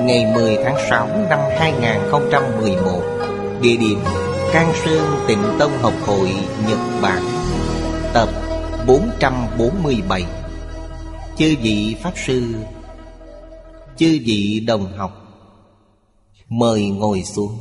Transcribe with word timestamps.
ngày 0.00 0.32
10 0.34 0.56
tháng 0.64 0.76
6 0.90 1.06
năm 1.30 1.38
2011 1.58 3.02
Địa 3.62 3.76
điểm 3.76 3.98
Can 4.52 4.72
Sơn 4.84 5.24
Tịnh 5.28 5.42
Tông 5.58 5.72
Học 5.82 5.92
Hội, 6.06 6.30
Nhật 6.68 6.78
Bản. 7.02 7.22
Tập 8.14 8.28
447 8.86 10.24
Chư 11.38 11.54
vị 11.62 11.96
Pháp 12.02 12.12
Sư, 12.16 12.54
Chư 13.96 14.18
vị 14.24 14.64
đồng 14.66 14.96
học, 14.96 15.12
Mời 16.48 16.90
ngồi 16.90 17.22
xuống. 17.22 17.58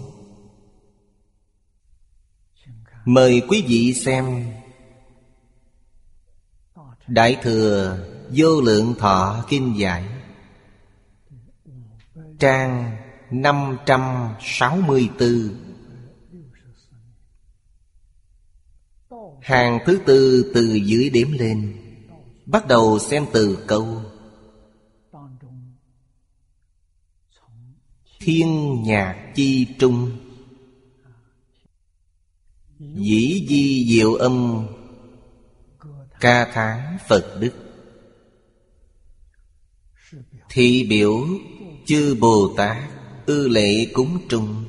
Mời 3.06 3.42
quý 3.50 3.64
vị 3.68 3.94
xem 3.94 4.46
Đại 7.08 7.38
Thừa 7.42 7.98
Vô 8.30 8.62
Lượng 8.62 8.94
Thọ 9.00 9.44
Kinh 9.50 9.74
Giải. 9.78 10.13
Trang 12.44 12.98
564 13.32 15.50
Hàng 19.42 19.80
thứ 19.86 20.00
tư 20.06 20.52
từ 20.54 20.74
dưới 20.74 21.10
đếm 21.10 21.32
lên, 21.32 21.78
Bắt 22.46 22.68
đầu 22.68 23.00
xem 23.00 23.26
từ 23.34 23.66
câu 23.68 24.02
Thiên 28.20 28.82
nhạc 28.84 29.32
chi 29.36 29.68
trung. 29.80 30.12
Dĩ 32.80 33.46
di 33.50 33.86
diệu 33.90 34.14
âm, 34.14 34.68
Ca 36.20 36.52
tháng 36.54 36.98
Phật 37.08 37.38
Đức. 37.40 37.54
Thị 40.50 40.88
biểu 40.90 41.26
chư 41.86 42.16
Bồ 42.20 42.54
Tát, 42.58 42.78
Ư 43.26 43.48
lệ 43.48 43.86
cúng 43.94 44.18
trung 44.30 44.66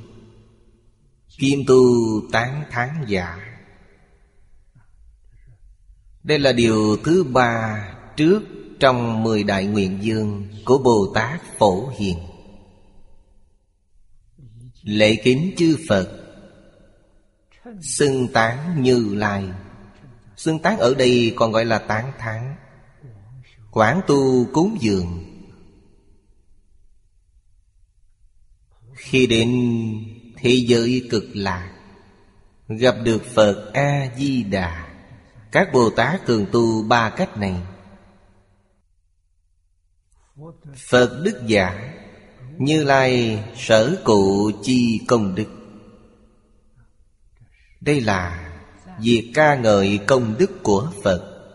Kim 1.38 1.58
tu 1.66 1.82
tán 2.32 2.64
tháng 2.70 3.04
giả. 3.08 3.38
Đây 6.22 6.38
là 6.38 6.52
điều 6.52 6.96
thứ 7.04 7.24
ba 7.24 7.84
Trước 8.16 8.42
trong 8.80 9.22
mười 9.22 9.42
đại 9.42 9.66
nguyện 9.66 9.98
dương 10.02 10.48
Của 10.64 10.78
Bồ 10.78 11.12
Tát 11.14 11.40
Phổ 11.58 11.88
Hiền. 11.98 12.18
Lễ 14.82 15.16
kính 15.24 15.54
chư 15.56 15.76
Phật. 15.88 16.08
Xưng 17.80 18.28
tán 18.32 18.82
như 18.82 19.14
lai. 19.14 19.44
Xưng 20.36 20.58
tán 20.58 20.78
ở 20.78 20.94
đây 20.94 21.32
còn 21.36 21.52
gọi 21.52 21.64
là 21.64 21.78
tán 21.78 22.12
tháng 22.18 22.56
Quán 23.70 24.00
tu 24.06 24.46
cúng 24.52 24.76
dường. 24.80 25.33
Khi 29.14 29.26
đến 29.26 29.50
thế 30.36 30.50
giới 30.50 31.06
cực 31.10 31.24
lạc, 31.34 31.70
Gặp 32.68 32.96
được 33.04 33.24
Phật 33.24 33.70
A-di-đà. 33.72 34.88
Các 35.52 35.68
Bồ 35.72 35.90
Tát 35.90 36.26
thường 36.26 36.46
tu 36.52 36.82
ba 36.82 37.10
cách 37.10 37.38
này. 37.38 37.62
Phật 40.88 41.20
Đức 41.24 41.42
Giả, 41.46 41.94
Như 42.58 42.84
Lai 42.84 43.44
sở 43.56 43.96
cụ 44.04 44.50
chi 44.62 45.00
công 45.08 45.34
đức. 45.34 45.48
Đây 47.80 48.00
là 48.00 48.52
việc 49.00 49.30
ca 49.34 49.54
ngợi 49.54 49.98
công 50.06 50.34
đức 50.38 50.50
của 50.62 50.92
Phật. 51.02 51.50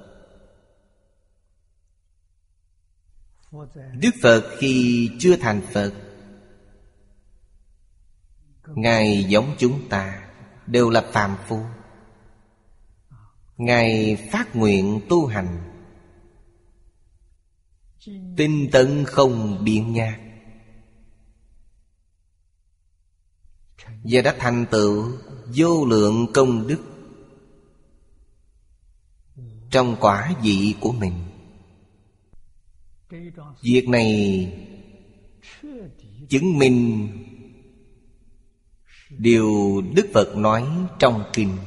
Đức 3.94 4.12
Phật 4.22 4.44
khi 4.58 5.10
chưa 5.20 5.36
thành 5.36 5.62
Phật 5.74 5.94
Ngài 8.76 9.24
giống 9.24 9.56
chúng 9.58 9.90
ta, 9.90 10.30
Đều 10.68 10.90
là 10.90 11.02
phàm 11.14 11.38
phu. 11.48 11.60
Ngài 13.58 14.16
phát 14.32 14.56
nguyện 14.56 15.02
tu 15.10 15.26
hành. 15.26 15.58
Tinh 18.38 18.70
tấn 18.72 19.06
không 19.06 19.64
biện 19.64 19.94
nhạc 19.94 20.20
Và 24.04 24.22
đã 24.22 24.36
thành 24.40 24.66
tựu 24.72 25.12
vô 25.56 25.86
lượng 25.86 26.28
công 26.34 26.68
đức 26.68 26.80
Trong 29.72 29.96
quả 30.00 30.36
vị 30.44 30.76
của 30.80 30.92
mình. 30.92 31.14
Việc 33.62 33.90
này 33.90 34.54
chứng 36.30 36.58
minh 36.58 37.08
Điều 39.20 39.82
Đức 39.96 40.10
Phật 40.14 40.38
nói 40.38 40.64
trong 41.00 41.24
kinh. 41.34 41.58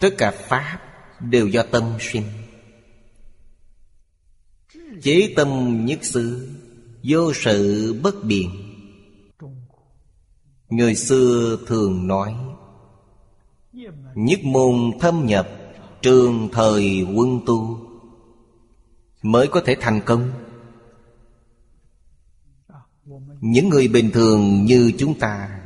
Tất 0.00 0.10
cả 0.18 0.30
Pháp 0.30 0.78
đều 1.20 1.46
do 1.48 1.62
tâm 1.62 1.84
sinh. 2.00 2.24
Chế 5.02 5.32
tâm 5.36 5.80
nhất 5.86 5.98
xứ, 6.02 6.48
Vô 7.02 7.32
sự 7.34 7.92
bất 8.02 8.24
biện. 8.24 8.50
Người 10.68 10.94
xưa 10.94 11.58
thường 11.66 12.06
nói, 12.06 12.34
Nhất 14.14 14.40
môn 14.44 14.90
thâm 15.00 15.26
nhập, 15.26 15.48
Trường 16.02 16.48
thời 16.52 17.06
quân 17.14 17.40
tu, 17.46 17.80
Mới 19.22 19.48
có 19.48 19.62
thể 19.66 19.76
thành 19.80 20.00
công 20.06 20.30
những 23.40 23.68
người 23.68 23.88
bình 23.88 24.10
thường 24.10 24.64
như 24.64 24.92
chúng 24.98 25.18
ta. 25.18 25.60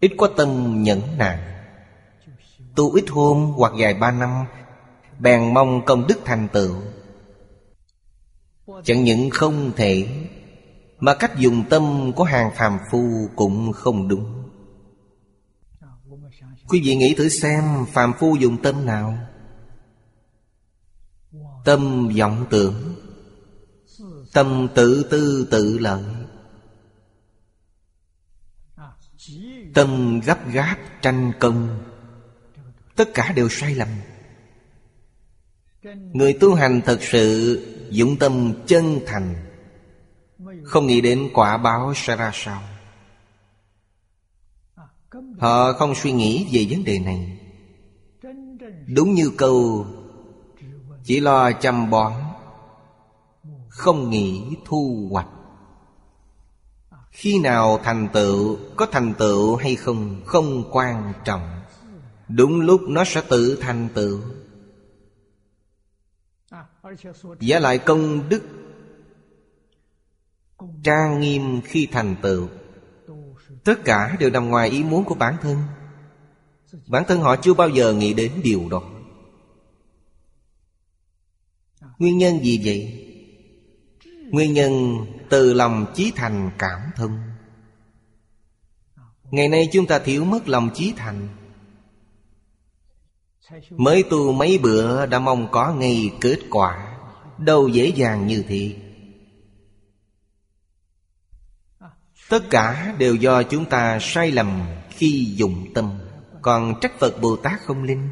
Ít 0.00 0.12
có 0.16 0.28
tâm 0.36 0.82
nhẫn 0.82 1.00
nại. 1.18 1.38
Tu 2.76 2.92
ít 2.92 3.04
hôm 3.08 3.52
hoặc 3.56 3.72
dài 3.78 3.94
ba 3.94 4.10
năm, 4.10 4.44
Bèn 5.18 5.54
mong 5.54 5.84
công 5.84 6.06
đức 6.06 6.18
thành 6.24 6.48
tựu. 6.52 6.74
Chẳng 8.84 9.04
những 9.04 9.30
không 9.30 9.72
thể, 9.76 10.08
Mà 10.98 11.14
cách 11.14 11.38
dùng 11.38 11.64
tâm 11.70 12.12
của 12.16 12.24
hàng 12.24 12.50
phàm 12.56 12.78
phu 12.90 13.28
cũng 13.36 13.72
không 13.72 14.08
đúng. 14.08 14.44
Quý 16.68 16.80
vị 16.84 16.96
nghĩ 16.96 17.14
thử 17.14 17.28
xem 17.28 17.64
phàm 17.92 18.12
phu 18.18 18.36
dùng 18.36 18.62
tâm 18.62 18.86
nào? 18.86 19.18
Tâm 21.64 22.08
vọng 22.18 22.46
tưởng. 22.50 22.93
Tâm 24.34 24.68
tự 24.74 25.06
tư 25.10 25.48
tự 25.50 25.78
lợi. 25.78 26.02
Tâm 29.74 30.20
gấp 30.20 30.52
gáp 30.52 30.76
tranh 31.02 31.32
công, 31.40 31.84
Tất 32.96 33.08
cả 33.14 33.32
đều 33.32 33.48
sai 33.48 33.74
lầm. 33.74 33.88
Người 36.12 36.32
tu 36.32 36.54
hành 36.54 36.80
thật 36.84 36.98
sự 37.02 37.60
Dũng 37.90 38.16
tâm 38.16 38.52
chân 38.66 39.00
thành, 39.06 39.34
Không 40.64 40.86
nghĩ 40.86 41.00
đến 41.00 41.30
quả 41.34 41.56
báo 41.56 41.92
sẽ 41.96 42.16
ra 42.16 42.30
sao. 42.34 42.62
Họ 45.38 45.72
không 45.72 45.94
suy 45.94 46.12
nghĩ 46.12 46.48
về 46.52 46.66
vấn 46.70 46.84
đề 46.84 46.98
này. 46.98 47.38
Đúng 48.86 49.14
như 49.14 49.30
câu, 49.36 49.86
Chỉ 51.04 51.20
lo 51.20 51.52
chăm 51.52 51.90
bón 51.90 52.12
không 53.74 54.10
nghĩ 54.10 54.56
thu 54.64 55.08
hoạch. 55.10 55.28
Khi 57.10 57.38
nào 57.38 57.80
thành 57.84 58.08
tựu, 58.12 58.58
Có 58.76 58.86
thành 58.86 59.14
tựu 59.18 59.56
hay 59.56 59.76
không 59.76 60.22
Không 60.26 60.64
quan 60.72 61.12
trọng. 61.24 61.60
Đúng 62.28 62.60
lúc 62.60 62.80
nó 62.88 63.04
sẽ 63.04 63.22
tự 63.28 63.58
thành 63.60 63.88
tựu. 63.94 64.20
Giả 67.40 67.58
lại 67.58 67.78
công 67.78 68.28
đức 68.28 68.42
Trang 70.82 71.20
nghiêm 71.20 71.60
khi 71.64 71.88
thành 71.92 72.16
tựu. 72.22 72.48
Tất 73.64 73.84
cả 73.84 74.16
đều 74.20 74.30
nằm 74.30 74.48
ngoài 74.48 74.70
ý 74.70 74.84
muốn 74.84 75.04
của 75.04 75.14
bản 75.14 75.36
thân. 75.42 75.58
Bản 76.86 77.04
thân 77.08 77.20
họ 77.20 77.36
chưa 77.36 77.54
bao 77.54 77.68
giờ 77.68 77.92
nghĩ 77.92 78.14
đến 78.14 78.32
điều 78.44 78.68
đó. 78.70 78.82
Nguyên 81.98 82.18
nhân 82.18 82.44
gì 82.44 82.60
vậy? 82.64 83.03
Nguyên 84.34 84.52
nhân 84.52 85.06
từ 85.28 85.52
lòng 85.52 85.86
chí 85.94 86.12
thành 86.16 86.50
cảm 86.58 86.80
thông. 86.96 87.18
Ngày 89.30 89.48
nay 89.48 89.68
chúng 89.72 89.86
ta 89.86 89.98
thiếu 89.98 90.24
mất 90.24 90.48
lòng 90.48 90.70
chí 90.74 90.92
thành. 90.96 91.28
Mới 93.70 94.04
tu 94.10 94.32
mấy 94.32 94.58
bữa 94.58 95.06
đã 95.06 95.18
mong 95.18 95.48
có 95.50 95.74
ngay 95.74 96.10
kết 96.20 96.38
quả, 96.50 96.98
Đâu 97.38 97.68
dễ 97.68 97.86
dàng 97.86 98.26
như 98.26 98.44
thế. 98.48 98.76
Tất 102.28 102.50
cả 102.50 102.94
đều 102.98 103.14
do 103.14 103.42
chúng 103.42 103.64
ta 103.64 103.98
sai 104.00 104.30
lầm 104.32 104.62
khi 104.90 105.34
dùng 105.36 105.66
tâm, 105.74 105.98
Còn 106.42 106.74
trách 106.80 106.92
Phật 106.98 107.20
Bồ 107.20 107.36
Tát 107.36 107.60
không 107.60 107.82
linh. 107.82 108.08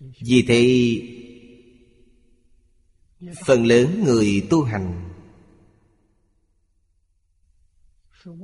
Vì 0.00 0.44
thế 0.48 0.66
Phần 3.46 3.66
lớn 3.66 4.04
người 4.04 4.46
tu 4.50 4.62
hành 4.62 5.10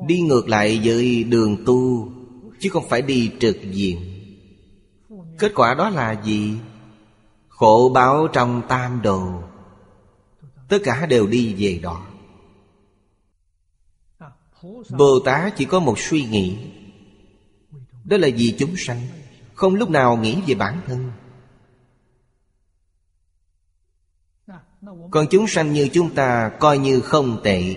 Đi 0.07 0.21
ngược 0.21 0.49
lại 0.49 0.81
với 0.85 1.25
đường 1.25 1.65
tu, 1.67 2.13
Chứ 2.61 2.71
không 2.71 2.89
phải 2.89 3.03
đi 3.03 3.33
trực 3.41 3.57
diện. 3.63 3.99
Kết 5.39 5.53
quả 5.55 5.75
đó 5.75 5.91
là 5.91 6.23
gì? 6.25 6.59
Khổ 7.49 7.91
báo 7.95 8.29
trong 8.33 8.63
tam 8.69 9.03
đồ. 9.03 9.43
Tất 10.69 10.79
cả 10.85 11.07
đều 11.07 11.27
đi 11.27 11.55
về 11.59 11.81
đó. 11.83 12.07
Bồ 14.99 15.21
Tát 15.25 15.57
chỉ 15.57 15.65
có 15.65 15.81
một 15.81 15.99
suy 15.99 16.25
nghĩ. 16.25 16.57
Đó 18.05 18.17
là 18.17 18.29
vì 18.37 18.55
chúng 18.59 18.75
sanh, 18.77 19.01
Không 19.55 19.75
lúc 19.75 19.91
nào 19.91 20.17
nghĩ 20.17 20.43
về 20.47 20.55
bản 20.55 20.81
thân. 20.87 21.11
Còn 25.11 25.27
chúng 25.31 25.47
sanh 25.47 25.73
như 25.73 25.89
chúng 25.93 26.15
ta 26.15 26.51
coi 26.61 26.79
như 26.79 27.01
không 27.01 27.41
tệ. 27.45 27.75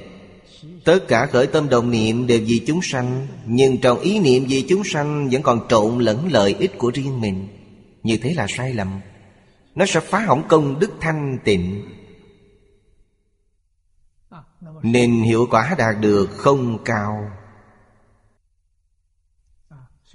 Tất 0.86 1.00
cả 1.08 1.26
khởi 1.26 1.48
tâm 1.48 1.70
đồng 1.70 1.92
niệm 1.92 2.28
đều 2.28 2.40
vì 2.46 2.64
chúng 2.68 2.80
sanh, 2.84 3.28
Nhưng 3.46 3.78
trong 3.78 4.00
ý 4.00 4.20
niệm 4.20 4.46
vì 4.48 4.66
chúng 4.70 4.84
sanh 4.84 5.30
Vẫn 5.30 5.42
còn 5.42 5.68
trộn 5.70 6.00
lẫn 6.00 6.32
lợi 6.32 6.56
ích 6.60 6.78
của 6.78 6.92
riêng 6.94 7.22
mình. 7.22 7.48
Như 8.04 8.18
thế 8.18 8.34
là 8.34 8.48
sai 8.50 8.74
lầm. 8.74 9.00
Nó 9.76 9.86
sẽ 9.86 10.00
phá 10.00 10.20
hỏng 10.20 10.44
công 10.48 10.80
đức 10.80 10.92
thanh 11.02 11.38
tịnh. 11.44 11.90
Nên 14.84 15.22
hiệu 15.22 15.48
quả 15.52 15.76
đạt 15.78 15.96
được 16.02 16.30
không 16.38 16.84
cao. 16.86 17.32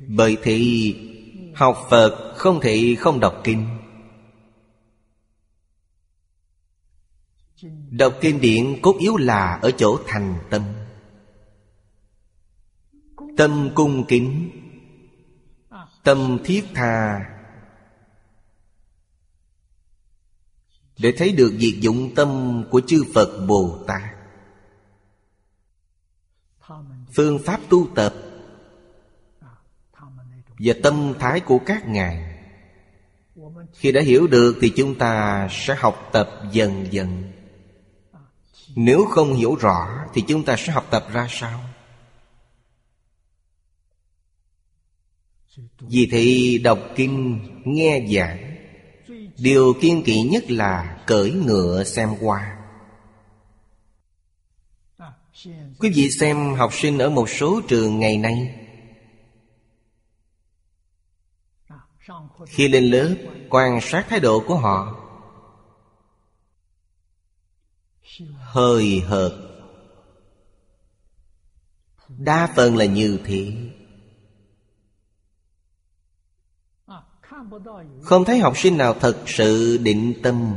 Bởi 0.09 0.37
thì 0.43 0.95
Học 1.55 1.87
Phật 1.91 2.35
không 2.37 2.61
thể 2.61 2.97
không 2.99 3.21
đọc 3.21 3.41
kinh. 3.45 3.84
Đọc 7.91 8.15
kinh 8.21 8.41
điển 8.41 8.81
cốt 8.83 8.97
yếu 8.99 9.17
là 9.17 9.59
ở 9.63 9.71
chỗ 9.71 9.99
thành 10.07 10.39
tâm. 10.51 10.63
Tâm 13.37 13.71
cung 13.75 14.05
kính. 14.09 14.51
Tâm 16.05 16.39
thiết 16.45 16.65
tha. 16.75 17.21
Để 20.99 21.15
thấy 21.17 21.33
được 21.33 21.53
việc 21.59 21.79
dụng 21.81 22.15
tâm 22.15 22.63
của 22.71 22.81
chư 22.87 23.05
Phật 23.15 23.47
Bồ 23.49 23.85
Tát. 23.87 24.03
Phương 27.13 27.39
pháp 27.45 27.61
tu 27.69 27.89
tập 27.95 28.15
Và 30.59 30.75
tâm 30.83 31.15
thái 31.19 31.41
của 31.41 31.59
các 31.67 31.89
ngài. 31.89 32.35
Khi 33.73 33.93
đã 33.93 34.01
hiểu 34.01 34.27
được 34.27 34.57
thì 34.61 34.73
chúng 34.77 34.99
ta 34.99 35.49
sẽ 35.51 35.75
học 35.79 36.09
tập 36.13 36.31
dần 36.53 36.87
dần 36.91 37.34
nếu 38.77 39.05
không 39.05 39.35
hiểu 39.35 39.55
rõ 39.55 39.89
Thì 40.15 40.25
chúng 40.29 40.45
ta 40.45 40.57
sẽ 40.59 40.73
học 40.73 40.87
tập 40.91 41.07
ra 41.13 41.27
sao? 41.31 41.61
Vì 45.81 46.09
thì 46.11 46.59
đọc 46.59 46.79
kinh, 46.97 47.41
Nghe 47.65 48.07
giảng, 48.11 48.57
Điều 49.39 49.75
kiên 49.81 50.03
kỵ 50.03 50.21
nhất 50.21 50.51
là 50.51 51.03
Cởi 51.07 51.33
ngựa 51.33 51.85
xem 51.85 52.09
qua 52.21 52.57
Quý 55.79 55.91
vị 55.95 56.11
xem 56.11 56.55
học 56.55 56.75
sinh 56.75 56.99
ở 56.99 57.11
một 57.11 57.31
số 57.31 57.61
trường 57.69 57.99
ngày 57.99 58.19
nay. 58.19 58.55
Khi 62.47 62.69
lên 62.69 62.85
lớp, 62.85 63.15
Quan 63.51 63.81
sát 63.83 64.07
thái 64.09 64.21
độ 64.21 64.41
của 64.47 64.57
họ 64.57 65.04
hơi 68.55 69.01
hợt. 69.01 69.33
Đa 72.09 72.53
phần 72.57 72.77
là 72.77 72.85
như 72.85 73.19
thế. 73.25 73.71
Không 78.03 78.25
thấy 78.25 78.39
học 78.39 78.59
sinh 78.59 78.79
nào 78.79 78.95
thật 78.95 79.23
sự 79.27 79.79
định 79.79 80.15
tâm. 80.23 80.57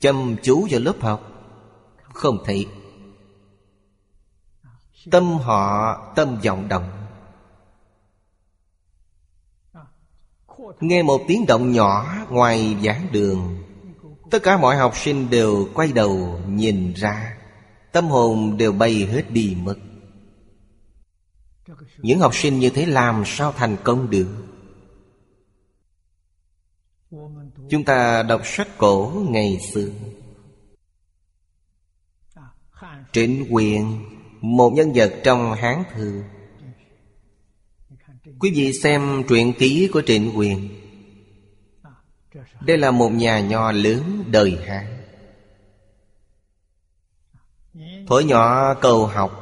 Chăm 0.00 0.36
chú 0.42 0.66
vào 0.70 0.80
lớp 0.80 0.96
học. 1.00 1.30
Không 2.12 2.38
thấy. 2.44 2.68
Tâm 5.10 5.24
họ, 5.24 5.96
tâm 6.16 6.40
vọng 6.44 6.68
động. 6.68 7.06
Nghe 10.80 11.02
một 11.02 11.20
tiếng 11.28 11.46
động 11.46 11.72
nhỏ 11.72 12.06
ngoài 12.30 12.76
giảng 12.82 13.06
đường. 13.12 13.64
Tất 14.34 14.42
cả 14.42 14.56
mọi 14.56 14.76
học 14.76 14.96
sinh 14.96 15.30
đều 15.30 15.68
quay 15.74 15.92
đầu 15.92 16.40
nhìn 16.48 16.92
ra, 16.92 17.36
Tâm 17.92 18.08
hồn 18.08 18.56
đều 18.56 18.72
bay 18.72 19.06
hết 19.06 19.30
đi 19.30 19.56
mất. 19.62 19.74
Những 21.98 22.18
học 22.18 22.34
sinh 22.34 22.58
như 22.58 22.70
thế 22.70 22.86
làm 22.86 23.22
sao 23.26 23.52
thành 23.52 23.76
công 23.84 24.10
được? 24.10 24.28
Chúng 27.70 27.84
ta 27.84 28.22
đọc 28.22 28.40
sách 28.44 28.68
cổ 28.78 29.24
ngày 29.28 29.58
xưa. 29.72 29.88
Trịnh 33.12 33.46
quyền, 33.50 34.04
Một 34.40 34.70
nhân 34.70 34.92
vật 34.94 35.14
trong 35.24 35.54
Hán 35.54 35.82
Thư. 35.94 36.22
Quý 38.38 38.50
vị 38.54 38.72
xem 38.72 39.22
truyện 39.28 39.52
ký 39.58 39.88
của 39.92 40.02
Trịnh 40.06 40.38
quyền 40.38 40.83
đây 42.60 42.78
là 42.78 42.90
một 42.90 43.08
nhà 43.08 43.40
nho 43.40 43.72
lớn 43.72 44.24
đời 44.30 44.58
Hán. 44.66 44.86
Thuở 48.06 48.20
nhỏ 48.20 48.74
cầu 48.74 49.06
học. 49.06 49.40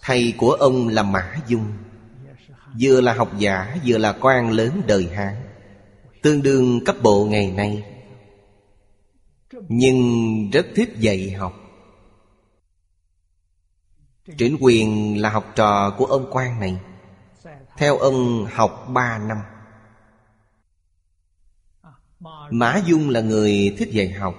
Thầy 0.00 0.34
của 0.38 0.52
ông 0.52 0.88
là 0.88 1.02
Mã 1.02 1.36
Dung. 1.46 1.72
Vừa 2.80 3.00
là 3.00 3.14
học 3.14 3.30
giả, 3.38 3.76
Vừa 3.84 3.98
là 3.98 4.16
quan 4.20 4.50
lớn 4.50 4.82
đời 4.86 5.08
Hán. 5.14 5.34
Tương 6.22 6.42
đương 6.42 6.84
cấp 6.84 6.96
bộ 7.02 7.24
ngày 7.24 7.50
nay. 7.50 7.84
Nhưng 9.68 10.50
rất 10.50 10.66
thích 10.74 10.94
dạy 10.98 11.30
học. 11.30 11.54
Trịnh 14.38 14.56
quyền 14.60 15.20
là 15.20 15.30
học 15.30 15.52
trò 15.54 15.94
của 15.98 16.04
ông 16.04 16.26
quan 16.30 16.60
này. 16.60 16.80
Theo 17.76 17.96
ông 17.96 18.46
học 18.52 18.86
ba 18.88 19.18
năm. 19.18 19.38
Mã 22.50 22.82
Dung 22.86 23.08
là 23.08 23.20
người 23.20 23.74
thích 23.78 23.88
dạy 23.92 24.10
học. 24.10 24.34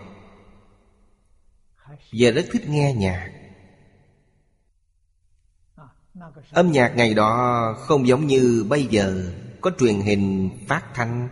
Và 2.12 2.32
rất 2.32 2.46
thích 2.51 2.70
nghe 2.70 2.94
nhạc. 2.94 3.32
Âm 6.51 6.72
nhạc 6.72 6.96
ngày 6.96 7.13
đó 7.13 7.75
không 7.80 8.08
giống 8.08 8.27
như 8.27 8.65
bây 8.70 8.86
giờ, 8.86 9.32
Có 9.62 9.72
truyền 9.80 10.01
hình 10.01 10.50
phát 10.68 10.84
thanh, 10.94 11.30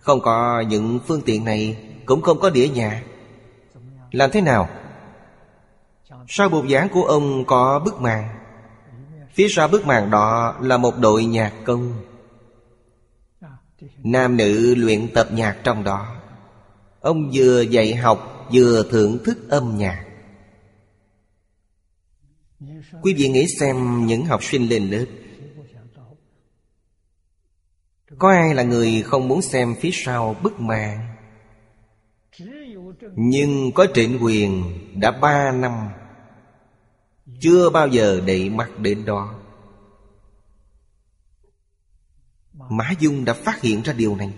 Không 0.00 0.20
có 0.20 0.60
những 0.60 1.00
phương 1.06 1.22
tiện 1.26 1.44
này, 1.44 1.76
Cũng 2.06 2.22
không 2.22 2.40
có 2.40 2.50
đĩa 2.50 2.68
nhạc. 2.68 3.02
Làm 4.10 4.30
thế 4.30 4.40
nào? 4.40 4.68
Sau 6.28 6.48
bục 6.48 6.64
giảng 6.70 6.88
của 6.88 7.04
ông 7.04 7.44
có 7.44 7.82
bức 7.84 8.00
màn. 8.00 8.28
Phía 9.34 9.48
sau 9.48 9.68
bức 9.68 9.86
màn 9.86 10.10
đó 10.10 10.56
là 10.60 10.76
một 10.76 10.98
đội 10.98 11.24
nhạc 11.24 11.52
công. 11.64 11.92
Nam 14.04 14.36
nữ 14.36 14.74
luyện 14.74 15.08
tập 15.14 15.28
nhạc 15.32 15.56
trong 15.64 15.84
đó. 15.84 16.19
Ông 17.00 17.30
vừa 17.34 17.60
dạy 17.60 17.94
học, 17.94 18.48
vừa 18.52 18.82
thưởng 18.90 19.18
thức 19.24 19.38
âm 19.48 19.76
nhạc. 19.76 20.06
Quý 23.02 23.14
vị 23.14 23.28
nghĩ 23.28 23.46
xem 23.60 24.06
những 24.06 24.24
học 24.24 24.44
sinh 24.44 24.68
lên 24.68 24.90
lớp, 24.90 25.06
Có 28.18 28.30
ai 28.30 28.54
là 28.54 28.62
người 28.62 29.02
không 29.02 29.28
muốn 29.28 29.42
xem 29.42 29.74
phía 29.80 29.90
sau 29.92 30.36
bức 30.42 30.60
màn? 30.60 31.16
Nhưng 33.16 33.72
có 33.74 33.86
trịnh 33.94 34.18
quyền 34.20 34.64
đã 35.00 35.10
ba 35.10 35.52
năm, 35.52 35.88
Chưa 37.40 37.70
bao 37.70 37.88
giờ 37.88 38.20
đẩy 38.26 38.50
mắt 38.50 38.78
đến 38.78 39.04
đó. 39.04 39.34
Mã 42.52 42.90
Dung 42.98 43.24
đã 43.24 43.34
phát 43.34 43.60
hiện 43.60 43.82
ra 43.82 43.92
điều 43.92 44.16
này. 44.16 44.32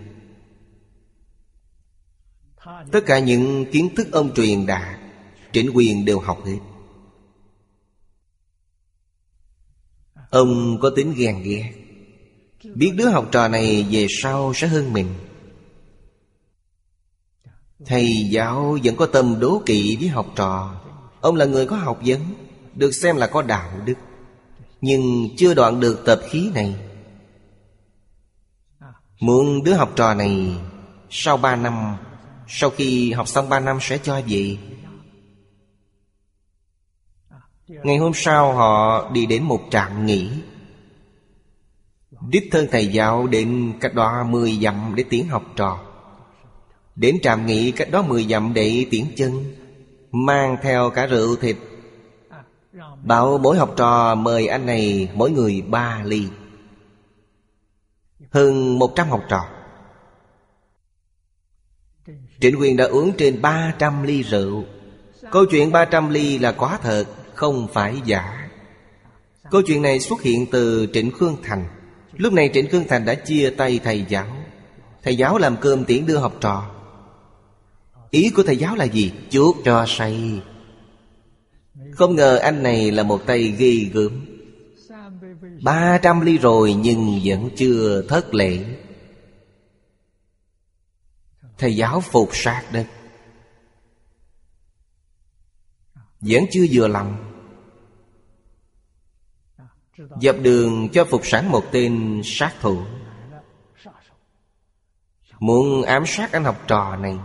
Tất 2.65 3.01
cả 3.07 3.19
những 3.19 3.65
kiến 3.73 3.95
thức 3.97 4.13
ông 4.13 4.35
truyền 4.35 4.67
đạt 4.67 4.99
Trịnh 5.53 5.71
quyền 5.75 6.05
đều 6.05 6.21
học 6.21 6.45
hết. 6.45 6.59
Ông 10.31 10.81
có 10.81 10.91
tính 10.97 11.15
ghen 11.17 11.43
ghét. 11.43 11.73
Biết 12.75 12.93
đứa 12.97 13.09
học 13.09 13.29
trò 13.33 13.49
này 13.49 13.87
về 13.91 14.07
sau 14.23 14.53
sẽ 14.55 14.67
hơn 14.67 14.93
mình. 14.93 15.15
Thầy 17.87 18.29
giáo 18.31 18.79
vẫn 18.85 18.97
có 18.97 19.07
tâm 19.07 19.41
đố 19.41 19.63
kỵ 19.67 19.97
với 20.01 20.09
học 20.09 20.27
trò. 20.37 20.81
Ông 21.21 21.37
là 21.37 21.45
người 21.45 21.67
có 21.67 21.77
học 21.77 22.01
vấn, 22.05 22.21
Được 22.75 22.93
xem 22.93 23.17
là 23.17 23.27
có 23.27 23.43
đạo 23.43 23.71
đức. 23.85 23.95
Nhưng 24.81 25.29
chưa 25.37 25.55
đoạn 25.55 25.81
được 25.81 26.03
tập 26.07 26.21
khí 26.31 26.51
này. 26.55 26.77
Muốn 29.21 29.65
đứa 29.65 29.75
học 29.75 29.93
trò 29.97 30.15
này 30.15 30.61
Sau 31.11 31.37
ba 31.37 31.57
năm 31.57 31.97
sau 32.55 32.71
khi 32.71 33.13
học 33.13 33.29
xong 33.29 33.49
ba 33.49 33.61
năm 33.61 33.79
sẽ 33.81 33.99
cho 33.99 34.19
gì 34.19 34.59
Ngày 37.69 37.97
hôm 37.97 38.13
sau 38.15 38.53
họ 38.53 39.11
đi 39.13 39.27
đến 39.27 39.43
một 39.43 39.61
trạm 39.71 40.07
nghỉ. 40.07 40.31
Đích 42.29 42.49
thân 42.51 42.67
thầy 42.71 42.87
giáo 42.87 43.27
đến 43.27 43.73
cách 43.81 43.95
đó 43.95 44.25
mười 44.29 44.59
dặm 44.63 44.95
để 44.95 45.05
tiến 45.11 45.29
học 45.29 45.43
trò. 45.57 45.79
Đến 46.97 47.19
trạm 47.23 47.47
nghỉ 47.47 47.71
cách 47.71 47.91
đó 47.91 48.03
mười 48.03 48.25
dặm 48.25 48.55
để 48.55 48.87
tiến 48.91 49.07
chân, 49.17 49.55
Mang 50.11 50.57
theo 50.63 50.91
cả 50.91 51.07
rượu 51.07 51.37
thịt. 51.37 51.57
Bảo 53.03 53.39
mỗi 53.39 53.59
học 53.59 53.75
trò 53.77 54.15
mời 54.15 54.47
anh 54.47 54.67
này 54.67 55.09
mỗi 55.15 55.31
người 55.31 55.63
ba 55.63 56.03
ly. 56.05 56.29
Hơn 58.31 58.79
một 58.79 58.93
trăm 58.97 59.09
học 59.09 59.23
trò. 59.29 59.45
Trịnh 62.43 62.61
quyền 62.61 62.77
đã 62.77 62.85
uống 62.85 63.13
trên 63.19 63.43
ba 63.43 63.75
trăm 63.79 64.03
ly 64.03 64.23
rượu. 64.23 64.65
Câu 65.31 65.45
chuyện 65.51 65.73
ba 65.73 65.85
trăm 65.85 66.11
ly 66.11 66.39
là 66.39 66.53
quá 66.53 66.79
thật, 66.83 67.05
Không 67.35 67.69
phải 67.73 67.97
giả. 68.05 68.49
Câu 69.51 69.63
chuyện 69.67 69.83
này 69.83 70.01
xuất 70.01 70.23
hiện 70.23 70.47
từ 70.51 70.87
Trịnh 70.93 71.11
Khương 71.11 71.37
Thành. 71.43 71.65
Lúc 72.17 72.33
này 72.33 72.51
Trịnh 72.55 72.69
Khương 72.71 72.89
Thành 72.89 73.05
đã 73.05 73.15
chia 73.15 73.51
tay 73.51 73.81
thầy 73.85 74.05
giáo. 74.09 74.27
Thầy 75.03 75.17
giáo 75.17 75.39
làm 75.39 75.57
cơm 75.57 75.85
tiễn 75.85 76.07
đưa 76.07 76.17
học 76.17 76.37
trò. 76.41 76.71
Ý 78.11 78.31
của 78.31 78.43
thầy 78.43 78.57
giáo 78.57 78.77
là 78.77 78.85
gì? 78.85 79.13
Chuốt 79.31 79.57
cho 79.65 79.85
say. 79.89 80.41
Không 81.93 82.17
ngờ 82.17 82.37
anh 82.37 82.63
này 82.63 82.91
là 82.91 83.03
một 83.03 83.27
tay 83.27 83.55
ghi 83.59 83.91
gớm. 83.95 84.27
Ba 85.63 85.99
trăm 86.03 86.21
ly 86.21 86.39
rồi 86.39 86.75
nhưng 86.75 87.21
vẫn 87.25 87.51
chưa 87.57 88.03
thất 88.09 88.35
lễ. 88.35 88.59
Thầy 91.63 91.77
giáo 91.77 92.01
phục 92.01 92.29
sát 92.33 92.65
đất 92.73 92.87
Vẫn 96.21 96.45
chưa 96.51 96.67
vừa 96.73 96.89
lòng. 96.89 97.33
Dập 100.21 100.37
đường 100.43 100.89
cho 100.93 101.05
phục 101.05 101.27
sản 101.27 101.51
một 101.51 101.65
tên 101.73 102.23
sát 102.25 102.55
thủ. 102.61 102.83
Muốn 105.39 105.83
ám 105.83 106.05
sát 106.07 106.33
anh 106.33 106.45
học 106.45 106.65
trò 106.67 106.97
này. 106.97 107.19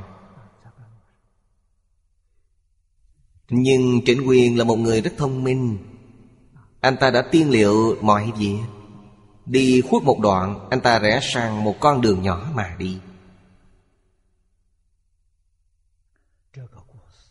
Nhưng 3.49 4.01
Trịnh 4.05 4.27
Quyền 4.27 4.57
là 4.57 4.63
một 4.63 4.75
người 4.75 5.01
rất 5.01 5.11
thông 5.17 5.43
minh. 5.43 5.77
Anh 6.81 6.97
ta 6.99 7.09
đã 7.11 7.21
tiên 7.31 7.49
liệu 7.49 7.95
mọi 8.01 8.31
việc. 8.37 8.59
Đi 9.45 9.81
khuất 9.81 10.03
một 10.03 10.19
đoạn, 10.19 10.67
Anh 10.69 10.81
ta 10.81 10.99
rẽ 10.99 11.19
sang 11.21 11.63
một 11.63 11.75
con 11.79 12.01
đường 12.01 12.21
nhỏ 12.21 12.51
mà 12.53 12.75
đi. 12.77 12.99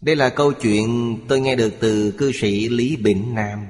Đây 0.06 0.16
là 0.16 0.28
câu 0.30 0.52
chuyện 0.52 1.18
tôi 1.28 1.40
nghe 1.40 1.56
được 1.56 1.74
từ 1.80 2.10
cư 2.18 2.32
sĩ 2.32 2.68
Lý 2.68 2.96
Bỉnh 2.96 3.34
Nam. 3.34 3.66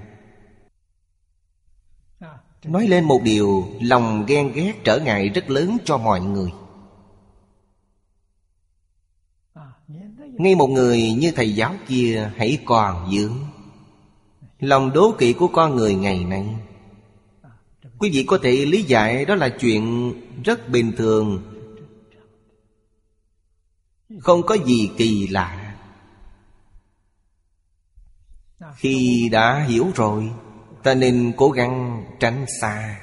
Nói 2.64 2.88
lên 2.88 3.04
một 3.04 3.20
điều, 3.24 3.66
Lòng 3.80 4.24
ghen 4.26 4.52
ghét 4.52 4.72
trở 4.84 4.98
ngại 4.98 5.28
rất 5.28 5.50
lớn 5.50 5.76
cho 5.84 5.98
mọi 5.98 6.20
người. 6.20 6.50
Ngay 10.18 10.54
một 10.54 10.66
người 10.66 11.12
như 11.12 11.32
thầy 11.36 11.54
giáo 11.54 11.74
kia 11.88 12.30
hãy 12.36 12.58
còn 12.64 13.10
dưỡng. 13.12 13.36
Lòng 14.60 14.92
đố 14.92 15.14
kỵ 15.18 15.32
của 15.32 15.48
con 15.48 15.76
người 15.76 15.94
ngày 15.94 16.24
nay. 16.24 16.46
Quý 17.98 18.10
vị 18.10 18.24
có 18.26 18.38
thể 18.42 18.50
lý 18.50 18.82
giải 18.82 19.24
đó 19.24 19.34
là 19.34 19.48
chuyện 19.48 20.12
rất 20.44 20.68
bình 20.68 20.92
thường. 20.96 21.42
Không 24.20 24.42
có 24.42 24.56
gì 24.66 24.90
kỳ 24.96 25.26
lạ. 25.26 25.65
Khi 28.76 29.28
đã 29.32 29.64
hiểu 29.68 29.86
rồi, 29.94 30.30
Ta 30.82 30.94
nên 30.94 31.32
cố 31.36 31.50
gắng 31.50 32.04
tránh 32.20 32.46
xa. 32.60 33.00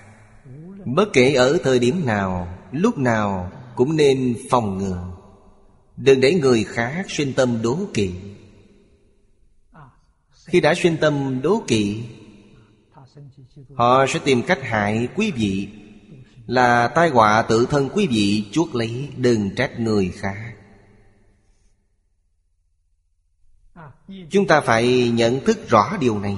Bất 0.86 1.13
kể 1.13 1.34
ở 1.34 1.58
thời 1.63 1.80
điểm 1.80 2.06
nào, 2.06 2.48
Lúc 2.72 2.98
nào 2.98 3.51
cũng 3.75 3.96
nên 3.96 4.36
phòng 4.50 4.77
ngừa. 4.77 5.13
Đừng 5.98 6.22
để 6.22 6.34
người 6.34 6.63
khác 6.63 7.06
xuyên 7.10 7.34
tâm 7.34 7.62
đố 7.62 7.77
kỵ. 7.94 8.12
Khi 10.46 10.62
đã 10.62 10.74
xuyên 10.75 10.98
tâm 10.98 11.42
đố 11.42 11.63
kỵ, 11.68 12.03
Họ 13.75 14.06
sẽ 14.08 14.20
tìm 14.25 14.42
cách 14.42 14.60
hại 14.62 15.08
quý 15.15 15.32
vị, 15.32 15.70
Là 16.48 16.88
tai 16.88 17.10
họa 17.10 17.42
tự 17.42 17.65
thân 17.70 17.89
quý 17.94 18.08
vị 18.08 18.46
chuốc 18.51 18.75
lấy 18.75 19.10
Đừng 19.18 19.56
trách 19.56 19.80
người 19.80 20.12
khác. 20.15 20.52
Chúng 24.29 24.48
ta 24.48 24.62
phải 24.62 25.10
nhận 25.10 25.46
thức 25.46 25.70
rõ 25.70 25.98
điều 26.00 26.20
này. 26.20 26.38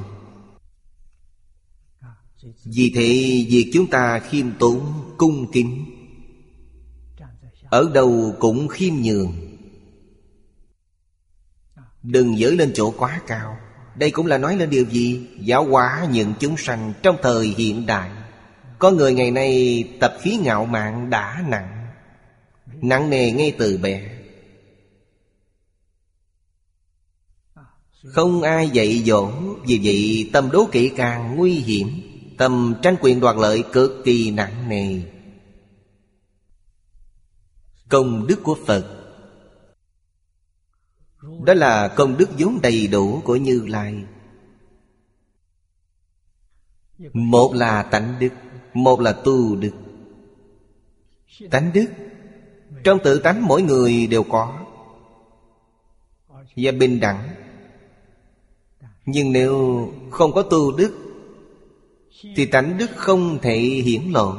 Vì 2.65 2.91
thế 2.95 3.05
việc 3.49 3.71
chúng 3.73 3.87
ta 3.87 4.19
khiêm 4.19 4.51
tốn, 4.59 4.81
cung 5.17 5.51
kính 5.51 5.85
Ở 7.69 7.91
đâu 7.93 8.35
cũng 8.39 8.67
khiêm 8.67 8.93
nhường. 8.93 9.33
Đừng 12.03 12.37
dỡ 12.37 12.49
lên 12.49 12.71
chỗ 12.75 12.93
quá 12.97 13.21
cao. 13.27 13.57
Đây 13.95 14.11
cũng 14.11 14.25
là 14.25 14.37
nói 14.37 14.57
lên 14.57 14.69
điều 14.69 14.85
gì? 14.85 15.27
Giáo 15.39 15.65
hóa 15.65 16.07
những 16.11 16.33
chúng 16.39 16.57
sanh 16.57 16.93
trong 17.03 17.15
thời 17.21 17.47
hiện 17.57 17.85
đại. 17.85 18.09
Có 18.79 18.91
người 18.91 19.13
ngày 19.13 19.31
nay 19.31 19.83
tập 19.99 20.13
khí 20.21 20.37
ngạo 20.43 20.65
mạn 20.65 21.09
đã 21.09 21.43
nặng. 21.47 21.87
Nặng 22.81 23.09
nề 23.09 23.31
ngay 23.31 23.55
từ 23.57 23.77
bé. 23.77 24.14
Không 28.05 28.41
ai 28.41 28.69
dạy 28.69 29.03
dỗ 29.05 29.31
Vì 29.65 29.79
vậy 29.83 30.29
tâm 30.33 30.49
đố 30.51 30.65
kỵ 30.71 30.89
càng 30.89 31.35
nguy 31.35 31.53
hiểm, 31.53 31.87
Tâm 32.37 32.75
tranh 32.81 32.95
quyền 33.01 33.19
đoạt 33.19 33.35
lợi 33.35 33.63
cực 33.73 34.01
kỳ 34.05 34.31
nặng 34.31 34.69
nề. 34.69 35.01
Công 37.89 38.27
đức 38.27 38.39
của 38.43 38.57
Phật. 38.65 39.01
Đó 41.45 41.53
là 41.53 41.87
công 41.87 42.17
đức 42.17 42.29
vốn 42.37 42.59
đầy 42.61 42.87
đủ 42.87 43.21
của 43.23 43.35
Như 43.35 43.65
Lai. 43.67 44.03
Một 47.13 47.53
là 47.53 47.83
tánh 47.83 48.15
đức, 48.19 48.29
Một 48.73 49.01
là 49.01 49.11
tu 49.11 49.55
đức. 49.55 49.71
Tánh 51.51 51.71
đức, 51.73 51.85
Trong 52.83 52.99
tự 53.03 53.19
tánh 53.19 53.47
mỗi 53.47 53.61
người 53.61 54.07
đều 54.07 54.23
có. 54.23 54.65
Và 56.55 56.71
bình 56.71 56.99
đẳng 56.99 57.44
nhưng 59.05 59.31
nếu 59.31 59.53
không 60.11 60.33
có 60.33 60.41
tu 60.41 60.77
đức, 60.77 60.93
Thì 62.35 62.45
tánh 62.45 62.77
đức 62.77 62.89
không 62.95 63.39
thể 63.41 63.57
hiển 63.59 64.01
lộ. 64.11 64.35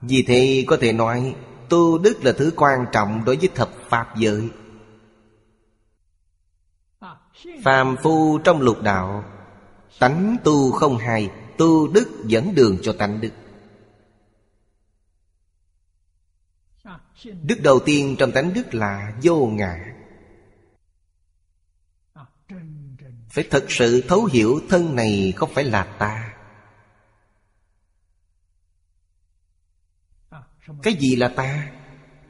Vì 0.00 0.22
thế 0.22 0.64
có 0.66 0.76
thể 0.80 0.92
nói, 0.92 1.34
Tu 1.68 1.98
đức 1.98 2.24
là 2.24 2.32
thứ 2.32 2.52
quan 2.56 2.86
trọng 2.92 3.24
đối 3.24 3.36
với 3.36 3.48
thập 3.54 3.70
Pháp 3.88 4.16
giới. 4.16 4.48
Phàm 7.62 7.96
phu 8.02 8.38
trong 8.38 8.60
lục 8.60 8.82
đạo, 8.82 9.24
Tánh 9.98 10.36
tu 10.44 10.70
không 10.70 10.98
hay 10.98 11.30
Tu 11.58 11.88
đức 11.88 12.08
dẫn 12.26 12.54
đường 12.54 12.78
cho 12.82 12.92
tánh 12.92 13.20
đức. 13.20 13.32
Đức 17.42 17.60
đầu 17.62 17.78
tiên 17.80 18.16
trong 18.18 18.32
tánh 18.32 18.54
đức 18.54 18.74
là 18.74 19.12
vô 19.22 19.46
ngã. 19.46 19.95
Phải 23.36 23.48
thật 23.50 23.66
sự 23.68 24.04
thấu 24.08 24.24
hiểu 24.24 24.60
thân 24.68 24.96
này 24.96 25.32
không 25.36 25.50
phải 25.54 25.64
là 25.64 25.96
ta. 25.98 26.34
Cái 30.82 30.94
gì 31.00 31.16
là 31.16 31.28
ta? 31.36 31.72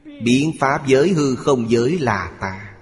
Biện 0.04 0.52
pháp 0.60 0.86
giới 0.86 1.12
hư 1.12 1.36
không 1.36 1.70
giới 1.70 1.98
là 1.98 2.36
ta. 2.40 2.76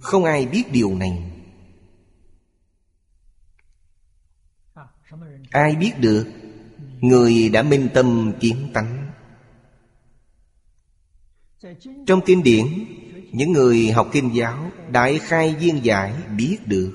Không 0.00 0.24
ai 0.24 0.46
biết 0.46 0.64
điều 0.72 0.94
này. 0.94 1.32
Ai 5.50 5.76
biết 5.76 5.92
được? 5.98 6.26
Người 7.00 7.48
đã 7.48 7.62
minh 7.62 7.88
tâm 7.94 8.32
kiến 8.40 8.70
tánh. 8.74 9.12
Trong 12.06 12.20
kinh 12.26 12.42
điển 12.42 12.66
những 13.32 13.52
người 13.52 13.90
học 13.90 14.08
kinh 14.12 14.34
giáo, 14.34 14.70
Đại 14.90 15.18
khai 15.18 15.54
viên 15.54 15.84
giải, 15.84 16.14
biết 16.36 16.58
được. 16.66 16.92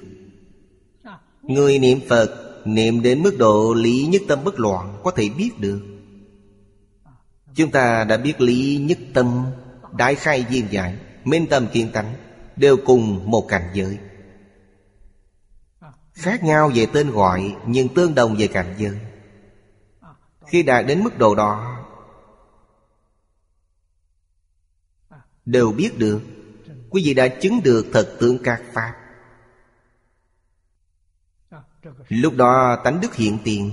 Người 1.41 1.79
niệm 1.79 1.99
Phật, 2.09 2.41
Niệm 2.65 3.01
đến 3.01 3.23
mức 3.23 3.35
độ 3.37 3.73
lý 3.73 4.05
nhất 4.05 4.21
tâm 4.27 4.43
bất 4.43 4.59
loạn, 4.59 4.97
Có 5.03 5.11
thể 5.11 5.29
biết 5.29 5.59
được. 5.59 5.81
Chúng 7.55 7.71
ta 7.71 8.03
đã 8.03 8.17
biết 8.17 8.41
lý 8.41 8.77
nhất 8.77 8.97
tâm, 9.13 9.45
Đại 9.97 10.15
khai 10.15 10.45
viên 10.49 10.65
giải, 10.71 10.97
Minh 11.23 11.47
tâm 11.49 11.67
kiên 11.73 11.91
tánh, 11.91 12.13
Đều 12.55 12.77
cùng 12.85 13.31
một 13.31 13.47
cảnh 13.47 13.69
giới. 13.73 13.97
Khác 16.13 16.43
nhau 16.43 16.71
về 16.75 16.85
tên 16.85 17.11
gọi, 17.11 17.55
Nhưng 17.67 17.87
tương 17.87 18.15
đồng 18.15 18.35
về 18.35 18.47
cảnh 18.47 18.75
giới. 18.77 18.99
Khi 20.47 20.63
đạt 20.63 20.85
đến 20.87 21.03
mức 21.03 21.17
độ 21.17 21.35
đó 21.35 21.74
Đều 25.45 25.71
biết 25.71 25.91
được. 25.97 26.21
Quý 26.89 27.01
vị 27.05 27.13
đã 27.13 27.27
chứng 27.27 27.63
được 27.63 27.85
thật 27.93 28.17
tướng 28.19 28.37
các 28.43 28.63
Pháp. 28.73 28.93
Lúc 32.09 32.33
đó, 32.35 32.81
tánh 32.83 33.01
đức 33.01 33.15
hiện 33.15 33.37
tiền. 33.43 33.71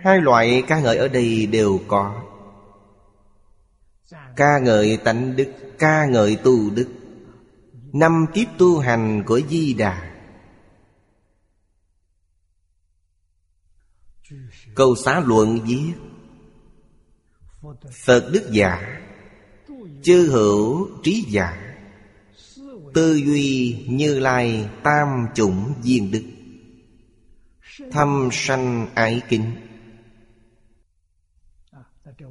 Hai 0.00 0.20
loại 0.20 0.62
ca 0.68 0.80
ngợi 0.80 0.96
ở 0.96 1.08
đây 1.08 1.46
đều 1.46 1.80
có. 1.88 2.22
Ca 4.36 4.58
ngợi 4.58 4.96
tánh 4.96 5.36
đức, 5.36 5.52
Ca 5.78 6.06
ngợi 6.06 6.36
tu 6.36 6.70
đức. 6.70 6.88
Năm 7.92 8.26
kiếp 8.34 8.46
tu 8.58 8.78
hành 8.78 9.22
của 9.26 9.40
Di 9.48 9.74
Đà. 9.74 10.12
Câu 14.74 14.96
xá 14.96 15.20
luận 15.20 15.58
viết 15.64 15.92
Phật 18.04 18.28
đức 18.32 18.48
giả 18.50 19.00
Chư 20.02 20.28
hữu 20.30 20.88
trí 21.02 21.24
giả, 21.28 21.76
Tư 22.94 23.14
duy 23.14 23.76
như 23.88 24.18
lai 24.18 24.68
tam 24.82 25.08
chủng 25.34 25.74
viên 25.82 26.10
đức, 26.10 26.22
Thâm 27.90 28.28
sanh 28.32 28.86
ái 28.94 29.22
kính. 29.28 29.56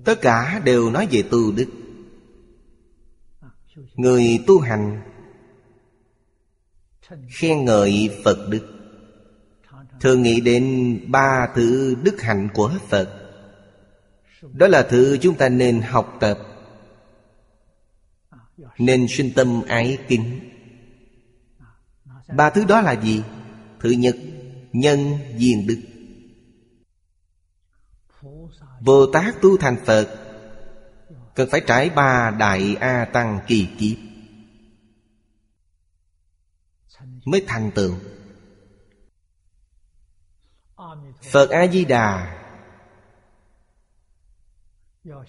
Tất 0.05 0.21
cả 0.21 0.61
đều 0.65 0.89
nói 0.89 1.07
về 1.11 1.23
tu 1.31 1.51
đức. 1.51 1.67
Người 3.95 4.43
tu 4.47 4.59
hành 4.59 5.01
Khen 7.29 7.65
ngợi 7.65 8.09
Phật 8.23 8.47
đức, 8.49 8.67
Thường 10.01 10.21
nghĩ 10.21 10.41
đến 10.41 10.99
ba 11.07 11.47
thứ 11.55 11.95
đức 12.03 12.21
hạnh 12.21 12.49
của 12.53 12.71
Phật. 12.89 13.14
Đó 14.53 14.67
là 14.67 14.87
thứ 14.89 15.17
chúng 15.21 15.35
ta 15.35 15.49
nên 15.49 15.81
học 15.81 16.17
tập. 16.19 16.39
Nên 18.77 19.05
sinh 19.09 19.31
tâm 19.35 19.61
ái 19.67 19.97
kính. 20.07 20.39
Ba 22.35 22.49
thứ 22.49 22.65
đó 22.65 22.81
là 22.81 23.01
gì? 23.01 23.23
Thứ 23.79 23.89
nhất, 23.89 24.15
Nhân 24.71 25.17
diền 25.37 25.67
đức. 25.67 25.81
Bồ 28.81 29.05
Tát 29.13 29.35
tu 29.41 29.57
thành 29.57 29.77
Phật, 29.85 30.21
Cần 31.35 31.49
phải 31.51 31.61
trải 31.67 31.89
ba 31.89 32.31
đại 32.39 32.75
A 32.79 33.05
Tăng 33.05 33.39
kỳ 33.47 33.67
kiếp 33.77 33.97
Mới 37.25 37.43
thành 37.47 37.71
tựu. 37.75 37.95
Phật 41.31 41.49
A-di-đà 41.49 42.41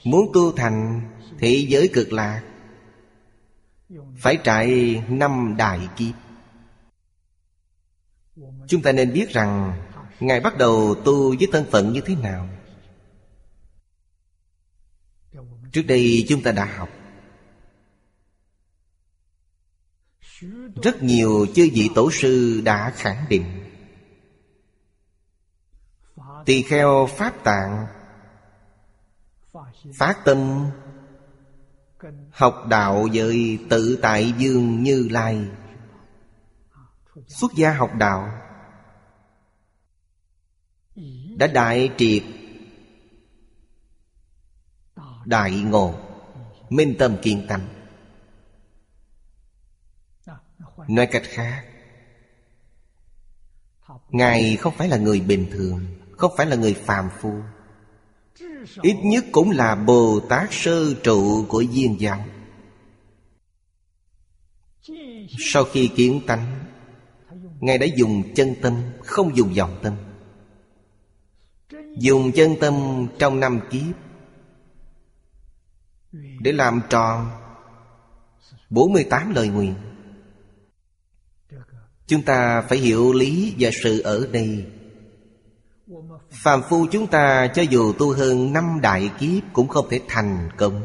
Muốn 0.05 0.31
tu 0.35 0.53
thành 0.53 1.03
thị 1.39 1.67
giới 1.69 1.91
cực 1.95 2.13
lạc. 2.13 2.43
Phải 4.19 4.39
trải 4.45 5.03
năm 5.09 5.55
đại 5.59 5.89
kiếp. 5.97 6.15
Chúng 8.69 8.83
ta 8.83 8.93
nên 8.93 9.13
biết 9.13 9.31
rằng 9.31 9.83
Ngài 10.21 10.41
bắt 10.41 10.59
đầu 10.59 10.95
tu 11.05 11.37
với 11.37 11.49
thân 11.53 11.67
phận 11.71 11.93
như 11.93 12.01
thế 12.01 12.15
nào. 12.15 12.49
Trước 15.73 15.83
đây 15.83 16.25
chúng 16.29 16.43
ta 16.43 16.53
đã 16.53 16.65
học. 16.65 16.89
Rất 20.83 21.03
nhiều 21.03 21.47
chư 21.55 21.69
vị 21.73 21.91
tổ 21.95 22.11
sư 22.13 22.61
đã 22.65 22.93
khẳng 22.97 23.27
định. 23.29 23.45
Tỳ 26.45 26.63
kheo 26.63 27.09
Pháp 27.17 27.45
Tạng 27.45 27.87
Phát 29.95 30.19
tâm. 30.25 30.71
Học 32.31 32.65
đạo 32.69 33.09
với 33.13 33.59
tự 33.71 33.99
tại 34.03 34.35
dương 34.39 34.83
như 34.83 35.09
lai. 35.11 35.49
Xuất 37.27 37.53
gia 37.57 37.73
học 37.73 37.91
đạo. 37.99 38.43
Đã 41.37 41.47
đại 41.47 41.91
triệt. 41.99 42.23
Đại 45.25 45.51
ngộ. 45.51 45.95
Minh 46.71 46.97
tâm 46.99 47.17
kiên 47.23 47.47
tâm. 47.49 47.61
Nói 50.89 51.07
cách 51.07 51.23
khác, 51.25 51.65
Ngài 54.09 54.57
không 54.57 54.75
phải 54.77 54.89
là 54.89 54.97
người 54.97 55.21
bình 55.21 55.49
thường, 55.53 55.87
Không 56.17 56.33
phải 56.37 56.47
là 56.47 56.57
người 56.57 56.75
phàm 56.75 57.11
phu. 57.21 57.33
Ít 58.83 58.97
nhất 59.05 59.25
cũng 59.33 59.51
là 59.51 59.75
Bồ 59.75 60.21
Tát 60.21 60.49
sơ 60.51 60.95
trụ 60.95 61.45
của 61.49 61.61
duyên 61.61 61.97
giáo. 62.01 62.25
Sau 65.39 65.65
khi 65.65 65.89
kiến 65.97 66.21
tánh, 66.27 66.67
Ngài 67.61 67.79
đã 67.79 67.87
dùng 67.97 68.35
chân 68.35 68.55
tâm, 68.63 68.75
Không 69.05 69.37
dùng 69.37 69.55
vọng 69.55 69.79
tâm. 69.83 69.95
Dùng 71.99 72.33
chân 72.33 72.57
tâm 72.61 73.07
trong 73.19 73.41
năm 73.41 73.61
kiếp 73.71 73.97
Để 76.41 76.53
làm 76.53 76.81
tròn 76.91 77.31
48 78.71 79.35
lời 79.35 79.49
nguyện. 79.49 79.75
Chúng 82.07 82.23
ta 82.23 82.63
phải 82.69 82.79
hiểu 82.79 83.13
lý 83.13 83.55
và 83.59 83.71
sự 83.83 84.01
ở 84.01 84.29
đây. 84.33 84.67
Phàm 86.43 86.63
phu 86.69 86.87
chúng 86.87 87.07
ta 87.07 87.49
cho 87.55 87.63
dù 87.63 87.93
tu 87.93 88.13
hơn 88.13 88.53
năm 88.53 88.79
đại 88.83 89.11
kiếp 89.19 89.43
Cũng 89.53 89.69
không 89.69 89.87
thể 89.91 90.01
thành 90.09 90.49
công. 90.57 90.81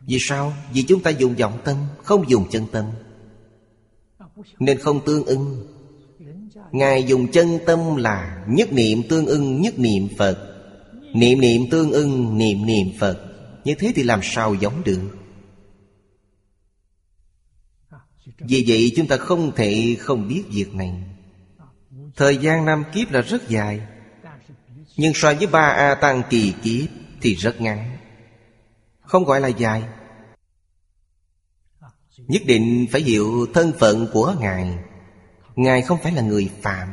Vì 0.00 0.18
sao? 0.20 0.52
Vì 0.72 0.82
chúng 0.82 1.02
ta 1.02 1.10
dùng 1.10 1.34
vọng 1.34 1.58
tâm, 1.64 1.76
Không 2.02 2.30
dùng 2.30 2.46
chân 2.50 2.66
tâm. 2.72 2.84
Nên 4.58 4.78
không 4.78 5.00
tương 5.04 5.24
ưng. 5.24 5.66
Ngài 6.72 7.04
dùng 7.04 7.32
chân 7.32 7.58
tâm 7.66 7.96
là 7.96 8.44
Nhất 8.48 8.72
niệm 8.72 9.02
tương 9.08 9.26
ưng, 9.26 9.60
nhất 9.60 9.78
niệm 9.78 10.08
Phật. 10.18 10.38
Niệm 11.14 11.40
niệm 11.40 11.62
tương 11.70 11.92
ưng, 11.92 12.38
niệm 12.38 12.66
niệm 12.66 12.86
Phật. 13.00 13.20
Như 13.64 13.74
thế 13.78 13.92
thì 13.94 14.02
làm 14.02 14.20
sao 14.22 14.54
giống 14.54 14.84
được? 14.84 15.00
Vì 18.38 18.64
vậy 18.68 18.92
chúng 18.96 19.06
ta 19.06 19.16
không 19.16 19.52
thể 19.56 19.96
không 19.98 20.28
biết 20.28 20.42
việc 20.50 20.74
này. 20.74 21.15
Thời 22.16 22.36
gian 22.36 22.64
năm 22.64 22.84
kiếp 22.92 23.10
là 23.10 23.20
rất 23.20 23.48
dài. 23.48 23.80
Nhưng 24.96 25.14
so 25.14 25.34
với 25.34 25.46
ba 25.46 25.68
A 25.68 25.94
Tăng 25.94 26.22
kỳ 26.30 26.54
kiếp 26.62 26.88
Thì 27.20 27.34
rất 27.34 27.60
ngắn. 27.60 27.96
Không 29.00 29.24
gọi 29.24 29.40
là 29.40 29.48
dài. 29.48 29.82
Nhất 32.18 32.42
định 32.46 32.86
phải 32.92 33.00
hiểu 33.00 33.46
thân 33.54 33.72
phận 33.78 34.08
của 34.12 34.34
Ngài. 34.40 34.78
Ngài 35.56 35.82
không 35.82 35.98
phải 36.02 36.12
là 36.12 36.22
người 36.22 36.50
phàm. 36.62 36.88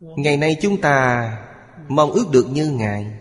Ngày 0.00 0.36
nay 0.36 0.56
chúng 0.62 0.80
ta 0.80 1.28
Mong 1.88 2.10
ước 2.10 2.26
được 2.32 2.46
như 2.50 2.70
Ngài. 2.70 3.18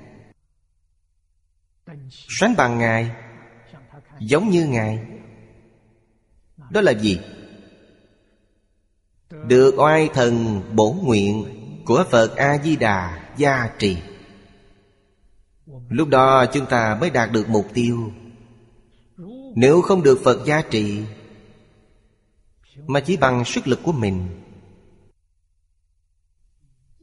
Sánh 2.10 2.56
bằng 2.58 2.80
Ngài, 2.80 3.12
Giống 4.20 4.50
như 4.50 4.68
Ngài. 4.68 5.00
Đó 6.70 6.82
là 6.82 6.92
gì? 6.92 7.20
Được 9.30 9.76
oai 9.78 10.10
thần 10.14 10.62
bổ 10.76 10.92
nguyện 10.92 11.46
Của 11.86 12.06
Phật 12.12 12.36
A-di-đà 12.36 13.30
gia 13.38 13.70
trì. 13.80 13.98
Lúc 15.90 16.08
đó 16.08 16.46
chúng 16.46 16.66
ta 16.66 16.98
mới 17.02 17.10
đạt 17.10 17.32
được 17.32 17.50
mục 17.50 17.68
tiêu. 17.74 18.12
Nếu 19.56 19.82
không 19.82 20.04
được 20.04 20.20
Phật 20.24 20.46
gia 20.46 20.62
trì, 20.62 21.04
Mà 22.88 23.00
chỉ 23.00 23.18
bằng 23.18 23.46
sức 23.46 23.68
lực 23.68 23.80
của 23.84 23.92
mình, 23.92 24.28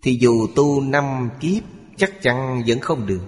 Thì 0.02 0.18
dù 0.20 0.46
tu 0.56 0.80
năm 0.80 1.30
kiếp 1.40 1.62
Chắc 1.96 2.22
chắn 2.22 2.62
vẫn 2.66 2.80
không 2.80 3.06
được. 3.06 3.22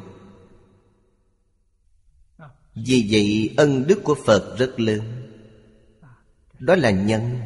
Vì 2.75 3.09
vậy, 3.11 3.55
ân 3.57 3.87
đức 3.87 4.01
của 4.05 4.17
Phật 4.27 4.59
rất 4.59 4.81
lớn. 4.81 5.03
Đó 6.59 6.75
là 6.75 6.91
nhân. 6.91 7.41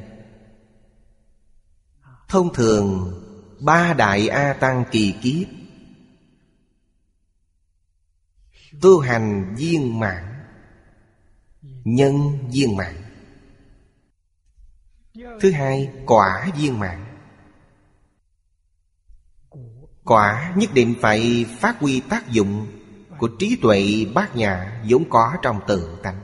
Thông 2.30 2.54
thường, 2.54 3.12
Ba 3.60 3.94
đại 3.94 4.28
A 4.28 4.52
Tăng 4.52 4.84
kỳ 4.90 5.14
kiếp. 5.22 5.48
Tu 8.82 8.98
hành 8.98 9.54
viên 9.58 10.00
mãn, 10.00 10.24
Nhân 11.84 12.38
viên 12.52 12.76
mãn. 12.76 12.94
Thứ 15.40 15.50
hai, 15.50 15.90
quả 16.06 16.48
viên 16.58 16.78
mãn. 16.78 17.06
Quả 20.04 20.54
nhất 20.56 20.70
định 20.74 20.94
phải 21.00 21.46
phát 21.58 21.80
huy 21.80 22.00
tác 22.00 22.28
dụng 22.28 22.66
Của 23.18 23.28
trí 23.38 23.58
tuệ 23.62 24.06
bát 24.14 24.36
nhã 24.36 24.82
vốn 24.88 25.04
có 25.10 25.36
trong 25.42 25.60
tự 25.68 25.98
tánh. 26.02 26.20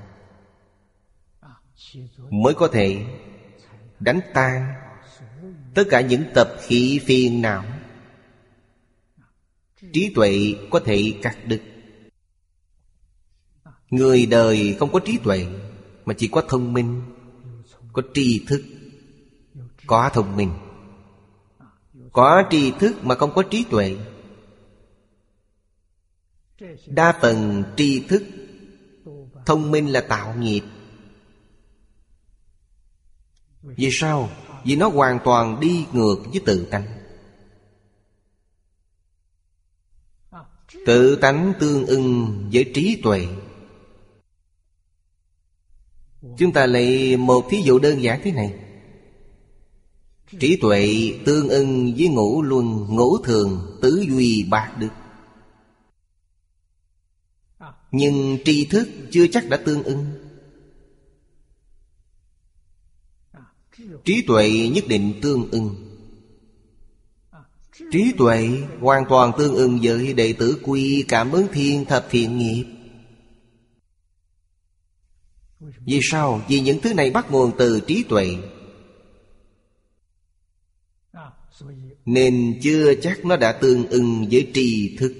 Mới 2.31 2.55
có 2.55 2.69
thể 2.73 3.05
đánh 4.01 4.21
tan 4.35 4.86
Tất 5.77 5.85
cả 5.91 6.01
những 6.01 6.25
tập 6.35 6.57
khí 6.61 7.01
phiền 7.07 7.43
não 7.43 7.65
Trí 9.93 10.13
tuệ 10.15 10.55
có 10.71 10.81
thể 10.81 11.15
cắt 11.23 11.39
đứt. 11.47 11.63
Người 13.91 14.27
đời 14.27 14.77
không 14.79 14.93
có 14.93 15.01
trí 15.05 15.19
tuệ, 15.19 15.47
Mà 16.05 16.15
chỉ 16.19 16.29
có 16.29 16.43
thông 16.49 16.73
minh, 16.73 17.03
Có 17.93 18.03
tri 18.15 18.45
thức, 18.49 18.65
Có 19.87 20.11
thông 20.15 20.37
minh. 20.37 20.53
Có 22.13 22.43
tri 22.51 22.71
thức 22.71 23.05
mà 23.05 23.15
không 23.15 23.33
có 23.35 23.43
trí 23.43 23.65
tuệ. 23.71 23.97
Đa 26.87 27.19
phần 27.21 27.65
tri 27.77 28.01
thức, 28.01 28.23
Thông 29.47 29.71
minh 29.71 29.93
là 29.93 30.01
tạo 30.01 30.35
nghiệp. 30.39 30.63
Vì 33.63 33.89
sao? 33.93 34.31
Vì 34.67 34.77
nó 34.77 34.89
hoàn 34.89 35.19
toàn 35.25 35.61
đi 35.61 35.87
ngược 35.93 36.17
với 36.31 36.41
tự 36.47 36.67
tánh. 36.71 36.87
Tự 40.87 41.17
tánh 41.17 41.53
tương 41.61 41.87
ưng 41.87 42.49
với 42.53 42.71
trí 42.75 43.01
tuệ. 43.03 43.27
Chúng 46.39 46.53
ta 46.53 46.67
lấy 46.67 47.17
một 47.17 47.47
thí 47.51 47.63
dụ 47.63 47.79
đơn 47.79 48.03
giản 48.03 48.21
thế 48.25 48.33
này. 48.33 48.55
Trí 50.41 50.57
tuệ 50.57 51.13
tương 51.27 51.49
ưng 51.49 51.95
với 51.97 52.09
ngũ 52.09 52.43
luân, 52.43 52.87
ngũ 52.89 53.19
thường, 53.19 53.79
tứ 53.83 54.05
duy 54.09 54.45
bạc 54.51 54.73
đức. 54.79 54.91
Nhưng 57.91 58.39
tri 58.45 58.67
thức 58.67 58.89
chưa 59.11 59.27
chắc 59.27 59.49
đã 59.49 59.57
tương 59.57 59.83
ưng. 59.83 60.26
Trí 64.07 64.23
tuệ 64.27 64.69
nhất 64.69 64.85
định 64.89 65.15
tương 65.23 65.51
ưng. 65.51 65.75
Trí 67.93 68.13
tuệ 68.19 68.49
hoàn 68.81 69.05
toàn 69.09 69.33
tương 69.39 69.55
ưng 69.55 69.79
với 69.83 70.13
đệ 70.13 70.33
tử 70.33 70.59
quy 70.63 71.05
cảm 71.09 71.33
ứng 71.33 71.47
thiên 71.53 71.85
thập 71.85 72.07
thiện 72.11 72.39
nghiệp. 72.39 72.65
Vì 75.61 76.01
sao? 76.03 76.43
Vì 76.49 76.61
những 76.61 76.81
thứ 76.81 76.95
này 76.95 77.11
bắt 77.11 77.31
nguồn 77.31 77.53
từ 77.59 77.81
trí 77.81 78.03
tuệ. 78.09 78.37
Nên 82.05 82.59
chưa 82.63 82.95
chắc 83.03 83.25
nó 83.25 83.37
đã 83.37 83.53
tương 83.53 83.87
ưng 83.87 84.29
với 84.31 84.51
tri 84.55 84.97
thức. 84.97 85.15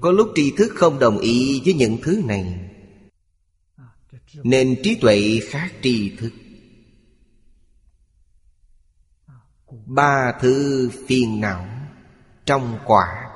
Có 0.00 0.10
lúc 0.10 0.28
tri 0.34 0.52
thức 0.56 0.72
không 0.74 0.98
đồng 0.98 1.18
ý 1.18 1.62
với 1.64 1.74
những 1.74 1.98
thứ 2.02 2.22
này. 2.26 2.71
Nên 4.34 4.76
trí 4.82 4.94
tuệ 4.94 5.40
khác 5.42 5.72
tri 5.82 6.16
thức. 6.16 6.32
Ba 9.86 10.32
thứ 10.40 10.90
phiền 11.06 11.40
não 11.40 11.66
Trong 12.46 12.78
quả. 12.86 13.30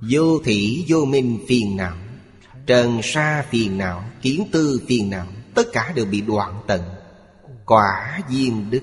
Vô 0.00 0.38
thị 0.44 0.84
vô 0.88 1.04
minh 1.04 1.38
phiền 1.48 1.76
não. 1.76 1.96
Trần 2.66 3.00
sa 3.02 3.46
phiền 3.50 3.78
não, 3.78 4.04
Kiến 4.22 4.48
tư 4.52 4.82
phiền 4.88 5.10
não, 5.10 5.26
Tất 5.54 5.66
cả 5.72 5.92
đều 5.96 6.04
bị 6.04 6.20
đoạn 6.20 6.62
tận. 6.66 6.82
Quả 7.66 8.20
viên 8.30 8.70
đức. 8.70 8.82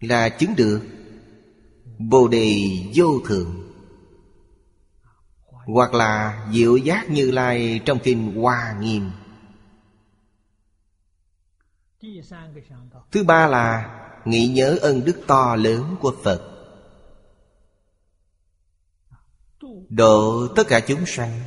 Là 0.00 0.28
chứng 0.28 0.56
được. 0.56 0.80
Bồ 1.98 2.28
đề 2.28 2.70
vô 2.94 3.20
thượng. 3.26 3.63
Hoặc 5.66 5.94
là 5.94 6.46
diệu 6.52 6.76
giác 6.76 7.10
như 7.10 7.30
lai 7.30 7.80
Trong 7.84 7.98
kinh 7.98 8.40
Hoa 8.40 8.76
Nghiêm. 8.80 9.10
Thứ 13.12 13.24
ba 13.24 13.46
là 13.46 14.00
Nghĩ 14.24 14.46
nhớ 14.46 14.78
ân 14.80 15.04
đức 15.04 15.20
to 15.26 15.56
lớn 15.56 15.96
của 16.00 16.14
Phật. 16.24 16.50
Độ 19.88 20.48
tất 20.56 20.68
cả 20.68 20.80
chúng 20.80 21.06
sanh, 21.06 21.40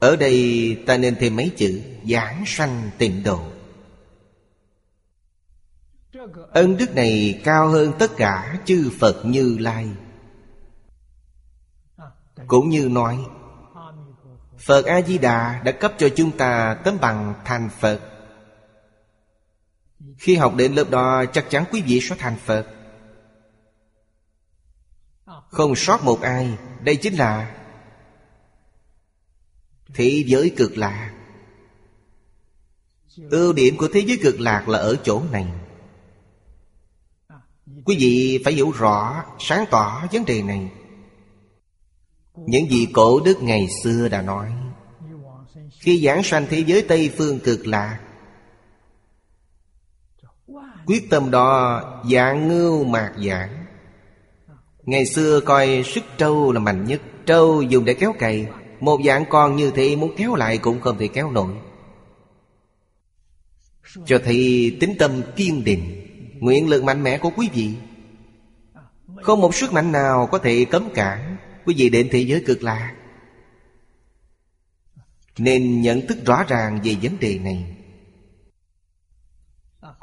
Ở 0.00 0.16
đây 0.16 0.76
ta 0.86 0.96
nên 0.96 1.16
thêm 1.20 1.36
mấy 1.36 1.52
chữ, 1.56 1.82
Giảng 2.10 2.44
sanh 2.46 2.90
tịnh 2.98 3.22
độ. 3.22 3.40
Ân 6.52 6.76
đức 6.76 6.94
này 6.94 7.40
cao 7.44 7.68
hơn 7.68 7.92
tất 7.98 8.10
cả 8.16 8.58
chư 8.64 8.90
Phật 9.00 9.24
Như 9.24 9.56
Lai. 9.60 9.88
Cũng 12.46 12.68
như 12.68 12.88
nói, 12.88 13.26
Phật 14.58 14.86
A-di-đà 14.86 15.62
đã 15.64 15.72
cấp 15.72 15.94
cho 15.98 16.08
chúng 16.16 16.30
ta 16.30 16.74
tấm 16.84 16.98
bằng 17.00 17.34
thành 17.44 17.68
Phật. 17.80 18.00
Khi 20.18 20.36
học 20.36 20.54
đến 20.56 20.74
lớp 20.74 20.90
đó, 20.90 21.24
chắc 21.32 21.50
chắn 21.50 21.64
quý 21.72 21.82
vị 21.86 22.00
sẽ 22.00 22.16
thành 22.18 22.36
Phật. 22.36 22.66
Không 25.50 25.74
sót 25.76 26.04
một 26.04 26.20
ai, 26.20 26.58
Đây 26.80 26.96
chính 26.96 27.14
là 27.14 27.54
Thế 29.94 30.24
giới 30.26 30.54
cực 30.56 30.76
lạc. 30.76 31.14
Ưu 33.30 33.52
điểm 33.52 33.76
của 33.76 33.88
thế 33.92 34.00
giới 34.06 34.18
cực 34.22 34.40
lạc 34.40 34.68
là 34.68 34.78
ở 34.78 34.96
chỗ 35.04 35.22
này. 35.32 35.46
Quý 37.84 37.96
vị 37.98 38.42
phải 38.44 38.52
hiểu 38.52 38.70
rõ, 38.70 39.24
Sáng 39.38 39.64
tỏ 39.70 40.06
vấn 40.12 40.24
đề 40.24 40.42
này. 40.42 40.70
Những 42.46 42.70
gì 42.70 42.86
cổ 42.92 43.20
đức 43.20 43.42
ngày 43.42 43.68
xưa 43.82 44.08
đã 44.08 44.22
nói. 44.22 44.52
Khi 45.80 46.04
giảng 46.04 46.22
sanh 46.22 46.46
thế 46.50 46.64
giới 46.66 46.82
Tây 46.82 47.10
Phương 47.16 47.40
cực 47.40 47.66
lạc, 47.66 47.98
Quyết 50.88 51.10
tâm 51.10 51.30
đó 51.30 51.82
dạng 52.10 52.48
ngưu 52.48 52.84
mạc 52.84 53.12
giảng. 53.26 53.64
Ngày 54.82 55.06
xưa 55.06 55.40
coi 55.40 55.82
sức 55.86 56.04
trâu 56.18 56.52
là 56.52 56.60
mạnh 56.60 56.84
nhất. 56.84 57.00
Trâu 57.26 57.62
dùng 57.62 57.84
để 57.84 57.94
kéo 57.94 58.12
cày. 58.18 58.46
Một 58.80 59.00
dạng 59.06 59.24
con 59.28 59.56
như 59.56 59.70
thế 59.70 59.96
muốn 59.96 60.14
kéo 60.16 60.34
lại 60.34 60.58
cũng 60.58 60.80
không 60.80 60.98
thể 60.98 61.08
kéo 61.08 61.30
nổi. 61.30 61.52
Cho 64.06 64.18
thấy 64.24 64.76
tính 64.80 64.94
tâm 64.98 65.22
kiên 65.36 65.64
định, 65.64 66.04
Nguyện 66.40 66.68
lực 66.68 66.84
mạnh 66.84 67.02
mẽ 67.02 67.18
của 67.18 67.30
quý 67.36 67.48
vị. 67.54 67.74
Không 69.22 69.40
một 69.40 69.54
sức 69.54 69.72
mạnh 69.72 69.92
nào 69.92 70.28
có 70.32 70.38
thể 70.38 70.64
cấm 70.64 70.88
cản. 70.94 71.36
Quý 71.68 71.74
vị 71.78 71.88
đến 71.88 72.08
thế 72.12 72.18
giới 72.18 72.42
cực 72.46 72.62
lạc 72.62 72.94
Nên 75.38 75.80
nhận 75.80 76.06
thức 76.06 76.18
rõ 76.26 76.44
ràng 76.48 76.80
về 76.84 76.96
vấn 77.02 77.20
đề 77.20 77.38
này. 77.38 77.76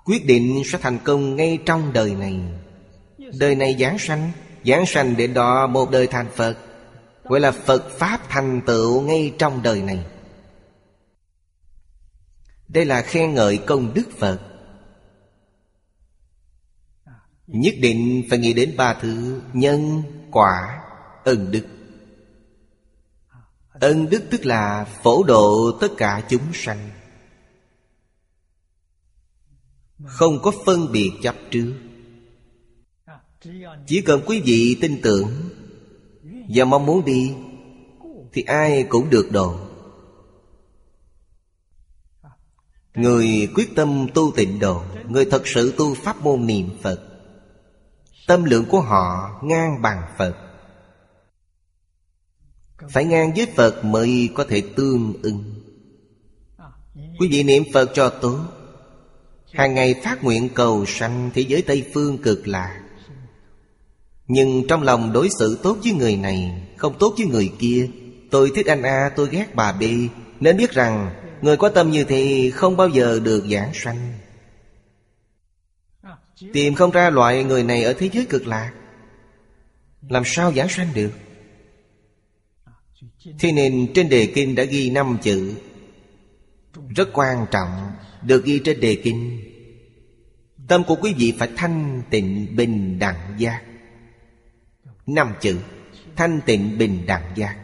Quyết 0.06 0.26
định 0.26 0.62
sẽ 0.66 0.78
thành 0.82 1.00
công 1.04 1.36
ngay 1.36 1.60
trong 1.66 1.94
đời 1.94 2.16
này. 2.16 2.40
Đời 3.40 3.56
này 3.56 3.76
giảng 3.80 4.00
sanh 4.00 4.32
Giảng 4.66 4.86
sanh 4.86 5.18
để 5.18 5.28
đó 5.28 5.68
một 5.68 5.92
đời 5.92 6.08
thành 6.08 6.28
Phật 6.36 6.58
Gọi 7.24 7.40
là 7.40 7.52
Phật 7.52 7.90
Pháp 7.90 8.30
thành 8.30 8.62
tựu 8.66 9.02
ngay 9.02 9.34
trong 9.40 9.64
đời 9.64 9.82
này. 9.82 10.06
Đây 12.68 12.86
là 12.86 13.02
khen 13.02 13.34
ngợi 13.34 13.58
công 13.58 13.94
đức 13.94 14.10
Phật. 14.18 14.40
Nhất 17.48 17.74
định 17.82 18.24
phải 18.30 18.40
nghĩ 18.40 18.54
đến 18.54 18.78
ba 18.78 18.94
thứ 18.94 19.42
Nhân, 19.54 20.04
quả, 20.32 20.85
ân 21.26 21.52
đức. 21.52 21.66
Ân 23.74 24.10
đức 24.10 24.24
tức 24.32 24.46
là 24.46 24.86
phổ 25.04 25.24
độ 25.24 25.72
tất 25.82 25.88
cả 25.98 26.26
chúng 26.30 26.54
sanh. 26.54 26.90
Không 30.06 30.40
có 30.44 30.52
phân 30.66 30.92
biệt 30.92 31.12
chấp 31.24 31.36
trước. 31.52 31.74
Chỉ 33.88 34.02
cần 34.02 34.22
quý 34.26 34.42
vị 34.46 34.78
tin 34.82 35.02
tưởng 35.04 35.30
Và 36.50 36.66
mong 36.66 36.86
muốn 36.86 37.06
đi, 37.06 37.34
Thì 38.34 38.42
ai 38.42 38.86
cũng 38.90 39.10
được 39.10 39.30
độ. 39.32 39.60
Người 42.96 43.50
quyết 43.56 43.76
tâm 43.76 44.08
tu 44.14 44.32
tịnh 44.36 44.60
độ, 44.60 44.84
Người 45.08 45.26
thật 45.26 45.48
sự 45.48 45.74
tu 45.78 45.94
pháp 45.96 46.22
môn 46.22 46.46
niệm 46.46 46.70
Phật, 46.82 47.02
Tâm 48.28 48.44
lượng 48.44 48.66
của 48.70 48.82
họ 48.82 49.40
ngang 49.44 49.82
bằng 49.82 50.02
Phật. 50.18 50.45
Phải 52.90 53.06
ngang 53.06 53.34
với 53.36 53.48
Phật 53.56 53.86
mới 53.86 54.30
có 54.34 54.46
thể 54.50 54.62
tương 54.76 55.14
ưng. 55.22 55.44
Quý 57.20 57.28
vị 57.32 57.44
niệm 57.44 57.64
Phật 57.74 57.92
cho 57.94 58.10
tốt. 58.10 58.40
Hàng 59.56 59.74
ngày 59.74 59.96
phát 60.04 60.24
nguyện 60.24 60.50
cầu 60.54 60.86
sanh 60.88 61.30
thế 61.34 61.42
giới 61.42 61.62
Tây 61.62 61.86
Phương 61.94 62.18
cực 62.18 62.48
lạc 62.48 62.82
Nhưng 64.28 64.68
trong 64.68 64.84
lòng 64.84 65.14
đối 65.14 65.30
xử 65.30 65.60
tốt 65.64 65.78
với 65.84 65.94
người 65.94 66.16
này 66.16 66.68
Không 66.78 66.96
tốt 67.00 67.14
với 67.18 67.28
người 67.28 67.52
kia 67.60 67.90
Tôi 68.32 68.52
thích 68.56 68.66
anh 68.66 68.82
A, 68.82 69.12
tôi 69.16 69.30
ghét 69.32 69.56
bà 69.56 69.72
B 69.72 69.84
Nên 70.40 70.58
biết 70.58 70.72
rằng 70.72 71.16
Người 71.42 71.58
có 71.58 71.70
tâm 71.70 71.92
như 71.92 72.04
thế 72.04 72.52
không 72.54 72.78
bao 72.78 72.90
giờ 72.90 73.20
được 73.20 73.44
giảng 73.52 73.72
sanh. 73.74 74.14
Tìm 76.54 76.76
không 76.76 76.92
ra 76.92 77.10
loại 77.10 77.44
người 77.44 77.64
này 77.64 77.84
ở 77.84 77.94
thế 77.94 78.10
giới 78.14 78.26
cực 78.26 78.48
lạc 78.48 78.72
Làm 80.10 80.24
sao 80.26 80.54
giảng 80.54 80.70
sanh 80.70 80.88
được? 80.94 81.12
Thế 83.40 83.52
nên 83.52 83.94
trên 83.94 84.10
đề 84.10 84.32
kinh 84.36 84.56
đã 84.56 84.64
ghi 84.64 84.90
năm 84.90 85.18
chữ. 85.22 85.56
Rất 86.96 87.10
quan 87.14 87.46
trọng, 87.52 87.92
Được 88.22 88.46
ghi 88.46 88.60
trên 88.60 88.80
đề 88.80 89.02
kinh. 89.04 89.42
Tâm 90.68 90.84
của 90.84 90.96
quý 90.96 91.14
vị 91.18 91.34
phải 91.40 91.50
thanh 91.56 92.02
tịnh 92.10 92.56
bình 92.56 93.00
đẳng 93.00 93.36
giác. 93.38 93.62
Năm 95.06 95.34
chữ, 95.42 95.60
Thanh 96.16 96.42
tịnh 96.46 96.78
bình 96.78 97.06
đẳng 97.06 97.34
giác. 97.36 97.58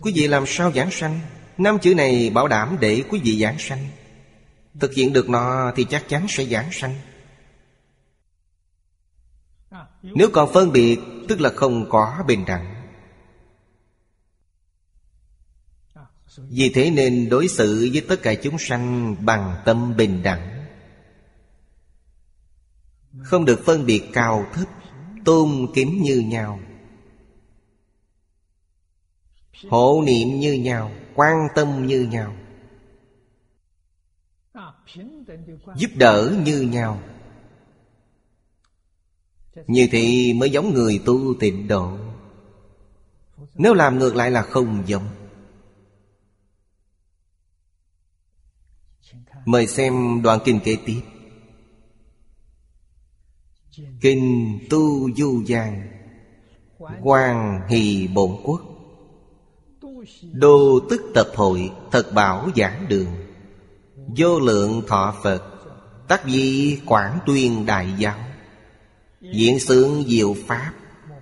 Quý 0.00 0.12
vị 0.14 0.26
làm 0.26 0.44
sao 0.46 0.72
giảng 0.72 0.90
sanh? 0.90 1.20
Năm 1.58 1.78
chữ 1.78 1.94
này 1.94 2.30
bảo 2.30 2.48
đảm 2.48 2.76
để 2.80 3.04
quý 3.08 3.20
vị 3.24 3.40
giảng 3.40 3.58
sanh. 3.58 3.86
Thực 4.80 4.94
hiện 4.94 5.12
được 5.12 5.28
nó 5.28 5.72
thì 5.76 5.86
chắc 5.90 6.08
chắn 6.08 6.26
sẽ 6.28 6.44
giảng 6.44 6.68
sanh. 6.72 6.94
Nếu 10.02 10.28
còn 10.32 10.52
phân 10.52 10.72
biệt 10.72 10.98
Tức 11.30 11.40
là 11.40 11.50
không 11.56 11.90
có 11.90 12.24
bình 12.26 12.44
đẳng. 12.46 12.74
Vì 16.36 16.70
thế 16.74 16.90
nên 16.90 17.28
đối 17.28 17.48
xử 17.48 17.88
với 17.92 18.04
tất 18.08 18.16
cả 18.22 18.34
chúng 18.34 18.58
sanh 18.58 19.16
Bằng 19.26 19.56
tâm 19.64 19.96
bình 19.96 20.22
đẳng. 20.22 20.66
Không 23.22 23.44
được 23.44 23.60
phân 23.64 23.86
biệt 23.86 24.02
cao 24.12 24.46
thấp, 24.52 24.68
Tôn 25.24 25.66
kính 25.74 26.02
như 26.02 26.20
nhau. 26.20 26.60
Hộ 29.68 30.02
niệm 30.06 30.40
như 30.40 30.52
nhau, 30.52 30.92
Quan 31.14 31.48
tâm 31.54 31.86
như 31.86 32.00
nhau. 32.10 32.36
Giúp 35.76 35.90
đỡ 35.94 36.36
như 36.44 36.60
nhau. 36.60 37.02
Như 39.66 39.88
thì 39.90 40.34
mới 40.34 40.50
giống 40.50 40.74
người 40.74 41.00
tu 41.06 41.34
tịnh 41.40 41.68
độ. 41.68 41.98
Nếu 43.54 43.74
làm 43.74 43.98
ngược 43.98 44.16
lại 44.16 44.30
là 44.30 44.42
không 44.42 44.82
giống. 44.86 45.04
Mời 49.44 49.66
xem 49.66 50.22
đoạn 50.22 50.38
kinh 50.44 50.60
kế 50.64 50.76
tiếp. 50.86 51.00
Kinh 54.00 54.58
Tu 54.70 55.10
Du 55.16 55.44
Giang 55.48 55.88
Hoàng 56.78 57.68
hì 57.68 58.08
Bổn 58.08 58.36
Quốc. 58.44 58.60
Đô 60.32 60.80
tức 60.90 61.02
tập 61.14 61.26
hội 61.34 61.70
Thật 61.90 62.12
bảo 62.14 62.48
giảng 62.56 62.86
đường. 62.88 63.14
Vô 64.16 64.40
lượng 64.40 64.82
thọ 64.88 65.14
Phật 65.22 65.42
Tác 66.08 66.24
di 66.26 66.78
quảng 66.86 67.18
tuyên 67.26 67.66
đại 67.66 67.94
giáo. 67.98 68.18
Diện 69.20 69.58
sướng 69.60 70.04
diệu 70.06 70.36
pháp, 70.46 70.72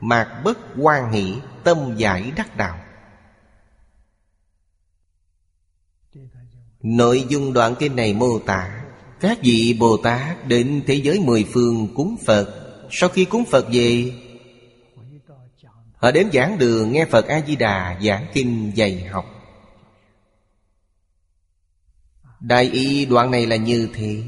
Mạc 0.01 0.41
bất 0.45 0.59
quan 0.79 1.13
hỷ, 1.13 1.35
Tâm 1.65 1.95
giải 1.97 2.33
đắc 2.37 2.57
đạo. 2.57 2.79
Nội 6.83 7.25
dung 7.29 7.53
đoạn 7.53 7.75
kinh 7.79 7.97
này 7.97 8.15
mô 8.15 8.39
tả, 8.39 8.85
Các 9.21 9.39
vị 9.43 9.77
Bồ 9.81 9.97
Tát 9.97 10.47
đến 10.47 10.83
thế 10.87 10.95
giới 10.95 11.21
mười 11.21 11.45
phương 11.53 11.89
cúng 11.95 12.17
Phật. 12.27 12.75
Sau 12.91 13.09
khi 13.09 13.25
cúng 13.25 13.45
Phật 13.45 13.67
về, 13.73 14.13
Họ 15.95 16.11
đến 16.11 16.31
giảng 16.33 16.59
đường 16.59 16.93
nghe 16.93 17.05
Phật 17.05 17.27
A-di-đà 17.27 18.01
giảng 18.03 18.27
kinh 18.35 18.73
dạy 18.75 19.05
học. 19.05 19.25
Đại 22.41 22.65
ý 22.65 23.07
đoạn 23.07 23.31
này 23.31 23.47
là 23.47 23.57
như 23.57 23.89
thế. 23.95 24.23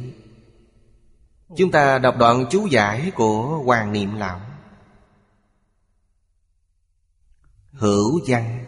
Chúng 1.57 1.71
ta 1.71 1.99
đọc 1.99 2.17
đoạn 2.19 2.45
chú 2.51 2.67
giải 2.67 3.13
của 3.15 3.63
Hoàng 3.65 3.93
Niệm 3.93 4.15
Lão. 4.17 4.41
Hữu 7.73 8.21
văn. 8.27 8.65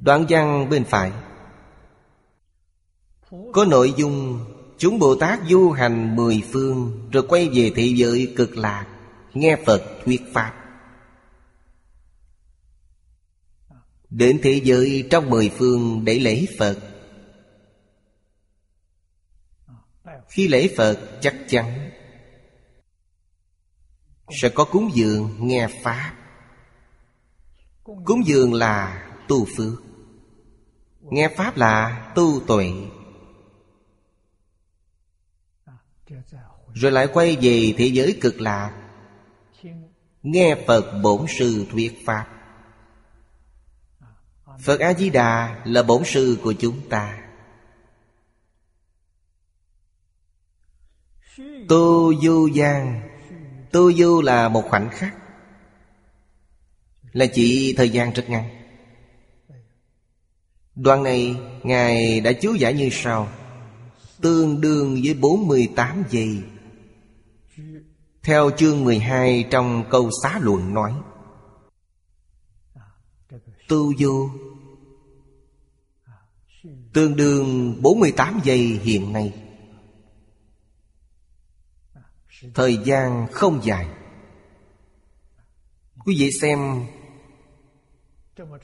Đoạn 0.00 0.26
văn 0.28 0.68
bên 0.70 0.84
phải. 0.84 1.12
Có 3.52 3.64
nội 3.64 3.94
dung, 3.96 4.44
Chúng 4.78 4.98
Bồ 4.98 5.14
Tát 5.14 5.40
du 5.48 5.70
hành 5.70 6.16
mười 6.16 6.42
phương 6.52 7.08
Rồi 7.12 7.24
quay 7.28 7.48
về 7.48 7.72
thị 7.76 7.92
giới 7.96 8.32
cực 8.36 8.56
lạc, 8.56 8.86
Nghe 9.34 9.56
Phật 9.66 9.82
thuyết 10.04 10.22
Pháp. 10.32 10.54
Đến 14.10 14.40
thế 14.42 14.60
giới 14.64 15.08
trong 15.10 15.30
mười 15.30 15.48
phương 15.58 16.04
để 16.04 16.18
lễ 16.18 16.46
Phật 16.58 16.91
Khi 20.32 20.48
lễ 20.48 20.74
Phật, 20.76 21.18
chắc 21.20 21.34
chắn 21.48 21.90
Sẽ 24.30 24.48
có 24.48 24.64
cúng 24.64 24.90
dường 24.94 25.36
nghe 25.40 25.68
Pháp. 25.82 26.14
Cúng 27.84 28.26
dường 28.26 28.54
là 28.54 29.06
tu 29.28 29.46
phước. 29.56 29.82
Nghe 31.00 31.28
Pháp 31.36 31.56
là 31.56 32.06
tu 32.14 32.40
tuệ. 32.46 32.72
Rồi 36.74 36.92
lại 36.92 37.08
quay 37.12 37.36
về 37.36 37.74
thế 37.78 37.86
giới 37.86 38.18
cực 38.20 38.40
lạc. 38.40 38.90
Nghe 40.22 40.56
Phật 40.66 41.00
Bổn 41.02 41.26
Sư 41.38 41.66
thuyết 41.70 42.02
Pháp. 42.06 42.28
Phật 44.62 44.80
A-di-đà 44.80 45.62
là 45.64 45.82
bổn 45.82 46.02
sư 46.04 46.38
của 46.42 46.52
chúng 46.52 46.88
ta. 46.88 47.21
Tu 51.68 52.14
du 52.22 52.46
gian 52.46 53.00
Tu 53.72 53.92
du 53.92 54.20
là 54.22 54.48
một 54.48 54.64
khoảnh 54.68 54.88
khắc, 54.90 55.14
Là 57.12 57.26
chỉ 57.26 57.74
thời 57.76 57.90
gian 57.90 58.12
rất 58.12 58.30
ngắn. 58.30 58.48
Đoạn 60.74 61.02
này 61.02 61.36
Ngài 61.62 62.20
đã 62.20 62.32
chú 62.32 62.54
giải 62.54 62.74
như 62.74 62.88
sau. 62.92 63.28
Tương 64.20 64.60
đương 64.60 65.00
với 65.04 65.14
48 65.14 66.04
giây. 66.10 66.42
Theo 68.22 68.50
chương 68.56 68.84
12 68.84 69.44
trong 69.50 69.84
câu 69.90 70.10
xá 70.22 70.38
luận 70.42 70.74
nói 70.74 70.92
Tu 73.68 73.96
du 73.98 74.30
Tương 76.92 77.16
đương 77.16 77.76
48 77.82 78.40
giây 78.44 78.58
hiện 78.58 79.12
nay. 79.12 79.41
Thời 82.54 82.76
gian 82.76 83.26
không 83.32 83.60
dài. 83.64 83.86
Quý 86.04 86.16
vị 86.18 86.30
xem, 86.40 86.86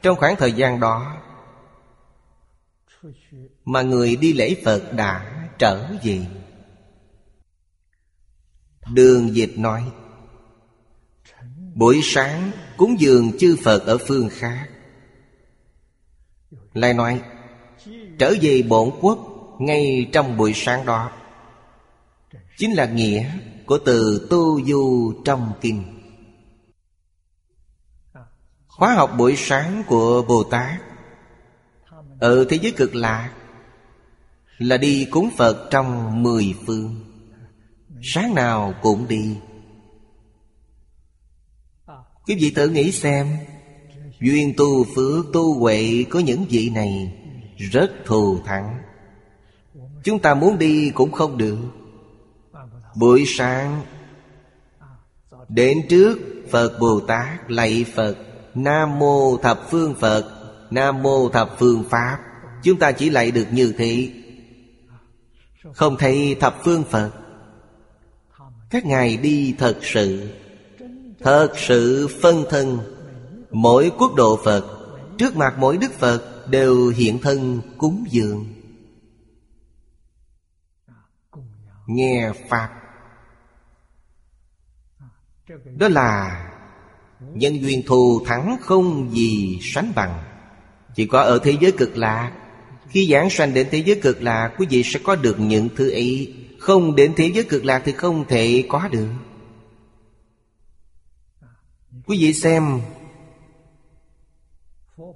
Trong 0.03 0.17
khoảng 0.17 0.37
thời 0.37 0.53
gian 0.53 0.81
đó, 0.81 1.23
Mà 3.65 3.83
người 3.83 4.17
đi 4.17 4.33
lễ 4.33 4.57
Phật 4.65 4.93
đã 4.93 5.49
trở 5.59 5.89
về. 6.03 6.27
Đường 8.93 9.35
dịch 9.35 9.53
nói, 9.57 9.93
Buổi 11.75 12.01
sáng 12.03 12.51
cúng 12.77 13.01
dường 13.01 13.39
chư 13.39 13.57
Phật 13.65 13.87
ở 13.87 13.99
phương 13.99 14.29
khác. 14.33 14.69
Lại 16.73 16.95
nói, 16.95 17.23
Trở 18.19 18.35
về 18.43 18.63
bổn 18.63 18.91
quốc 19.01 19.19
Ngay 19.59 20.11
trong 20.13 20.37
buổi 20.37 20.53
sáng 20.55 20.87
đó. 20.87 21.18
Chính 22.59 22.73
là 22.73 22.87
nghĩa 22.87 23.31
của 23.67 23.79
từ 23.79 24.27
tu 24.31 24.65
du 24.65 25.13
trong 25.25 25.53
kinh. 25.61 25.85
Khóa 28.67 28.95
học 28.95 29.11
buổi 29.19 29.35
sáng 29.37 29.83
của 29.87 30.23
Bồ 30.29 30.43
Tát 30.45 30.81
Ở 32.21 32.47
thế 32.49 32.59
giới 32.63 32.73
cực 32.73 32.95
lạc 32.95 33.33
Là 34.59 34.77
đi 34.77 35.09
cúng 35.11 35.31
Phật 35.37 35.69
trong 35.71 36.23
mười 36.23 36.55
phương. 36.67 36.95
Sáng 38.03 38.35
nào 38.35 38.75
cũng 38.83 39.09
đi. 39.09 39.37
Quý 42.27 42.35
vị 42.41 42.53
tự 42.55 42.69
nghĩ 42.69 42.93
xem, 42.93 43.37
Duyên 44.21 44.55
tu 44.57 44.85
phước 44.85 45.27
tu 45.33 45.61
huệ 45.61 46.05
có 46.11 46.19
những 46.19 46.45
vị 46.51 46.71
này 46.71 47.13
Rất 47.57 47.91
thù 48.05 48.39
thắng. 48.45 48.79
Chúng 50.05 50.19
ta 50.19 50.35
muốn 50.35 50.59
đi 50.59 50.91
cũng 50.95 51.13
không 51.13 51.39
được. 51.39 51.59
Buổi 52.99 53.25
sáng. 53.27 53.83
Đến 55.49 55.79
trước, 55.89 56.19
Phật 56.51 56.79
Bồ 56.81 57.01
Tát 57.01 57.51
lạy 57.51 57.85
Phật. 57.95 58.17
Nam 58.55 58.99
Mô 58.99 59.37
Thập 59.37 59.71
Phương 59.71 59.95
Phật, 59.95 60.25
Nam 60.71 61.03
Mô 61.03 61.29
Thập 61.29 61.59
Phương 61.59 61.85
Pháp. 61.91 62.19
Chúng 62.63 62.79
ta 62.79 62.93
chỉ 62.93 63.11
lạy 63.11 63.31
được 63.31 63.47
như 63.53 63.75
thế. 63.79 64.11
Không 65.73 65.97
thấy 65.97 66.37
Thập 66.41 66.57
Phương 66.65 66.85
Phật. 66.85 67.11
Các 68.71 68.87
ngài 68.87 69.17
đi 69.17 69.55
thật 69.59 69.79
sự. 69.83 70.31
Thật 71.21 71.49
sự 71.57 72.09
phân 72.23 72.45
thân. 72.51 72.79
Mỗi 73.51 73.93
quốc 73.99 74.15
độ 74.15 74.39
Phật, 74.45 74.65
Trước 75.19 75.37
mặt 75.37 75.55
mỗi 75.59 75.77
Đức 75.77 75.93
Phật 75.93 76.49
Đều 76.51 76.89
hiện 76.89 77.19
thân 77.19 77.61
cúng 77.79 78.05
dường. 78.11 78.47
Nghe 81.87 82.33
Pháp 82.49 82.78
đó 85.77 85.89
là 85.89 86.45
Nhân 87.21 87.63
duyên 87.63 87.83
thù 87.87 88.25
thắng 88.27 88.57
không 88.61 89.11
gì 89.15 89.59
sánh 89.63 89.93
bằng. 89.95 90.25
Chỉ 90.95 91.07
có 91.07 91.23
ở 91.23 91.39
thế 91.43 91.57
giới 91.61 91.73
cực 91.73 91.97
lạc, 91.97 92.33
Khi 92.89 93.09
giảng 93.13 93.31
sanh 93.31 93.55
đến 93.55 93.69
thế 93.71 93.79
giới 93.79 94.01
cực 94.03 94.23
lạc, 94.23 94.55
Quý 94.59 94.67
vị 94.71 94.83
sẽ 94.83 95.01
có 95.05 95.17
được 95.17 95.41
những 95.41 95.69
thứ 95.77 95.91
ấy. 95.91 96.35
Không 96.59 96.97
đến 96.97 97.13
thế 97.17 97.31
giới 97.35 97.45
cực 97.45 97.65
lạc 97.65 97.83
thì 97.85 97.93
không 97.93 98.25
thể 98.29 98.65
có 98.69 98.89
được. 98.89 99.09
Quý 102.07 102.19
vị 102.21 102.33
xem, 102.33 102.81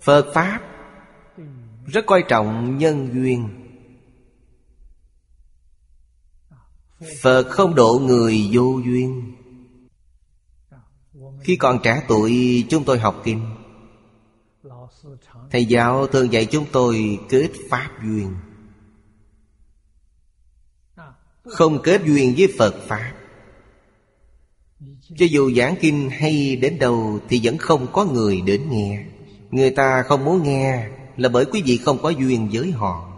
Phật 0.03 0.33
Pháp 0.35 0.61
Rất 1.87 2.07
coi 2.07 2.25
trọng 2.29 2.79
nhân 2.79 3.09
duyên. 3.12 3.49
Phật 7.23 7.42
không 7.51 7.75
độ 7.75 8.01
người 8.07 8.49
vô 8.53 8.81
duyên. 8.85 9.41
Khi 11.44 11.57
còn 11.57 11.78
trẻ 11.83 12.02
tuổi, 12.09 12.64
chúng 12.70 12.85
tôi 12.85 12.98
học 12.98 13.20
kinh. 13.24 13.40
Thầy 15.50 15.64
giáo 15.64 16.07
thường 16.07 16.33
dạy 16.33 16.46
chúng 16.46 16.64
tôi 16.72 17.18
kết 17.28 17.50
Pháp 17.70 17.90
duyên. 18.05 18.35
Không 21.44 21.83
kết 21.83 22.02
duyên 22.07 22.35
với 22.38 22.48
Phật 22.59 22.74
Pháp. 22.87 23.12
Cho 25.16 25.26
dù 25.31 25.52
giảng 25.57 25.74
kinh 25.81 26.11
hay 26.11 26.57
đến 26.57 26.78
đâu 26.78 27.18
Thì 27.28 27.40
vẫn 27.42 27.59
không 27.59 27.87
có 27.92 28.05
người 28.05 28.40
đến 28.40 28.70
nghe. 28.70 29.05
Người 29.50 29.70
ta 29.70 30.02
không 30.02 30.24
muốn 30.24 30.42
nghe 30.42 30.88
Là 31.16 31.28
bởi 31.28 31.44
quý 31.44 31.62
vị 31.62 31.76
không 31.76 31.98
có 32.02 32.09
duyên 32.11 32.48
với 32.52 32.70
họ. 32.70 33.09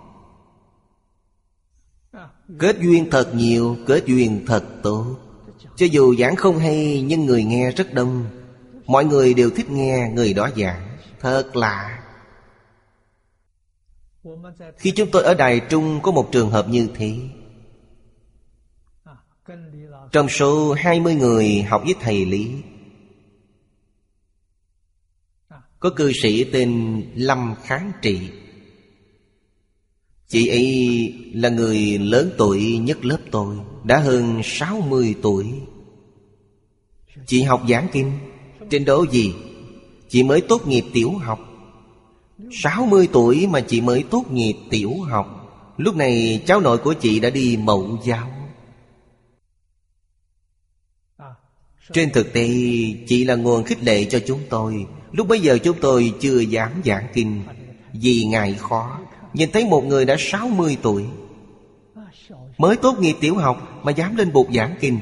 Kết 2.59 2.77
duyên 2.81 3.11
thật 3.11 3.35
nhiều, 3.35 3.77
Kết 3.87 4.07
duyên 4.07 4.45
thật 4.47 4.65
tốt. 4.83 5.17
Cho 5.77 5.87
dù 5.87 6.15
giảng 6.17 6.37
không 6.37 6.59
hay, 6.59 7.03
Nhưng 7.03 7.27
người 7.27 7.45
nghe 7.45 7.71
rất 7.71 7.95
đông. 7.95 8.27
Mọi 8.87 9.05
người 9.05 9.35
đều 9.35 9.51
thích 9.51 9.71
nghe 9.71 10.11
người 10.15 10.33
đó 10.35 10.51
giảng. 10.57 10.99
Thật 11.21 11.57
lạ. 11.57 12.05
Khi 14.79 14.91
chúng 14.91 15.11
tôi 15.11 15.23
ở 15.23 15.35
Đài 15.35 15.61
Trung, 15.61 16.01
Có 16.03 16.13
một 16.13 16.29
trường 16.33 16.51
hợp 16.51 16.69
như 16.69 16.89
thế. 16.95 17.19
Trong 20.13 20.29
số 20.29 20.73
20 20.73 21.15
người 21.15 21.63
học 21.63 21.83
với 21.85 21.95
thầy 22.01 22.27
Lý, 22.27 22.53
Có 25.79 25.91
cư 25.97 26.13
sĩ 26.23 26.45
tên 26.45 27.03
Lâm 27.15 27.55
Kháng 27.63 27.93
Trị. 28.03 28.31
Chị 30.35 30.49
ấy 30.49 31.15
là 31.35 31.49
người 31.49 31.99
lớn 31.99 32.31
tuổi 32.39 32.79
nhất 32.79 33.05
lớp 33.05 33.19
tôi, 33.31 33.57
Đã 33.85 33.99
hơn 33.99 34.41
60 34.45 35.15
tuổi. 35.23 35.47
Chị 37.27 37.43
học 37.43 37.63
giảng 37.69 37.89
kinh. 37.93 38.13
Trên 38.71 38.85
độ 38.85 39.07
gì? 39.11 39.35
Chị 40.09 40.23
mới 40.23 40.41
tốt 40.41 40.67
nghiệp 40.67 40.85
tiểu 40.93 41.11
học. 41.11 41.39
60 42.53 43.09
tuổi 43.13 43.47
mà 43.47 43.61
chị 43.61 43.81
mới 43.81 44.05
tốt 44.11 44.25
nghiệp 44.31 44.55
tiểu 44.71 44.93
học. 45.01 45.27
Lúc 45.77 45.97
này 45.97 46.43
cháu 46.47 46.61
nội 46.61 46.79
của 46.79 46.95
chị 46.95 47.21
đã 47.21 47.31
đi 47.31 47.57
mậu 47.57 47.99
giáo. 48.05 48.31
Trên 51.93 52.13
thực 52.13 52.33
tế, 52.33 52.49
chị 53.07 53.25
là 53.25 53.35
nguồn 53.35 53.65
khích 53.65 53.83
lệ 53.83 54.05
cho 54.05 54.21
chúng 54.27 54.41
tôi. 54.51 54.87
Lúc 55.13 55.29
bấy 55.29 55.41
giờ 55.41 55.59
chúng 55.59 55.77
tôi 55.81 56.13
chưa 56.21 56.41
dám 56.41 56.71
giảng 56.85 57.07
kinh 57.15 57.43
Vì 57.93 58.25
ngại 58.25 58.55
khó. 58.59 58.99
Nhìn 59.35 59.51
thấy 59.53 59.65
một 59.65 59.85
người 59.85 60.05
đã 60.05 60.17
60 60.19 60.77
tuổi. 60.83 61.05
Mới 62.59 62.77
tốt 62.77 62.99
nghiệp 62.99 63.17
tiểu 63.21 63.37
học 63.37 63.81
Mà 63.83 63.93
dám 63.93 64.17
lên 64.17 64.33
bục 64.33 64.49
giảng 64.55 64.77
kinh. 64.81 64.99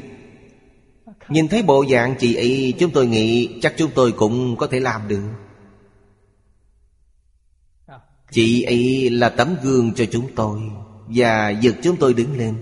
Nhìn 1.29 1.49
thấy 1.49 1.62
bộ 1.62 1.85
dạng 1.90 2.14
chị 2.18 2.35
ấy, 2.35 2.75
Chúng 2.79 2.90
tôi 2.90 3.07
nghĩ 3.07 3.59
chắc 3.62 3.75
chúng 3.77 3.90
tôi 3.95 4.12
cũng 4.12 4.57
có 4.57 4.66
thể 4.66 4.81
làm 4.81 5.09
được. 5.09 5.23
Chị 8.31 8.62
ấy 8.62 9.11
là 9.11 9.29
tấm 9.29 9.57
gương 9.62 9.95
cho 9.95 10.05
chúng 10.11 10.35
tôi 10.35 10.61
Và 11.09 11.51
giật 11.51 11.75
chúng 11.83 11.97
tôi 11.97 12.14
đứng 12.14 12.38
lên. 12.38 12.55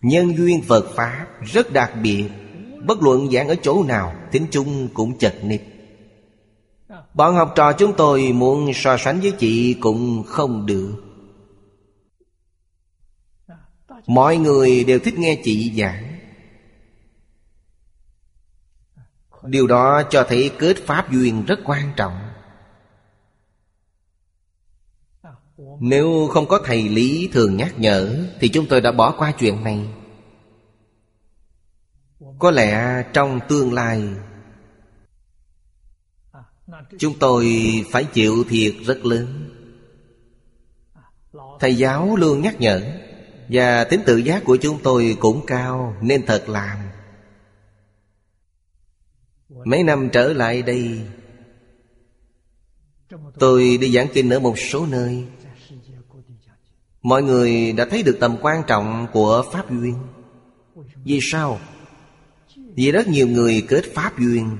Nhân 0.00 0.36
duyên 0.36 0.62
Phật 0.62 0.86
Pháp 0.94 1.26
rất 1.52 1.72
đặc 1.72 1.92
biệt. 2.02 2.24
Bất 2.86 3.02
luận 3.02 3.30
giảng 3.30 3.48
ở 3.48 3.54
chỗ 3.62 3.82
nào 3.82 4.14
tính 4.32 4.46
chung 4.50 4.88
cũng 4.94 5.18
chật 5.18 5.44
nịch 5.44 5.69
Bọn 7.14 7.34
học 7.34 7.52
trò 7.56 7.72
chúng 7.72 7.92
tôi 7.96 8.32
muốn 8.32 8.70
so 8.74 8.96
sánh 8.96 9.20
với 9.20 9.32
chị 9.38 9.76
cũng 9.80 10.24
không 10.26 10.66
được. 10.66 10.94
Mọi 14.06 14.36
người 14.36 14.84
đều 14.84 14.98
thích 14.98 15.18
nghe 15.18 15.40
chị 15.44 15.72
giảng. 15.80 16.18
Điều 19.42 19.66
đó 19.66 20.02
cho 20.10 20.26
thấy 20.28 20.50
kết 20.58 20.76
pháp 20.86 21.12
duyên 21.12 21.44
rất 21.44 21.58
quan 21.64 21.92
trọng. 21.96 22.30
Nếu 25.80 26.28
không 26.32 26.48
có 26.48 26.60
thầy 26.64 26.88
lý 26.88 27.28
thường 27.32 27.56
nhắc 27.56 27.74
nhở, 27.78 28.26
Thì 28.40 28.48
chúng 28.48 28.66
tôi 28.66 28.80
đã 28.80 28.92
bỏ 28.92 29.14
qua 29.18 29.32
chuyện 29.38 29.64
này. 29.64 29.88
Có 32.38 32.50
lẽ 32.50 33.02
trong 33.12 33.40
tương 33.48 33.72
lai 33.72 34.02
Chúng 36.98 37.18
tôi 37.18 37.46
phải 37.90 38.04
chịu 38.04 38.44
thiệt 38.48 38.74
rất 38.86 39.04
lớn. 39.04 39.50
Thầy 41.60 41.74
giáo 41.74 42.16
luôn 42.16 42.42
nhắc 42.42 42.60
nhở, 42.60 42.80
Và 43.48 43.84
tính 43.84 44.00
tự 44.06 44.16
giác 44.16 44.44
của 44.44 44.56
chúng 44.56 44.78
tôi 44.82 45.16
cũng 45.20 45.46
cao, 45.46 45.96
Nên 46.02 46.26
thật 46.26 46.48
làm. 46.48 46.78
Mấy 49.64 49.82
năm 49.82 50.08
trở 50.12 50.32
lại 50.32 50.62
đây, 50.62 51.00
Tôi 53.38 53.78
đi 53.80 53.92
giảng 53.92 54.06
kinh 54.14 54.30
ở 54.30 54.38
một 54.38 54.58
số 54.58 54.86
nơi. 54.86 55.24
Mọi 57.02 57.22
người 57.22 57.72
đã 57.72 57.84
thấy 57.90 58.02
được 58.02 58.16
tầm 58.20 58.36
quan 58.40 58.62
trọng 58.66 59.06
của 59.12 59.44
Pháp 59.52 59.70
Duyên. 59.70 59.94
Vì 61.04 61.18
sao? 61.22 61.60
Vì 62.56 62.92
rất 62.92 63.08
nhiều 63.08 63.28
người 63.28 63.64
kết 63.68 63.84
Pháp 63.94 64.18
Duyên 64.18 64.56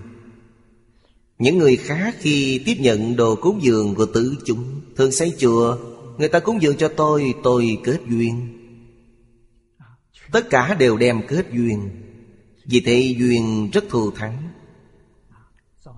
những 1.41 1.59
người 1.59 1.76
khác 1.76 2.14
khi 2.18 2.62
tiếp 2.66 2.76
nhận 2.78 3.16
đồ 3.16 3.36
cúng 3.36 3.59
dường 3.62 3.95
của 3.95 4.07
tử 4.07 4.36
chúng, 4.45 4.80
Thường 4.97 5.12
xây 5.12 5.34
chùa, 5.38 5.76
Người 6.18 6.28
ta 6.28 6.41
cúng 6.41 6.62
dường 6.62 6.76
cho 6.76 6.88
tôi 6.88 7.34
Tôi 7.43 7.78
kết 7.84 7.99
duyên. 8.09 8.57
Tất 10.32 10.51
cả 10.51 10.76
đều 10.78 10.97
đem 10.97 11.20
kết 11.28 11.47
duyên, 11.53 11.91
Vì 12.66 12.80
thế 12.80 13.14
duyên 13.18 13.70
rất 13.72 13.84
thù 13.88 14.11
thắng. 14.11 14.49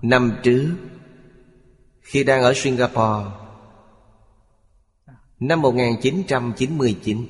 Năm 0.01 0.31
trước, 0.43 0.69
Khi 2.01 2.23
đang 2.23 2.43
ở 2.43 2.53
Singapore, 2.55 3.29
Năm 5.39 5.61
1999 5.61 7.27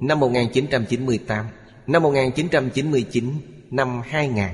Năm 0.00 0.20
1998 0.20 1.46
Năm 1.86 2.02
1999 2.02 3.32
Năm 3.70 4.00
2000 4.04 4.44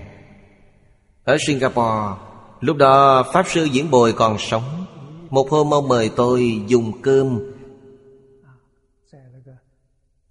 Ở 1.24 1.36
Singapore 1.46 2.29
Lúc 2.60 2.76
đó 2.76 3.22
Pháp 3.32 3.46
Sư 3.48 3.64
Diễn 3.64 3.90
Bồi 3.90 4.12
còn 4.12 4.38
sống. 4.38 4.84
Một 5.30 5.50
hôm 5.50 5.74
ông 5.74 5.88
mời 5.88 6.10
tôi 6.16 6.62
dùng 6.66 7.02
cơm. 7.02 7.38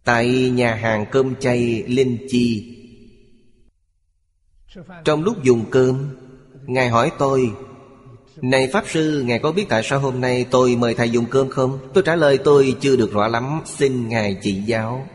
Tại 0.04 0.50
nhà 0.50 0.76
hàng 0.76 1.06
cơm 1.12 1.36
chay 1.36 1.84
Linh 1.88 2.18
Chi. 2.30 2.76
Trong 5.06 5.24
lúc 5.24 5.44
dùng 5.44 5.66
cơm 5.72 6.16
Ngài 6.66 6.90
hỏi 6.90 7.12
tôi 7.18 7.52
Này 8.42 8.70
Pháp 8.74 8.84
Sư, 8.88 9.24
Ngài 9.26 9.40
có 9.40 9.52
biết 9.52 9.66
tại 9.70 9.82
sao 9.84 10.00
hôm 10.00 10.22
nay 10.22 10.46
tôi 10.52 10.76
mời 10.76 10.94
Thầy 10.94 11.10
dùng 11.10 11.26
cơm 11.26 11.50
không? 11.50 11.80
Tôi 11.94 12.04
trả 12.06 12.16
lời 12.16 12.38
tôi 12.38 12.76
chưa 12.82 12.96
được 12.96 13.14
rõ 13.14 13.28
lắm, 13.28 13.62
xin 13.66 14.10
Ngài 14.10 14.38
chỉ 14.42 14.54
giáo. 14.54 15.08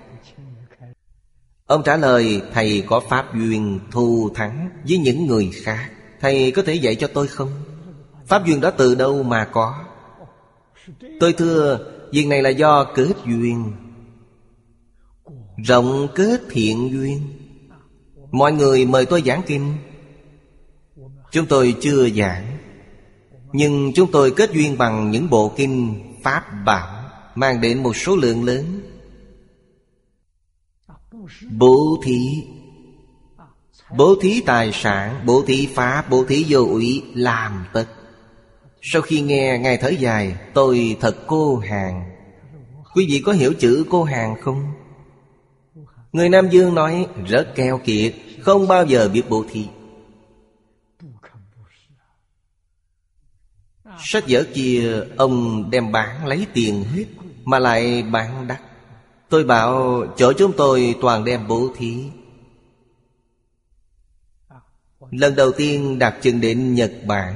Ông 1.66 1.82
trả 1.84 1.96
lời 1.96 2.42
Thầy 2.52 2.84
có 2.86 3.00
Pháp 3.00 3.34
duyên 3.34 3.80
thù 3.90 4.30
thắng 4.34 4.68
với 4.88 4.98
những 4.98 5.26
người 5.26 5.50
khác. 5.64 5.90
Thầy 6.24 6.50
có 6.50 6.62
thể 6.62 6.74
dạy 6.74 6.94
cho 6.94 7.06
tôi 7.06 7.26
không? 7.26 7.50
Pháp 8.26 8.46
duyên 8.46 8.60
đó 8.60 8.70
từ 8.70 8.94
đâu 8.94 9.22
mà 9.22 9.44
có? 9.44 9.84
Tôi 11.20 11.32
thưa, 11.32 11.78
Việc 12.12 12.26
này 12.26 12.42
là 12.42 12.50
do 12.50 12.84
kết 12.84 13.12
duyên. 13.26 13.72
Rộng 15.56 16.08
kết 16.14 16.40
thiện 16.50 16.90
duyên. 16.92 17.22
Mọi 18.30 18.52
người 18.52 18.86
mời 18.86 19.06
tôi 19.06 19.22
giảng 19.26 19.42
kinh. 19.46 19.74
Chúng 21.32 21.46
tôi 21.46 21.76
chưa 21.80 22.08
giảng. 22.10 22.58
Nhưng 23.52 23.92
chúng 23.94 24.12
tôi 24.12 24.30
kết 24.30 24.50
duyên 24.52 24.78
bằng 24.78 25.10
những 25.10 25.30
bộ 25.30 25.52
kinh 25.56 26.02
Pháp 26.22 26.44
Bảo, 26.64 27.10
Mang 27.34 27.60
đến 27.60 27.82
một 27.82 27.96
số 27.96 28.16
lượng 28.16 28.44
lớn. 28.44 28.80
Bố 31.50 31.98
thí 32.04 32.44
Bố 33.96 34.16
thí 34.20 34.40
tài 34.40 34.72
sản, 34.72 35.20
Bố 35.26 35.42
thí 35.46 35.68
pháp, 35.74 36.10
Bố 36.10 36.24
thí 36.24 36.46
vô 36.48 36.60
ủy, 36.60 37.02
Làm 37.14 37.64
tất. 37.72 37.86
Sau 38.82 39.02
khi 39.02 39.20
nghe 39.20 39.58
Ngài 39.58 39.76
thở 39.76 39.88
dài, 39.88 40.36
Tôi 40.54 40.96
thật 41.00 41.16
cô 41.26 41.56
hàng. 41.56 42.10
Quý 42.94 43.06
vị 43.08 43.22
có 43.24 43.32
hiểu 43.32 43.52
chữ 43.58 43.84
cô 43.90 44.04
hàng 44.04 44.36
không? 44.40 44.72
Người 46.12 46.28
Nam 46.28 46.48
Dương 46.50 46.74
nói, 46.74 47.06
rất 47.26 47.54
keo 47.54 47.78
kiệt, 47.84 48.14
Không 48.40 48.68
bao 48.68 48.86
giờ 48.86 49.08
biết 49.12 49.22
bố 49.28 49.44
thí. 49.50 49.66
Sách 53.98 54.24
vở 54.28 54.44
kia, 54.54 55.00
Ông 55.16 55.64
đem 55.70 55.92
bán 55.92 56.26
lấy 56.26 56.46
tiền 56.54 56.84
hết, 56.94 57.04
Mà 57.44 57.58
lại 57.58 58.02
bán 58.02 58.46
đắt. 58.46 58.60
Tôi 59.28 59.44
bảo, 59.44 60.02
chỗ 60.16 60.32
chúng 60.32 60.52
tôi 60.56 60.94
toàn 61.00 61.24
đem 61.24 61.48
bố 61.48 61.68
thí. 61.76 62.04
Lần 65.18 65.36
đầu 65.36 65.52
tiên 65.52 65.98
đặt 65.98 66.14
chân 66.22 66.40
đến 66.40 66.74
Nhật 66.74 66.92
Bản, 67.06 67.34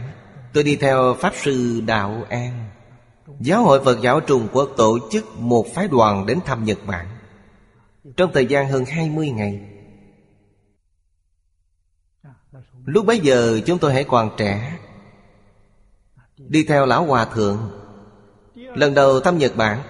Tôi 0.53 0.65
đi 0.65 0.77
theo 0.77 1.15
Pháp 1.21 1.33
Sư 1.37 1.81
Đạo 1.87 2.25
An. 2.29 2.71
Giáo 3.41 3.63
hội 3.63 3.85
Phật 3.85 3.99
giáo 4.03 4.21
Trung 4.21 4.49
Quốc 4.53 4.71
tổ 4.77 4.99
chức 5.11 5.39
một 5.39 5.67
phái 5.75 5.89
đoàn 5.89 6.27
đến 6.27 6.39
thăm 6.45 6.65
Nhật 6.65 6.79
Bản. 6.87 7.07
Trong 8.17 8.31
thời 8.35 8.47
gian 8.47 8.69
hơn 8.69 8.85
20 8.85 9.31
ngày, 9.31 9.61
Lúc 12.85 13.07
bấy 13.07 13.19
giờ 13.19 13.61
chúng 13.67 13.79
tôi 13.79 13.93
hãy 13.93 14.05
còn 14.05 14.31
trẻ, 14.37 14.79
Đi 16.37 16.65
theo 16.65 16.87
Lão 16.87 17.05
Hòa 17.05 17.25
Thượng, 17.25 17.71
Lần 18.55 18.95
đầu 18.95 19.21
thăm 19.21 19.39
Nhật 19.39 19.57
Bản. 19.57 19.83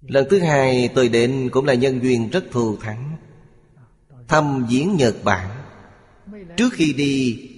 Lần 0.00 0.26
thứ 0.30 0.38
hai 0.38 0.88
tôi 0.94 1.08
đến 1.08 1.48
cũng 1.52 1.64
là 1.64 1.74
nhân 1.74 2.02
duyên 2.02 2.30
rất 2.30 2.44
thù 2.50 2.76
thắng. 2.76 3.16
Thăm 4.28 4.66
viếng 4.66 4.96
Nhật 4.96 5.16
Bản. 5.24 5.50
Trước 6.56 6.72
khi 6.72 6.92
đi, 6.92 7.48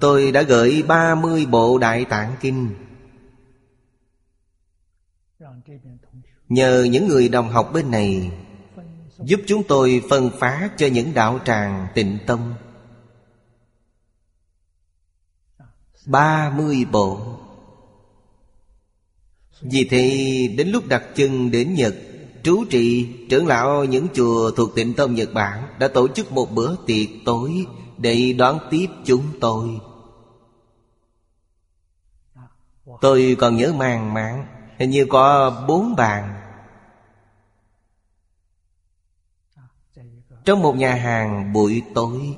Tôi 0.00 0.32
đã 0.32 0.42
gửi 0.42 0.82
30 0.82 1.46
bộ 1.46 1.78
Đại 1.78 2.04
Tạng 2.04 2.36
Kinh. 2.40 2.74
Nhờ 6.48 6.86
những 6.90 7.08
người 7.08 7.28
đồng 7.28 7.48
học 7.48 7.70
bên 7.72 7.90
này, 7.90 8.30
Giúp 9.18 9.40
chúng 9.46 9.62
tôi 9.68 10.02
phân 10.10 10.30
phá 10.38 10.70
cho 10.76 10.86
những 10.86 11.14
đạo 11.14 11.40
tràng 11.44 11.86
tịnh 11.94 12.18
tâm. 12.26 12.54
30 16.06 16.84
bộ. 16.92 17.38
Vì 19.60 19.88
thế, 19.90 20.08
đến 20.56 20.68
lúc 20.68 20.86
đặt 20.88 21.02
chân 21.14 21.50
đến 21.50 21.74
Nhật 21.74 21.94
Trú 22.44 22.64
trì 22.70 23.16
trưởng 23.30 23.46
lão 23.46 23.84
những 23.84 24.06
chùa 24.14 24.50
thuộc 24.50 24.74
tịnh 24.74 24.94
tông 24.94 25.14
Nhật 25.14 25.28
Bản 25.34 25.68
Đã 25.78 25.88
tổ 25.88 26.08
chức 26.08 26.32
một 26.32 26.50
bữa 26.50 26.76
tiệc 26.86 27.08
tối 27.24 27.66
Để 27.98 28.34
đón 28.38 28.58
tiếp 28.70 28.86
chúng 29.04 29.24
tôi. 29.40 29.80
Tôi 33.00 33.36
còn 33.38 33.56
nhớ 33.56 33.72
màng 33.72 34.14
mạng, 34.14 34.46
Hình 34.78 34.90
như 34.90 35.06
có 35.08 35.50
bốn 35.68 35.96
bàn. 35.96 36.40
Trong 40.44 40.62
một 40.62 40.76
nhà 40.76 40.94
hàng 40.94 41.52
buổi 41.52 41.82
tối 41.94 42.36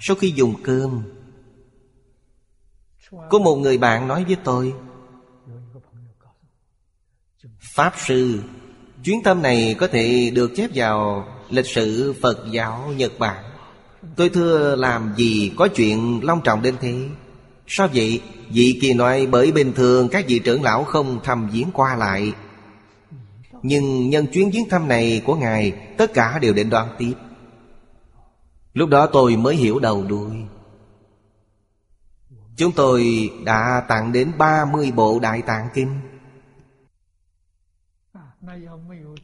Sau 0.00 0.16
khi 0.16 0.32
dùng 0.36 0.54
cơm 0.64 1.02
Có 3.30 3.38
một 3.38 3.56
người 3.56 3.78
bạn 3.78 4.08
nói 4.08 4.24
với 4.24 4.36
tôi 4.44 4.74
Pháp 7.60 7.92
Sư 7.96 8.42
Chuyến 9.06 9.22
thăm 9.22 9.42
này 9.42 9.76
có 9.78 9.88
thể 9.88 10.30
được 10.34 10.52
chép 10.56 10.70
vào 10.74 11.26
lịch 11.50 11.66
sử 11.66 12.14
Phật 12.22 12.38
giáo 12.50 12.92
Nhật 12.96 13.12
Bản. 13.18 13.44
Tôi 14.16 14.28
thưa 14.28 14.76
làm 14.76 15.14
gì 15.16 15.52
có 15.56 15.68
chuyện 15.68 16.20
long 16.22 16.40
trọng 16.44 16.62
đến 16.62 16.74
thế? 16.80 17.08
Sao 17.66 17.88
vậy? 17.94 18.22
Vị 18.48 18.78
kỳ 18.80 18.94
nói 18.94 19.26
bởi 19.26 19.52
bình 19.52 19.72
thường 19.72 20.08
các 20.08 20.24
vị 20.28 20.38
trưởng 20.38 20.62
lão 20.62 20.84
không 20.84 21.20
thăm 21.24 21.48
viếng 21.52 21.70
qua 21.72 21.96
lại. 21.96 22.32
Nhưng 23.62 24.10
nhân 24.10 24.26
chuyến 24.26 24.50
viếng 24.50 24.68
thăm 24.68 24.88
này 24.88 25.22
của 25.24 25.34
Ngài, 25.34 25.72
Tất 25.98 26.14
cả 26.14 26.38
đều 26.42 26.54
đến 26.54 26.70
đoán 26.70 26.88
tiếp. 26.98 27.14
Lúc 28.74 28.88
đó 28.88 29.06
tôi 29.06 29.36
mới 29.36 29.56
hiểu 29.56 29.78
đầu 29.78 30.04
đuôi. 30.08 30.32
Chúng 32.56 32.72
tôi 32.72 33.30
đã 33.44 33.82
tặng 33.88 34.12
đến 34.12 34.32
30 34.38 34.92
bộ 34.96 35.18
Đại 35.18 35.42
Tạng 35.42 35.68
Kinh 35.74 36.00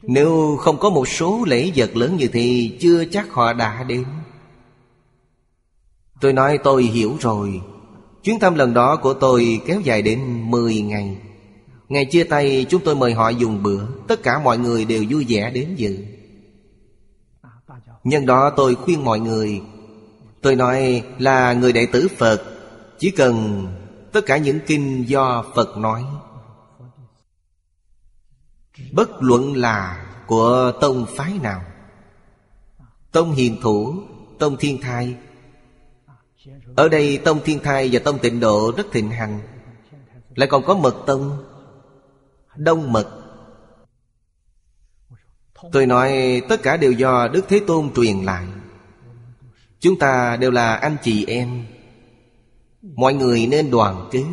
nếu 0.07 0.57
không 0.59 0.77
có 0.77 0.89
một 0.89 1.07
số 1.07 1.43
lễ 1.47 1.71
vật 1.75 1.95
lớn 1.95 2.15
như 2.17 2.27
thì 2.33 2.77
Chưa 2.79 3.05
chắc 3.05 3.31
họ 3.31 3.53
đã 3.53 3.83
đến. 3.83 4.05
Tôi 6.21 6.33
nói 6.33 6.57
tôi 6.63 6.83
hiểu 6.83 7.17
rồi. 7.19 7.61
Chuyến 8.23 8.39
thăm 8.39 8.55
lần 8.55 8.73
đó 8.73 8.95
của 8.95 9.13
tôi 9.13 9.61
kéo 9.67 9.79
dài 9.79 10.01
đến 10.01 10.51
10 10.51 10.81
ngày. 10.81 11.17
Ngày 11.89 12.05
chia 12.05 12.23
tay, 12.23 12.65
chúng 12.69 12.81
tôi 12.85 12.95
mời 12.95 13.13
họ 13.13 13.29
dùng 13.29 13.63
bữa. 13.63 13.85
Tất 14.07 14.23
cả 14.23 14.39
mọi 14.43 14.57
người 14.57 14.85
đều 14.85 15.03
vui 15.09 15.25
vẻ 15.29 15.51
đến 15.53 15.75
dự. 15.75 15.97
Nhân 18.03 18.25
đó 18.25 18.49
tôi 18.49 18.75
khuyên 18.75 19.03
mọi 19.03 19.19
người. 19.19 19.61
Tôi 20.41 20.55
nói 20.55 21.03
là 21.19 21.53
người 21.53 21.73
đệ 21.73 21.85
tử 21.85 22.07
Phật. 22.17 22.43
Chỉ 22.99 23.11
cần 23.11 23.67
tất 24.11 24.25
cả 24.25 24.37
những 24.37 24.59
kinh 24.67 25.03
do 25.07 25.45
Phật 25.55 25.77
nói. 25.77 26.03
Bất 28.93 29.09
luận 29.19 29.55
là 29.55 30.05
của 30.27 30.71
tông 30.81 31.05
phái 31.15 31.39
nào, 31.41 31.61
Tông 33.11 33.31
hiền 33.31 33.57
thủ, 33.61 33.95
Tông 34.39 34.57
thiên 34.57 34.81
thai. 34.81 35.15
Ở 36.75 36.89
đây 36.89 37.17
tông 37.17 37.39
thiên 37.43 37.59
thai 37.63 37.89
và 37.91 37.99
tông 38.05 38.19
tịnh 38.19 38.39
độ 38.39 38.71
rất 38.77 38.87
thịnh 38.91 39.09
hành 39.09 39.39
Lại 40.35 40.47
còn 40.47 40.63
có 40.65 40.75
mật 40.75 40.95
tông, 41.05 41.43
Đông 42.55 42.91
mật. 42.91 43.07
Tôi 45.71 45.85
nói 45.85 46.41
tất 46.49 46.63
cả 46.63 46.77
đều 46.77 46.91
do 46.91 47.27
Đức 47.27 47.45
Thế 47.49 47.61
Tôn 47.67 47.93
truyền 47.93 48.17
lại. 48.17 48.45
Chúng 49.79 49.99
ta 49.99 50.35
đều 50.35 50.51
là 50.51 50.75
anh 50.75 50.95
chị 51.03 51.25
em. 51.25 51.65
Mọi 52.81 53.13
người 53.13 53.47
nên 53.47 53.71
đoàn 53.71 54.09
kết, 54.11 54.25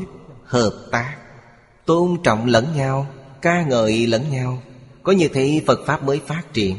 Hợp 0.44 0.72
tác, 0.90 1.16
Tôn 1.86 2.16
trọng 2.22 2.46
lẫn 2.46 2.66
nhau 2.76 3.06
ca 3.43 3.62
ngợi 3.62 4.07
lẫn 4.07 4.30
nhau, 4.30 4.62
có 5.03 5.12
như 5.12 5.28
thế 5.28 5.62
phật 5.66 5.80
pháp 5.86 6.03
mới 6.03 6.20
phát 6.26 6.43
triển. 6.53 6.76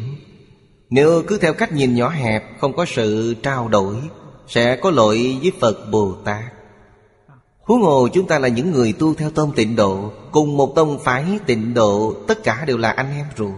Nếu 0.90 1.24
cứ 1.28 1.38
theo 1.38 1.54
cách 1.54 1.72
nhìn 1.72 1.96
nhỏ 1.96 2.10
hẹp, 2.10 2.44
không 2.60 2.76
có 2.76 2.86
sự 2.86 3.36
trao 3.44 3.68
đổi, 3.68 3.96
sẽ 4.48 4.76
có 4.76 4.92
lỗi 4.92 5.38
với 5.42 5.52
phật 5.60 5.92
bồ 5.92 6.16
tát. 6.26 6.44
Huống 7.62 7.82
hồ 7.82 8.08
chúng 8.14 8.28
ta 8.28 8.40
là 8.40 8.48
những 8.48 8.72
người 8.72 8.94
tu 8.94 9.14
theo 9.14 9.30
tông 9.30 9.56
tịnh 9.56 9.76
độ, 9.76 10.12
cùng 10.32 10.58
một 10.58 10.74
tông 10.76 11.00
phái 11.00 11.26
tịnh 11.46 11.74
độ, 11.74 12.14
tất 12.28 12.44
cả 12.44 12.66
đều 12.66 12.78
là 12.78 12.92
anh 12.92 13.12
em 13.18 13.26
ruột. 13.38 13.56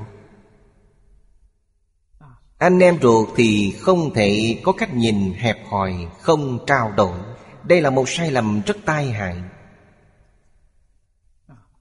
Anh 2.57 2.79
em 2.79 2.97
ruột 3.01 3.29
thì 3.35 3.73
không 3.79 4.13
thể 4.13 4.57
có 4.63 4.71
cách 4.71 4.93
nhìn 4.93 5.33
hẹp 5.33 5.57
hòi, 5.69 5.93
không 6.21 6.59
trao 6.67 6.91
đổi. 6.97 7.17
Đây 7.63 7.81
là 7.81 7.89
một 7.89 8.09
sai 8.09 8.31
lầm 8.31 8.61
rất 8.65 8.77
tai 8.85 9.05
hại. 9.05 9.35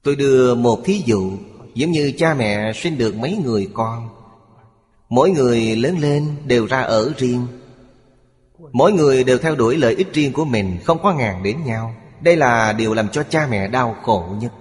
Tôi 0.03 0.17
đưa 0.17 0.55
một 0.55 0.81
thí 0.85 1.03
dụ, 1.07 1.33
Giống 1.75 1.91
như 1.91 2.13
cha 2.17 2.35
mẹ 2.35 2.73
sinh 2.73 2.99
được 2.99 3.17
mấy 3.17 3.37
người 3.45 3.69
con. 3.75 4.09
Mỗi 5.09 5.31
người 5.31 5.77
lớn 5.77 5.99
lên 5.99 6.37
đều 6.47 6.67
ra 6.67 6.81
ở 6.81 7.13
riêng. 7.17 7.47
Mỗi 8.73 8.93
người 8.93 9.25
đều 9.25 9.39
theo 9.39 9.55
đuổi 9.55 9.77
lợi 9.77 9.95
ích 9.95 10.13
riêng 10.13 10.33
của 10.33 10.45
mình, 10.45 10.79
Không 10.85 11.03
có 11.03 11.15
ngàn 11.15 11.43
đến 11.43 11.65
nhau. 11.65 11.95
Đây 12.21 12.37
là 12.37 12.73
điều 12.73 12.95
làm 12.95 13.09
cho 13.09 13.23
cha 13.23 13.47
mẹ 13.51 13.69
đau 13.69 13.97
khổ 14.03 14.37
nhất. 14.41 14.53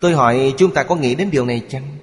Tôi 0.00 0.12
hỏi, 0.12 0.54
chúng 0.58 0.74
ta 0.74 0.82
có 0.82 0.96
nghĩ 0.96 1.14
đến 1.14 1.30
điều 1.30 1.46
này 1.46 1.62
chăng? 1.68 1.96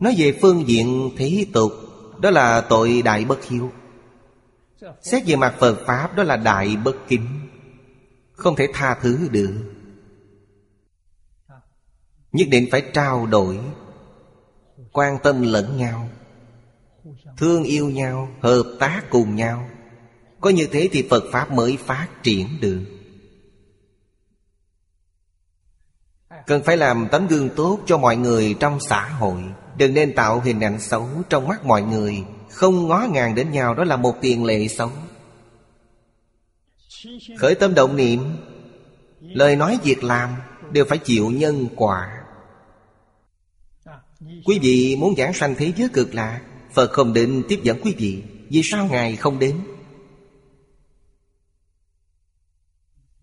Nói 0.00 0.14
về 0.18 0.38
phương 0.42 0.68
diện 0.68 1.10
thế 1.16 1.46
tục, 1.52 1.72
Đó 2.20 2.30
là 2.30 2.60
tội 2.60 3.02
đại 3.02 3.24
bất 3.24 3.44
hiếu. 3.44 3.72
Xét 5.02 5.22
về 5.26 5.36
mặt 5.36 5.54
Phật 5.58 5.76
Pháp, 5.86 6.16
Đó 6.16 6.22
là 6.22 6.36
đại 6.36 6.76
bất 6.84 6.96
kính. 7.08 7.43
Không 8.36 8.56
thể 8.56 8.68
tha 8.74 8.98
thứ 9.02 9.28
được. 9.30 9.54
Nhất 12.32 12.48
định 12.50 12.68
phải 12.70 12.82
trao 12.94 13.26
đổi, 13.26 13.60
Quan 14.92 15.18
tâm 15.22 15.42
lẫn 15.42 15.76
nhau, 15.76 16.08
Thương 17.36 17.64
yêu 17.64 17.90
nhau, 17.90 18.28
Hợp 18.40 18.76
tác 18.80 19.02
cùng 19.10 19.36
nhau. 19.36 19.68
Có 20.40 20.50
như 20.50 20.66
thế 20.72 20.88
thì 20.92 21.06
Phật 21.10 21.24
Pháp 21.32 21.52
mới 21.52 21.76
phát 21.76 22.08
triển 22.22 22.48
được. 22.60 22.84
Cần 26.46 26.62
phải 26.64 26.76
làm 26.76 27.08
tấm 27.12 27.26
gương 27.26 27.48
tốt 27.56 27.78
cho 27.86 27.98
mọi 27.98 28.16
người 28.16 28.56
trong 28.60 28.80
xã 28.80 29.08
hội. 29.08 29.42
Đừng 29.76 29.94
nên 29.94 30.14
tạo 30.14 30.40
hình 30.40 30.60
ảnh 30.60 30.80
xấu 30.80 31.08
trong 31.28 31.48
mắt 31.48 31.64
mọi 31.64 31.82
người. 31.82 32.24
Không 32.50 32.88
ngó 32.88 33.06
ngàng 33.10 33.34
đến 33.34 33.50
nhau, 33.50 33.74
đó 33.74 33.84
là 33.84 33.96
một 33.96 34.16
tiền 34.20 34.44
lệ 34.44 34.68
xấu. 34.68 34.90
Khởi 37.38 37.54
tâm 37.54 37.74
động 37.74 37.96
niệm 37.96 38.20
Lời 39.20 39.56
nói 39.56 39.78
việc 39.82 40.04
làm 40.04 40.34
Đều 40.72 40.84
phải 40.88 40.98
chịu 40.98 41.30
nhân 41.30 41.68
quả. 41.76 42.24
Quý 44.44 44.58
vị 44.62 44.96
muốn 44.96 45.14
giảng 45.16 45.32
sanh 45.32 45.54
thế 45.54 45.72
giới 45.76 45.88
cực 45.88 46.14
lạ, 46.14 46.40
Phật 46.72 46.92
không 46.92 47.12
định 47.12 47.42
tiếp 47.48 47.60
dẫn 47.62 47.78
quý 47.82 47.94
vị 47.98 48.22
Vì 48.48 48.62
sao 48.64 48.86
Ngài 48.86 49.16
không 49.16 49.38
đến? 49.38 49.60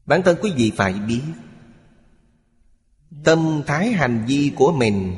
Bản 0.05 0.21
thân 0.23 0.37
quý 0.41 0.51
vị 0.55 0.71
phải 0.75 0.93
biết 0.93 1.21
Tâm 3.23 3.61
thái 3.67 3.91
hành 3.91 4.25
vi 4.27 4.51
của 4.55 4.71
mình 4.71 5.15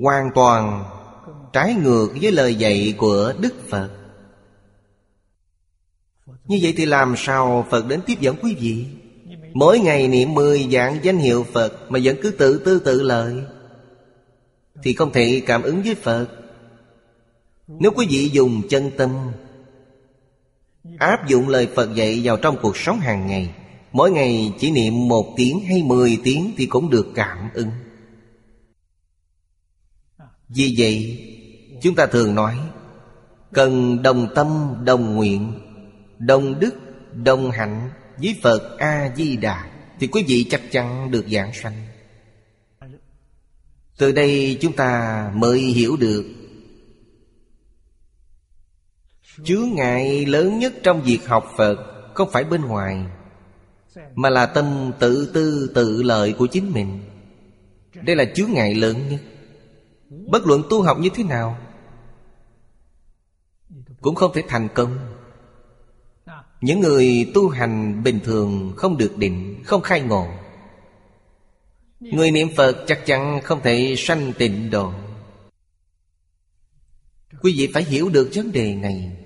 Hoàn 0.00 0.30
toàn 0.34 0.84
trái 1.52 1.74
ngược 1.74 2.08
với 2.20 2.32
lời 2.32 2.54
dạy 2.54 2.94
của 2.98 3.34
Đức 3.40 3.54
Phật. 3.68 4.01
Như 6.44 6.58
vậy 6.62 6.74
thì 6.76 6.86
làm 6.86 7.14
sao 7.16 7.66
Phật 7.70 7.88
đến 7.88 8.00
tiếp 8.06 8.20
dẫn 8.20 8.36
quý 8.42 8.54
vị? 8.60 8.86
Mỗi 9.54 9.78
ngày 9.78 10.08
niệm 10.08 10.34
mười 10.34 10.68
dạng 10.72 10.98
danh 11.02 11.18
hiệu 11.18 11.46
Phật 11.52 11.90
Mà 11.90 11.98
vẫn 12.02 12.16
cứ 12.22 12.30
tự 12.30 12.58
tư 12.58 12.78
tự 12.78 13.02
lợi, 13.02 13.34
Thì 14.82 14.92
không 14.92 15.12
thể 15.12 15.42
cảm 15.46 15.62
ứng 15.62 15.82
với 15.82 15.94
Phật. 15.94 16.26
Nếu 17.68 17.90
quý 17.96 18.06
vị 18.10 18.30
dùng 18.32 18.62
chân 18.68 18.90
tâm, 18.96 19.10
Áp 20.98 21.28
dụng 21.28 21.48
lời 21.48 21.68
Phật 21.74 21.94
dạy 21.94 22.20
vào 22.24 22.36
trong 22.36 22.56
cuộc 22.62 22.76
sống 22.76 23.00
hàng 23.00 23.26
ngày, 23.26 23.54
Mỗi 23.92 24.10
ngày 24.10 24.52
chỉ 24.58 24.70
niệm 24.70 25.08
một 25.08 25.34
tiếng 25.36 25.60
hay 25.60 25.82
mười 25.82 26.18
tiếng 26.24 26.52
Thì 26.56 26.66
cũng 26.66 26.90
được 26.90 27.06
cảm 27.14 27.48
ứng. 27.54 27.70
Vì 30.48 30.74
vậy, 30.78 31.18
Chúng 31.82 31.94
ta 31.94 32.06
thường 32.06 32.34
nói, 32.34 32.56
Cần 33.52 34.02
đồng 34.02 34.28
tâm, 34.34 34.74
đồng 34.84 35.16
nguyện. 35.16 35.52
Đồng 36.26 36.60
đức 36.60 36.74
đồng 37.14 37.50
hạnh 37.50 37.90
Với 38.16 38.38
Phật 38.42 38.78
A-di-đà 38.78 39.70
Thì 40.00 40.06
quý 40.06 40.24
vị 40.28 40.46
chắc 40.50 40.60
chắn 40.70 41.10
được 41.10 41.24
giảng 41.28 41.52
sanh. 41.52 41.86
Từ 43.98 44.12
đây 44.12 44.58
chúng 44.60 44.72
ta 44.72 45.30
mới 45.34 45.60
hiểu 45.60 45.96
được 45.96 46.24
Chướng 49.44 49.68
ngại 49.74 50.26
lớn 50.26 50.58
nhất 50.58 50.72
trong 50.82 51.02
việc 51.02 51.26
học 51.26 51.52
Phật 51.56 51.76
Không 52.14 52.30
phải 52.32 52.44
bên 52.44 52.62
ngoài, 52.62 53.06
Mà 54.14 54.30
là 54.30 54.46
tâm 54.46 54.92
tự 55.00 55.30
tư 55.34 55.72
tự 55.74 56.02
lợi 56.02 56.32
của 56.32 56.46
chính 56.46 56.72
mình. 56.72 57.00
Đây 57.94 58.16
là 58.16 58.24
chướng 58.34 58.52
ngại 58.52 58.74
lớn 58.74 59.08
nhất. 59.08 59.20
Bất 60.28 60.46
luận 60.46 60.62
tu 60.70 60.82
học 60.82 60.98
như 60.98 61.08
thế 61.14 61.24
nào, 61.24 61.58
Cũng 64.00 64.14
không 64.14 64.32
thể 64.34 64.42
thành 64.48 64.68
công. 64.74 65.11
Những 66.62 66.80
người 66.80 67.30
tu 67.34 67.48
hành 67.48 68.02
bình 68.02 68.20
thường 68.24 68.72
không 68.76 68.96
được 68.96 69.16
định, 69.16 69.62
Không 69.64 69.82
khai 69.82 70.00
ngộ. 70.00 70.26
Người 72.00 72.30
niệm 72.30 72.48
Phật 72.56 72.84
chắc 72.86 73.06
chắn 73.06 73.40
không 73.44 73.60
thể 73.62 73.94
sanh 73.98 74.32
tịnh 74.38 74.70
độ. 74.70 74.92
Quý 77.42 77.54
vị 77.56 77.70
phải 77.74 77.84
hiểu 77.84 78.08
được 78.08 78.30
vấn 78.34 78.52
đề 78.52 78.74
này. 78.74 79.16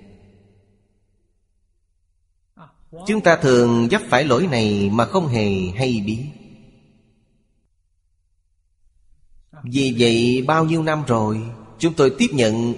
Chúng 3.07 3.21
ta 3.21 3.37
thường 3.41 3.87
dấp 3.91 4.01
phải 4.09 4.23
lỗi 4.23 4.47
này 4.47 4.89
mà 4.93 5.05
không 5.05 5.27
hề 5.27 5.51
hay 5.75 6.03
biết. 6.05 6.25
Vì 9.63 9.95
vậy, 9.99 10.43
bao 10.47 10.65
nhiêu 10.65 10.83
năm 10.83 11.03
rồi, 11.07 11.41
Chúng 11.79 11.93
tôi 11.93 12.15
tiếp 12.17 12.27
nhận 12.31 12.73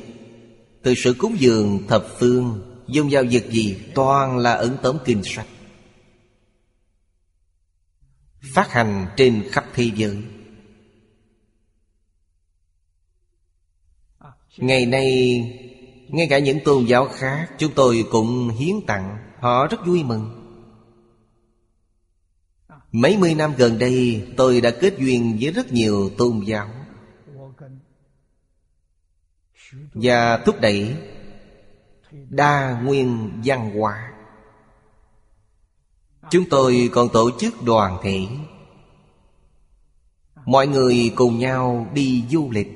Từ 0.83 0.93
sự 0.97 1.15
cúng 1.17 1.35
dường 1.39 1.87
thập 1.87 2.05
phương. 2.19 2.68
Dùng 2.91 3.07
vào 3.11 3.23
việc 3.23 3.51
gì 3.51 3.77
Toàn 3.95 4.37
là 4.37 4.53
ấn 4.53 4.77
tống 4.83 4.99
kinh 5.05 5.21
sách. 5.23 5.47
Phát 8.53 8.71
hành 8.71 9.07
trên 9.17 9.43
khắp 9.51 9.65
thế 9.73 9.91
giới. 9.95 10.23
Ngày 14.57 14.85
nay, 14.85 15.39
Ngay 16.07 16.27
cả 16.29 16.39
những 16.39 16.59
tôn 16.65 16.85
giáo 16.85 17.07
khác, 17.07 17.49
Chúng 17.57 17.73
tôi 17.73 18.05
cũng 18.11 18.49
hiến 18.49 18.75
tặng, 18.87 19.17
Họ 19.39 19.67
rất 19.67 19.85
vui 19.85 20.03
mừng. 20.03 20.35
Mấy 22.91 23.17
mươi 23.17 23.35
năm 23.35 23.53
gần 23.57 23.79
đây, 23.79 24.27
Tôi 24.37 24.61
đã 24.61 24.71
kết 24.81 24.93
duyên 24.99 25.37
với 25.41 25.51
rất 25.51 25.71
nhiều 25.71 26.09
tôn 26.17 26.41
giáo. 26.45 26.69
Và 29.93 30.37
thúc 30.37 30.61
đẩy 30.61 30.95
Đa 32.11 32.81
nguyên 32.83 33.41
văn 33.45 33.79
hóa. 33.79 34.13
Chúng 36.31 36.49
tôi 36.49 36.89
còn 36.93 37.09
tổ 37.13 37.31
chức 37.39 37.63
đoàn 37.63 37.97
thể. 38.03 38.27
Mọi 40.45 40.67
người 40.67 41.13
cùng 41.15 41.39
nhau 41.39 41.87
đi 41.93 42.23
du 42.29 42.51
lịch. 42.51 42.67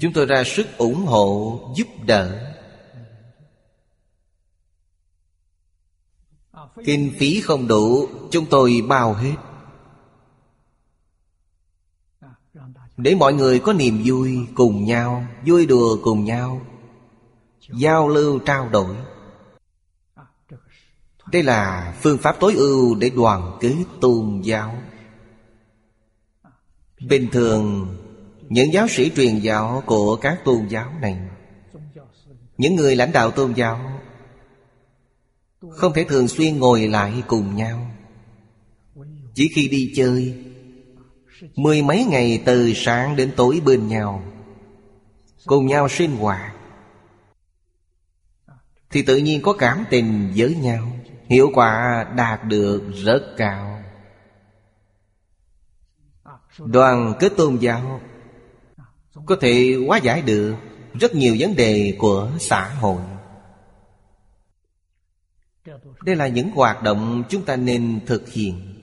Chúng 0.00 0.12
tôi 0.14 0.26
ra 0.26 0.44
sức 0.44 0.66
ủng 0.78 1.06
hộ, 1.06 1.60
giúp 1.76 1.86
đỡ. 2.06 2.52
Kinh 6.84 7.12
phí 7.18 7.40
không 7.40 7.68
đủ, 7.68 8.08
Chúng 8.30 8.46
tôi 8.50 8.82
bao 8.88 9.14
hết. 9.14 9.34
Để 12.96 13.14
mọi 13.14 13.34
người 13.34 13.58
có 13.58 13.72
niềm 13.72 14.02
vui 14.04 14.38
cùng 14.54 14.84
nhau, 14.84 15.26
Vui 15.46 15.66
đùa 15.66 15.98
cùng 16.02 16.24
nhau. 16.24 16.60
Giao 17.80 18.08
lưu 18.08 18.38
trao 18.38 18.68
đổi. 18.68 18.96
Đây 21.32 21.42
là 21.42 21.94
phương 22.02 22.18
pháp 22.18 22.36
tối 22.40 22.54
ưu 22.54 22.94
để 22.94 23.10
đoàn 23.10 23.58
kết 23.60 23.84
tôn 24.00 24.40
giáo. 24.44 24.74
Bình 27.08 27.28
thường, 27.32 27.96
Những 28.48 28.72
giáo 28.72 28.88
sĩ 28.88 29.10
truyền 29.16 29.38
giáo 29.38 29.82
của 29.86 30.16
các 30.16 30.40
tôn 30.44 30.66
giáo 30.68 30.92
này, 31.00 31.18
Những 32.58 32.76
người 32.76 32.96
lãnh 32.96 33.12
đạo 33.12 33.30
tôn 33.30 33.52
giáo, 33.52 34.00
không 35.70 35.92
thể 35.92 36.04
thường 36.04 36.28
xuyên 36.28 36.58
ngồi 36.58 36.88
lại 36.88 37.22
cùng 37.26 37.56
nhau. 37.56 37.90
Chỉ 39.34 39.48
khi 39.54 39.68
đi 39.68 39.92
chơi 39.96 40.45
Mười 41.56 41.82
mấy 41.82 42.04
ngày 42.04 42.42
từ 42.46 42.72
sáng 42.74 43.16
đến 43.16 43.32
tối 43.36 43.60
bên 43.64 43.88
nhau. 43.88 44.22
Cùng 45.46 45.66
nhau 45.66 45.88
sinh 45.88 46.16
hoạt. 46.16 46.54
Thì 48.90 49.02
tự 49.02 49.16
nhiên 49.16 49.42
có 49.42 49.52
cảm 49.52 49.84
tình 49.90 50.32
với 50.36 50.54
nhau. 50.54 50.92
Hiệu 51.28 51.50
quả 51.54 52.04
đạt 52.16 52.44
được 52.44 52.82
rất 53.04 53.34
cao. 53.36 53.82
Đoàn 56.58 57.14
kết 57.20 57.32
tôn 57.36 57.56
giáo 57.56 58.00
Có 59.26 59.36
thể 59.40 59.74
hóa 59.86 59.98
giải 59.98 60.22
được 60.22 60.54
Rất 60.94 61.14
nhiều 61.14 61.36
vấn 61.38 61.56
đề 61.56 61.96
của 61.98 62.30
xã 62.40 62.68
hội. 62.68 63.02
Đây 66.04 66.16
là 66.16 66.28
những 66.28 66.50
hoạt 66.50 66.82
động 66.82 67.24
chúng 67.28 67.44
ta 67.44 67.56
nên 67.56 68.00
thực 68.06 68.28
hiện. 68.28 68.75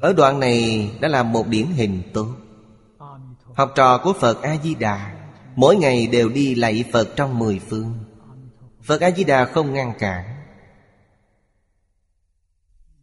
Ở 0.00 0.12
đoạn 0.12 0.40
này 0.40 0.90
đã 1.00 1.08
là 1.08 1.22
một 1.22 1.46
điển 1.48 1.66
hình 1.66 2.02
tốt. 2.14 2.28
Học 3.54 3.72
trò 3.74 3.98
của 3.98 4.12
Phật 4.12 4.42
A-di-đà, 4.42 5.14
Mỗi 5.56 5.76
ngày 5.76 6.06
đều 6.06 6.28
đi 6.28 6.54
lạy 6.54 6.84
Phật 6.92 7.16
trong 7.16 7.38
mười 7.38 7.60
phương. 7.68 7.94
Phật 8.82 9.00
A-di-đà 9.00 9.44
không 9.44 9.72
ngăn 9.72 9.92
cản. 9.98 10.24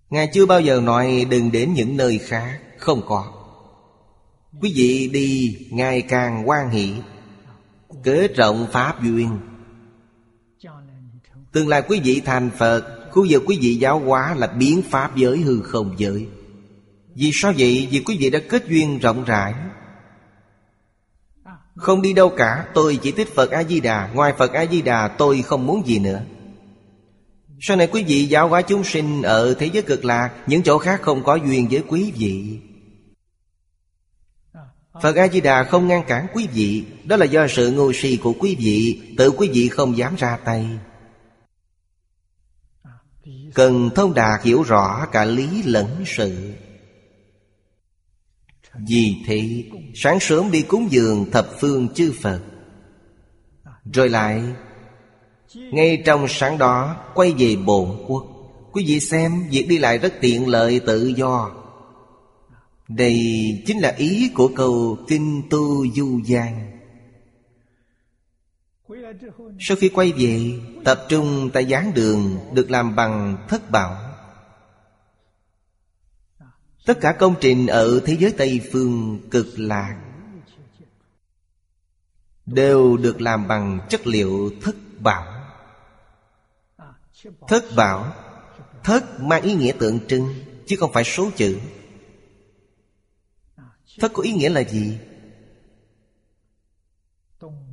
Ngài 0.09 0.29
chưa 0.33 0.45
bao 0.45 0.61
giờ 0.61 0.81
nói 0.81 1.25
đừng 1.29 1.51
đến 1.51 1.73
những 1.73 1.97
nơi 1.97 2.17
khác, 2.17 2.59
Không 2.77 3.01
có. 3.07 3.25
Quý 4.61 4.73
vị 4.75 5.09
đi 5.13 5.57
ngày 5.71 6.01
càng 6.01 6.49
quan 6.49 6.69
hỷ. 6.69 6.93
Kế 8.03 8.27
rộng 8.27 8.67
Pháp 8.71 9.03
duyên. 9.03 9.39
Tương 11.51 11.67
lai 11.67 11.81
quý 11.87 12.01
vị 12.03 12.21
thành 12.25 12.49
Phật, 12.57 13.09
Khu 13.11 13.25
vực 13.29 13.43
quý 13.45 13.57
vị 13.61 13.75
giáo 13.75 13.99
hóa 13.99 14.35
là 14.35 14.47
biến 14.47 14.81
pháp 14.89 15.15
giới 15.15 15.37
hư 15.37 15.61
không 15.61 15.95
giới. 15.97 16.27
Vì 17.15 17.31
sao 17.33 17.53
vậy? 17.57 17.87
Vì 17.91 17.99
quý 17.99 18.17
vị 18.19 18.29
đã 18.29 18.39
kết 18.49 18.67
duyên 18.67 18.99
rộng 18.99 19.23
rãi. 19.23 19.53
Không 21.75 22.01
đi 22.01 22.13
đâu 22.13 22.29
cả, 22.29 22.67
Tôi 22.73 22.99
chỉ 23.01 23.11
thích 23.11 23.27
Phật 23.35 23.51
A-di-đà. 23.51 24.07
Ngoài 24.13 24.33
Phật 24.37 24.53
A-di-đà, 24.53 25.07
tôi 25.07 25.41
không 25.41 25.65
muốn 25.65 25.87
gì 25.87 25.99
nữa. 25.99 26.21
Sau 27.59 27.77
này 27.77 27.87
quý 27.87 28.03
vị 28.03 28.25
giáo 28.25 28.47
hóa 28.47 28.61
chúng 28.61 28.83
sinh 28.83 29.21
Ở 29.21 29.53
thế 29.59 29.69
giới 29.73 29.83
cực 29.83 30.05
lạc, 30.05 30.31
Những 30.47 30.63
chỗ 30.63 30.77
khác 30.77 31.01
không 31.01 31.23
có 31.23 31.35
duyên 31.35 31.67
với 31.71 31.83
quý 31.87 32.13
vị. 32.15 32.59
Phật 35.01 35.15
A-di-đà 35.15 35.63
không 35.63 35.87
ngăn 35.87 36.03
cản 36.07 36.27
quý 36.33 36.47
vị. 36.53 36.85
Đó 37.03 37.15
là 37.15 37.25
do 37.25 37.47
sự 37.47 37.71
ngu 37.71 37.93
si 37.93 38.17
của 38.23 38.33
quý 38.39 38.55
vị, 38.59 39.01
Tự 39.17 39.31
quý 39.31 39.49
vị 39.53 39.69
không 39.69 39.97
dám 39.97 40.15
ra 40.15 40.37
tay. 40.45 40.79
Cần 43.53 43.89
thông 43.95 44.13
đạt 44.13 44.43
hiểu 44.43 44.63
rõ 44.63 45.05
cả 45.11 45.25
lý 45.25 45.63
lẫn 45.63 46.03
sự. 46.05 46.53
Vì 48.87 49.15
thế, 49.25 49.63
Sáng 49.95 50.19
sớm 50.19 50.51
đi 50.51 50.61
cúng 50.61 50.87
dường 50.91 51.31
thập 51.31 51.47
phương 51.59 51.87
chư 51.93 52.13
Phật. 52.21 52.41
Rồi 53.93 54.09
lại, 54.09 54.43
Ngay 55.55 56.01
trong 56.05 56.25
sáng 56.29 56.57
đó, 56.57 56.95
Quay 57.15 57.33
về 57.37 57.55
bổn 57.55 57.89
quốc. 58.07 58.25
Quý 58.71 58.83
vị 58.87 58.99
xem, 58.99 59.31
Việc 59.49 59.65
đi 59.69 59.77
lại 59.77 59.97
rất 59.97 60.13
tiện 60.21 60.47
lợi, 60.47 60.79
tự 60.79 61.07
do. 61.07 61.51
Đây 62.87 63.17
chính 63.65 63.79
là 63.79 63.93
ý 63.97 64.31
của 64.33 64.47
câu 64.55 64.97
Kinh 65.07 65.41
tu 65.49 65.87
du 65.87 66.21
Giang. 66.25 66.71
Sau 69.59 69.77
khi 69.77 69.89
quay 69.89 70.11
về, 70.11 70.59
Tập 70.83 71.05
trung 71.09 71.49
tại 71.53 71.65
giảng 71.65 71.91
đường 71.93 72.37
Được 72.53 72.71
làm 72.71 72.95
bằng 72.95 73.37
thất 73.49 73.71
bảo. 73.71 74.04
Tất 76.85 76.97
cả 77.01 77.11
công 77.11 77.35
trình 77.41 77.67
ở 77.67 78.01
thế 78.05 78.17
giới 78.19 78.33
Tây 78.37 78.61
Phương 78.71 79.19
cực 79.31 79.47
lạc 79.55 80.01
Đều 82.45 82.97
được 82.97 83.21
làm 83.21 83.47
bằng 83.47 83.79
chất 83.89 84.07
liệu 84.07 84.51
thất 84.61 84.75
bảo. 84.99 85.25
Thất 87.47 87.63
bảo, 87.75 88.13
Thất 88.83 89.19
mang 89.19 89.41
ý 89.41 89.53
nghĩa 89.53 89.71
tượng 89.79 90.07
trưng, 90.07 90.35
Chứ 90.65 90.75
không 90.79 90.93
phải 90.93 91.03
số 91.03 91.29
chữ. 91.35 91.57
Thất 93.99 94.13
có 94.13 94.23
ý 94.23 94.31
nghĩa 94.31 94.49
là 94.49 94.63
gì? 94.63 94.97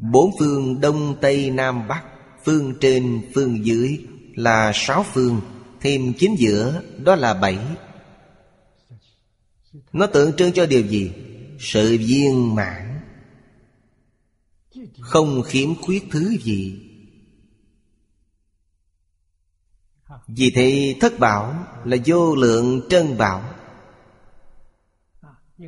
Bốn 0.01 0.31
phương 0.39 0.81
Đông, 0.81 1.17
Tây, 1.21 1.51
Nam, 1.51 1.89
Bắc, 1.89 2.03
Phương 2.45 2.75
trên, 2.81 3.31
phương 3.35 3.67
dưới 3.67 3.99
Là 4.35 4.73
sáu 4.75 5.03
phương, 5.03 5.41
Thêm 5.81 6.13
chính 6.19 6.37
giữa 6.39 6.83
đó 7.05 7.15
là 7.17 7.35
bảy. 7.35 7.59
Nó 9.93 10.07
tượng 10.07 10.33
trưng 10.37 10.53
cho 10.53 10.67
điều 10.67 10.87
gì? 10.87 11.13
Sự 11.59 11.97
viên 12.01 12.55
mãn. 12.55 13.01
Không 15.01 15.43
khiếm 15.43 15.75
khuyết 15.75 16.05
thứ 16.11 16.37
gì. 16.43 16.89
Vì 20.29 20.51
thế 20.55 20.97
thất 21.01 21.19
bảo 21.19 21.67
là 21.85 21.97
vô 22.07 22.35
lượng 22.35 22.81
trân 22.89 23.19
bảo. 23.19 23.55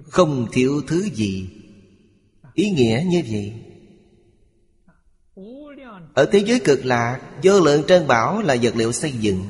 Không 0.05 0.47
thiếu 0.53 0.83
thứ 0.87 1.03
gì. 1.03 1.51
Ý 2.55 2.71
nghĩa 2.71 3.05
như 3.07 3.23
vậy. 3.31 3.53
Ở 6.15 6.29
thế 6.33 6.39
giới 6.39 6.61
cực 6.61 6.85
lạc, 6.85 7.21
Vô 7.43 7.61
lượng 7.61 7.83
trân 7.89 8.07
bảo 8.07 8.43
là 8.43 8.57
vật 8.63 8.77
liệu 8.77 8.93
xây 8.93 9.13
dựng. 9.13 9.45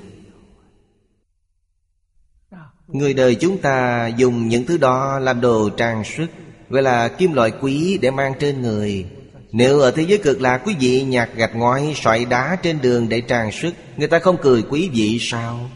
Người 2.89 3.15
đời 3.15 3.35
chúng 3.35 3.59
ta 3.59 4.07
dùng 4.17 4.49
những 4.49 4.67
thứ 4.67 4.77
đó 4.77 5.19
làm 5.19 5.41
đồ 5.41 5.69
trang 5.69 6.05
sức, 6.05 6.27
Gọi 6.69 6.83
là 6.83 7.09
kim 7.09 7.33
loại 7.33 7.53
quý 7.61 7.99
để 7.99 8.11
mang 8.11 8.33
trên 8.41 8.63
người. 8.63 9.07
Nếu 9.53 9.81
ở 9.81 9.91
thế 9.91 10.05
giới 10.09 10.19
cực 10.19 10.41
lạc, 10.41 10.63
quý 10.65 10.75
vị 10.81 11.03
nhặt 11.03 11.31
gạch 11.37 11.57
ngói, 11.57 11.95
sỏi 11.97 12.25
đá 12.25 12.57
trên 12.63 12.81
đường 12.83 13.09
để 13.09 13.21
trang 13.21 13.53
sức, 13.53 13.75
Người 13.97 14.09
ta 14.09 14.19
không 14.19 14.37
cười 14.43 14.63
quý 14.63 14.91
vị 14.93 15.19
sao? 15.21 15.71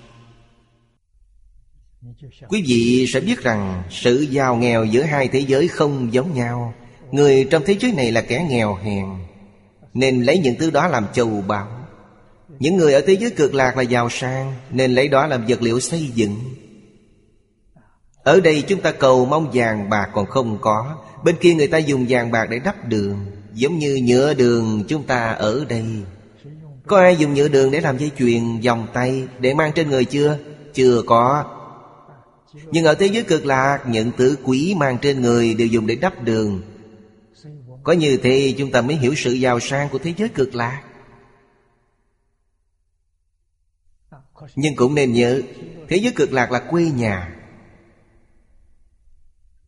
Quý 2.48 2.64
vị 2.66 3.06
sẽ 3.08 3.20
biết 3.20 3.42
rằng 3.42 3.82
sự 3.90 4.20
giàu 4.20 4.56
nghèo 4.56 4.84
giữa 4.84 5.02
hai 5.02 5.28
thế 5.28 5.40
giới 5.40 5.68
không 5.68 6.12
giống 6.12 6.34
nhau. 6.34 6.74
Người 7.10 7.46
trong 7.50 7.62
thế 7.66 7.76
giới 7.80 7.92
này 7.92 8.12
là 8.12 8.20
kẻ 8.20 8.46
nghèo 8.50 8.74
hèn, 8.74 9.06
Nên 9.94 10.22
lấy 10.22 10.38
những 10.38 10.56
thứ 10.58 10.70
đó 10.70 10.88
làm 10.88 11.06
châu 11.12 11.44
báu. 11.46 11.68
Những 12.58 12.76
người 12.76 12.92
ở 12.92 13.00
thế 13.00 13.16
giới 13.16 13.30
cực 13.30 13.54
lạc 13.54 13.76
là 13.76 13.82
giàu 13.82 14.10
sang, 14.10 14.54
Nên 14.70 14.94
lấy 14.94 15.08
đó 15.08 15.26
làm 15.26 15.46
vật 15.46 15.62
liệu 15.62 15.80
xây 15.80 16.10
dựng. 16.14 16.36
Ở 18.28 18.40
đây 18.40 18.64
chúng 18.68 18.80
ta 18.80 18.92
cầu 18.92 19.24
mong 19.24 19.50
vàng 19.52 19.90
bạc 19.90 20.08
còn 20.12 20.26
không 20.26 20.58
có. 20.60 20.96
Bên 21.24 21.36
kia 21.40 21.54
người 21.54 21.66
ta 21.66 21.78
dùng 21.78 22.06
vàng 22.08 22.30
bạc 22.30 22.46
để 22.50 22.58
đắp 22.58 22.88
đường. 22.88 23.26
Giống 23.52 23.78
như 23.78 24.00
nhựa 24.02 24.34
đường 24.34 24.84
chúng 24.88 25.02
ta 25.02 25.30
ở 25.30 25.64
đây. 25.68 25.84
Có 26.86 26.98
ai 26.98 27.16
dùng 27.16 27.34
nhựa 27.34 27.48
đường 27.48 27.70
để 27.70 27.80
làm 27.80 27.98
dây 27.98 28.10
chuyền 28.18 28.60
vòng 28.60 28.86
tay 28.92 29.28
Để 29.40 29.54
mang 29.54 29.72
trên 29.74 29.90
người 29.90 30.04
chưa? 30.04 30.38
Chưa 30.74 31.02
có. 31.06 31.44
Nhưng 32.70 32.84
ở 32.84 32.94
thế 32.94 33.06
giới 33.06 33.22
cực 33.22 33.46
lạc, 33.46 33.78
Những 33.86 34.10
thứ 34.16 34.36
quý 34.44 34.74
mang 34.78 34.98
trên 34.98 35.22
người 35.22 35.54
Đều 35.54 35.66
dùng 35.66 35.86
để 35.86 35.94
đắp 35.94 36.22
đường. 36.22 36.62
Có 37.82 37.92
như 37.92 38.18
thế 38.22 38.54
chúng 38.58 38.70
ta 38.70 38.80
mới 38.80 38.96
hiểu 38.96 39.14
sự 39.16 39.32
giàu 39.32 39.60
sang 39.60 39.88
Của 39.88 39.98
thế 39.98 40.14
giới 40.16 40.28
cực 40.28 40.54
lạc. 40.54 40.82
Nhưng 44.56 44.76
cũng 44.76 44.94
nên 44.94 45.12
nhớ, 45.12 45.40
Thế 45.88 45.96
giới 45.96 46.12
cực 46.16 46.32
lạc 46.32 46.52
là 46.52 46.58
quê 46.58 46.82
nhà. 46.84 47.37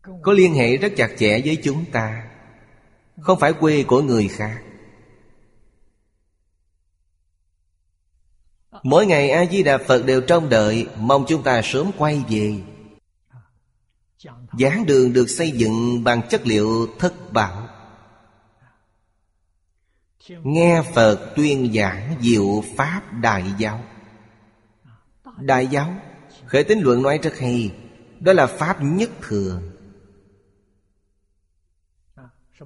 Có 0.02 0.32
liên 0.32 0.54
hệ 0.54 0.76
rất 0.76 0.92
chặt 0.96 1.10
chẽ 1.18 1.40
với 1.44 1.58
chúng 1.64 1.84
ta. 1.92 2.30
Không 3.20 3.38
phải 3.40 3.52
quê 3.52 3.82
của 3.82 4.02
người 4.02 4.28
khác. 4.28 4.62
Mỗi 8.82 9.06
ngày 9.06 9.30
A-di-đà 9.30 9.78
Phật 9.78 10.06
đều 10.06 10.20
trông 10.20 10.48
đợi. 10.48 10.86
Mong 10.96 11.24
chúng 11.28 11.42
ta 11.42 11.60
sớm 11.64 11.90
quay 11.98 12.22
về. 12.28 12.54
Giảng 14.58 14.86
đường 14.86 15.12
được 15.12 15.26
xây 15.26 15.50
dựng 15.50 16.04
bằng 16.04 16.28
chất 16.28 16.46
liệu 16.46 16.86
thất 16.98 17.32
bảo. 17.32 17.68
Nghe 20.28 20.82
Phật 20.94 21.32
tuyên 21.36 21.72
giảng 21.74 22.16
diệu 22.20 22.64
Pháp 22.76 23.02
Đại 23.20 23.44
Giáo. 23.58 23.84
Đại 25.38 25.66
Giáo, 25.66 25.94
Khởi 26.46 26.64
tính 26.64 26.80
luận 26.80 27.02
nói 27.02 27.18
rất 27.22 27.38
hay. 27.38 27.74
Đó 28.20 28.32
là 28.32 28.46
Pháp 28.46 28.82
nhất 28.82 29.10
thường. 29.22 29.79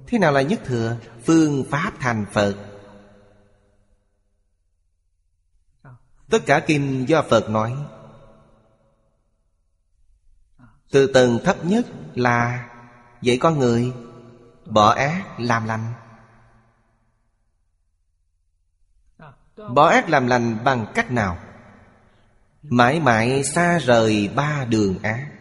Thế 0.07 0.19
nào 0.19 0.31
là 0.31 0.41
nhất 0.41 0.59
thừa? 0.65 0.97
Phương 1.25 1.65
Pháp 1.69 1.93
thành 1.99 2.25
Phật 2.31 2.55
Tất 6.29 6.39
cả 6.45 6.63
kinh 6.67 7.05
do 7.07 7.21
Phật 7.29 7.49
nói 7.49 7.75
Từ 10.91 11.07
tầng 11.13 11.39
thấp 11.43 11.65
nhất 11.65 11.85
là 12.15 12.69
Dạy 13.21 13.37
con 13.37 13.59
người 13.59 13.93
Bỏ 14.65 14.89
ác 14.89 15.39
làm 15.39 15.65
lành 15.65 15.93
Bỏ 19.73 19.87
ác 19.87 20.09
làm 20.09 20.27
lành 20.27 20.63
bằng 20.63 20.91
cách 20.95 21.11
nào? 21.11 21.37
Mãi 22.63 22.99
mãi 22.99 23.43
xa 23.43 23.79
rời 23.79 24.29
ba 24.35 24.65
đường 24.65 24.99
ác 25.03 25.34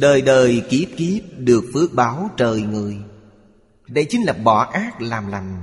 Đời 0.00 0.22
đời 0.22 0.62
kiếp 0.70 0.88
kiếp 0.96 1.22
được 1.36 1.64
phước 1.74 1.94
báo 1.94 2.30
trời 2.36 2.62
người. 2.62 2.98
Đây 3.86 4.06
chính 4.10 4.22
là 4.22 4.32
bỏ 4.32 4.64
ác 4.72 5.00
làm 5.00 5.28
lành. 5.28 5.62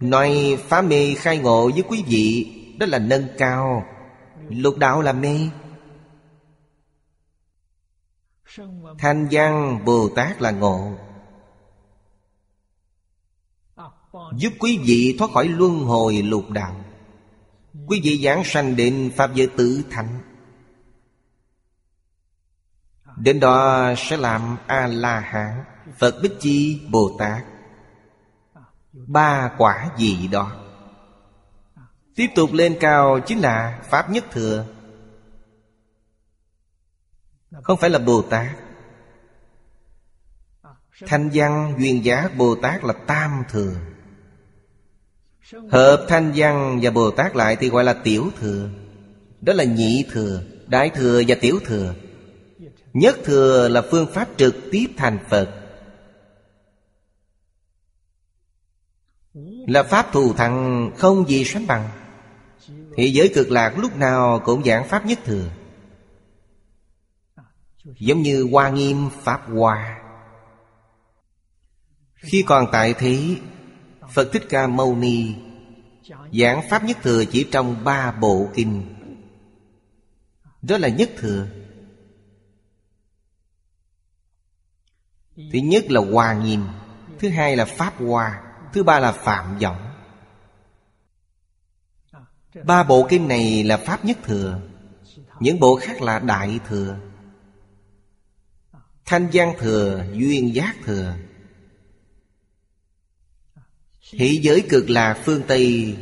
Nói 0.00 0.58
phá 0.68 0.82
mê 0.82 1.14
khai 1.14 1.38
ngộ 1.38 1.70
với 1.70 1.82
quý 1.88 2.04
vị, 2.06 2.52
Đó 2.78 2.86
là 2.86 2.98
nâng 2.98 3.28
cao. 3.38 3.84
Lục 4.48 4.76
đạo 4.78 5.02
là 5.02 5.12
mê. 5.12 5.48
Thanh 8.98 9.28
văn 9.30 9.84
Bồ 9.84 10.08
Tát 10.16 10.42
là 10.42 10.50
ngộ. 10.50 10.92
Giúp 14.36 14.52
quý 14.58 14.78
vị 14.84 15.16
thoát 15.18 15.30
khỏi 15.30 15.48
luân 15.48 15.78
hồi 15.78 16.22
lục 16.22 16.50
đạo. 16.50 16.84
Quý 17.86 18.00
vị 18.04 18.20
giảng 18.24 18.44
sanh 18.44 18.76
định 18.76 19.10
Pháp 19.16 19.34
giới 19.34 19.46
tử 19.46 19.82
thành 19.90 20.20
Đến 23.16 23.40
đó 23.40 23.92
sẽ 23.96 24.16
làm 24.16 24.56
A-la-hán, 24.66 25.64
Phật 25.98 26.14
Bích 26.22 26.32
Chi 26.40 26.86
Bồ 26.90 27.16
Tát 27.18 27.44
Ba 28.92 29.50
quả 29.58 29.90
gì 29.98 30.28
đó? 30.28 30.52
Tiếp 32.14 32.26
tục 32.34 32.52
lên 32.52 32.76
cao 32.80 33.20
chính 33.26 33.38
là 33.38 33.80
Pháp 33.90 34.10
Nhất 34.10 34.24
Thừa. 34.30 34.64
Không 37.62 37.78
phải 37.78 37.90
là 37.90 37.98
Bồ 37.98 38.22
Tát 38.22 38.46
Thanh 41.06 41.30
văn 41.32 41.74
duyên 41.78 42.04
giá 42.04 42.28
Bồ 42.36 42.54
Tát 42.54 42.84
là 42.84 42.94
Tam 43.06 43.42
Thừa. 43.50 43.74
Hợp 45.70 46.06
Thanh 46.08 46.32
văn 46.36 46.78
và 46.82 46.90
Bồ 46.90 47.10
Tát 47.10 47.36
lại 47.36 47.56
thì 47.56 47.68
gọi 47.68 47.84
là 47.84 47.92
Tiểu 47.92 48.30
Thừa. 48.40 48.68
Đó 49.40 49.52
là 49.52 49.64
Nhị 49.64 50.04
Thừa, 50.12 50.42
Đại 50.66 50.90
Thừa 50.90 51.22
và 51.28 51.36
Tiểu 51.40 51.58
Thừa. 51.64 51.94
Nhất 52.96 53.16
thừa 53.24 53.68
là 53.68 53.82
phương 53.90 54.06
pháp 54.12 54.28
trực 54.36 54.56
tiếp 54.72 54.86
thành 54.96 55.18
Phật. 55.30 55.50
Là 59.66 59.82
pháp 59.82 60.12
thù 60.12 60.32
thắng 60.32 60.90
không 60.96 61.28
gì 61.28 61.44
sánh 61.44 61.66
bằng. 61.66 61.88
Thì 62.96 63.10
giới 63.10 63.32
cực 63.34 63.50
lạc 63.50 63.78
lúc 63.78 63.96
nào 63.96 64.40
cũng 64.44 64.64
giảng 64.64 64.88
pháp 64.88 65.06
nhất 65.06 65.18
thừa. 65.24 65.50
Giống 67.84 68.22
như 68.22 68.48
Hoa 68.52 68.70
Nghiêm 68.70 69.10
Pháp 69.22 69.42
Hoa. 69.48 69.98
Khi 72.14 72.44
còn 72.46 72.66
tại 72.72 72.94
thế 72.94 73.36
Phật 74.14 74.28
Thích 74.32 74.44
Ca 74.48 74.66
Mâu 74.66 74.96
Ni 74.96 75.34
Giảng 76.32 76.68
Pháp 76.70 76.84
Nhất 76.84 76.96
Thừa 77.02 77.24
chỉ 77.24 77.46
trong 77.50 77.84
ba 77.84 78.12
bộ 78.12 78.48
kinh. 78.54 78.94
Đó 80.62 80.78
là 80.78 80.88
Nhất 80.88 81.10
Thừa. 81.16 81.46
Thứ 85.36 85.58
nhất 85.64 85.84
là 85.90 86.00
hòa 86.00 86.34
Nghiêm 86.34 86.64
Thứ 87.18 87.28
hai 87.28 87.56
là 87.56 87.64
Pháp 87.64 87.94
Hoa 87.98 88.42
Thứ 88.72 88.82
ba 88.82 89.00
là 89.00 89.12
Phạm 89.12 89.58
Vọng 89.58 89.92
Ba 92.64 92.82
bộ 92.82 93.06
kinh 93.08 93.28
này 93.28 93.64
là 93.64 93.76
Pháp 93.76 94.04
Nhất 94.04 94.18
Thừa 94.24 94.60
Những 95.40 95.60
bộ 95.60 95.76
khác 95.82 96.02
là 96.02 96.18
Đại 96.18 96.60
Thừa. 96.68 96.98
Thanh 99.04 99.28
gian 99.32 99.52
Thừa, 99.58 100.04
Duyên 100.12 100.54
Giác 100.54 100.76
Thừa. 100.84 101.14
Hỷ 104.12 104.40
giới 104.42 104.66
cực 104.68 104.90
là 104.90 105.22
phương 105.24 105.42
Tây 105.48 105.96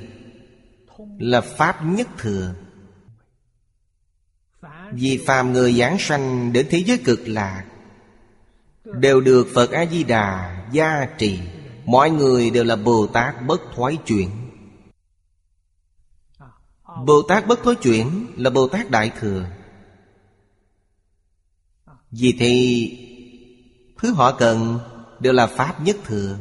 Là 1.19 1.41
Pháp 1.41 1.85
Nhất 1.85 2.09
Thừa. 2.19 2.55
Vì 4.93 5.25
phàm 5.27 5.53
người 5.53 5.75
giảng 5.75 5.97
sanh 5.99 6.53
đến 6.53 6.67
thế 6.71 6.79
giới 6.79 6.99
cực 6.99 7.29
lạc 7.29 7.65
Đều 8.99 9.21
được 9.21 9.47
Phật 9.55 9.71
A-di-đà 9.71 10.65
gia 10.73 11.07
trì. 11.19 11.41
Mọi 11.85 12.11
người 12.11 12.51
đều 12.51 12.65
là 12.65 12.77
Bồ 12.77 13.07
Tát 13.07 13.47
bất 13.47 13.61
thoái 13.75 13.97
chuyển. 14.07 14.31
Bồ 17.07 17.23
Tát 17.29 17.47
bất 17.47 17.63
thoái 17.63 17.77
chuyển 17.77 18.27
là 18.37 18.51
Bồ 18.51 18.69
Tát 18.69 18.91
Đại 18.91 19.13
Thừa. 19.21 19.47
Vì 22.11 22.37
thì 22.39 22.55
Thứ 23.99 24.13
họ 24.13 24.37
cần 24.39 24.79
đều 25.21 25.33
là 25.33 25.47
Pháp 25.47 25.81
nhất 25.81 25.97
thừa. 26.05 26.39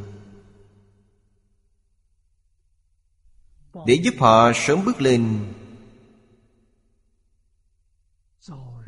Để 3.86 3.94
giúp 4.04 4.14
họ 4.20 4.52
sớm 4.56 4.86
bước 4.86 5.02
lên, 5.02 5.54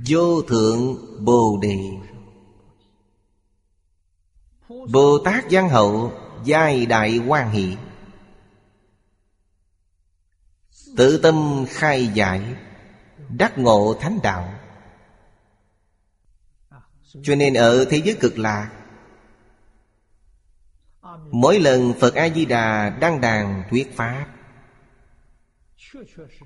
Vô 0.07 0.41
thượng 0.41 0.97
Bồ 1.25 1.59
Đề. 1.61 1.77
Bồ 4.91 5.17
Tát 5.25 5.45
Giang 5.51 5.69
Hậu, 5.69 6.13
Giai 6.43 6.85
Đại 6.85 7.17
quan 7.27 7.51
Hỷ. 7.51 7.77
Tự 10.97 11.17
tâm 11.17 11.65
khai 11.69 12.07
giải, 12.07 12.55
Đắc 13.29 13.57
ngộ 13.57 13.97
thánh 14.01 14.19
đạo. 14.23 14.53
Cho 17.23 17.35
nên 17.35 17.53
ở 17.53 17.85
thế 17.85 18.01
giới 18.05 18.17
cực 18.19 18.37
lạc 18.37 18.71
Mỗi 21.31 21.59
lần 21.59 21.93
Phật 21.99 22.15
A-di-đà 22.15 22.89
đăng 22.89 23.21
đàn 23.21 23.63
thuyết 23.69 23.95
Pháp, 23.95 24.27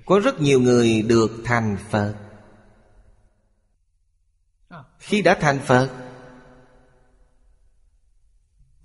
Có 0.06 0.20
rất 0.20 0.40
nhiều 0.40 0.60
người 0.60 1.02
được 1.02 1.30
thành 1.44 1.76
Phật. 1.90 2.14
Khi 4.98 5.22
đã 5.22 5.36
thành 5.40 5.58
Phật 5.58 6.09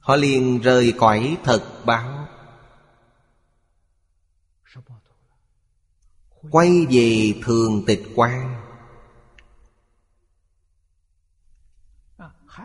Họ 0.06 0.16
liền 0.16 0.60
rời 0.62 0.94
cõi 0.98 1.38
thật 1.44 1.86
báo. 1.86 2.28
Quay 6.52 6.86
về 6.90 7.34
thường 7.44 7.84
tịch 7.88 8.04
quan. 8.16 8.62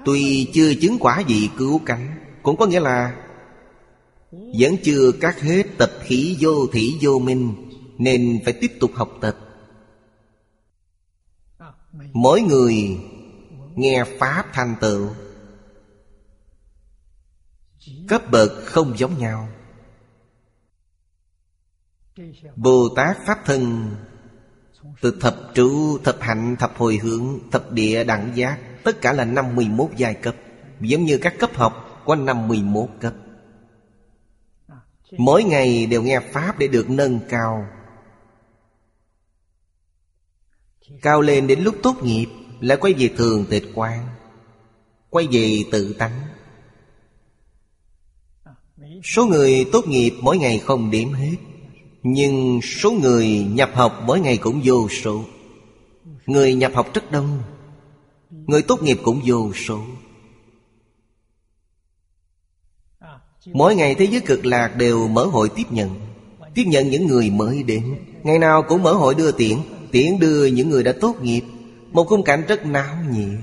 Tuy 0.04 0.50
chưa 0.54 0.74
chứng 0.80 0.96
quả 1.00 1.20
gì 1.20 1.50
cứu 1.58 1.80
cánh, 1.86 2.16
Cũng 2.42 2.56
có 2.56 2.66
nghĩa 2.66 2.80
là 2.80 3.24
Vẫn 4.30 4.76
chưa 4.84 5.12
cắt 5.20 5.40
hết 5.40 5.62
tập 5.78 5.90
khí 6.00 6.36
vô 6.40 6.66
thủy 6.72 6.98
vô 7.00 7.18
minh, 7.18 7.70
Nên 7.98 8.40
phải 8.44 8.52
tiếp 8.60 8.72
tục 8.80 8.90
học 8.94 9.10
tập. 9.20 9.36
Mỗi 12.12 12.42
người 12.42 13.00
nghe 13.74 14.04
Pháp 14.18 14.46
thành 14.52 14.74
tựu. 14.80 15.08
Cấp 18.10 18.30
bậc 18.30 18.52
không 18.64 18.98
giống 18.98 19.18
nhau. 19.18 19.48
Bồ 22.56 22.88
Tát 22.96 23.16
Pháp 23.26 23.38
Thân 23.44 23.90
Từ 25.00 25.18
thập 25.20 25.36
trụ, 25.54 25.98
thập 25.98 26.16
hạnh, 26.20 26.56
thập 26.58 26.76
hồi 26.76 26.96
hướng, 27.02 27.38
thập 27.50 27.72
địa 27.72 28.04
đẳng 28.04 28.32
giác 28.34 28.58
Tất 28.84 29.00
cả 29.00 29.12
là 29.12 29.24
51 29.24 29.90
giai 29.96 30.14
cấp 30.14 30.34
Giống 30.80 31.04
như 31.04 31.18
các 31.18 31.34
cấp 31.38 31.50
học 31.54 32.02
có 32.06 32.14
51 32.14 32.88
cấp. 33.00 33.14
Mỗi 35.18 35.44
ngày 35.44 35.86
đều 35.86 36.02
nghe 36.02 36.20
Pháp 36.20 36.58
để 36.58 36.68
được 36.68 36.90
nâng 36.90 37.20
cao. 37.28 37.66
Cao 41.02 41.20
lên 41.20 41.46
đến 41.46 41.60
lúc 41.60 41.76
tốt 41.82 41.96
nghiệp 42.02 42.28
Lại 42.60 42.78
quay 42.80 42.92
về 42.92 43.10
thường 43.16 43.46
tịch 43.50 43.64
quan 43.74 44.06
Quay 45.10 45.28
về 45.32 45.58
tự 45.72 45.92
tánh. 45.92 46.20
Số 49.04 49.26
người 49.26 49.66
tốt 49.72 49.88
nghiệp 49.88 50.14
mỗi 50.20 50.38
ngày 50.38 50.58
không 50.58 50.90
điểm 50.90 51.12
hết, 51.12 51.36
Nhưng 52.02 52.60
số 52.62 52.90
người 52.90 53.28
nhập 53.28 53.70
học 53.74 54.02
mỗi 54.06 54.20
ngày 54.20 54.36
cũng 54.36 54.60
vô 54.64 54.88
số. 54.88 55.24
Người 56.26 56.54
nhập 56.54 56.72
học 56.74 56.94
rất 56.94 57.10
đông, 57.10 57.42
Người 58.30 58.62
tốt 58.62 58.82
nghiệp 58.82 58.98
cũng 59.02 59.20
vô 59.26 59.52
số. 59.52 59.80
Mỗi 63.46 63.74
ngày 63.74 63.94
thế 63.94 64.06
giới 64.06 64.20
cực 64.20 64.46
lạc 64.46 64.68
đều 64.76 65.08
mở 65.08 65.24
hội 65.24 65.48
tiếp 65.56 65.64
nhận 65.70 65.90
Tiếp 66.54 66.64
nhận 66.66 66.90
những 66.90 67.06
người 67.06 67.30
mới 67.30 67.62
đến. 67.62 67.96
Ngày 68.22 68.38
nào 68.38 68.62
cũng 68.68 68.82
mở 68.82 68.92
hội 68.92 69.14
đưa 69.14 69.32
tiễn 69.32 69.58
Tiễn 69.92 70.18
đưa 70.18 70.46
những 70.46 70.70
người 70.70 70.82
đã 70.82 70.92
tốt 71.00 71.16
nghiệp. 71.22 71.42
Một 71.92 72.04
khung 72.04 72.24
cảnh 72.24 72.42
rất 72.48 72.66
náo 72.66 72.96
nhiệt. 73.10 73.38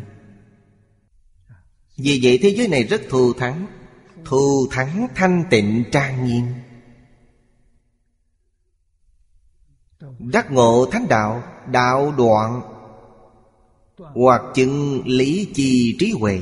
Vì 1.98 2.20
vậy 2.24 2.40
thế 2.42 2.50
giới 2.50 2.68
này 2.68 2.84
rất 2.84 3.02
thù 3.10 3.34
thắng 3.34 3.68
Thù 4.28 4.68
thắng 4.72 5.08
thanh 5.16 5.44
tịnh 5.50 5.84
trang 5.92 6.26
nghiêm. 6.26 6.46
Đắc 10.20 10.52
ngộ 10.52 10.86
thánh 10.92 11.08
đạo 11.10 11.44
Đạo 11.72 12.14
đoạn. 12.18 12.62
Hoặc 13.98 14.42
chứng 14.56 15.02
lý 15.06 15.52
chi 15.54 15.96
trí 16.00 16.12
huệ. 16.20 16.40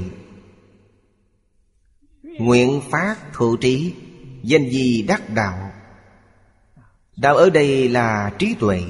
Nguyện 2.23 2.81
phát 2.89 3.15
thụ 3.33 3.57
trí, 3.57 3.93
Danh 4.43 4.69
gì 4.69 5.01
đắc 5.01 5.29
đạo. 5.29 5.71
Đạo 7.17 7.35
ở 7.35 7.49
đây 7.49 7.89
là 7.89 8.33
trí 8.39 8.55
tuệ. 8.59 8.81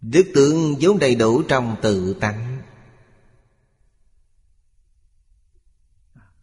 Đức 0.00 0.26
tướng 0.34 0.74
vốn 0.80 0.98
đầy 0.98 1.14
đủ 1.14 1.42
trong 1.42 1.76
tự 1.82 2.14
tánh. 2.20 2.45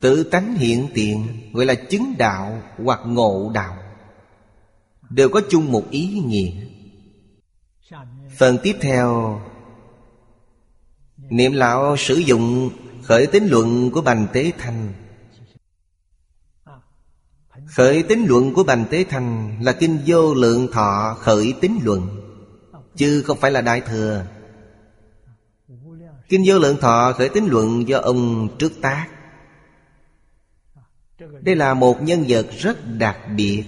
Tự 0.03 0.23
tánh 0.23 0.55
hiện 0.55 0.87
tiền 0.93 1.27
Gọi 1.53 1.65
là 1.65 1.75
chứng 1.75 2.13
đạo 2.17 2.61
hoặc 2.83 2.99
ngộ 3.05 3.51
đạo. 3.53 3.77
Đều 5.09 5.29
có 5.29 5.41
chung 5.49 5.71
một 5.71 5.83
ý 5.89 6.07
nghĩa. 6.07 6.51
Phần 8.37 8.57
tiếp 8.63 8.75
theo, 8.81 9.41
Niệm 11.17 11.53
lão 11.53 11.97
sử 11.97 12.15
dụng 12.15 12.69
khởi 13.03 13.27
tính 13.27 13.47
luận 13.47 13.91
của 13.91 14.01
Bành 14.01 14.27
Tế 14.33 14.51
Thanh. 14.57 14.93
Khởi 17.65 18.03
tính 18.03 18.25
luận 18.25 18.53
của 18.53 18.63
Bành 18.63 18.85
Tế 18.89 19.03
Thanh 19.09 19.57
Là 19.63 19.73
kinh 19.73 19.99
vô 20.05 20.33
lượng 20.33 20.67
thọ 20.71 21.17
khởi 21.19 21.53
tính 21.61 21.79
luận, 21.83 22.21
Chứ 22.95 23.23
không 23.25 23.37
phải 23.37 23.51
là 23.51 23.61
Đại 23.61 23.81
Thừa. 23.81 24.25
Kinh 26.29 26.43
vô 26.45 26.59
lượng 26.59 26.77
thọ 26.81 27.13
khởi 27.13 27.29
tính 27.29 27.45
luận 27.45 27.87
do 27.87 27.99
ông 27.99 28.49
trước 28.57 28.71
tác 28.81 29.07
đây 31.41 31.55
là 31.55 31.73
một 31.73 32.01
nhân 32.01 32.25
vật 32.27 32.47
rất 32.59 32.77
đặc 32.97 33.17
biệt, 33.35 33.63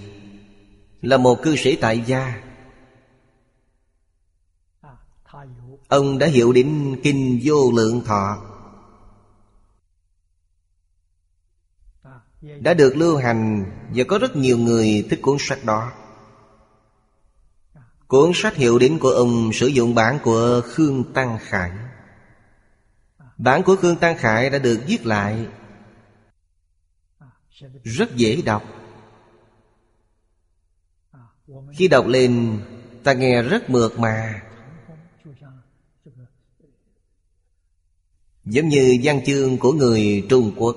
Là 1.02 1.16
một 1.16 1.42
cư 1.42 1.56
sĩ 1.56 1.76
tại 1.76 2.02
gia. 2.06 2.42
Ông 5.88 6.18
đã 6.18 6.26
hiểu 6.26 6.52
đến 6.52 7.00
Kinh 7.02 7.40
Vô 7.44 7.72
Lượng 7.76 8.04
Thọ, 8.04 8.38
Đã 12.60 12.74
được 12.74 12.96
lưu 12.96 13.16
hành 13.16 13.64
Và 13.94 14.04
có 14.08 14.18
rất 14.18 14.36
nhiều 14.36 14.58
người 14.58 15.06
thích 15.10 15.18
cuốn 15.22 15.36
sách 15.40 15.64
đó. 15.64 15.92
Cuốn 18.06 18.30
sách 18.34 18.54
hiệu 18.54 18.78
đến 18.78 18.98
của 18.98 19.08
ông 19.10 19.50
sử 19.52 19.66
dụng 19.66 19.94
bản 19.94 20.18
của 20.22 20.60
Khương 20.64 21.12
Tăng 21.12 21.38
Khải. 21.40 21.70
Bản 23.38 23.62
của 23.62 23.76
Khương 23.76 23.96
Tăng 23.96 24.18
Khải 24.18 24.50
đã 24.50 24.58
được 24.58 24.80
viết 24.86 25.06
lại 25.06 25.46
rất 27.84 28.16
dễ 28.16 28.42
đọc. 28.42 28.62
Khi 31.72 31.88
đọc 31.88 32.06
lên, 32.06 32.60
Ta 33.06 33.12
nghe 33.12 33.42
rất 33.42 33.70
mượt 33.70 33.98
mà. 33.98 34.42
Giống 38.44 38.68
như 38.68 38.98
văn 39.02 39.20
chương 39.26 39.58
của 39.58 39.72
người 39.72 40.26
Trung 40.28 40.52
Quốc, 40.56 40.76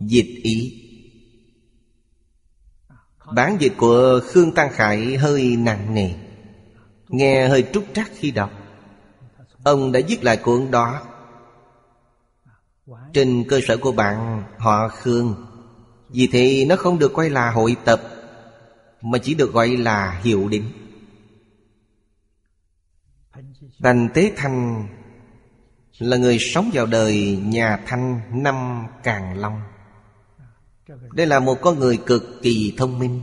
Dịch 0.00 0.40
ý. 0.42 0.82
Bản 3.34 3.56
dịch 3.60 3.72
của 3.76 4.20
Khương 4.24 4.54
Tăng 4.54 4.72
Khải 4.72 5.16
hơi 5.16 5.56
nặng 5.56 5.94
nề, 5.94 6.14
Nghe 7.08 7.48
hơi 7.48 7.64
trúc 7.72 7.84
trắc 7.94 8.10
khi 8.14 8.30
đọc. 8.30 8.50
Ông 9.64 9.92
đã 9.92 10.00
viết 10.08 10.24
lại 10.24 10.36
cuốn 10.36 10.70
đó. 10.70 11.02
Trên 13.12 13.44
cơ 13.48 13.60
sở 13.68 13.76
của 13.76 13.92
bạn, 13.92 14.42
họ 14.58 14.88
Khương 14.88 15.45
vì 16.16 16.26
thế 16.32 16.64
nó 16.68 16.76
không 16.76 16.98
được 16.98 17.12
coi 17.14 17.30
là 17.30 17.50
hội 17.50 17.76
tập, 17.84 18.02
Mà 19.02 19.18
chỉ 19.18 19.34
được 19.34 19.52
gọi 19.52 19.68
là 19.68 20.20
hiệu 20.24 20.48
định. 20.48 20.70
Đành 23.78 24.08
Tế 24.14 24.32
Thanh 24.36 24.88
Là 25.98 26.16
người 26.16 26.38
sống 26.40 26.70
vào 26.72 26.86
đời 26.86 27.38
nhà 27.44 27.82
Thanh 27.86 28.20
năm 28.42 28.86
Càng 29.02 29.38
Long. 29.38 29.60
Đây 31.12 31.26
là 31.26 31.40
một 31.40 31.58
con 31.62 31.78
người 31.78 31.96
cực 32.06 32.22
kỳ 32.42 32.74
thông 32.76 32.98
minh. 32.98 33.20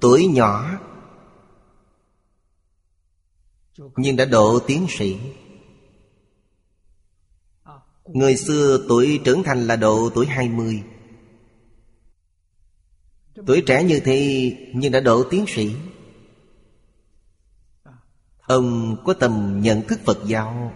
Tuổi 0.00 0.26
nhỏ, 0.26 0.78
Nhưng 3.96 4.16
đã 4.16 4.24
độ 4.24 4.58
tiến 4.66 4.86
sĩ. 4.88 5.18
Người 8.12 8.36
xưa 8.36 8.84
tuổi 8.88 9.20
trưởng 9.24 9.42
thành 9.42 9.66
là 9.66 9.76
độ 9.76 10.10
tuổi 10.14 10.26
20 10.26 10.82
Tuổi 13.46 13.62
trẻ 13.66 13.82
như 13.82 14.00
thế 14.04 14.52
nhưng 14.74 14.92
đã 14.92 15.00
độ 15.00 15.24
tiến 15.30 15.44
sĩ. 15.48 15.74
Ông 18.38 18.96
có 19.04 19.12
tầm 19.14 19.60
nhận 19.62 19.82
thức 19.82 20.00
Phật 20.04 20.18
giáo 20.26 20.72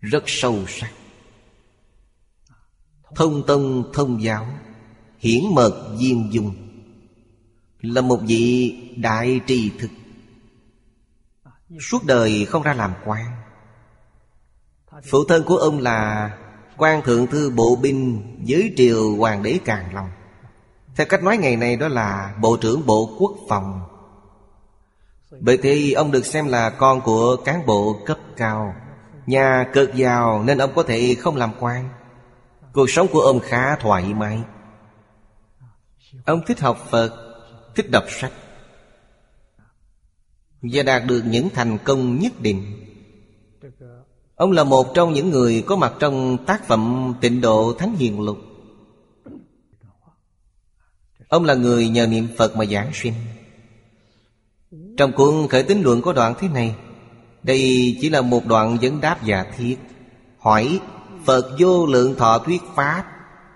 Rất 0.00 0.22
sâu 0.26 0.64
sắc. 0.68 0.92
Thông 3.14 3.46
tông, 3.46 3.90
thông 3.94 4.22
giáo, 4.22 4.46
Hiển 5.18 5.42
mật, 5.52 5.96
diêm 6.00 6.30
dung 6.30 6.54
Là 7.80 8.00
một 8.00 8.20
vị 8.26 8.74
đại 8.96 9.40
trì 9.46 9.70
thực 9.78 9.90
Suốt 11.80 12.04
đời 12.04 12.44
không 12.44 12.62
ra 12.62 12.74
làm 12.74 12.94
quan. 13.04 13.45
Phụ 15.04 15.24
thân 15.28 15.42
của 15.44 15.56
ông 15.56 15.78
là 15.78 16.30
quan 16.76 17.02
thượng 17.02 17.26
thư 17.26 17.50
bộ 17.50 17.76
binh 17.76 18.22
dưới 18.44 18.72
triều 18.76 19.16
hoàng 19.16 19.42
đế 19.42 19.58
Càn 19.64 19.84
Long. 19.94 20.10
Theo 20.96 21.06
cách 21.06 21.22
nói 21.22 21.36
ngày 21.36 21.56
nay 21.56 21.76
đó 21.76 21.88
là 21.88 22.34
Bộ 22.40 22.56
trưởng 22.56 22.86
Bộ 22.86 23.16
Quốc 23.18 23.32
phòng. 23.48 23.80
Bởi 25.40 25.58
thì 25.62 25.92
ông 25.92 26.10
được 26.10 26.26
xem 26.26 26.48
là 26.48 26.70
con 26.70 27.00
của 27.00 27.36
cán 27.36 27.66
bộ 27.66 27.96
cấp 28.06 28.18
cao. 28.36 28.74
Nhà 29.26 29.66
cực 29.72 29.94
giàu 29.94 30.42
nên 30.42 30.58
ông 30.58 30.70
có 30.74 30.82
thể 30.82 31.16
không 31.20 31.36
làm 31.36 31.52
quan. 31.60 31.88
Cuộc 32.72 32.90
sống 32.90 33.06
của 33.12 33.20
ông 33.20 33.40
khá 33.40 33.76
thoải 33.76 34.14
mái. 34.14 34.40
Ông 36.26 36.40
thích 36.46 36.60
học 36.60 36.86
Phật, 36.90 37.26
Thích 37.74 37.90
đọc 37.90 38.04
sách. 38.08 38.32
Và 40.62 40.82
đạt 40.82 41.02
được 41.06 41.22
những 41.26 41.48
thành 41.54 41.78
công 41.84 42.18
nhất 42.18 42.32
định. 42.40 42.86
Ông 44.36 44.52
là 44.52 44.64
một 44.64 44.94
trong 44.94 45.12
những 45.12 45.30
người 45.30 45.64
có 45.66 45.76
mặt 45.76 45.92
trong 45.98 46.38
tác 46.46 46.68
phẩm 46.68 47.14
Tịnh 47.20 47.40
Độ 47.40 47.72
Thánh 47.78 47.96
Hiền 47.96 48.20
Lục. 48.20 48.38
Ông 51.28 51.44
là 51.44 51.54
người 51.54 51.88
nhờ 51.88 52.06
niệm 52.06 52.28
Phật 52.36 52.56
mà 52.56 52.64
giảng 52.64 52.90
sinh. 52.94 53.14
Trong 54.96 55.12
cuốn 55.12 55.48
khởi 55.48 55.62
tính 55.62 55.82
luận 55.82 56.02
có 56.02 56.12
đoạn 56.12 56.34
thế 56.38 56.48
này, 56.48 56.74
Đây 57.42 57.96
chỉ 58.00 58.08
là 58.08 58.20
một 58.20 58.46
đoạn 58.46 58.78
vấn 58.82 59.00
đáp 59.00 59.24
giả 59.24 59.44
thiết. 59.56 59.76
Hỏi, 60.38 60.80
Phật 61.24 61.56
vô 61.58 61.86
lượng 61.86 62.14
thọ 62.14 62.38
thuyết 62.38 62.62
Pháp, 62.74 63.04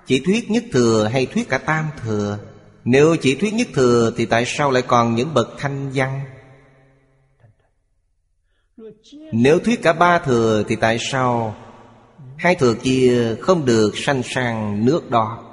Chỉ 0.06 0.22
thuyết 0.24 0.50
nhất 0.50 0.64
thừa 0.72 1.08
hay 1.12 1.26
thuyết 1.26 1.48
cả 1.48 1.58
tam 1.58 1.84
thừa? 2.02 2.38
Nếu 2.84 3.16
chỉ 3.16 3.34
thuyết 3.34 3.54
nhất 3.54 3.68
thừa 3.74 4.12
Thì 4.16 4.26
tại 4.26 4.44
sao 4.46 4.70
lại 4.70 4.82
còn 4.82 5.14
những 5.14 5.34
bậc 5.34 5.48
thanh 5.58 5.90
văn? 5.94 6.20
Nếu 9.32 9.58
thuyết 9.58 9.82
cả 9.82 9.92
ba 9.92 10.18
thừa 10.18 10.62
thì 10.68 10.76
tại 10.76 10.98
sao 11.00 11.56
Hai 12.40 12.54
thừa 12.54 12.74
kia 12.74 13.36
không 13.40 13.64
được 13.64 13.92
sanh 13.94 14.22
sang 14.24 14.84
nước 14.84 15.10
đó? 15.10 15.44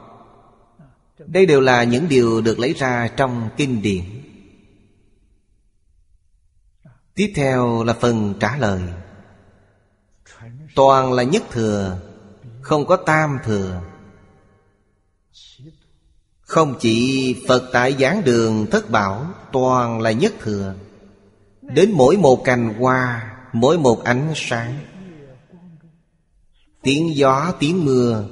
Đây 1.26 1.46
đều 1.46 1.62
là 1.62 1.84
những 1.84 2.10
điều 2.10 2.42
được 2.42 2.60
lấy 2.60 2.74
ra 2.74 3.10
trong 3.18 3.50
kinh 3.58 3.82
điển. 3.82 4.04
Tiếp 7.16 7.34
theo 7.36 7.84
là 7.84 7.94
phần 7.94 8.34
trả 8.40 8.58
lời. 8.58 8.82
Toàn 10.76 11.14
là 11.14 11.24
nhất 11.24 11.44
thừa, 11.52 12.00
Không 12.62 12.86
có 12.86 12.96
tam 12.96 13.38
thừa. 13.44 13.82
Không 16.42 16.76
chỉ 16.80 17.36
Phật 17.48 17.70
tại 17.74 17.96
giảng 18.00 18.24
đường 18.24 18.66
thất 18.72 18.90
bảo, 18.90 19.34
Toàn 19.52 20.02
là 20.02 20.12
nhất 20.12 20.34
thừa. 20.40 20.76
Đến 21.68 21.92
mỗi 21.92 22.18
một 22.18 22.44
cành 22.44 22.74
hoa 22.74 23.34
Mỗi 23.54 23.78
một 23.78 24.04
ánh 24.04 24.32
sáng. 24.36 24.80
Tiếng 26.82 27.16
gió, 27.16 27.54
tiếng 27.60 27.86
mưa 27.86 28.28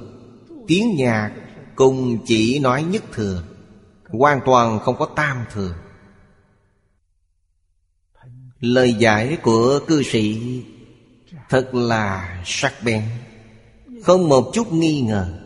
Tiếng 0.66 0.96
nhạc 0.96 1.32
Cùng 1.74 2.18
chỉ 2.26 2.58
nói 2.58 2.82
nhất 2.82 3.02
thừa 3.12 3.42
Hoàn 4.08 4.40
toàn 4.44 4.80
không 4.80 4.96
có 4.98 5.08
tam 5.16 5.44
thừa. 5.52 5.74
Lời 8.60 8.94
giải 8.98 9.38
của 9.42 9.80
cư 9.86 10.02
sĩ 10.02 10.62
Thật 11.48 11.74
là 11.74 12.42
sắc 12.46 12.74
bén 12.84 13.02
Không 14.04 14.28
một 14.28 14.50
chút 14.52 14.72
nghi 14.72 15.00
ngờ. 15.00 15.38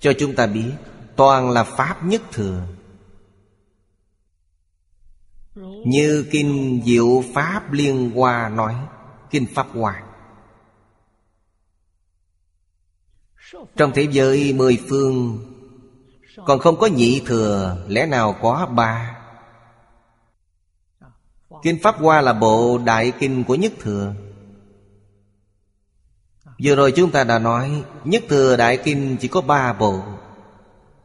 Cho 0.00 0.12
chúng 0.18 0.34
ta 0.34 0.46
biết 0.46 0.72
Toàn 1.16 1.50
là 1.50 1.64
Pháp 1.64 2.04
nhất 2.04 2.22
thừa 2.32 2.66
như 5.84 6.26
Kinh 6.30 6.82
Diệu 6.84 7.24
Pháp 7.34 7.72
Liên 7.72 8.10
Hoa 8.10 8.48
nói, 8.48 8.74
Kinh 9.30 9.46
Pháp 9.54 9.66
Hoa. 9.74 10.02
Trong 13.76 13.92
thế 13.94 14.08
giới 14.10 14.52
mười 14.52 14.78
phương, 14.88 15.38
Còn 16.46 16.58
không 16.58 16.76
có 16.78 16.86
nhị 16.86 17.22
thừa, 17.26 17.84
Lẽ 17.88 18.06
nào 18.06 18.36
có 18.42 18.66
ba? 18.66 19.16
Kinh 21.62 21.78
Pháp 21.82 21.96
Hoa 21.98 22.20
là 22.20 22.32
bộ 22.32 22.78
đại 22.78 23.12
kinh 23.18 23.44
của 23.44 23.54
nhất 23.54 23.72
thừa. 23.80 24.14
Vừa 26.62 26.76
rồi 26.76 26.92
chúng 26.96 27.10
ta 27.10 27.24
đã 27.24 27.38
nói, 27.38 27.84
Nhất 28.04 28.22
thừa 28.28 28.56
đại 28.56 28.76
kinh 28.84 29.16
chỉ 29.20 29.28
có 29.28 29.40
ba 29.40 29.72
bộ, 29.72 30.02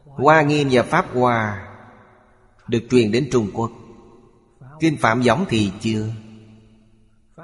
Hoa 0.05 0.41
Nghiêm 0.41 0.67
và 0.71 0.83
Pháp 0.83 1.05
Hoa, 1.13 1.67
Được 2.67 2.83
truyền 2.89 3.11
đến 3.11 3.29
Trung 3.31 3.51
Quốc. 3.53 3.71
Kinh 4.79 4.97
Phạm 4.97 5.21
Võng 5.21 5.45
thì 5.49 5.71
chưa. 5.81 6.07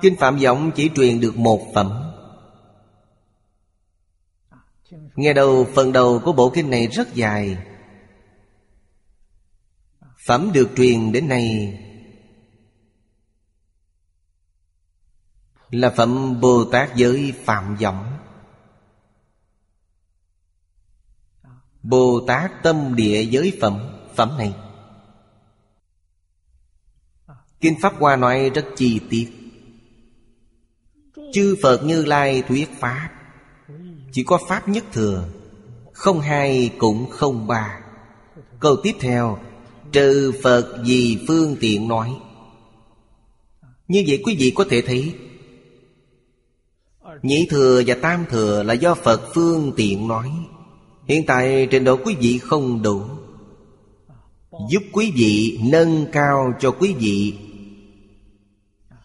Kinh 0.02 0.16
Phạm 0.20 0.38
Võng 0.38 0.72
chỉ 0.76 0.90
truyền 0.96 1.20
được 1.20 1.38
một 1.38 1.62
phẩm. 1.76 2.12
Nghe 5.16 5.34
đầu, 5.34 5.68
phần 5.76 5.92
đầu 5.92 6.22
của 6.26 6.34
bộ 6.34 6.50
kinh 6.50 6.70
này 6.70 6.88
rất 6.88 7.14
dài. 7.14 7.58
Phẩm 10.26 10.52
được 10.54 10.70
truyền 10.76 11.12
đến 11.12 11.28
nay 11.28 11.78
Là 15.70 15.90
phẩm 15.90 16.42
Bồ 16.42 16.66
Tát 16.72 16.96
giới 16.96 17.34
Phạm 17.46 17.76
Võng. 17.76 18.18
Bồ 21.84 22.26
Tát 22.28 22.52
tâm 22.64 22.96
địa 22.96 23.24
giới 23.24 23.58
phẩm 23.62 23.98
Phẩm 24.16 24.38
này. 24.38 24.54
Kinh 27.62 27.76
Pháp 27.82 27.94
Hoa 28.00 28.16
nói 28.16 28.50
rất 28.50 28.66
chi 28.76 29.00
tiết. 29.10 29.28
Chư 31.34 31.56
Phật 31.62 31.84
Như 31.84 32.06
Lai 32.06 32.44
thuyết 32.48 32.70
Pháp. 32.80 33.10
Chỉ 34.12 34.24
có 34.24 34.40
Pháp 34.48 34.70
nhất 34.70 34.84
thừa, 34.94 35.26
Không 35.94 36.22
hai 36.22 36.72
cũng 36.78 37.10
không 37.10 37.48
ba. 37.48 37.80
Câu 38.60 38.76
tiếp 38.84 38.94
theo, 39.00 39.38
Trừ 39.92 40.32
Phật 40.44 40.78
vì 40.86 41.18
phương 41.28 41.56
tiện 41.60 41.88
nói. 41.88 42.12
Như 43.88 44.04
vậy 44.08 44.22
quý 44.26 44.36
vị 44.40 44.52
có 44.56 44.66
thể 44.70 44.82
thấy 44.82 45.16
Nhị 47.22 47.48
thừa 47.50 47.82
và 47.88 47.96
tam 48.02 48.26
thừa 48.30 48.64
là 48.64 48.74
do 48.74 48.96
Phật 48.96 49.22
phương 49.34 49.74
tiện 49.76 50.08
nói. 50.08 50.32
Hiện 51.08 51.26
tại 51.26 51.68
trình 51.72 51.84
độ 51.84 51.98
quý 52.06 52.16
vị 52.20 52.38
không 52.38 52.82
đủ. 52.82 53.02
Giúp 54.70 54.84
quý 54.92 55.12
vị 55.16 55.60
nâng 55.72 56.06
cao 56.12 56.54
cho 56.60 56.72
quý 56.72 56.94
vị 57.00 57.34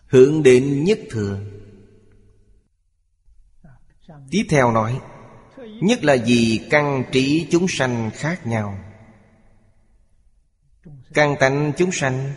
Hướng 0.07 0.43
đến 0.43 0.85
nhất 0.85 0.99
thừa 1.11 1.41
Tiếp 4.31 4.47
theo 4.49 4.73
nói, 4.73 5.01
Nhất 5.81 6.05
là 6.05 6.17
vì 6.27 6.61
căn 6.71 7.05
trí 7.13 7.47
chúng 7.51 7.67
sanh 7.69 8.11
khác 8.15 8.47
nhau. 8.47 8.79
Căn 11.15 11.37
tánh 11.41 11.73
chúng 11.77 11.93
sanh, 11.93 12.33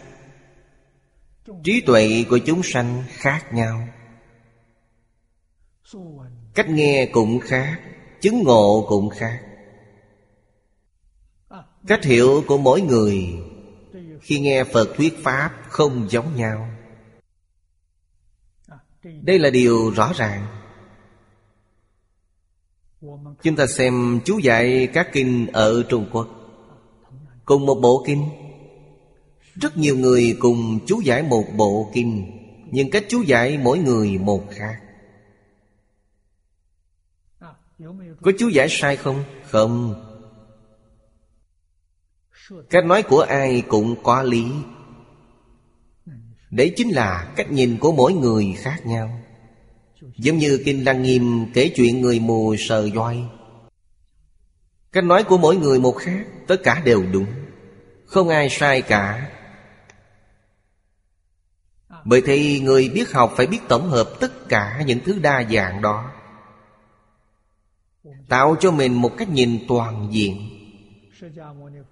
Trí 1.63 1.81
tuệ 1.81 2.25
của 2.29 2.37
chúng 2.37 2.63
sanh 2.63 3.03
khác 3.07 3.53
nhau. 3.53 3.87
Cách 6.53 6.69
nghe 6.69 7.09
cũng 7.11 7.39
khác, 7.39 7.79
Chứng 8.21 8.43
ngộ 8.43 8.85
cũng 8.89 9.09
khác. 9.09 9.41
Cách 11.87 12.03
hiểu 12.03 12.43
của 12.47 12.57
mỗi 12.57 12.81
người, 12.81 13.17
Khi 14.21 14.39
nghe 14.39 14.63
Phật 14.63 14.89
thuyết 14.95 15.13
Pháp 15.23 15.51
không 15.67 16.07
giống 16.09 16.35
nhau. 16.35 16.78
Đây 19.03 19.39
là 19.39 19.49
điều 19.49 19.91
rõ 19.91 20.13
ràng. 20.15 20.45
Chúng 23.43 23.55
ta 23.57 23.67
xem 23.67 24.19
chú 24.25 24.39
dạy 24.39 24.87
các 24.93 25.09
kinh 25.13 25.47
ở 25.53 25.83
Trung 25.89 26.09
Quốc. 26.11 26.27
Cùng 27.45 27.65
một 27.65 27.75
bộ 27.75 28.03
kinh. 28.07 28.29
Rất 29.55 29.77
nhiều 29.77 29.97
người 29.97 30.37
cùng 30.39 30.79
chú 30.87 31.01
giải 31.01 31.23
một 31.23 31.43
bộ 31.57 31.91
kinh, 31.93 32.31
Nhưng 32.71 32.89
cách 32.89 33.05
chú 33.09 33.21
giải 33.21 33.57
mỗi 33.57 33.79
người 33.79 34.17
một 34.17 34.43
khác. 34.51 34.81
Có 38.21 38.31
chú 38.37 38.47
giải 38.47 38.67
sai 38.69 38.97
không? 38.97 39.23
Không. 39.45 40.05
Cách 42.69 42.85
nói 42.85 43.03
của 43.03 43.21
ai 43.21 43.63
cũng 43.67 44.03
có 44.03 44.23
lý. 44.23 44.45
Đấy 46.51 46.73
chính 46.75 46.89
là 46.89 47.33
cách 47.35 47.51
nhìn 47.51 47.77
của 47.77 47.91
mỗi 47.91 48.13
người 48.13 48.55
khác 48.57 48.85
nhau. 48.85 49.19
Giống 50.17 50.37
như 50.37 50.61
Kinh 50.65 50.85
Lăng 50.85 51.01
Nghiêm 51.03 51.45
kể 51.53 51.71
chuyện 51.75 52.01
người 52.01 52.19
mù 52.19 52.55
sờ 52.59 52.89
voi. 52.93 53.23
Cách 54.91 55.03
nói 55.03 55.23
của 55.23 55.37
mỗi 55.37 55.57
người 55.57 55.79
một 55.79 55.91
khác, 55.91 56.25
Tất 56.49 56.63
cả 56.63 56.81
đều 56.85 57.03
đúng. 57.11 57.25
Không 58.05 58.29
ai 58.29 58.49
sai 58.49 58.81
cả. 58.81 59.29
Bởi 62.05 62.21
thì 62.25 62.59
người 62.59 62.89
biết 62.89 63.11
học 63.11 63.33
phải 63.37 63.47
biết 63.47 63.59
tổng 63.67 63.89
hợp 63.89 64.09
tất 64.19 64.49
cả 64.49 64.83
những 64.85 64.99
thứ 65.05 65.19
đa 65.19 65.43
dạng 65.51 65.81
đó. 65.81 66.11
Tạo 68.29 68.55
cho 68.59 68.71
mình 68.71 68.93
một 68.93 69.11
cách 69.17 69.29
nhìn 69.29 69.59
toàn 69.67 70.07
diện. 70.11 70.58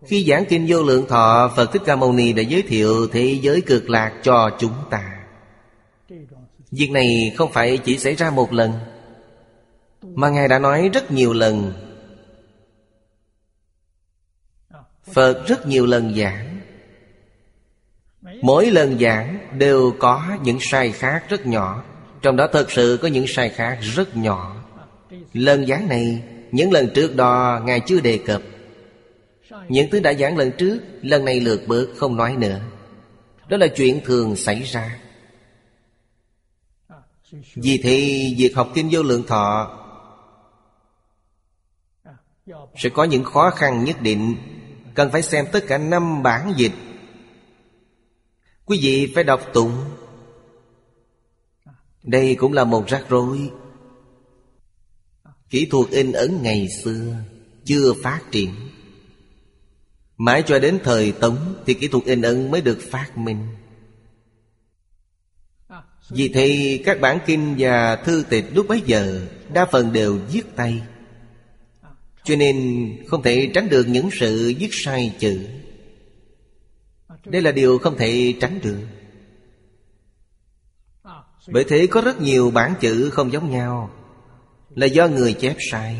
Khi 0.05 0.25
giảng 0.29 0.45
kinh 0.45 0.65
vô 0.69 0.83
lượng 0.83 1.05
thọ, 1.07 1.51
Phật 1.55 1.71
Thích 1.73 1.81
Ca 1.85 1.95
Mâu 1.95 2.13
Ni 2.13 2.33
đã 2.33 2.43
giới 2.43 2.61
thiệu 2.61 3.07
thế 3.07 3.39
giới 3.41 3.61
cực 3.61 3.89
lạc 3.89 4.19
cho 4.23 4.49
chúng 4.59 4.73
ta. 4.89 5.25
Việc 6.71 6.91
này 6.91 7.33
không 7.37 7.51
phải 7.51 7.77
chỉ 7.77 7.97
xảy 7.97 8.15
ra 8.15 8.29
một 8.29 8.53
lần, 8.53 8.73
Mà 10.01 10.29
Ngài 10.29 10.47
đã 10.47 10.59
nói 10.59 10.89
rất 10.93 11.11
nhiều 11.11 11.33
lần. 11.33 11.73
Phật 15.13 15.47
rất 15.47 15.67
nhiều 15.67 15.85
lần 15.85 16.15
giảng. 16.15 16.59
Mỗi 18.41 18.71
lần 18.71 18.99
giảng 18.99 19.57
đều 19.57 19.93
có 19.99 20.37
những 20.43 20.57
sai 20.61 20.91
khác 20.91 21.23
rất 21.29 21.47
nhỏ, 21.47 21.83
Trong 22.21 22.35
đó 22.35 22.47
thật 22.53 22.71
sự 22.71 22.99
có 23.01 23.07
những 23.07 23.25
sai 23.27 23.49
khác 23.49 23.79
rất 23.81 24.17
nhỏ. 24.17 24.63
Lần 25.33 25.65
giảng 25.67 25.87
này, 25.87 26.23
Những 26.51 26.71
lần 26.71 26.89
trước 26.95 27.15
đó, 27.15 27.61
Ngài 27.65 27.79
chưa 27.79 27.99
đề 27.99 28.17
cập. 28.17 28.41
Những 29.69 29.89
thứ 29.91 29.99
đã 29.99 30.13
giảng 30.13 30.37
lần 30.37 30.51
trước, 30.57 30.79
Lần 31.01 31.25
này 31.25 31.39
lượt 31.39 31.61
bớt 31.67 31.87
không 31.97 32.15
nói 32.17 32.35
nữa. 32.35 32.59
Đó 33.47 33.57
là 33.57 33.67
chuyện 33.67 34.01
thường 34.05 34.35
xảy 34.35 34.63
ra. 34.63 34.99
Vì 37.55 37.79
thì 37.83 38.35
việc 38.37 38.55
học 38.55 38.69
kinh 38.73 38.89
vô 38.91 39.03
lượng 39.03 39.23
thọ 39.27 39.77
Sẽ 42.75 42.89
có 42.89 43.03
những 43.03 43.23
khó 43.23 43.49
khăn 43.49 43.83
nhất 43.83 44.01
định. 44.01 44.35
Cần 44.93 45.11
phải 45.11 45.21
xem 45.21 45.45
tất 45.51 45.63
cả 45.67 45.77
năm 45.77 46.23
bản 46.23 46.53
dịch. 46.57 46.71
Quý 48.65 48.79
vị 48.81 49.11
phải 49.15 49.23
đọc 49.23 49.41
tụng. 49.53 49.73
Đây 52.03 52.35
cũng 52.35 52.53
là 52.53 52.63
một 52.63 52.87
rắc 52.87 53.05
rối. 53.09 53.51
Kỹ 55.49 55.67
thuật 55.71 55.89
in 55.89 56.11
ấn 56.11 56.41
ngày 56.41 56.67
xưa 56.83 57.15
Chưa 57.65 57.93
phát 58.03 58.21
triển. 58.31 58.53
Mãi 60.17 60.43
cho 60.45 60.59
đến 60.59 60.79
thời 60.83 61.11
Tống 61.11 61.55
Thì 61.65 61.73
kỹ 61.73 61.87
thuật 61.87 62.05
in 62.05 62.21
ấn 62.21 62.51
mới 62.51 62.61
được 62.61 62.79
phát 62.91 63.17
minh. 63.17 63.47
Vì 66.09 66.29
thế, 66.29 66.79
các 66.85 67.01
bản 67.01 67.19
kinh 67.25 67.55
và 67.57 67.95
thư 67.95 68.23
tịch 68.29 68.45
lúc 68.53 68.67
bấy 68.67 68.81
giờ 68.85 69.27
Đa 69.53 69.65
phần 69.65 69.93
đều 69.93 70.19
viết 70.31 70.55
tay. 70.55 70.81
Cho 72.23 72.35
nên 72.35 72.87
không 73.07 73.23
thể 73.23 73.51
tránh 73.53 73.69
được 73.69 73.87
những 73.87 74.09
sự 74.19 74.53
viết 74.59 74.69
sai 74.71 75.15
chữ. 75.19 75.47
Đây 77.25 77.41
là 77.41 77.51
điều 77.51 77.77
không 77.77 77.97
thể 77.97 78.33
tránh 78.41 78.59
được. 78.63 78.87
Bởi 81.47 81.63
thế 81.67 81.87
có 81.87 82.01
rất 82.01 82.21
nhiều 82.21 82.51
bản 82.51 82.73
chữ 82.79 83.09
không 83.09 83.31
giống 83.31 83.51
nhau, 83.51 83.91
Là 84.75 84.85
do 84.85 85.07
người 85.07 85.33
chép 85.33 85.55
sai. 85.71 85.97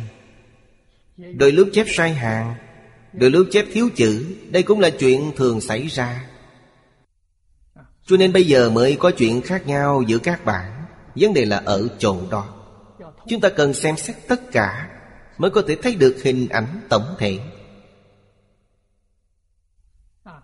Đôi 1.18 1.52
lúc 1.52 1.70
chép 1.74 1.86
sai 1.90 2.14
hàng 2.14 2.56
được 3.18 3.30
lưu 3.30 3.46
chép 3.52 3.66
thiếu 3.72 3.90
chữ 3.96 4.36
Đây 4.50 4.64
cũng 4.64 4.80
là 4.80 4.90
chuyện 4.90 5.32
thường 5.36 5.62
xảy 5.62 5.88
ra. 5.88 6.26
Cho 8.06 8.18
nên 8.18 8.34
bây 8.34 8.44
giờ 8.44 8.70
mới 8.70 8.96
có 9.00 9.12
chuyện 9.12 9.42
khác 9.42 9.68
nhau 9.68 10.04
giữa 10.08 10.18
các 10.18 10.46
bạn. 10.46 10.86
Vấn 11.16 11.34
đề 11.34 11.46
là 11.46 11.58
ở 11.58 11.88
chỗ 12.00 12.18
đó. 12.32 12.54
Chúng 13.28 13.42
ta 13.42 13.50
cần 13.50 13.74
xem 13.74 13.98
xét 13.98 14.16
tất 14.28 14.52
cả 14.52 14.90
Mới 15.38 15.52
có 15.52 15.64
thể 15.68 15.76
thấy 15.84 15.96
được 15.96 16.18
hình 16.24 16.50
ảnh 16.50 16.82
tổng 16.90 17.16
thể. 17.20 17.40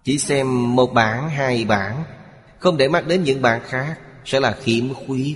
Chỉ 0.03 0.17
xem 0.17 0.75
một 0.75 0.93
bản, 0.93 1.29
hai 1.29 1.65
bản 1.65 2.03
Không 2.59 2.77
để 2.77 2.87
mắt 2.87 3.07
đến 3.07 3.23
những 3.23 3.41
bản 3.41 3.61
khác 3.65 3.99
Sẽ 4.25 4.39
là 4.39 4.57
khiếm 4.63 4.93
khuyết. 4.93 5.35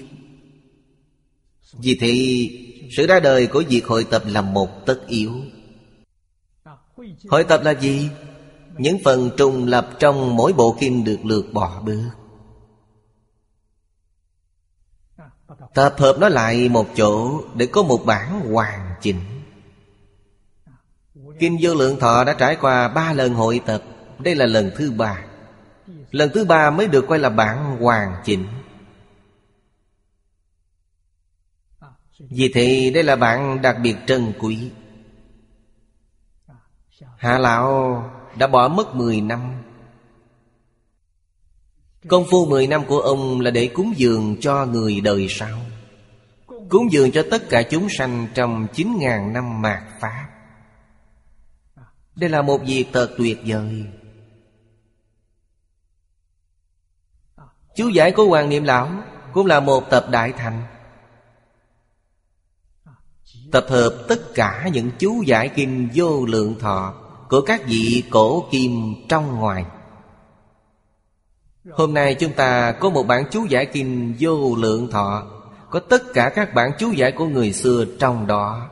Vì 1.73 1.97
thế 2.01 2.49
Sự 2.97 3.07
ra 3.07 3.19
đời 3.19 3.47
của 3.47 3.63
việc 3.69 3.85
hội 3.85 4.03
tập 4.03 4.23
là 4.25 4.41
một 4.41 4.85
tất 4.85 5.07
yếu. 5.07 5.33
Hội 7.29 7.43
tập 7.43 7.61
là 7.63 7.71
gì? 7.71 8.09
Những 8.77 8.97
phần 9.05 9.29
trùng 9.37 9.65
lập 9.65 9.89
trong 9.99 10.35
mỗi 10.35 10.53
bộ 10.53 10.77
kinh 10.79 11.03
được 11.03 11.25
lược 11.25 11.53
bỏ 11.53 11.81
bước. 11.81 12.09
Tập 15.73 15.95
hợp 15.97 16.15
nó 16.19 16.29
lại 16.29 16.69
một 16.69 16.87
chỗ 16.95 17.41
Để 17.55 17.65
có 17.65 17.83
một 17.83 18.01
bản 18.05 18.53
hoàn 18.53 18.95
chỉnh. 19.01 19.19
Kinh 21.39 21.57
vô 21.61 21.73
lượng 21.75 21.99
thọ 21.99 22.23
đã 22.23 22.33
trải 22.33 22.55
qua 22.61 22.87
ba 22.87 23.13
lần 23.13 23.33
hội 23.33 23.61
tập. 23.65 23.83
Đây 24.19 24.35
là 24.35 24.45
lần 24.45 24.71
thứ 24.75 24.91
ba. 24.91 25.25
Lần 26.11 26.29
thứ 26.33 26.45
ba 26.45 26.71
mới 26.71 26.87
được 26.87 27.05
coi 27.07 27.19
là 27.19 27.29
bản 27.29 27.77
hoàn 27.77 28.15
chỉnh. 28.25 28.45
Vì 32.19 32.51
thế, 32.53 32.91
đây 32.93 33.03
là 33.03 33.15
bản 33.15 33.61
đặc 33.61 33.77
biệt 33.83 33.95
trân 34.07 34.33
quý. 34.39 34.71
Hạ 37.17 37.37
Lão 37.37 38.03
đã 38.35 38.47
bỏ 38.47 38.67
mất 38.67 38.95
10 38.95 39.21
năm. 39.21 39.63
Công 42.07 42.25
phu 42.31 42.45
10 42.45 42.67
năm 42.67 42.85
của 42.85 42.99
ông 42.99 43.41
là 43.41 43.51
để 43.51 43.67
cúng 43.67 43.93
dường 43.97 44.37
cho 44.41 44.65
người 44.65 45.01
đời 45.01 45.27
sau. 45.29 45.59
Cúng 46.69 46.91
dường 46.91 47.11
cho 47.11 47.23
tất 47.31 47.49
cả 47.49 47.63
chúng 47.69 47.87
sanh 47.89 48.27
trong 48.33 48.67
9.000 48.73 49.31
năm 49.31 49.61
mạt 49.61 49.83
Pháp. 49.99 50.27
Đây 52.15 52.29
là 52.29 52.41
một 52.41 52.61
việc 52.65 52.85
thật 52.93 53.15
tuyệt 53.17 53.39
vời. 53.45 53.85
Chú 57.75 57.89
giải 57.89 58.11
của 58.11 58.25
Hoàng 58.25 58.49
Niệm 58.49 58.63
Lão 58.63 58.89
Cũng 59.33 59.45
là 59.45 59.59
một 59.59 59.89
tập 59.89 60.05
đại 60.11 60.33
thành. 60.37 60.63
Tập 63.51 63.65
hợp 63.69 64.05
tất 64.07 64.19
cả 64.35 64.69
những 64.73 64.91
chú 64.99 65.21
giải 65.21 65.49
kinh 65.55 65.89
vô 65.93 66.25
lượng 66.25 66.59
thọ 66.59 67.06
của 67.29 67.41
các 67.41 67.61
vị 67.65 68.03
cổ 68.09 68.47
kim 68.51 68.95
trong 69.09 69.35
ngoài. 69.35 69.65
Hôm 71.71 71.93
nay 71.93 72.15
chúng 72.15 72.33
ta 72.33 72.71
có 72.71 72.89
một 72.89 73.03
bản 73.03 73.23
chú 73.31 73.45
giải 73.45 73.65
kinh 73.65 74.15
vô 74.19 74.55
lượng 74.55 74.91
thọ, 74.91 75.27
Có 75.69 75.79
tất 75.79 76.03
cả 76.13 76.31
các 76.35 76.53
bản 76.53 76.71
chú 76.79 76.91
giải 76.91 77.11
của 77.11 77.27
người 77.27 77.53
xưa 77.53 77.85
trong 77.99 78.27
đó. 78.27 78.69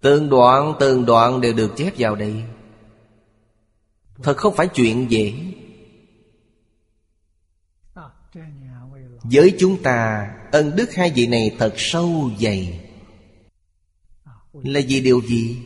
Từng 0.00 0.30
đoạn 0.30 0.74
từng 0.80 1.06
đoạn 1.06 1.40
đều 1.40 1.52
được 1.52 1.72
chép 1.76 1.92
vào 1.98 2.16
đây. 2.16 2.42
Thật 4.22 4.36
không 4.36 4.56
phải 4.56 4.68
chuyện 4.68 5.10
dễ. 5.10 5.34
Với 9.22 9.54
chúng 9.58 9.82
ta, 9.82 10.30
Ân 10.52 10.76
đức 10.76 10.94
hai 10.94 11.12
vị 11.14 11.26
này 11.26 11.56
thật 11.58 11.74
sâu 11.76 12.30
dày. 12.40 12.80
Là 14.52 14.80
vì 14.88 15.00
điều 15.00 15.20
gì? 15.20 15.58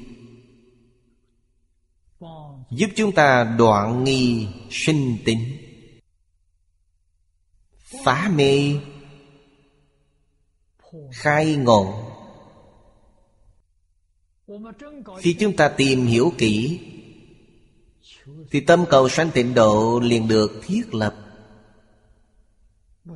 Giúp 2.71 2.91
chúng 2.97 3.13
ta 3.13 3.45
đoạn 3.59 4.05
nghi 4.05 4.49
sinh 4.71 5.19
tính. 5.25 5.57
Phá 8.05 8.31
mê. 8.35 8.75
Khai 11.13 11.57
ngộ. 11.57 12.07
Khi 15.19 15.37
chúng 15.41 15.57
ta 15.57 15.69
tìm 15.69 16.07
hiểu 16.07 16.33
kỹ, 16.39 16.81
Thì 18.51 18.61
tâm 18.61 18.85
cầu 18.91 19.09
sanh 19.09 19.31
tịnh 19.31 19.55
độ 19.55 20.01
liền 20.01 20.29
được 20.29 20.61
thiết 20.63 20.95
lập. 20.95 21.15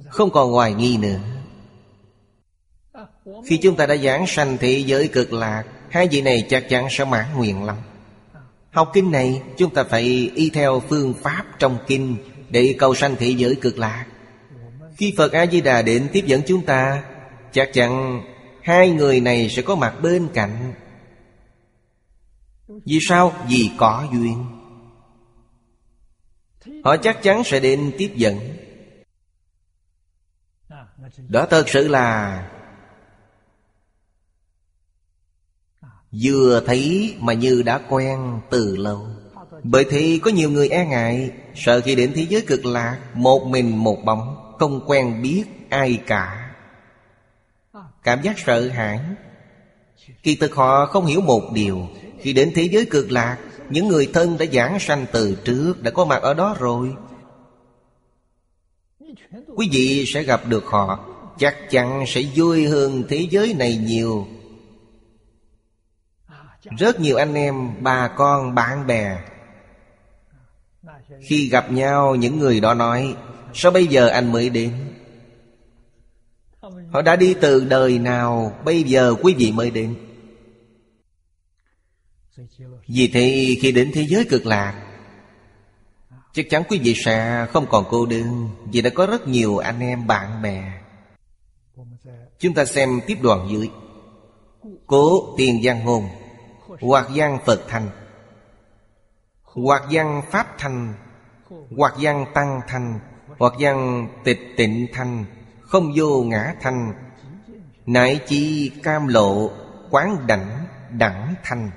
Không 0.08 0.30
còn 0.30 0.52
hoài 0.52 0.74
nghi 0.74 0.96
nữa. 0.96 1.20
Khi 3.46 3.58
chúng 3.62 3.76
ta 3.76 3.86
đã 3.86 3.96
giảng 3.96 4.24
sanh 4.26 4.56
thế 4.60 4.84
giới 4.86 5.08
cực 5.08 5.32
lạc, 5.32 5.64
Hai 5.90 6.08
vị 6.08 6.22
này 6.22 6.46
chắc 6.50 6.66
chắn 6.68 6.86
sẽ 6.90 7.04
mãn 7.04 7.36
nguyện 7.36 7.64
lắm. 7.64 7.76
Học 8.74 8.90
kinh 8.94 9.10
này, 9.10 9.42
chúng 9.56 9.74
ta 9.74 9.84
phải 9.84 10.30
y 10.34 10.50
theo 10.50 10.82
phương 10.88 11.14
pháp 11.14 11.44
trong 11.58 11.78
kinh 11.86 12.16
Để 12.50 12.74
cầu 12.78 12.94
sanh 12.94 13.16
thế 13.18 13.28
giới 13.28 13.54
cực 13.54 13.78
lạc. 13.78 14.06
Khi 14.96 15.14
Phật 15.16 15.32
A-di-đà 15.32 15.82
đến 15.82 16.08
tiếp 16.12 16.24
dẫn 16.26 16.42
chúng 16.46 16.66
ta, 16.66 17.02
Chắc 17.54 17.70
chắn 17.72 18.22
hai 18.62 18.90
người 18.90 19.20
này 19.20 19.48
sẽ 19.50 19.62
có 19.62 19.74
mặt 19.74 19.94
bên 20.02 20.28
cạnh. 20.34 20.74
Vì 22.68 22.98
sao? 23.08 23.32
Vì 23.48 23.70
có 23.78 24.08
duyên. 24.12 24.46
Họ 26.84 26.96
chắc 26.96 27.22
chắn 27.22 27.44
sẽ 27.44 27.60
đến 27.60 27.92
tiếp 27.98 28.12
dẫn. 28.16 28.38
Đó 31.28 31.46
thật 31.50 31.68
sự 31.68 31.88
là 31.88 32.40
Vừa 36.22 36.62
thấy 36.66 37.14
mà 37.20 37.32
như 37.32 37.62
đã 37.62 37.80
quen 37.88 38.40
từ 38.50 38.76
lâu. 38.76 39.06
Bởi 39.62 39.84
thì 39.90 40.18
có 40.18 40.30
nhiều 40.30 40.50
người 40.50 40.68
e 40.68 40.86
ngại, 40.86 41.30
Sợ 41.54 41.80
khi 41.80 41.94
đến 41.94 42.12
thế 42.14 42.26
giới 42.28 42.40
cực 42.40 42.64
lạc, 42.64 42.98
Một 43.14 43.46
mình 43.46 43.76
một 43.76 44.04
bóng, 44.04 44.54
Không 44.58 44.80
quen 44.86 45.22
biết 45.22 45.44
ai 45.68 46.00
cả. 46.06 46.50
Cảm 48.02 48.22
giác 48.22 48.38
sợ 48.38 48.68
hãi. 48.68 49.00
Kỳ 50.22 50.36
thực 50.36 50.54
họ 50.54 50.86
không 50.86 51.06
hiểu 51.06 51.20
một 51.20 51.52
điều, 51.52 51.88
Khi 52.20 52.32
đến 52.32 52.52
thế 52.54 52.62
giới 52.62 52.84
cực 52.84 53.12
lạc, 53.12 53.38
Những 53.70 53.88
người 53.88 54.10
thân 54.12 54.38
đã 54.38 54.46
giảng 54.52 54.78
sanh 54.80 55.06
từ 55.12 55.36
trước 55.44 55.82
Đã 55.82 55.90
có 55.90 56.04
mặt 56.04 56.22
ở 56.22 56.34
đó 56.34 56.56
rồi. 56.58 56.94
Quý 59.56 59.68
vị 59.72 60.04
sẽ 60.06 60.22
gặp 60.22 60.40
được 60.48 60.64
họ, 60.66 60.98
Chắc 61.38 61.70
chắn 61.70 62.04
sẽ 62.06 62.22
vui 62.34 62.66
hơn 62.66 63.04
thế 63.08 63.26
giới 63.30 63.54
này 63.58 63.76
nhiều 63.76 64.26
rất 66.70 67.00
nhiều 67.00 67.16
anh 67.16 67.34
em, 67.34 67.82
bà 67.82 68.08
con, 68.08 68.54
bạn 68.54 68.86
bè 68.86 69.18
Khi 71.20 71.48
gặp 71.48 71.72
nhau 71.72 72.14
những 72.14 72.38
người 72.38 72.60
đó 72.60 72.74
nói 72.74 73.16
Sao 73.54 73.72
bây 73.72 73.86
giờ 73.86 74.08
anh 74.08 74.32
mới 74.32 74.50
đến? 74.50 74.72
Họ 76.92 77.02
đã 77.02 77.16
đi 77.16 77.34
từ 77.40 77.64
đời 77.64 77.98
nào 77.98 78.58
Bây 78.64 78.82
giờ 78.82 79.14
quý 79.22 79.34
vị 79.38 79.52
mới 79.52 79.70
đến. 79.70 79.94
Vì 82.88 83.10
thế 83.12 83.56
khi 83.60 83.72
đến 83.72 83.90
thế 83.94 84.06
giới 84.08 84.24
cực 84.24 84.46
lạc 84.46 84.84
Chắc 86.32 86.46
chắn 86.50 86.62
quý 86.68 86.78
vị 86.78 86.94
sẽ 87.04 87.46
không 87.52 87.66
còn 87.70 87.84
cô 87.90 88.06
đơn 88.06 88.48
Vì 88.72 88.82
đã 88.82 88.90
có 88.90 89.06
rất 89.06 89.28
nhiều 89.28 89.58
anh 89.58 89.80
em 89.80 90.06
bạn 90.06 90.42
bè. 90.42 90.72
Chúng 92.38 92.54
ta 92.54 92.64
xem 92.64 93.00
tiếp 93.06 93.18
đoạn 93.22 93.48
dưới. 93.50 93.70
Cố 94.86 95.34
tiền 95.36 95.62
giang 95.62 95.84
ngôn 95.84 96.08
hoặc 96.80 97.06
văn 97.14 97.38
Phật 97.46 97.64
thành. 97.68 97.88
Hoặc 99.42 99.82
văn 99.90 100.22
Pháp 100.30 100.58
thành. 100.58 100.94
Hoặc 101.76 101.94
văn 102.00 102.26
Tăng 102.34 102.60
thành. 102.68 103.00
Hoặc 103.38 103.52
văn 103.58 104.08
Tịch 104.24 104.40
Tịnh 104.56 104.86
thành. 104.92 105.24
Không 105.60 105.92
vô 105.96 106.22
ngã 106.22 106.54
thành. 106.60 106.92
Nại 107.86 108.20
chi 108.26 108.72
cam 108.82 109.06
lộ 109.08 109.50
Quán 109.90 110.26
đảnh 110.26 110.66
đẳng 110.90 111.34
thành. 111.44 111.70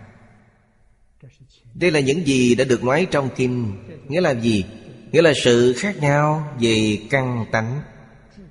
Đây 1.73 1.91
là 1.91 1.99
những 1.99 2.27
gì 2.27 2.55
đã 2.55 2.65
được 2.65 2.83
nói 2.83 3.07
trong 3.11 3.29
kinh 3.35 3.77
Nghĩa 4.07 4.21
là 4.21 4.31
gì? 4.31 4.65
Nghĩa 5.11 5.21
là 5.21 5.33
sự 5.43 5.73
khác 5.77 5.97
nhau 6.01 6.47
về 6.59 6.99
căn 7.09 7.45
tánh, 7.51 7.81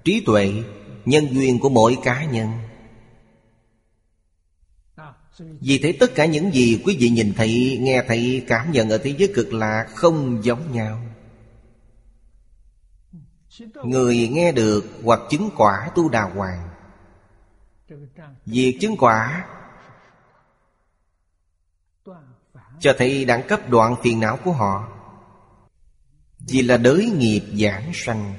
Trí 0.05 0.23
tuệ, 0.27 0.53
Nhân 1.05 1.27
duyên 1.31 1.59
của 1.61 1.69
mỗi 1.69 1.97
cá 2.05 2.25
nhân 2.25 2.49
vì 5.39 5.79
thế 5.79 5.93
tất 6.01 6.15
cả 6.15 6.27
những 6.27 6.53
gì 6.53 6.83
quý 6.85 6.97
vị 7.01 7.09
nhìn 7.09 7.33
thấy, 7.37 7.79
nghe 7.81 8.05
thấy, 8.09 8.45
cảm 8.49 8.73
nhận 8.73 8.91
ở 8.91 8.99
thế 8.99 9.15
giới 9.19 9.33
cực 9.35 9.53
lạc 9.53 9.87
không 9.95 10.45
giống 10.45 10.73
nhau. 10.73 11.03
Người 13.85 14.29
nghe 14.29 14.53
được 14.53 14.85
hoặc 15.03 15.21
chứng 15.31 15.51
quả 15.57 15.91
tu 15.95 16.09
đà 16.09 16.23
hoàng. 16.23 16.69
Việc 18.47 18.79
chứng 18.81 18.97
quả 18.97 19.47
Cho 22.81 22.95
thấy 22.99 23.25
đẳng 23.25 23.49
cấp 23.49 23.61
đoạn 23.71 23.97
phiền 24.03 24.21
não 24.21 24.39
của 24.45 24.53
họ. 24.53 24.89
Vì 26.39 26.63
là 26.63 26.77
đới 26.77 27.11
nghiệp 27.11 27.43
giảng 27.53 27.91
sanh. 27.95 28.35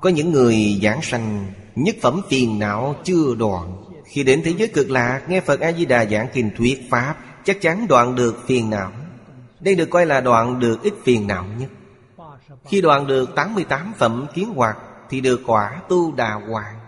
Có 0.00 0.10
những 0.10 0.32
người 0.32 0.78
giảng 0.82 1.02
sanh 1.02 1.52
Nhất 1.76 1.96
phẩm 2.02 2.20
phiền 2.28 2.58
não 2.58 2.94
chưa 3.04 3.34
đoạn 3.38 3.85
khi 4.06 4.24
đến 4.24 4.42
thế 4.44 4.54
giới 4.58 4.68
cực 4.68 4.90
lạc 4.90 5.22
Nghe 5.28 5.40
Phật 5.40 5.60
A-di-đà 5.60 6.04
giảng 6.04 6.28
kinh 6.32 6.50
thuyết 6.56 6.86
Pháp, 6.90 7.16
Chắc 7.44 7.60
chắn 7.60 7.86
đoạn 7.88 8.14
được 8.14 8.36
phiền 8.46 8.70
não. 8.70 8.92
Đây 9.60 9.74
được 9.74 9.88
coi 9.90 10.06
là 10.06 10.20
đoạn 10.20 10.58
được 10.58 10.82
ít 10.82 10.94
phiền 11.04 11.26
não 11.26 11.44
nhất. 11.58 11.70
Khi 12.64 12.80
đoạn 12.80 13.06
được 13.06 13.34
88 13.36 13.92
phẩm 13.98 14.26
kiến 14.34 14.54
hoạt, 14.54 14.78
Thì 15.08 15.20
được 15.20 15.40
quả 15.46 15.82
tu 15.88 16.12
đà 16.12 16.34
hoàng. 16.34 16.80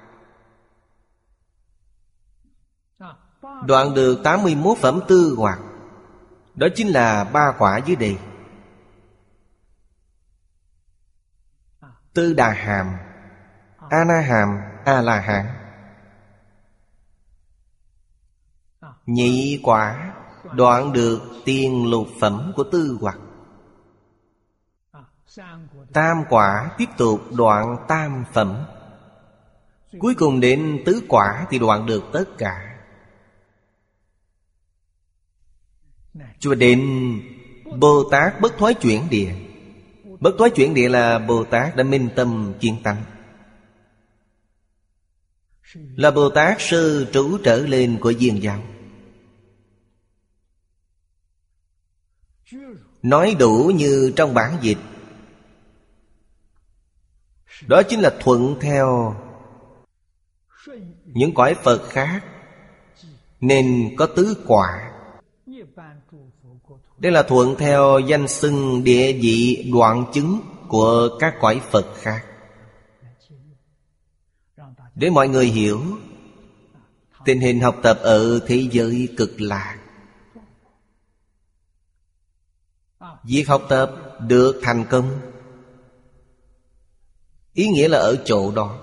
Đoạn 3.67 3.95
được 3.95 4.21
81 4.25 4.79
phẩm 4.79 5.01
tư 5.09 5.35
hoạt, 5.39 5.59
Đó 6.55 6.67
chính 6.75 6.89
là 6.89 7.25
ba 7.25 7.53
quả 7.59 7.79
dưới 7.79 7.97
đây. 7.97 8.19
Tư 12.15 12.33
đà 12.33 12.51
hàm 12.51 12.97
A 13.91 14.05
na 14.05 14.21
hàm 14.21 14.61
A 14.85 15.01
la 15.03 15.21
hán 15.21 15.58
Nhị 19.09 19.61
quả 19.63 20.15
đoạn 20.55 20.93
được 20.93 21.21
tiền 21.45 21.91
lục 21.91 22.07
phẩm 22.21 22.53
của 22.57 22.65
tư 22.65 22.99
hoặc. 23.01 23.19
Tam 25.93 26.25
quả, 26.29 26.71
tiếp 26.79 26.89
tục 26.99 27.21
đoạn 27.37 27.77
tam 27.89 28.25
phẩm. 28.33 28.65
Cuối 29.99 30.15
cùng 30.15 30.41
đến 30.41 30.83
tứ 30.87 31.03
quả 31.09 31.47
thì 31.51 31.59
đoạn 31.59 31.87
được 31.87 32.05
tất 32.13 32.25
cả. 32.39 32.79
Cho 36.39 36.55
đến 36.55 36.83
Bồ 37.79 38.05
Tát 38.11 38.41
bất 38.41 38.59
thoái 38.59 38.75
chuyển 38.75 39.11
địa. 39.11 39.35
Bất 40.21 40.31
thoái 40.39 40.51
chuyển 40.51 40.75
địa 40.75 40.89
là 40.89 41.19
Bồ 41.19 41.45
Tát 41.45 41.77
đã 41.77 41.85
minh 41.85 42.09
tâm 42.17 42.55
kiên 42.61 42.83
tánh. 42.83 43.03
Là 45.75 46.11
Bồ 46.11 46.31
Tát 46.31 46.61
sư 46.61 47.07
trú 47.13 47.39
trở 47.45 47.57
lên 47.57 47.99
của 48.01 48.13
diên 48.13 48.35
giáo. 48.41 48.63
Nói 53.03 53.37
đủ 53.39 53.73
như 53.75 54.13
trong 54.17 54.35
bản 54.35 54.59
dịch. 54.61 54.79
Đó 57.67 57.83
chính 57.83 58.01
là 58.01 58.15
thuận 58.21 58.57
theo. 58.61 59.15
Những 61.05 61.35
cõi 61.35 61.55
Phật 61.55 61.83
khác 61.89 62.25
Nên 63.41 63.95
có 63.97 64.07
tứ 64.07 64.37
quả. 64.47 64.93
Đây 66.99 67.13
là 67.13 67.23
thuận 67.23 67.57
theo 67.59 67.99
danh 67.99 68.29
xưng 68.29 68.85
địa 68.85 69.13
vị 69.13 69.71
đoạn 69.73 70.05
chứng 70.13 70.41
Của 70.69 71.09
các 71.21 71.35
cõi 71.41 71.61
Phật 71.71 71.87
khác. 71.95 72.25
Để 74.95 75.11
mọi 75.11 75.29
người 75.29 75.47
hiểu, 75.47 75.81
Tình 77.25 77.41
hình 77.41 77.61
học 77.61 77.77
tập 77.83 77.99
ở 78.03 78.41
thế 78.47 78.69
giới 78.73 79.09
cực 79.17 79.41
lạc 79.41 79.78
Việc 83.29 83.49
học 83.49 83.63
tập 83.69 83.91
được 84.21 84.61
thành 84.63 84.85
công. 84.91 85.21
Ý 87.53 87.67
nghĩa 87.67 87.89
là 87.89 87.99
ở 87.99 88.17
chỗ 88.25 88.53
đó. 88.53 88.79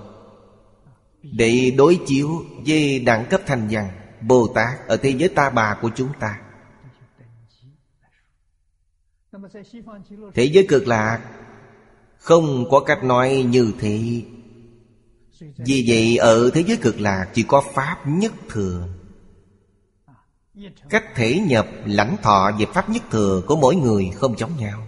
Để 1.21 1.73
đối 1.77 1.99
chiếu 2.05 2.45
với 2.65 2.99
đẳng 2.99 3.25
cấp 3.29 3.41
thành 3.45 3.67
văn, 3.71 3.89
Bồ 4.21 4.47
Tát 4.47 4.87
ở 4.87 4.97
thế 4.97 5.09
giới 5.09 5.29
ta 5.29 5.49
bà 5.49 5.77
của 5.81 5.89
chúng 5.95 6.09
ta. 6.19 6.41
Thế 10.33 10.43
giới 10.43 10.65
cực 10.69 10.87
lạc 10.87 11.21
Không 12.17 12.69
có 12.71 12.79
cách 12.79 13.03
nói 13.03 13.45
như 13.49 13.73
thế. 13.79 14.23
Vì 15.57 15.85
vậy, 15.87 16.17
ở 16.17 16.49
thế 16.53 16.63
giới 16.67 16.77
cực 16.77 16.99
lạc 16.99 17.29
Chỉ 17.33 17.43
có 17.43 17.63
Pháp 17.73 18.07
nhất 18.07 18.33
thường. 18.49 19.04
Cách 20.89 21.05
thể 21.15 21.39
nhập 21.39 21.67
lãnh 21.85 22.17
thọ 22.21 22.51
về 22.59 22.65
Pháp 22.73 22.89
nhất 22.89 23.03
thừa 23.11 23.41
của 23.47 23.55
mỗi 23.55 23.75
người 23.75 24.11
không 24.15 24.37
giống 24.37 24.57
nhau. 24.57 24.87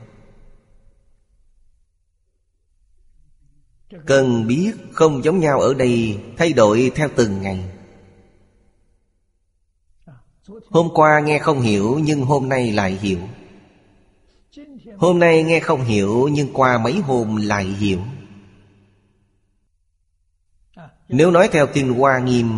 Cần 4.05 4.47
biết 4.47 4.71
không 4.93 5.23
giống 5.23 5.39
nhau 5.39 5.59
ở 5.59 5.73
đây 5.73 6.19
Thay 6.37 6.53
đổi 6.53 6.91
theo 6.95 7.09
từng 7.15 7.41
ngày. 7.41 7.63
Hôm 10.69 10.89
qua 10.93 11.19
nghe 11.19 11.39
không 11.39 11.61
hiểu 11.61 11.99
Nhưng 12.03 12.21
hôm 12.21 12.49
nay 12.49 12.71
lại 12.71 12.91
hiểu. 12.91 13.19
Hôm 14.97 15.19
nay 15.19 15.43
nghe 15.43 15.59
không 15.59 15.83
hiểu 15.83 16.27
Nhưng 16.31 16.53
qua 16.53 16.77
mấy 16.77 16.99
hôm 16.99 17.35
lại 17.35 17.65
hiểu. 17.65 17.99
Nếu 21.09 21.31
nói 21.31 21.49
theo 21.51 21.67
kinh 21.67 21.93
Hoa 21.93 22.19
Nghiêm 22.19 22.49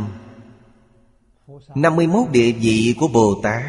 51 1.76 2.32
địa 2.32 2.52
vị 2.52 2.96
của 3.00 3.08
Bồ 3.08 3.42
Tát. 3.44 3.64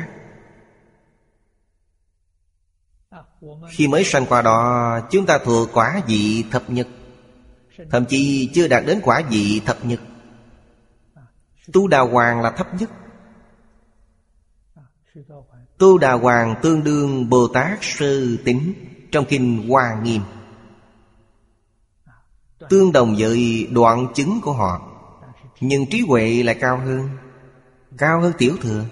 Khi 3.70 3.88
mới 3.88 4.04
sanh 4.04 4.26
qua 4.26 4.42
đó, 4.42 5.00
Chúng 5.10 5.26
ta 5.26 5.38
thuộc 5.44 5.68
quả 5.72 6.02
vị 6.06 6.44
thập 6.50 6.70
nhật, 6.70 6.88
Thậm 7.90 8.04
chí 8.04 8.50
chưa 8.54 8.68
đạt 8.68 8.84
đến 8.86 9.00
quả 9.02 9.22
vị 9.30 9.62
thập 9.66 9.84
nhật. 9.84 10.00
Tu 11.72 11.88
Đà 11.88 12.00
Hoàng 12.00 12.40
là 12.40 12.50
thấp 12.50 12.66
nhất. 12.74 12.90
Tu 15.78 15.98
Đà 15.98 16.12
Hoàng 16.12 16.54
tương 16.62 16.84
đương 16.84 17.28
Bồ 17.30 17.48
Tát 17.48 17.78
sư 17.82 18.38
Tính 18.44 18.74
Trong 19.12 19.24
Kinh 19.24 19.68
Hoa 19.68 20.00
Nghiêm. 20.02 20.22
Tương 22.68 22.92
đồng 22.92 23.14
với 23.18 23.68
đoạn 23.70 24.06
chứng 24.14 24.40
của 24.42 24.52
họ, 24.52 24.80
Nhưng 25.60 25.86
trí 25.86 26.00
huệ 26.08 26.42
lại 26.42 26.56
cao 26.60 26.78
hơn. 26.78 27.08
Cao 27.98 28.20
hơn 28.20 28.32
tiểu 28.38 28.56
thừa. 28.60 28.84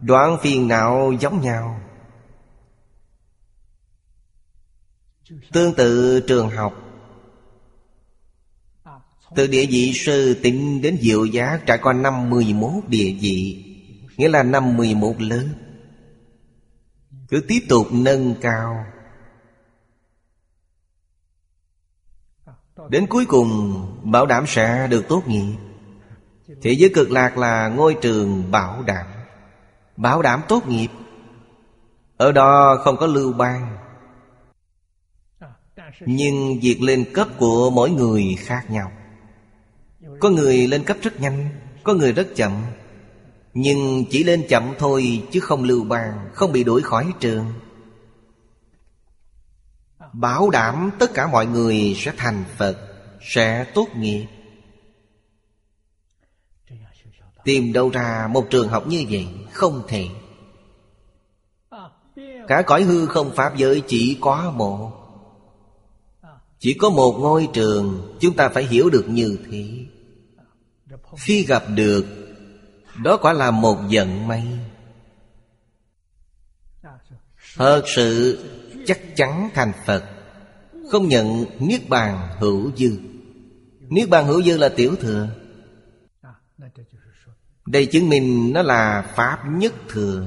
Đoạn 0.00 0.38
phiền 0.42 0.68
não 0.68 1.12
giống 1.20 1.40
nhau. 1.40 1.80
Tương 5.52 5.74
tự 5.74 6.20
trường 6.20 6.50
học. 6.50 6.74
Từ 9.34 9.46
địa 9.46 9.66
vị 9.66 9.92
sư 9.94 10.40
tịnh 10.42 10.82
đến 10.82 10.98
diệu 11.00 11.24
giá 11.24 11.60
Trải 11.66 11.78
qua 11.82 11.92
năm 11.92 12.30
mười 12.30 12.52
một 12.52 12.80
địa 12.88 13.16
vị, 13.20 13.64
Nghĩa 14.16 14.28
là 14.28 14.42
năm 14.42 14.76
mười 14.76 14.94
một 14.94 15.14
lớp. 15.18 15.48
Cứ 17.28 17.44
tiếp 17.48 17.60
tục 17.68 17.86
nâng 17.90 18.34
cao. 18.40 18.86
Đến 22.88 23.06
cuối 23.06 23.26
cùng, 23.26 23.86
bảo 24.12 24.26
đảm 24.26 24.44
sẽ 24.46 24.88
được 24.90 25.04
tốt 25.08 25.22
nghiệp. 25.26 25.56
Thế 26.62 26.72
giới 26.72 26.90
cực 26.94 27.10
lạc 27.10 27.38
là 27.38 27.68
ngôi 27.68 27.96
trường 28.00 28.50
bảo 28.50 28.82
đảm 28.82 29.06
Bảo 29.96 30.22
đảm 30.22 30.42
tốt 30.48 30.68
nghiệp. 30.68 30.88
Ở 32.16 32.32
đó 32.32 32.80
không 32.84 32.96
có 32.96 33.06
lưu 33.06 33.32
ban 33.32 33.76
Nhưng 36.00 36.60
việc 36.60 36.82
lên 36.82 37.04
cấp 37.14 37.28
của 37.38 37.70
mỗi 37.70 37.90
người 37.90 38.36
khác 38.38 38.70
nhau. 38.70 38.92
Có 40.20 40.28
người 40.28 40.66
lên 40.66 40.84
cấp 40.84 40.96
rất 41.02 41.20
nhanh, 41.20 41.48
Có 41.82 41.94
người 41.94 42.12
rất 42.12 42.28
chậm. 42.34 42.52
Nhưng 43.54 44.04
chỉ 44.10 44.24
lên 44.24 44.46
chậm 44.48 44.74
thôi 44.78 45.22
Chứ 45.30 45.40
không 45.40 45.64
lưu 45.64 45.84
ban 45.84 46.28
Không 46.32 46.52
bị 46.52 46.64
đuổi 46.64 46.82
khỏi 46.82 47.12
trường. 47.20 47.52
Bảo 50.12 50.50
đảm 50.50 50.90
tất 50.98 51.14
cả 51.14 51.26
mọi 51.26 51.46
người 51.46 51.94
sẽ 51.98 52.12
thành 52.16 52.44
Phật, 52.56 52.76
Sẽ 53.22 53.64
tốt 53.74 53.88
nghiệp. 53.96 54.26
Tìm 57.44 57.72
đâu 57.72 57.90
ra 57.90 58.28
một 58.30 58.46
trường 58.50 58.68
học 58.68 58.86
như 58.86 59.04
vậy, 59.10 59.26
Không 59.52 59.82
thể. 59.88 60.08
Cả 62.48 62.62
cõi 62.66 62.82
hư 62.82 63.06
không 63.06 63.32
Pháp 63.36 63.56
giới 63.56 63.82
chỉ 63.86 64.18
có 64.20 64.52
một. 64.56 64.92
Chỉ 66.58 66.74
có 66.74 66.90
một 66.90 67.16
ngôi 67.20 67.48
trường, 67.52 68.16
Chúng 68.20 68.36
ta 68.36 68.48
phải 68.48 68.64
hiểu 68.64 68.90
được 68.90 69.04
như 69.08 69.38
thế. 69.50 69.86
Khi 71.16 71.44
gặp 71.44 71.64
được, 71.74 72.06
Đó 73.02 73.16
quả 73.16 73.32
là 73.32 73.50
một 73.50 73.78
vận 73.90 74.28
may. 74.28 74.46
Thật 77.56 77.82
sự, 77.86 78.38
chắc 78.86 79.16
chắn 79.16 79.50
thành 79.54 79.72
Phật, 79.86 80.04
Không 80.90 81.08
nhận 81.08 81.44
Niết 81.58 81.88
Bàn 81.88 82.28
hữu 82.38 82.70
dư. 82.76 82.98
Niết 83.88 84.08
Bàn 84.08 84.26
hữu 84.26 84.42
dư 84.42 84.56
là 84.56 84.68
tiểu 84.68 84.96
thừa 85.00 85.28
đây 87.66 87.86
chứng 87.86 88.08
minh 88.08 88.52
nó 88.52 88.62
là 88.62 89.12
Pháp 89.16 89.38
nhất 89.48 89.74
thừa. 89.88 90.26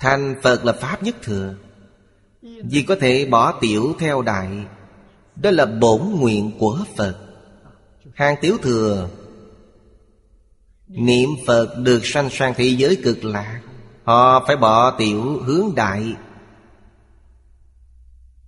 Thành 0.00 0.34
Phật 0.42 0.64
là 0.64 0.72
Pháp 0.72 1.02
nhất 1.02 1.16
thừa. 1.22 1.54
Vì 2.42 2.82
có 2.82 2.96
thể 3.00 3.26
bỏ 3.26 3.52
tiểu 3.60 3.94
theo 3.98 4.22
đại, 4.22 4.48
Đó 5.36 5.50
là 5.50 5.66
bổn 5.66 6.00
nguyện 6.00 6.52
của 6.58 6.78
Phật. 6.96 7.18
Hàng 8.14 8.36
tiểu 8.40 8.56
thừa, 8.62 9.08
Niệm 10.88 11.28
Phật 11.46 11.74
được 11.78 12.00
sanh 12.06 12.30
sang 12.30 12.54
thế 12.56 12.64
giới 12.64 12.96
cực 13.04 13.24
lạc, 13.24 13.60
Họ 14.04 14.44
phải 14.46 14.56
bỏ 14.56 14.90
tiểu 14.90 15.42
hướng 15.42 15.74
đại 15.74 16.14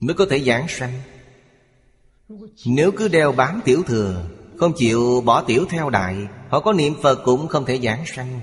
Mới 0.01 0.15
có 0.15 0.27
thể 0.31 0.41
giảng 0.41 0.69
sanh. 0.69 1.01
Nếu 2.67 2.91
cứ 2.93 3.09
đeo 3.09 3.33
bám 3.33 3.61
tiểu 3.65 3.83
thừa, 3.87 4.25
Không 4.59 4.73
chịu 4.77 5.23
bỏ 5.25 5.43
tiểu 5.43 5.67
theo 5.71 5.91
đại 5.91 6.29
Họ 6.51 6.61
có 6.61 6.73
niệm 6.73 6.95
Phật 7.03 7.23
cũng 7.25 7.49
không 7.49 7.65
thể 7.65 7.79
giảng 7.79 8.07
sanh. 8.07 8.41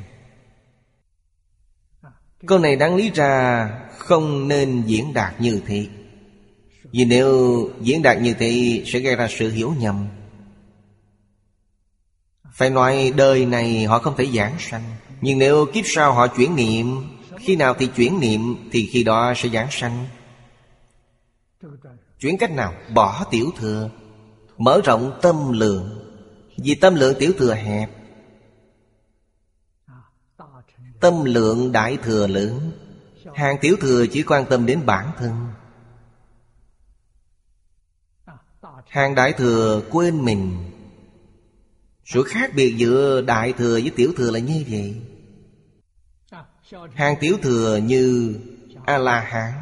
Câu 2.45 2.59
này 2.59 2.75
đáng 2.75 2.95
lý 2.95 3.11
ra 3.13 3.69
không 3.97 4.47
nên 4.47 4.83
diễn 4.85 5.13
đạt 5.13 5.41
như 5.41 5.61
thế. 5.65 5.87
Vì 6.91 7.05
nếu 7.05 7.69
diễn 7.81 8.01
đạt 8.01 8.21
như 8.21 8.33
thế, 8.33 8.83
sẽ 8.85 8.99
gây 8.99 9.15
ra 9.15 9.27
sự 9.29 9.51
hiểu 9.51 9.73
nhầm. 9.79 10.07
Phải 12.53 12.69
nói 12.69 13.13
đời 13.15 13.45
này 13.45 13.83
họ 13.83 13.99
không 13.99 14.17
thể 14.17 14.25
giảng 14.25 14.55
sanh. 14.59 14.83
Nhưng 15.21 15.39
nếu 15.39 15.65
kiếp 15.73 15.85
sau 15.87 16.13
họ 16.13 16.27
chuyển 16.27 16.55
niệm, 16.55 17.13
Khi 17.39 17.55
nào 17.55 17.73
thì 17.79 17.87
chuyển 17.87 18.19
niệm, 18.19 18.69
Thì 18.71 18.89
khi 18.91 19.03
đó 19.03 19.33
sẽ 19.35 19.49
giảng 19.49 19.67
sanh. 19.71 20.05
Chuyển 22.19 22.37
cách 22.37 22.51
nào? 22.51 22.73
Bỏ 22.93 23.25
tiểu 23.31 23.51
thừa, 23.57 23.89
Mở 24.57 24.81
rộng 24.85 25.19
tâm 25.21 25.51
lượng. 25.51 26.06
Vì 26.57 26.75
tâm 26.75 26.95
lượng 26.95 27.15
tiểu 27.19 27.31
thừa 27.37 27.53
hẹp. 27.53 27.89
Tâm 30.99 31.23
lượng 31.25 31.71
đại 31.71 31.97
thừa 31.97 32.27
lớn, 32.27 32.71
Hàng 33.35 33.57
tiểu 33.61 33.75
thừa 33.81 34.05
chỉ 34.11 34.23
quan 34.23 34.45
tâm 34.49 34.65
đến 34.65 34.85
bản 34.85 35.11
thân. 35.17 35.47
Hàng 38.87 39.15
đại 39.15 39.33
thừa 39.33 39.81
quên 39.91 40.25
mình. 40.25 40.71
Sự 42.05 42.23
khác 42.23 42.51
biệt 42.55 42.75
giữa 42.77 43.21
đại 43.21 43.53
thừa 43.53 43.73
với 43.73 43.91
tiểu 43.95 44.13
thừa 44.17 44.31
là 44.31 44.39
như 44.39 44.65
vậy. 44.69 45.01
Hàng 46.93 47.15
tiểu 47.19 47.37
thừa 47.41 47.77
như 47.77 48.35
A-la-hán. 48.85 49.53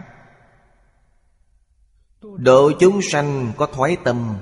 Độ 2.21 2.71
chúng 2.79 3.01
sanh 3.01 3.53
có 3.57 3.65
thoái 3.65 3.97
tâm 4.03 4.37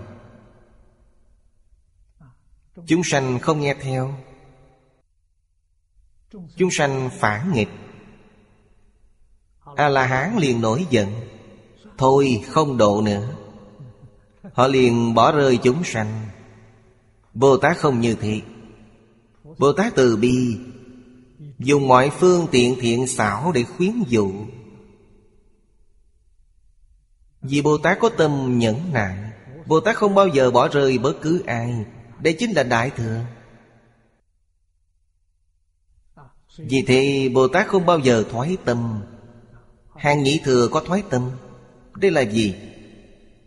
Chúng 2.87 3.01
sanh 3.03 3.39
không 3.39 3.61
nghe 3.61 3.73
theo. 3.73 4.15
Chúng 6.57 6.71
sanh 6.71 7.09
phản 7.19 7.53
nghịch. 7.53 7.69
A-la-hán 9.75 10.37
liền 10.37 10.61
nổi 10.61 10.85
giận. 10.89 11.09
Thôi 11.97 12.43
không 12.49 12.77
độ 12.77 13.01
nữa. 13.01 13.35
Họ 14.53 14.67
liền 14.67 15.13
bỏ 15.13 15.31
rơi 15.31 15.57
chúng 15.63 15.83
sanh. 15.83 16.25
Bồ 17.33 17.57
Tát 17.57 17.77
không 17.77 18.01
như 18.01 18.15
thế 18.15 18.41
Bồ 19.57 19.73
Tát 19.73 19.95
từ 19.95 20.15
bi. 20.15 20.57
Dùng 21.59 21.87
mọi 21.87 22.09
phương 22.09 22.47
tiện 22.51 22.75
thiện 22.79 23.07
xảo 23.07 23.51
để 23.51 23.63
khuyến 23.63 24.03
dụ. 24.07 24.31
Vì 27.41 27.61
Bồ 27.61 27.77
Tát 27.77 27.99
có 27.99 28.09
tâm 28.09 28.59
nhẫn 28.59 28.93
nại 28.93 29.17
Bồ 29.65 29.79
Tát 29.79 29.95
không 29.95 30.15
bao 30.15 30.27
giờ 30.27 30.51
bỏ 30.51 30.67
rơi 30.67 30.97
bất 30.97 31.21
cứ 31.21 31.43
ai. 31.45 31.85
Đây 32.23 32.33
chính 32.39 32.51
là 32.51 32.63
Đại 32.63 32.89
Thừa. 32.89 33.19
Vì 36.57 36.83
thế 36.87 37.29
Bồ 37.33 37.47
Tát 37.47 37.67
không 37.67 37.85
bao 37.85 37.99
giờ 37.99 38.23
thoái 38.31 38.57
tâm. 38.65 39.01
Hàng 39.95 40.23
nhị 40.23 40.39
thừa 40.43 40.67
có 40.71 40.79
thoái 40.85 41.03
tâm. 41.09 41.31
Đây 41.95 42.11
là 42.11 42.21
gì? 42.21 42.55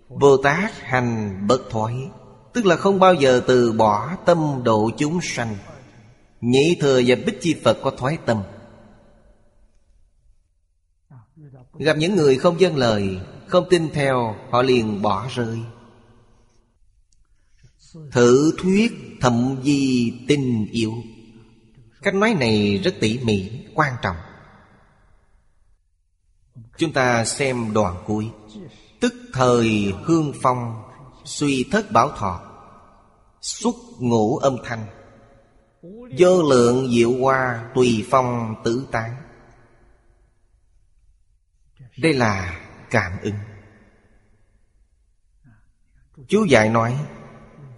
Bồ 0.09 0.37
Tát 0.37 0.73
hành 0.81 1.41
bất 1.49 1.61
thoái, 1.71 1.95
Tức 2.53 2.67
là 2.67 2.77
không 2.77 3.01
bao 3.01 3.15
giờ 3.15 3.43
từ 3.47 3.73
bỏ 3.73 4.17
tâm 4.27 4.61
độ 4.65 4.91
chúng 4.99 5.19
sanh. 5.23 5.57
Nhị 6.41 6.77
thừa 6.81 7.01
và 7.07 7.17
bích 7.27 7.41
chi 7.41 7.55
Phật 7.65 7.79
có 7.83 7.91
thoái 7.91 8.19
tâm. 8.27 8.43
Gặp 11.75 11.97
những 11.97 12.17
người 12.17 12.39
không 12.39 12.61
dân 12.61 12.77
lời, 12.77 13.21
Không 13.47 13.67
tin 13.71 13.89
theo, 13.93 14.37
Họ 14.51 14.63
liền 14.63 15.03
bỏ 15.03 15.27
rơi. 15.31 15.59
Thử 18.13 18.53
thuyết 18.59 18.93
thậm 19.21 19.57
di 19.63 20.13
tình 20.29 20.67
yêu. 20.73 20.93
Cách 22.03 22.15
nói 22.15 22.35
này 22.35 22.79
rất 22.85 22.95
tỉ 23.01 23.19
mỉ, 23.19 23.51
quan 23.75 23.93
trọng. 24.03 24.17
Chúng 26.79 26.93
ta 26.93 27.25
xem 27.25 27.73
đoạn 27.73 28.03
cuối. 28.07 28.31
Tức 29.01 29.15
thời 29.33 29.95
hương 30.05 30.33
phong 30.43 30.83
Suy 31.25 31.65
thất 31.73 31.93
bảo 31.93 32.11
thọ 32.17 32.41
Xuất 33.41 33.75
ngũ 33.99 34.37
âm 34.37 34.57
thanh. 34.65 34.87
Vô 36.19 36.43
lượng 36.43 36.91
diệu 36.91 37.13
hoa 37.21 37.71
Tùy 37.75 38.07
phong 38.11 38.55
tử 38.65 38.87
tán. 38.91 39.17
Đây 41.97 42.13
là 42.13 42.61
cảm 42.91 43.13
ứng. 43.23 43.35
Chú 46.29 46.45
dạy 46.45 46.69
nói 46.69 46.99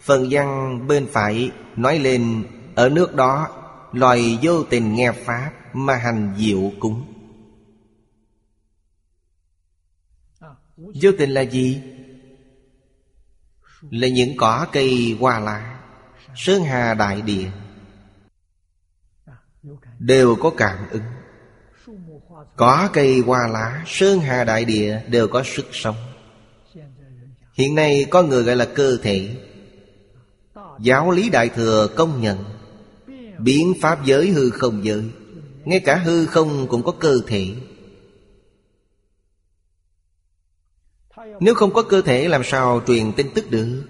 Phần 0.01 0.27
văn 0.31 0.79
bên 0.89 1.07
phải 1.13 1.51
nói 1.77 1.99
lên, 1.99 2.45
Ở 2.75 2.89
nước 2.89 3.15
đó, 3.15 3.49
Loài 3.93 4.39
vô 4.43 4.65
tình 4.65 4.95
nghe 4.95 5.13
Pháp 5.13 5.53
Mà 5.73 5.97
hành 5.97 6.35
diệu 6.39 6.73
cúng. 6.81 7.15
Vô 10.77 11.11
tình 11.19 11.31
là 11.31 11.41
gì? 11.41 11.83
Là 13.91 14.09
những 14.09 14.37
cỏ 14.37 14.67
cây 14.73 15.17
hoa 15.21 15.41
lá, 15.41 15.81
Sơn 16.37 16.65
hà 16.65 16.95
đại 16.95 17.23
địa. 17.23 17.51
Đều 19.99 20.37
có 20.37 20.51
cảm 20.57 20.79
ứng. 20.91 21.03
Cỏ 22.57 22.89
cây 22.93 23.21
hoa 23.27 23.49
lá, 23.49 23.85
Sơn 23.87 24.21
hà 24.21 24.45
đại 24.45 24.65
địa 24.65 25.03
Đều 25.09 25.29
có 25.29 25.43
sức 25.47 25.67
sống. 25.73 25.97
Hiện 27.55 27.75
nay 27.75 28.07
có 28.11 28.23
người 28.23 28.43
gọi 28.43 28.57
là 28.57 28.69
cơ 28.75 28.97
thể. 29.03 29.48
Giáo 30.79 31.11
lý 31.11 31.31
Đại 31.31 31.49
Thừa 31.49 31.89
công 31.97 32.21
nhận. 32.21 32.45
Biến 33.39 33.75
pháp 33.81 34.05
giới 34.05 34.31
hư 34.31 34.51
không 34.51 34.85
giới. 34.85 35.05
Ngay 35.65 35.81
cả 35.81 35.97
hư 35.97 36.27
không 36.27 36.67
cũng 36.69 36.83
có 36.83 36.93
cơ 36.93 37.21
thể. 37.27 37.55
Nếu 41.41 41.55
không 41.55 41.73
có 41.73 41.83
cơ 41.83 42.03
thể, 42.03 42.29
làm 42.29 42.43
sao 42.45 42.83
truyền 42.87 43.13
tin 43.13 43.27
tức 43.35 43.51
được? 43.51 43.85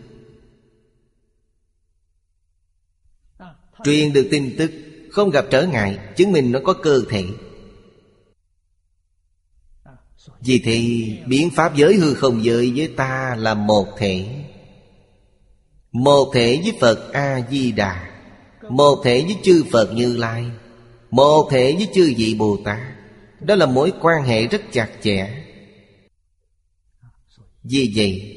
Truyền 3.84 4.12
được 4.12 4.28
tin 4.30 4.54
tức, 4.58 4.70
Không 5.10 5.30
gặp 5.30 5.46
trở 5.50 5.66
ngại, 5.66 5.98
Chứng 6.16 6.32
minh 6.32 6.52
nó 6.52 6.60
có 6.64 6.72
cơ 6.72 7.02
thể. 7.08 7.24
Vì 10.40 10.60
thì 10.64 11.06
biến 11.26 11.50
pháp 11.50 11.76
giới 11.76 11.94
hư 11.94 12.14
không 12.14 12.44
giới 12.44 12.72
với 12.76 12.88
ta 12.96 13.36
là 13.38 13.54
một 13.54 13.86
thể. 13.98 14.44
Một 15.92 16.30
thể 16.34 16.60
với 16.62 16.76
Phật 16.80 17.12
A-di-đà. 17.12 18.10
Một 18.68 19.00
thể 19.04 19.22
với 19.22 19.36
chư 19.42 19.64
Phật 19.72 19.92
Như 19.92 20.16
Lai. 20.16 20.50
Một 21.10 21.48
thể 21.50 21.74
với 21.76 21.88
chư 21.94 22.14
vị 22.16 22.36
Bồ 22.38 22.58
Tát. 22.64 22.78
Đó 23.40 23.54
là 23.54 23.66
mối 23.66 23.92
quan 24.00 24.22
hệ 24.22 24.46
rất 24.46 24.62
chặt 24.72 24.88
chẽ. 25.02 25.44
Vì 27.62 27.92
vậy, 27.96 28.34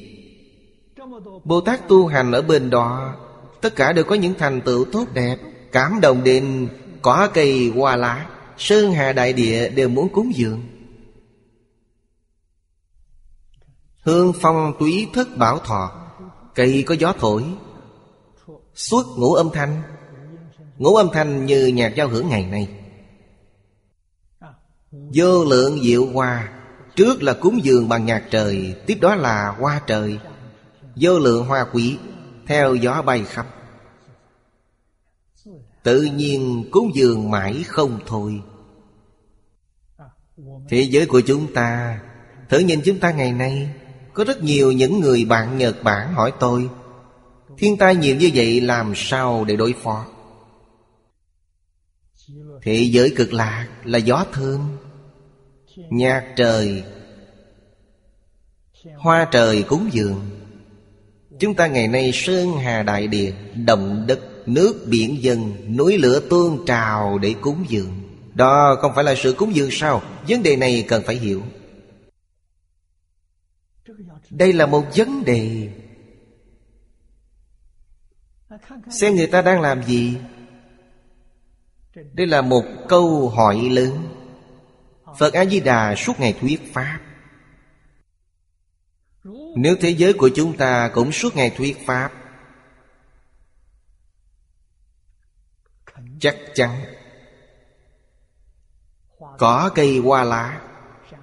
Bồ 1.44 1.60
Tát 1.60 1.88
tu 1.88 2.06
hành 2.06 2.32
ở 2.32 2.42
bên 2.42 2.70
đó, 2.70 3.16
Tất 3.62 3.76
cả 3.76 3.92
đều 3.92 4.04
có 4.04 4.14
những 4.14 4.34
thành 4.38 4.60
tựu 4.60 4.84
tốt 4.92 5.04
đẹp, 5.14 5.36
Cảm 5.72 6.00
động 6.00 6.24
đến 6.24 6.68
cỏ 7.02 7.28
cây 7.34 7.72
hoa 7.76 7.96
lá, 7.96 8.28
Sơn 8.58 8.92
hà 8.92 9.12
đại 9.12 9.32
địa 9.32 9.68
đều 9.68 9.88
muốn 9.88 10.08
cúng 10.08 10.32
dường. 10.34 10.62
Hương 14.02 14.32
phong 14.40 14.72
túy 14.80 15.08
thất 15.14 15.36
bảo 15.36 15.58
thọ. 15.58 16.01
Cây 16.54 16.84
có 16.86 16.94
gió 16.94 17.14
thổi, 17.18 17.44
Suốt 18.74 19.04
ngũ 19.16 19.34
âm 19.34 19.50
thanh, 19.52 19.82
Ngũ 20.78 20.94
âm 20.94 21.08
thanh 21.12 21.46
như 21.46 21.66
nhạc 21.66 21.92
giao 21.96 22.08
hưởng 22.08 22.28
ngày 22.28 22.46
nay. 22.46 22.68
Vô 25.14 25.44
lượng 25.44 25.80
diệu 25.82 26.06
hoa 26.06 26.52
Trước 26.96 27.22
là 27.22 27.34
cúng 27.34 27.60
dường 27.62 27.88
bằng 27.88 28.06
nhạc 28.06 28.24
trời, 28.30 28.76
Tiếp 28.86 28.98
đó 29.00 29.14
là 29.14 29.56
hoa 29.58 29.80
trời. 29.86 30.18
Vô 30.96 31.18
lượng 31.18 31.46
hoa 31.46 31.66
quỷ, 31.72 31.98
Theo 32.46 32.74
gió 32.74 33.02
bay 33.02 33.24
khắp. 33.24 33.46
Tự 35.82 36.02
nhiên 36.02 36.68
cúng 36.70 36.90
dường 36.94 37.30
mãi 37.30 37.64
không 37.66 38.00
thôi. 38.06 38.42
Thế 40.68 40.80
giới 40.90 41.06
của 41.06 41.20
chúng 41.20 41.54
ta, 41.54 42.00
Thử 42.48 42.58
nhìn 42.58 42.80
chúng 42.84 42.98
ta 42.98 43.10
ngày 43.10 43.32
nay. 43.32 43.70
Có 44.14 44.24
rất 44.24 44.42
nhiều 44.42 44.72
những 44.72 45.00
người 45.00 45.24
bạn 45.24 45.58
Nhật 45.58 45.82
Bản 45.82 46.14
hỏi 46.14 46.32
tôi, 46.40 46.68
Thiên 47.58 47.76
tai 47.76 47.96
nhiều 47.96 48.16
như 48.16 48.30
vậy 48.34 48.60
làm 48.60 48.92
sao 48.96 49.44
để 49.44 49.56
đối 49.56 49.74
phó? 49.82 50.06
Thế 52.62 52.88
giới 52.90 53.12
cực 53.16 53.32
lạc 53.32 53.68
là 53.84 53.98
gió 53.98 54.24
thơm, 54.32 54.60
Nhạc 55.76 56.24
trời, 56.36 56.82
Hoa 58.96 59.28
trời 59.30 59.62
cúng 59.62 59.88
dường. 59.92 60.20
Chúng 61.38 61.54
ta 61.54 61.66
ngày 61.66 61.88
nay 61.88 62.10
sơn 62.14 62.52
hà 62.58 62.82
đại 62.82 63.06
địa 63.06 63.32
Động 63.66 64.04
đất, 64.06 64.20
Nước, 64.46 64.86
biển, 64.86 65.22
dân, 65.22 65.52
Núi 65.76 65.98
lửa 65.98 66.20
tương 66.30 66.64
trào 66.66 67.18
để 67.18 67.34
cúng 67.40 67.64
dường. 67.68 67.92
Đó 68.34 68.76
không 68.80 68.92
phải 68.94 69.04
là 69.04 69.14
sự 69.14 69.32
cúng 69.32 69.54
dường 69.54 69.70
sao? 69.72 70.02
Vấn 70.28 70.42
đề 70.42 70.56
này 70.56 70.84
cần 70.88 71.02
phải 71.06 71.16
hiểu. 71.16 71.42
Đây 74.32 74.52
là 74.52 74.66
một 74.66 74.86
vấn 74.96 75.24
đề. 75.24 75.72
Xem 78.90 79.14
người 79.14 79.26
ta 79.26 79.42
đang 79.42 79.60
làm 79.60 79.82
gì. 79.82 80.18
Đây 82.12 82.26
là 82.26 82.42
một 82.42 82.64
câu 82.88 83.28
hỏi 83.28 83.56
lớn. 83.70 84.08
Phật 85.18 85.32
A-di-đà 85.34 85.94
suốt 85.94 86.20
ngày 86.20 86.34
thuyết 86.40 86.72
Pháp. 86.72 87.00
Nếu 89.56 89.76
thế 89.80 89.90
giới 89.90 90.12
của 90.12 90.30
chúng 90.34 90.56
ta 90.56 90.90
cũng 90.94 91.12
suốt 91.12 91.36
ngày 91.36 91.50
thuyết 91.56 91.86
Pháp, 91.86 92.12
Chắc 96.20 96.36
chắn 96.54 96.84
Có 99.38 99.70
cây 99.74 99.98
hoa 99.98 100.24
lá, 100.24 100.60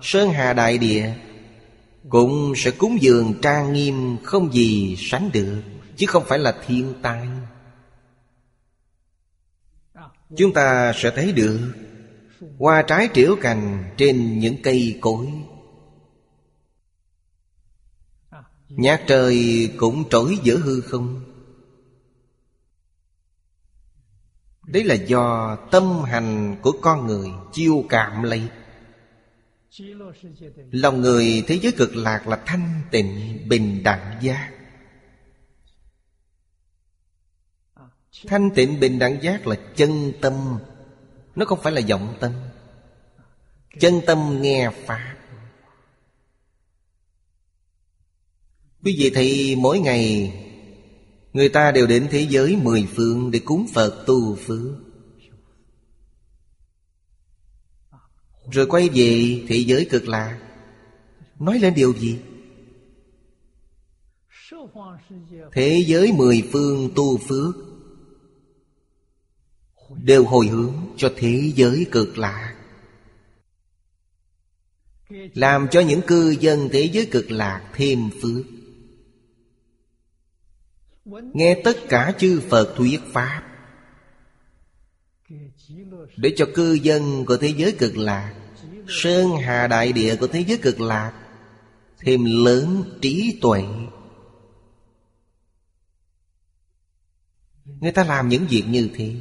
Sơn 0.01 0.29
hà 0.29 0.53
đại 0.53 0.77
địa 0.77 1.13
cũng 2.09 2.53
sẽ 2.55 2.71
cúng 2.71 2.97
dường 3.01 3.33
trang 3.41 3.73
nghiêm 3.73 4.17
Không 4.23 4.53
gì 4.53 4.95
sánh 4.99 5.29
được, 5.33 5.61
Chứ 5.95 6.05
không 6.07 6.23
phải 6.27 6.39
là 6.39 6.57
thiên 6.65 6.93
tai. 7.01 7.27
Chúng 10.37 10.53
ta 10.53 10.93
sẽ 10.95 11.11
thấy 11.15 11.31
được 11.31 11.59
Hoa 12.59 12.81
trái 12.81 13.09
triểu 13.13 13.35
cành 13.41 13.93
Trên 13.97 14.39
những 14.39 14.55
cây 14.63 14.97
cối. 15.01 15.27
Nhạc 18.69 19.03
trời 19.07 19.69
cũng 19.77 20.09
trỗi 20.09 20.37
giữa 20.43 20.57
hư 20.57 20.81
không. 20.81 21.21
Đấy 24.67 24.83
là 24.83 24.95
do 24.95 25.55
tâm 25.71 26.03
hành 26.03 26.55
của 26.61 26.71
con 26.81 27.07
người 27.07 27.29
chiêu 27.51 27.85
cảm 27.89 28.23
lấy. 28.23 28.47
Lòng 30.71 31.01
người 31.01 31.43
thế 31.47 31.59
giới 31.61 31.71
cực 31.71 31.95
lạc 31.95 32.27
là 32.27 32.43
thanh 32.45 32.81
tịnh 32.91 33.39
bình 33.49 33.83
đẳng 33.83 34.19
giác. 34.21 34.51
Thanh 38.27 38.49
tịnh 38.55 38.79
bình 38.79 38.99
đẳng 38.99 39.21
giác 39.21 39.47
là 39.47 39.55
chân 39.75 40.13
tâm. 40.21 40.59
Nó 41.35 41.45
không 41.45 41.59
phải 41.63 41.71
là 41.71 41.81
vọng 41.89 42.17
tâm. 42.19 42.31
Chân 43.79 44.01
tâm 44.07 44.41
nghe 44.41 44.69
Pháp. 44.85 45.15
Quý 48.83 48.95
vị 48.99 49.11
thấy 49.15 49.55
mỗi 49.55 49.79
ngày 49.79 50.33
Người 51.33 51.49
ta 51.49 51.71
đều 51.71 51.87
đến 51.87 52.07
thế 52.11 52.27
giới 52.29 52.55
mười 52.55 52.87
phương 52.95 53.31
Để 53.31 53.39
cúng 53.39 53.67
Phật 53.73 54.03
tu 54.07 54.35
phước 54.35 54.88
Rồi 58.51 58.65
quay 58.65 58.89
về 58.89 59.41
thế 59.47 59.55
giới 59.55 59.87
cực 59.91 60.07
lạc 60.07 60.39
Nói 61.39 61.59
lên 61.59 61.73
điều 61.73 61.93
gì? 61.93 62.19
Thế 65.51 65.83
giới 65.87 66.11
mười 66.11 66.49
phương 66.51 66.89
tu 66.95 67.17
phước 67.17 67.55
Đều 70.03 70.25
hồi 70.25 70.47
hướng 70.47 70.73
cho 70.97 71.13
thế 71.17 71.51
giới 71.55 71.85
cực 71.91 72.17
lạc 72.17 72.55
Làm 75.33 75.67
cho 75.71 75.79
những 75.79 76.01
cư 76.07 76.35
dân 76.39 76.69
thế 76.71 76.89
giới 76.93 77.05
cực 77.11 77.31
lạc 77.31 77.71
thêm 77.73 78.09
phước. 78.21 78.45
Nghe 81.33 81.61
tất 81.63 81.77
cả 81.89 82.13
chư 82.17 82.41
Phật 82.49 82.73
thuyết 82.77 82.99
Pháp 83.13 83.43
Để 86.17 86.33
cho 86.37 86.45
cư 86.55 86.73
dân 86.73 87.25
của 87.25 87.37
thế 87.37 87.53
giới 87.57 87.71
cực 87.71 87.97
lạc 87.97 88.38
Sơn 88.89 89.37
hà 89.37 89.67
đại 89.67 89.93
địa 89.93 90.15
của 90.15 90.27
thế 90.27 90.43
giới 90.47 90.57
cực 90.57 90.81
lạc, 90.81 91.13
Thêm 91.99 92.25
lớn 92.25 92.83
trí 93.01 93.39
tuệ. 93.41 93.63
Người 97.65 97.91
ta 97.91 98.03
làm 98.03 98.29
những 98.29 98.47
việc 98.49 98.63
như 98.67 98.89
thế, 98.95 99.15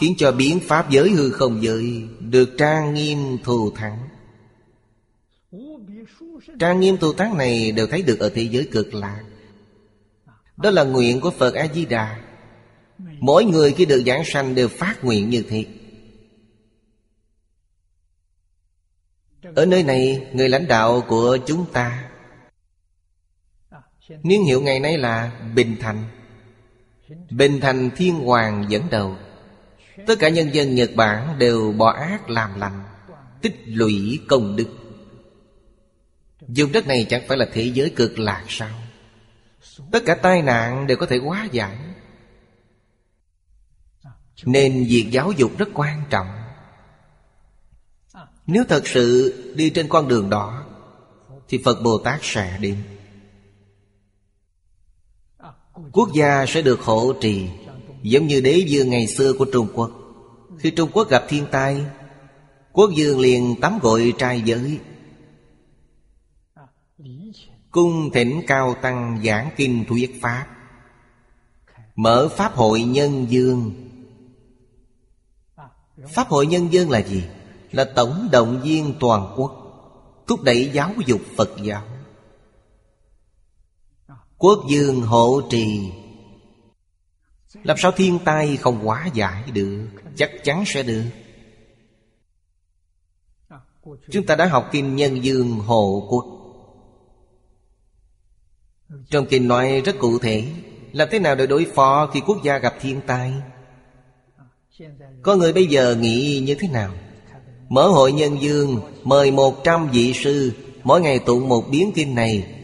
Khiến 0.00 0.14
cho 0.18 0.32
biến 0.32 0.60
pháp 0.60 0.90
giới 0.90 1.10
hư 1.10 1.30
không 1.30 1.62
giới 1.62 2.08
Được 2.20 2.54
trang 2.58 2.94
nghiêm 2.94 3.38
thù 3.44 3.70
thắng. 3.70 4.08
Trang 6.60 6.80
nghiêm 6.80 6.96
tu 7.00 7.12
tác 7.12 7.34
này 7.34 7.72
đều 7.72 7.86
thấy 7.86 8.02
được 8.02 8.20
ở 8.20 8.28
thế 8.34 8.42
giới 8.42 8.68
cực 8.72 8.94
lạc. 8.94 9.24
Đó 10.56 10.70
là 10.70 10.84
nguyện 10.84 11.20
của 11.20 11.30
Phật 11.30 11.54
A-di-đà 11.54 12.20
Mỗi 13.20 13.44
người 13.44 13.72
khi 13.72 13.84
được 13.84 14.02
giảng 14.06 14.22
sanh 14.24 14.54
đều 14.54 14.68
phát 14.68 15.04
nguyện 15.04 15.30
như 15.30 15.42
thế. 15.48 15.64
Ở 19.42 19.66
nơi 19.66 19.82
này, 19.82 20.26
người 20.32 20.48
lãnh 20.48 20.68
đạo 20.68 21.04
của 21.08 21.38
chúng 21.46 21.66
ta. 21.72 22.08
Niên 24.22 24.44
hiệu 24.44 24.60
ngày 24.60 24.80
nay 24.80 24.98
là 24.98 25.40
Bình 25.54 25.76
Thành. 25.80 26.04
Bình 27.30 27.60
Thành 27.60 27.90
Thiên 27.96 28.14
Hoàng 28.14 28.64
dẫn 28.68 28.82
đầu. 28.90 29.16
Tất 30.06 30.14
cả 30.18 30.28
nhân 30.28 30.54
dân 30.54 30.74
Nhật 30.74 30.90
Bản 30.96 31.38
đều 31.38 31.72
bỏ 31.72 31.90
ác 31.92 32.30
làm 32.30 32.60
lành, 32.60 32.84
Tích 33.42 33.56
lũy 33.66 34.20
công 34.28 34.56
đức. 34.56 34.68
Dùng 36.48 36.72
đất 36.72 36.86
này 36.86 37.06
chẳng 37.08 37.22
phải 37.28 37.38
là 37.38 37.46
thế 37.52 37.62
giới 37.74 37.90
cực 37.90 38.18
lạc 38.18 38.44
sao? 38.48 38.70
Tất 39.92 40.02
cả 40.06 40.14
tai 40.14 40.42
nạn 40.42 40.86
đều 40.86 40.96
có 40.96 41.06
thể 41.06 41.18
hóa 41.18 41.48
giải. 41.52 41.78
Nên 44.44 44.86
việc 44.88 45.08
giáo 45.10 45.32
dục 45.32 45.58
rất 45.58 45.68
quan 45.74 46.02
trọng. 46.10 46.37
Nếu 48.48 48.64
thật 48.68 48.86
sự 48.86 49.34
đi 49.56 49.70
trên 49.70 49.88
con 49.88 50.08
đường 50.08 50.30
đó, 50.30 50.64
Thì 51.48 51.58
Phật 51.64 51.82
Bồ 51.82 51.98
Tát 51.98 52.20
sẽ 52.22 52.58
đến. 52.60 52.76
Quốc 55.92 56.08
gia 56.14 56.46
sẽ 56.48 56.62
được 56.62 56.80
hộ 56.80 57.12
trì 57.20 57.48
Giống 58.02 58.26
như 58.26 58.40
đế 58.40 58.66
vương 58.70 58.90
ngày 58.90 59.06
xưa 59.06 59.32
của 59.32 59.46
Trung 59.52 59.68
Quốc. 59.74 59.90
Khi 60.58 60.70
Trung 60.70 60.90
Quốc 60.92 61.08
gặp 61.10 61.24
thiên 61.28 61.46
tai, 61.50 61.86
Quốc 62.72 62.90
vương 62.96 63.20
liền 63.20 63.60
tắm 63.60 63.78
gội 63.82 64.14
trai 64.18 64.42
giới. 64.44 64.78
Cung 67.70 68.10
thỉnh 68.14 68.42
cao 68.46 68.74
tăng 68.82 69.20
giảng 69.24 69.50
kinh 69.56 69.84
thuyết 69.88 70.18
Pháp, 70.22 70.46
Mở 71.96 72.28
Pháp 72.36 72.54
hội 72.54 72.82
Nhân 72.82 73.26
Dương 73.30 73.72
Pháp 76.08 76.28
hội 76.28 76.46
Nhân 76.46 76.72
Dương 76.72 76.90
là 76.90 77.02
gì? 77.02 77.24
Là 77.70 77.84
tổng 77.84 78.28
động 78.32 78.60
viên 78.62 78.94
toàn 79.00 79.34
quốc, 79.36 79.64
Thúc 80.26 80.42
đẩy 80.42 80.70
giáo 80.72 80.94
dục 81.06 81.20
Phật 81.36 81.50
giáo. 81.62 81.82
Quốc 84.38 84.58
dương 84.70 85.00
hộ 85.00 85.40
trì. 85.50 85.92
Làm 87.62 87.76
sao 87.78 87.92
thiên 87.92 88.18
tai 88.24 88.56
không 88.56 88.84
hóa 88.84 89.08
giải 89.14 89.50
được, 89.52 89.88
Chắc 90.16 90.30
chắn 90.44 90.64
sẽ 90.66 90.82
được. 90.82 91.04
Chúng 94.10 94.26
ta 94.26 94.36
đã 94.36 94.46
học 94.46 94.68
kinh 94.72 94.96
Nhân 94.96 95.24
Dương 95.24 95.50
Hộ 95.50 96.06
Quốc. 96.10 96.26
Trong 99.10 99.26
kinh 99.26 99.48
nói 99.48 99.82
rất 99.84 99.96
cụ 99.98 100.18
thể, 100.18 100.52
Làm 100.92 101.08
thế 101.10 101.18
nào 101.18 101.34
để 101.34 101.46
đối 101.46 101.64
phó 101.74 102.06
khi 102.06 102.20
quốc 102.26 102.38
gia 102.44 102.58
gặp 102.58 102.74
thiên 102.80 103.00
tai? 103.06 103.32
Có 105.22 105.36
người 105.36 105.52
bây 105.52 105.66
giờ 105.66 105.96
nghĩ 106.00 106.42
như 106.46 106.54
thế 106.54 106.68
nào? 106.68 106.94
Mở 107.68 107.88
hội 107.88 108.12
nhân 108.12 108.42
dương, 108.42 108.80
Mời 109.04 109.30
một 109.30 109.64
trăm 109.64 109.88
vị 109.90 110.12
sư, 110.12 110.52
Mỗi 110.84 111.00
ngày 111.00 111.18
tụng 111.18 111.48
một 111.48 111.68
biến 111.70 111.92
kinh 111.94 112.14
này. 112.14 112.54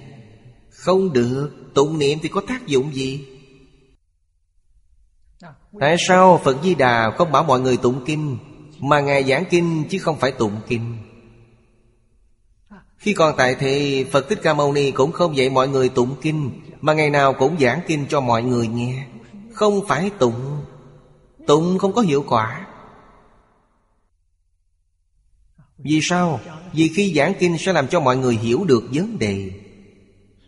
Không 0.70 1.12
được, 1.12 1.50
Tụng 1.74 1.98
niệm 1.98 2.18
thì 2.22 2.28
có 2.28 2.42
tác 2.48 2.66
dụng 2.66 2.94
gì? 2.94 3.24
Tại 5.80 5.96
sao 6.08 6.40
Phật 6.44 6.56
Di 6.62 6.74
Đà 6.74 7.10
không 7.10 7.32
bảo 7.32 7.44
mọi 7.44 7.60
người 7.60 7.76
tụng 7.76 8.04
kinh, 8.06 8.38
Mà 8.80 9.00
Ngài 9.00 9.24
giảng 9.24 9.44
kinh 9.50 9.84
chứ 9.90 9.98
không 9.98 10.16
phải 10.16 10.32
tụng 10.32 10.56
kinh? 10.68 10.96
Khi 12.96 13.14
còn 13.14 13.34
tại 13.36 13.56
thì 13.58 14.04
Phật 14.04 14.28
Thích 14.28 14.38
Ca 14.42 14.54
Mâu 14.54 14.72
Ni 14.72 14.90
cũng 14.90 15.12
không 15.12 15.36
dạy 15.36 15.50
mọi 15.50 15.68
người 15.68 15.88
tụng 15.88 16.16
kinh, 16.22 16.50
Mà 16.80 16.92
ngày 16.92 17.10
nào 17.10 17.32
cũng 17.32 17.56
giảng 17.60 17.80
kinh 17.86 18.06
cho 18.08 18.20
mọi 18.20 18.42
người 18.42 18.66
nghe. 18.66 19.06
Không 19.52 19.86
phải 19.88 20.10
tụng. 20.18 20.64
Tụng 21.46 21.78
không 21.78 21.92
có 21.92 22.02
hiệu 22.02 22.24
quả. 22.28 22.66
Vì 25.84 26.00
sao? 26.02 26.40
Vì 26.72 26.88
khi 26.88 27.14
giảng 27.14 27.34
kinh 27.38 27.58
sẽ 27.58 27.72
làm 27.72 27.88
cho 27.88 28.00
mọi 28.00 28.16
người 28.16 28.34
hiểu 28.34 28.64
được 28.64 28.82
vấn 28.92 29.18
đề. 29.18 29.50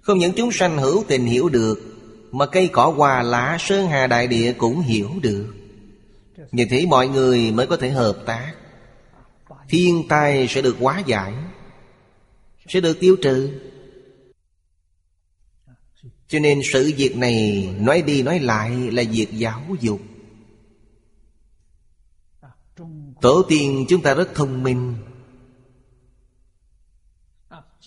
Không 0.01 0.19
những 0.19 0.33
chúng 0.37 0.53
sanh 0.53 0.79
hữu 0.79 1.05
tình 1.09 1.27
hiểu 1.27 1.49
được, 1.49 1.93
Mà 2.33 2.47
cây 2.47 2.69
cỏ, 2.73 2.93
hoa, 2.97 3.23
lá, 3.23 3.57
sơn, 3.61 3.89
hà, 3.89 4.07
đại 4.07 4.27
địa 4.27 4.53
cũng 4.53 4.81
hiểu 4.81 5.11
được. 5.23 5.55
Như 6.53 6.67
thế 6.71 6.87
mọi 6.87 7.09
người 7.09 7.53
mới 7.53 7.67
có 7.67 7.77
thể 7.77 7.91
hợp 7.91 8.23
tác. 8.27 8.55
Thiên 9.69 10.09
tai 10.09 10.47
sẽ 10.49 10.63
được 10.63 10.77
hóa 10.81 11.03
giải, 11.07 11.33
Sẽ 12.69 12.81
được 12.81 13.01
tiêu 13.01 13.17
trừ. 13.23 13.51
Cho 16.29 16.39
nên 16.39 16.61
sự 16.73 16.93
việc 16.97 17.17
này 17.17 17.69
Nói 17.79 18.03
đi 18.03 18.23
nói 18.23 18.39
lại 18.39 18.71
là 18.71 19.03
việc 19.13 19.29
giáo 19.33 19.63
dục. 19.81 20.01
Tổ 23.21 23.43
tiên 23.49 23.87
chúng 23.89 24.03
ta 24.03 24.15
rất 24.15 24.35
thông 24.35 24.63
minh. 24.63 24.95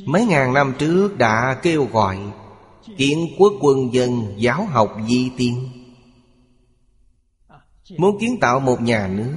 Mấy 0.06 0.26
ngàn 0.26 0.54
năm 0.54 0.74
trước 0.80 1.18
đã 1.18 1.60
kêu 1.62 1.86
gọi 1.86 2.18
Kiến 2.98 3.28
quốc 3.38 3.54
quân 3.62 3.94
dân 3.94 4.34
giáo 4.38 4.66
học 4.66 4.98
di 5.10 5.32
tiên. 5.38 5.70
Muốn 7.98 8.18
kiến 8.20 8.40
tạo 8.42 8.60
một 8.60 8.82
nhà 8.82 9.08
nước, 9.08 9.36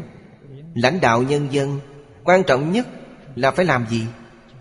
Lãnh 0.74 1.00
đạo 1.00 1.22
nhân 1.22 1.48
dân 1.50 1.80
Quan 2.24 2.42
trọng 2.46 2.72
nhất 2.72 2.86
là 3.34 3.50
phải 3.50 3.64
làm 3.64 3.86
gì? 3.90 4.06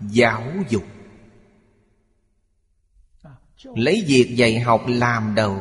Giáo 0.00 0.42
dục. 0.68 0.82
Lấy 3.64 4.04
việc 4.06 4.34
dạy 4.36 4.60
học 4.60 4.82
làm 4.86 5.34
đầu. 5.34 5.56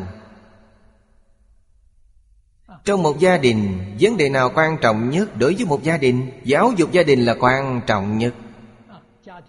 Trong 2.86 3.03
một 3.03 3.20
gia 3.20 3.38
đình, 3.38 3.80
Vấn 3.99 4.18
đề 4.18 4.30
nào 4.30 4.52
quan 4.56 4.78
trọng 4.82 5.10
nhất 5.10 5.38
Đối 5.38 5.56
với 5.56 5.66
một 5.66 5.84
gia 5.84 5.98
đình? 5.98 6.32
Giáo 6.44 6.74
dục 6.78 6.91
gia 6.91 7.03
đình 7.03 7.26
là 7.26 7.36
quan 7.40 7.82
trọng 7.88 8.18
nhất 8.18 8.34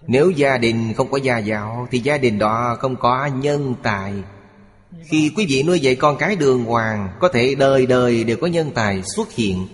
nếu 0.06 0.30
gia 0.30 0.58
đình 0.58 0.94
không 0.94 1.10
có 1.10 1.18
gia 1.18 1.38
giáo, 1.38 1.88
Thì 1.90 1.98
gia 1.98 2.18
đình 2.18 2.38
đó 2.38 2.76
không 2.80 2.96
có 2.96 3.26
nhân 3.26 3.74
tài. 3.82 4.12
Khi 5.04 5.32
quý 5.36 5.46
vị 5.48 5.62
nuôi 5.62 5.80
dạy 5.80 5.94
con 5.94 6.16
cái 6.16 6.36
đường 6.36 6.64
hoàng, 6.64 7.08
Có 7.20 7.28
thể 7.28 7.54
đời 7.54 7.86
đời 7.86 8.24
đều 8.24 8.36
có 8.36 8.46
nhân 8.46 8.70
tài 8.74 9.02
xuất 9.16 9.32
hiện. 9.32 9.66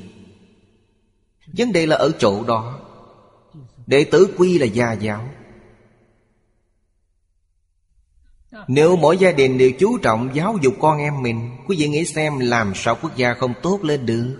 Vấn 1.57 1.73
đề 1.73 1.87
là 1.87 1.97
ở 1.97 2.13
chỗ 2.19 2.45
đó. 2.45 2.81
Đệ 3.87 4.05
tử 4.05 4.35
quy 4.39 4.59
là 4.59 4.67
gia 4.67 4.93
giáo. 4.93 5.29
Nếu 8.69 8.97
mỗi 8.97 9.19
gia 9.19 9.33
đình 9.33 9.59
đều 9.59 9.71
chú 9.79 9.99
trọng 9.99 10.31
giáo 10.35 10.59
dục 10.63 10.75
con 10.81 10.99
em 10.99 11.23
mình, 11.23 11.51
Quý 11.67 11.77
vị 11.79 11.89
nghĩ 11.89 12.05
xem 12.05 12.39
làm 12.39 12.73
sao 12.75 12.97
quốc 13.03 13.17
gia 13.17 13.35
không 13.35 13.55
tốt 13.63 13.81
lên 13.83 14.07
được? 14.07 14.37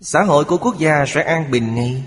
Xã 0.00 0.22
hội 0.22 0.44
của 0.44 0.56
quốc 0.56 0.78
gia 0.78 1.04
sẽ 1.06 1.22
an 1.22 1.50
bình 1.50 1.74
ngay. 1.74 2.04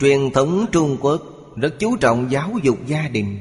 Truyền 0.00 0.30
thống 0.30 0.66
Trung 0.72 0.96
Quốc 1.00 1.22
rất 1.56 1.74
chú 1.78 1.96
trọng 1.96 2.30
giáo 2.30 2.50
dục 2.62 2.78
gia 2.86 3.08
đình. 3.08 3.38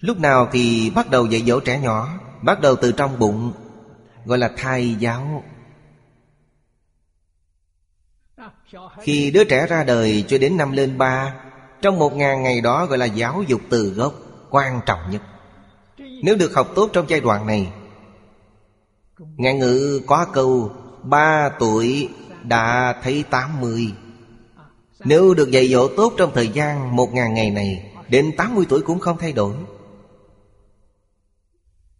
Lúc 0.00 0.20
nào 0.20 0.48
thì 0.52 0.92
bắt 0.94 1.10
đầu 1.10 1.26
dạy 1.26 1.42
dỗ 1.46 1.60
trẻ 1.60 1.80
nhỏ, 1.80 2.08
Bắt 2.42 2.60
đầu 2.60 2.76
từ 2.76 2.92
trong 2.92 3.18
bụng, 3.18 3.52
Gọi 4.24 4.38
là 4.38 4.50
thai 4.56 4.96
giáo. 4.98 5.44
Khi 9.00 9.30
đứa 9.30 9.44
trẻ 9.44 9.66
ra 9.66 9.84
đời 9.84 10.24
cho 10.28 10.38
đến 10.38 10.56
năm 10.56 10.72
lên 10.72 10.98
ba, 10.98 11.34
Trong 11.82 11.98
một 11.98 12.16
ngàn 12.16 12.42
ngày 12.42 12.60
đó 12.60 12.86
gọi 12.86 12.98
là 12.98 13.06
giáo 13.06 13.42
dục 13.46 13.60
từ 13.70 13.90
gốc, 13.90 14.14
Quan 14.50 14.80
trọng 14.86 15.10
nhất. 15.10 15.22
Nếu 16.22 16.36
được 16.36 16.54
học 16.54 16.68
tốt 16.74 16.90
trong 16.92 17.04
giai 17.08 17.20
đoạn 17.20 17.46
này, 17.46 17.72
Ngạn 19.18 19.58
ngữ 19.58 20.00
có 20.06 20.26
câu, 20.32 20.72
Ba 21.02 21.48
tuổi 21.58 22.08
đã 22.42 22.96
thấy 23.02 23.24
tám 23.30 23.60
mươi 23.60 23.92
nếu 25.04 25.34
được 25.34 25.50
dạy 25.50 25.68
dỗ 25.68 25.88
tốt 25.96 26.14
trong 26.16 26.30
thời 26.34 26.48
gian 26.48 26.96
một 26.96 27.08
ngàn 27.12 27.34
ngày 27.34 27.50
này, 27.50 27.88
Đến 28.08 28.32
80 28.36 28.66
tuổi 28.68 28.82
cũng 28.82 28.98
không 28.98 29.18
thay 29.18 29.32
đổi. 29.32 29.54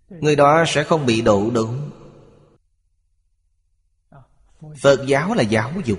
Người 0.09 0.37
đó 0.37 0.65
sẽ 0.67 0.85
không 0.85 1.07
bị 1.07 1.23
độ 1.23 1.51
đúng 1.51 1.91
Phật 4.81 5.07
giáo 5.07 5.35
là 5.35 5.43
giáo 5.43 5.73
dục. 5.85 5.99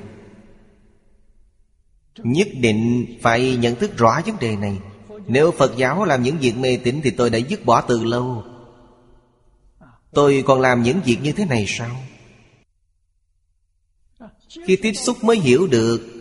Nhất 2.18 2.48
định 2.54 3.06
phải 3.22 3.56
nhận 3.56 3.76
thức 3.76 3.98
rõ 3.98 4.22
vấn 4.26 4.40
đề 4.40 4.56
này. 4.56 4.80
Nếu 5.28 5.52
Phật 5.52 5.78
giáo 5.78 6.06
làm 6.06 6.24
những 6.24 6.38
việc 6.38 6.58
mê 6.58 6.78
tín 6.84 7.02
Thì 7.04 7.12
tôi 7.12 7.30
đã 7.30 7.38
dứt 7.38 7.66
bỏ 7.66 7.82
từ 7.82 8.04
lâu. 8.04 8.44
Tôi 10.12 10.44
còn 10.48 10.62
làm 10.62 10.84
những 10.84 11.02
việc 11.06 11.18
như 11.24 11.32
thế 11.32 11.46
này 11.46 11.66
sao? 11.68 11.90
Khi 14.66 14.76
tiếp 14.76 14.94
xúc 14.94 15.24
mới 15.24 15.38
hiểu 15.38 15.68
được 15.68 16.19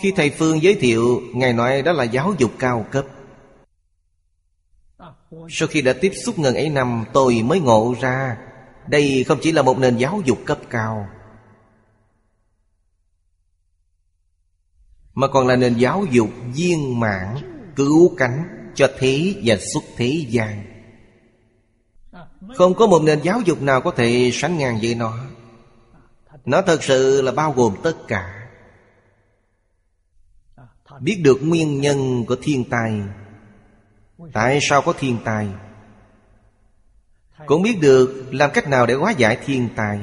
khi 0.00 0.12
thầy 0.16 0.30
Phương 0.30 0.62
giới 0.62 0.74
thiệu, 0.74 1.22
Ngài 1.34 1.52
nói 1.52 1.82
đó 1.82 1.92
là 1.92 2.04
giáo 2.04 2.34
dục 2.38 2.50
cao 2.58 2.86
cấp. 2.90 3.06
Sau 5.50 5.68
khi 5.68 5.82
đã 5.82 5.92
tiếp 5.92 6.12
xúc 6.24 6.38
ngần 6.38 6.54
ấy 6.54 6.68
năm, 6.68 7.04
Tôi 7.12 7.42
mới 7.42 7.60
ngộ 7.60 7.94
ra, 8.00 8.36
Đây 8.86 9.24
không 9.28 9.38
chỉ 9.42 9.52
là 9.52 9.62
một 9.62 9.78
nền 9.78 9.96
giáo 9.96 10.22
dục 10.24 10.38
cấp 10.46 10.58
cao, 10.70 11.08
Mà 15.14 15.28
còn 15.28 15.46
là 15.46 15.56
nền 15.56 15.74
giáo 15.74 16.04
dục 16.10 16.30
viên 16.54 17.00
mãn, 17.00 17.36
Cứu 17.76 18.14
cánh 18.16 18.44
cho 18.74 18.88
thế 18.98 19.34
và 19.44 19.56
xuất 19.72 19.82
thế 19.96 20.24
gian. 20.28 20.64
Không 22.56 22.74
có 22.74 22.86
một 22.86 23.02
nền 23.02 23.20
giáo 23.22 23.40
dục 23.40 23.62
nào 23.62 23.80
có 23.80 23.90
thể 23.90 24.30
sánh 24.32 24.58
ngang 24.58 24.78
với 24.82 24.94
nó. 24.94 25.18
Nó 26.44 26.62
thật 26.62 26.82
sự 26.82 27.22
là 27.22 27.32
bao 27.32 27.52
gồm 27.52 27.74
tất 27.82 27.94
cả. 28.08 28.39
Biết 31.00 31.20
được 31.24 31.38
nguyên 31.42 31.80
nhân 31.80 32.24
của 32.24 32.36
thiên 32.42 32.64
tai 32.70 33.02
Tại 34.32 34.58
sao 34.62 34.82
có 34.82 34.92
thiên 34.98 35.18
tai 35.24 35.48
Cũng 37.46 37.62
biết 37.62 37.78
được 37.80 38.24
làm 38.30 38.50
cách 38.54 38.68
nào 38.68 38.86
để 38.86 38.94
hóa 38.94 39.10
giải 39.10 39.38
thiên 39.44 39.68
tai 39.76 40.00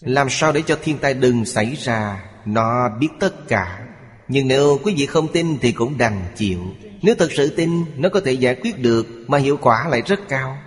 Làm 0.00 0.26
sao 0.30 0.52
để 0.52 0.62
cho 0.66 0.78
thiên 0.82 0.98
tai 0.98 1.14
đừng 1.14 1.44
xảy 1.44 1.74
ra? 1.74 2.24
Nó 2.44 2.88
biết 2.98 3.08
tất 3.20 3.48
cả. 3.48 3.88
Nhưng 4.28 4.48
nếu 4.48 4.80
quý 4.84 4.94
vị 4.96 5.06
không 5.06 5.32
tin 5.32 5.58
thì 5.60 5.72
cũng 5.72 5.98
đành 5.98 6.24
chịu. 6.36 6.60
Nếu 7.02 7.14
thật 7.18 7.28
sự 7.32 7.56
tin, 7.56 7.84
Nó 7.96 8.08
có 8.08 8.20
thể 8.24 8.32
giải 8.32 8.54
quyết 8.54 8.78
được 8.78 9.06
Mà 9.28 9.38
hiệu 9.38 9.56
quả 9.56 9.88
lại 9.88 10.02
rất 10.06 10.20
cao. 10.28 10.58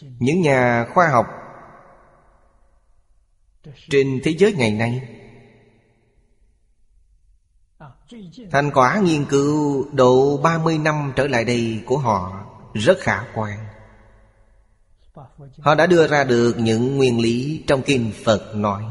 Những 0.00 0.40
nhà 0.40 0.86
khoa 0.94 1.08
học 1.08 1.26
Trên 3.90 4.20
thế 4.24 4.34
giới 4.38 4.52
ngày 4.52 4.70
nay 4.70 5.11
Thành 8.50 8.70
quả 8.74 9.00
nghiên 9.04 9.24
cứu 9.24 9.86
độ 9.92 10.40
30 10.42 10.78
năm 10.78 11.12
trở 11.16 11.26
lại 11.26 11.44
đây 11.44 11.80
của 11.86 11.98
họ 11.98 12.44
rất 12.74 12.98
khả 13.00 13.24
quan. 13.34 13.58
Họ 15.60 15.74
đã 15.74 15.86
đưa 15.86 16.08
ra 16.08 16.24
được 16.24 16.58
những 16.58 16.96
nguyên 16.96 17.20
lý 17.20 17.62
trong 17.66 17.82
Kinh 17.82 18.12
Phật 18.24 18.54
nói. 18.54 18.82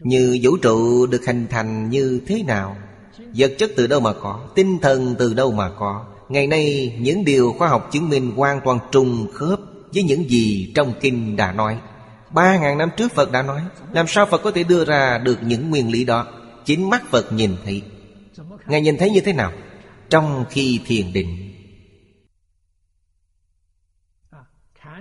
Như 0.00 0.38
vũ 0.42 0.56
trụ 0.56 1.06
được 1.06 1.26
hình 1.26 1.46
thành 1.50 1.90
như 1.90 2.20
thế 2.26 2.42
nào, 2.42 2.76
Vật 3.36 3.52
chất 3.58 3.70
từ 3.76 3.86
đâu 3.86 4.00
mà 4.00 4.12
có, 4.12 4.40
Tinh 4.54 4.78
thần 4.82 5.14
từ 5.18 5.34
đâu 5.34 5.52
mà 5.52 5.70
có, 5.78 6.04
Ngày 6.28 6.46
nay 6.46 6.96
những 7.00 7.24
điều 7.24 7.54
khoa 7.58 7.68
học 7.68 7.88
chứng 7.92 8.08
minh 8.08 8.30
hoàn 8.36 8.60
toàn 8.64 8.78
trùng 8.92 9.26
khớp 9.34 9.60
Với 9.94 10.02
những 10.02 10.30
gì 10.30 10.72
trong 10.74 10.92
Kinh 11.00 11.36
đã 11.36 11.52
nói. 11.52 11.78
Ba 12.30 12.58
ngàn 12.58 12.78
năm 12.78 12.90
trước 12.96 13.12
Phật 13.12 13.32
đã 13.32 13.42
nói, 13.42 13.60
Làm 13.92 14.06
sao 14.08 14.26
Phật 14.26 14.42
có 14.42 14.50
thể 14.50 14.62
đưa 14.64 14.84
ra 14.84 15.18
được 15.18 15.38
những 15.42 15.70
nguyên 15.70 15.90
lý 15.90 16.04
đó? 16.04 16.26
Chính 16.64 16.90
mắt 16.90 17.02
Phật 17.10 17.32
nhìn 17.32 17.56
thấy. 17.64 17.82
Ngài 18.66 18.80
nhìn 18.80 18.96
thấy 18.98 19.10
như 19.10 19.20
thế 19.20 19.32
nào? 19.32 19.52
Trong 20.10 20.44
khi 20.50 20.80
thiền 20.86 21.12
định. 21.12 21.46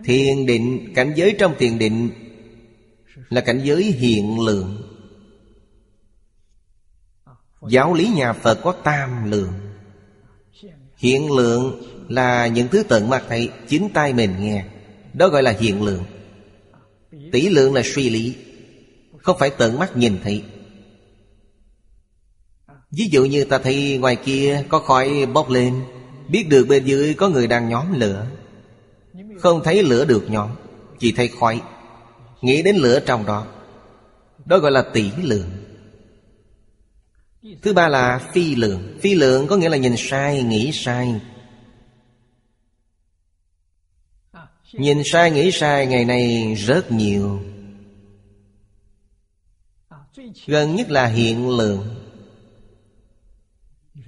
Thiền 0.04 0.46
định, 0.46 0.94
cảnh 0.96 1.14
giới 1.16 1.36
trong 1.40 1.56
thiền 1.60 1.80
định 1.80 2.10
Là 3.30 3.42
cảnh 3.42 3.62
giới 3.64 3.84
hiện 3.84 4.40
lượng. 4.40 4.82
Giáo 7.70 7.94
lý 7.94 8.08
nhà 8.08 8.34
Phật 8.34 8.60
có 8.64 8.72
tam 8.72 9.32
lượng. 9.32 9.54
Hiện 10.98 11.32
lượng 11.32 11.84
là 12.10 12.48
những 12.48 12.68
thứ 12.68 12.84
tận 12.84 13.10
mắt 13.10 13.24
thấy 13.30 13.50
Chính 13.68 13.90
tay 13.94 14.14
mình 14.14 14.36
nghe. 14.40 14.66
Đó 15.14 15.28
gọi 15.28 15.44
là 15.44 15.52
hiện 15.60 15.84
lượng. 15.84 16.04
Tỷ 17.32 17.50
lượng 17.50 17.74
là 17.74 17.82
suy 17.86 18.10
lý. 18.10 18.36
Không 19.18 19.38
phải 19.40 19.50
tận 19.58 19.80
mắt 19.80 19.98
nhìn 19.98 20.18
thấy. 20.24 20.44
Ví 22.92 23.10
dụ 23.12 23.26
như 23.26 23.44
ta 23.44 23.58
thấy 23.58 23.98
ngoài 23.98 24.16
kia 24.16 24.64
có 24.70 24.80
khói 24.80 25.26
bốc 25.26 25.50
lên 25.50 25.84
Biết 26.30 26.50
được 26.50 26.66
bên 26.70 26.86
dưới 26.86 27.14
có 27.14 27.30
người 27.30 27.48
đang 27.48 27.70
nhóm 27.70 28.00
lửa. 28.00 28.28
Không 29.40 29.62
thấy 29.64 29.84
lửa 29.84 30.06
được 30.06 30.30
nhóm 30.30 30.50
Chỉ 31.00 31.12
thấy 31.12 31.28
khói. 31.40 31.62
Nghĩ 32.42 32.62
đến 32.62 32.76
lửa 32.76 33.00
trong 33.06 33.26
đó 33.26 33.48
Đó 34.46 34.58
gọi 34.58 34.72
là 34.72 34.82
tỷ 34.94 35.12
lượng. 35.22 35.50
Thứ 37.62 37.74
ba 37.74 37.88
là 37.88 38.30
phi 38.34 38.56
lượng. 38.56 38.98
Phi 39.02 39.16
lượng 39.16 39.48
có 39.48 39.58
nghĩa 39.58 39.70
là 39.70 39.78
nhìn 39.78 39.96
sai, 39.98 40.44
nghĩ 40.44 40.72
sai. 40.74 41.22
Nhìn 44.74 45.02
sai, 45.06 45.32
nghĩ 45.32 45.52
sai 45.52 45.88
ngày 45.88 46.06
nay 46.06 46.56
rất 46.56 46.92
nhiều. 46.92 47.40
Gần 50.48 50.76
nhất 50.76 50.92
là 50.92 51.06
hiện 51.06 51.50
lượng. 51.50 51.99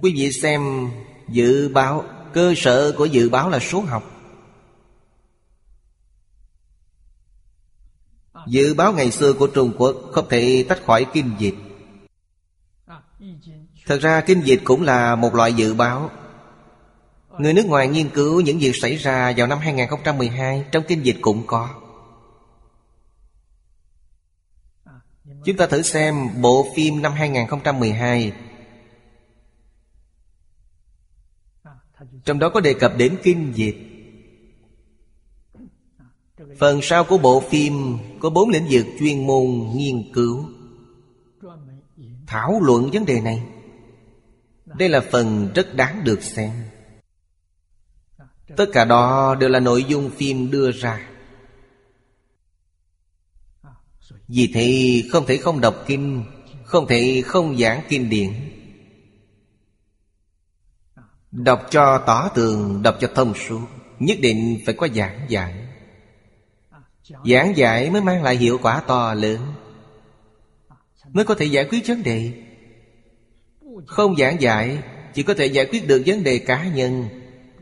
Quý 0.02 0.12
vị 0.16 0.32
xem 0.32 0.90
dự 1.28 1.68
báo, 1.68 2.04
Cơ 2.32 2.54
sở 2.56 2.94
của 2.98 3.04
dự 3.04 3.28
báo 3.28 3.50
là 3.50 3.58
số 3.58 3.80
học. 3.80 4.10
Dự 8.46 8.74
báo 8.74 8.92
ngày 8.92 9.10
xưa 9.10 9.32
của 9.32 9.46
Trung 9.46 9.72
Quốc 9.78 9.96
Không 10.12 10.28
thể 10.28 10.64
tách 10.68 10.84
khỏi 10.86 11.06
kinh 11.12 11.30
dịch. 11.38 11.54
Thật 13.86 13.98
ra 14.00 14.20
kinh 14.20 14.40
dịch 14.44 14.60
cũng 14.64 14.82
là 14.82 15.16
một 15.16 15.34
loại 15.34 15.52
dự 15.52 15.74
báo. 15.74 16.10
Người 17.38 17.54
nước 17.54 17.66
ngoài 17.66 17.88
nghiên 17.88 18.08
cứu 18.08 18.40
những 18.40 18.58
việc 18.58 18.76
xảy 18.76 18.96
ra 18.96 19.34
vào 19.36 19.46
năm 19.46 19.58
2012 19.58 20.64
Trong 20.72 20.84
kinh 20.88 21.04
dịch 21.04 21.16
cũng 21.20 21.46
có. 21.46 21.68
Chúng 25.44 25.56
ta 25.56 25.66
thử 25.66 25.82
xem 25.82 26.28
bộ 26.40 26.66
phim 26.76 27.02
năm 27.02 27.12
2012 27.12 28.32
Trong 32.24 32.38
đó 32.38 32.48
có 32.48 32.60
đề 32.60 32.74
cập 32.74 32.92
đến 32.96 33.16
kinh 33.22 33.52
dịch 33.54 33.76
Phần 36.58 36.82
sau 36.82 37.04
của 37.04 37.18
bộ 37.18 37.40
phim 37.40 37.98
Có 38.20 38.30
bốn 38.30 38.48
lĩnh 38.48 38.66
vực 38.70 38.86
chuyên 38.98 39.26
môn 39.26 39.70
nghiên 39.74 40.12
cứu. 40.12 40.48
Thảo 42.26 42.60
luận 42.62 42.90
vấn 42.92 43.06
đề 43.06 43.20
này. 43.20 43.42
Đây 44.66 44.88
là 44.88 45.00
phần 45.00 45.52
rất 45.54 45.74
đáng 45.74 46.04
được 46.04 46.22
xem. 46.22 46.50
Tất 48.56 48.66
cả 48.72 48.84
đó 48.84 49.34
đều 49.34 49.48
là 49.48 49.60
nội 49.60 49.84
dung 49.88 50.10
phim 50.10 50.50
đưa 50.50 50.70
ra. 50.70 51.08
Vì 54.28 54.50
thế 54.54 55.02
không 55.10 55.26
thể 55.26 55.36
không 55.36 55.60
đọc 55.60 55.84
kinh, 55.86 56.24
Không 56.64 56.86
thể 56.86 57.22
không 57.26 57.58
giảng 57.58 57.82
kinh 57.88 58.10
điển. 58.10 58.32
Đọc 61.32 61.66
cho 61.70 62.02
tỏ 62.06 62.28
tường, 62.34 62.82
Đọc 62.82 62.96
cho 63.00 63.08
thông 63.14 63.34
suốt, 63.34 63.60
Nhất 63.98 64.18
định 64.20 64.58
phải 64.66 64.74
có 64.74 64.88
giảng 64.94 65.20
giải. 65.28 65.54
Giảng 67.24 67.56
giải 67.56 67.90
mới 67.90 68.00
mang 68.00 68.22
lại 68.22 68.36
hiệu 68.36 68.58
quả 68.62 68.82
to 68.86 69.14
lớn, 69.14 69.38
Mới 71.12 71.24
có 71.24 71.34
thể 71.34 71.46
giải 71.46 71.64
quyết 71.70 71.88
vấn 71.88 72.02
đề. 72.02 72.32
Không 73.86 74.16
giảng 74.16 74.40
giải, 74.40 74.78
Chỉ 75.14 75.22
có 75.22 75.34
thể 75.34 75.46
giải 75.46 75.66
quyết 75.66 75.86
được 75.88 76.02
vấn 76.06 76.24
đề 76.24 76.38
cá 76.38 76.64
nhân, 76.64 77.08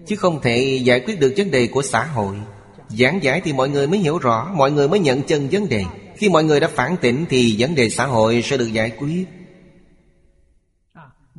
Chứ 0.07 0.17
không 0.17 0.41
thể 0.43 0.81
giải 0.85 1.01
quyết 1.01 1.21
được 1.21 1.35
vấn 1.37 1.51
đề 1.51 1.67
của 1.67 1.83
xã 1.83 2.05
hội. 2.05 2.37
Giảng 2.89 3.23
giải 3.23 3.41
thì 3.45 3.53
mọi 3.53 3.69
người 3.69 3.87
mới 3.87 3.99
hiểu 3.99 4.19
rõ, 4.19 4.53
Mọi 4.55 4.71
người 4.71 4.89
mới 4.89 5.01
nhận 5.01 5.23
chân 5.23 5.49
vấn 5.53 5.69
đề. 5.69 5.85
Khi 6.17 6.29
mọi 6.29 6.45
người 6.45 6.61
đã 6.61 6.69
phản 6.69 6.97
tỉnh 7.01 7.25
Thì 7.29 7.57
vấn 7.59 7.75
đề 7.75 7.91
xã 7.91 8.07
hội 8.07 8.43
sẽ 8.45 8.57
được 8.57 8.73
giải 8.73 8.91
quyết. 8.91 9.25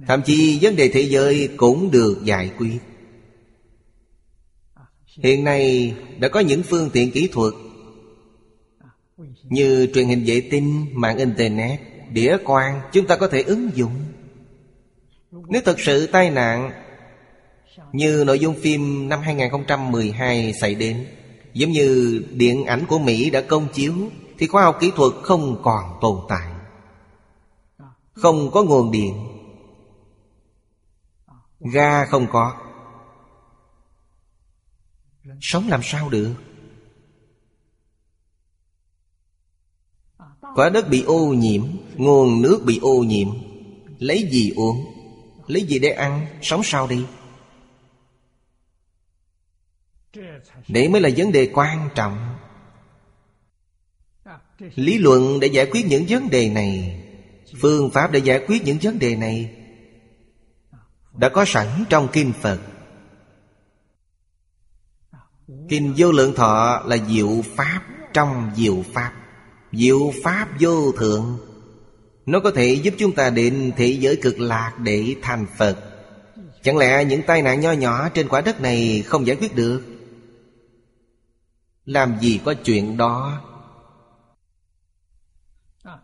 Thậm 0.07 0.21
chí 0.25 0.59
vấn 0.61 0.75
đề 0.75 0.89
thế 0.93 1.01
giới 1.01 1.49
cũng 1.57 1.91
được 1.91 2.21
giải 2.23 2.51
quyết. 2.57 2.77
Hiện 5.23 5.43
nay 5.43 5.93
đã 6.19 6.27
có 6.27 6.39
những 6.39 6.63
phương 6.63 6.89
tiện 6.93 7.11
kỹ 7.11 7.29
thuật 7.31 7.53
Như 9.43 9.87
truyền 9.93 10.07
hình 10.07 10.23
vệ 10.25 10.41
tinh, 10.51 10.85
mạng 10.93 11.17
Internet, 11.17 11.79
đĩa 12.11 12.37
quang 12.43 12.81
Chúng 12.91 13.07
ta 13.07 13.15
có 13.15 13.27
thể 13.27 13.41
ứng 13.41 13.69
dụng. 13.75 13.95
Nếu 15.31 15.61
thật 15.65 15.79
sự 15.79 16.07
tai 16.07 16.29
nạn 16.29 16.71
Như 17.93 18.23
nội 18.27 18.39
dung 18.39 18.55
phim 18.55 19.09
năm 19.09 19.19
2012 19.19 20.53
xảy 20.61 20.75
đến 20.75 21.05
Giống 21.53 21.71
như 21.71 22.21
điện 22.31 22.65
ảnh 22.65 22.85
của 22.87 22.99
Mỹ 22.99 23.29
đã 23.29 23.41
công 23.41 23.67
chiếu 23.73 23.93
Thì 24.37 24.47
khoa 24.47 24.63
học 24.63 24.77
kỹ 24.79 24.91
thuật 24.95 25.13
không 25.23 25.61
còn 25.63 25.83
tồn 26.01 26.17
tại. 26.29 26.47
Không 28.13 28.51
có 28.51 28.63
nguồn 28.63 28.91
điện. 28.91 29.13
Ga 31.61 32.05
không 32.05 32.27
có. 32.31 32.57
Sống 35.41 35.67
làm 35.67 35.79
sao 35.83 36.09
được? 36.09 36.33
Quả 40.55 40.69
đất 40.69 40.89
bị 40.89 41.03
ô 41.03 41.33
nhiễm, 41.33 41.65
Nguồn 41.95 42.41
nước 42.41 42.61
bị 42.65 42.79
ô 42.81 43.03
nhiễm. 43.03 43.27
Lấy 43.99 44.29
gì 44.31 44.51
uống? 44.55 44.85
Lấy 45.47 45.63
gì 45.63 45.79
để 45.79 45.89
ăn? 45.89 46.27
Sống 46.41 46.61
sao 46.63 46.87
đi? 46.87 47.05
Đấy 50.67 50.89
mới 50.89 51.01
là 51.01 51.09
vấn 51.17 51.31
đề 51.31 51.51
quan 51.53 51.89
trọng. 51.95 52.35
Lý 54.75 54.97
luận 54.97 55.39
để 55.39 55.47
giải 55.47 55.65
quyết 55.71 55.85
những 55.85 56.05
vấn 56.09 56.29
đề 56.29 56.49
này, 56.49 57.03
Phương 57.61 57.89
pháp 57.89 58.11
để 58.11 58.19
giải 58.19 58.43
quyết 58.47 58.63
những 58.63 58.77
vấn 58.81 58.99
đề 58.99 59.15
này 59.15 59.60
đã 61.17 61.29
có 61.29 61.45
sẵn 61.47 61.67
trong 61.89 62.07
kinh 62.13 62.33
phật. 62.41 62.59
Kinh 65.69 65.93
vô 65.97 66.11
lượng 66.11 66.35
thọ 66.35 66.83
là 66.85 66.97
diệu 67.07 67.41
pháp 67.55 67.81
trong 68.13 68.51
diệu 68.55 68.83
pháp. 68.93 69.13
Diệu 69.71 70.13
Pháp 70.23 70.47
vô 70.59 70.91
thượng. 70.91 71.37
Nó 72.25 72.39
có 72.39 72.51
thể 72.51 72.73
giúp 72.73 72.93
chúng 72.97 73.15
ta 73.15 73.29
đến 73.29 73.71
thế 73.77 73.87
giới 73.87 74.15
cực 74.15 74.39
lạc 74.39 74.73
để 74.79 75.15
thành 75.21 75.45
Phật. 75.57 75.77
Chẳng 76.63 76.77
lẽ 76.77 77.05
những 77.05 77.21
tai 77.27 77.41
nạn 77.41 77.59
nho 77.59 77.71
nhỏ 77.71 78.09
trên 78.09 78.27
quả 78.27 78.41
đất 78.41 78.61
này 78.61 79.03
không 79.07 79.27
giải 79.27 79.35
quyết 79.35 79.55
được? 79.55 79.81
Làm 81.85 82.19
gì 82.19 82.39
có 82.45 82.53
chuyện 82.53 82.97
đó? 82.97 83.41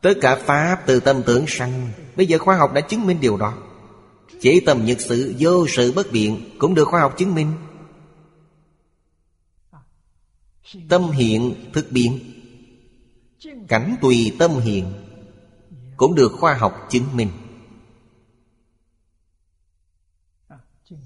Tất 0.01 0.13
cả 0.21 0.35
Pháp 0.35 0.83
từ 0.85 0.99
tâm 0.99 1.23
tưởng 1.25 1.45
sanh. 1.47 1.89
Bây 2.15 2.25
giờ 2.25 2.37
khoa 2.37 2.57
học 2.57 2.73
đã 2.73 2.81
chứng 2.81 3.07
minh 3.07 3.17
điều 3.21 3.37
đó 3.37 3.53
chế 4.41 4.59
tâm 4.65 4.85
nhật 4.85 5.01
sự, 5.01 5.35
vô 5.39 5.67
sự 5.67 5.91
bất 5.91 6.11
biện 6.11 6.49
Cũng 6.59 6.75
được 6.75 6.85
khoa 6.85 7.01
học 7.01 7.13
chứng 7.17 7.35
minh. 7.35 7.53
Tâm 10.89 11.11
hiện 11.11 11.55
thực 11.73 11.91
biện. 11.91 12.19
Cảnh 13.67 13.95
tùy 14.01 14.35
tâm 14.39 14.51
hiện 14.51 14.93
Cũng 15.97 16.15
được 16.15 16.31
khoa 16.39 16.53
học 16.53 16.87
chứng 16.89 17.15
minh. 17.15 17.29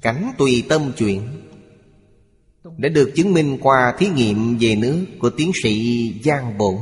Cảnh 0.01 0.33
tùy 0.37 0.63
tâm 0.69 0.91
chuyển 0.97 1.21
Đã 2.77 2.89
được 2.89 3.11
chứng 3.15 3.33
minh 3.33 3.57
qua 3.61 3.95
thí 3.97 4.07
nghiệm 4.07 4.57
về 4.57 4.75
nước 4.75 5.05
Của 5.19 5.29
tiến 5.29 5.51
sĩ 5.63 6.13
Giang 6.23 6.57
Bổn. 6.57 6.75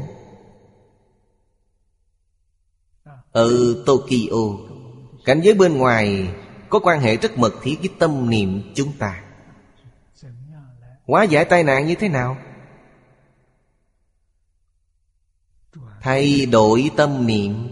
Ở 3.31 3.83
Tokyo 3.85 4.68
Cảnh 5.29 5.41
giới 5.41 5.53
bên 5.53 5.77
ngoài 5.77 6.33
Có 6.69 6.79
quan 6.79 6.99
hệ 6.99 7.17
rất 7.17 7.37
mật 7.37 7.53
thiết 7.61 7.77
với 7.79 7.89
tâm 7.99 8.29
niệm 8.29 8.73
chúng 8.75 8.97
ta. 8.97 9.23
Hóa 11.05 11.23
giải 11.23 11.45
tai 11.45 11.63
nạn 11.63 11.87
như 11.87 11.95
thế 11.95 12.09
nào? 12.09 12.37
Thay 16.01 16.45
đổi 16.45 16.91
tâm 16.97 17.27
niệm. 17.27 17.71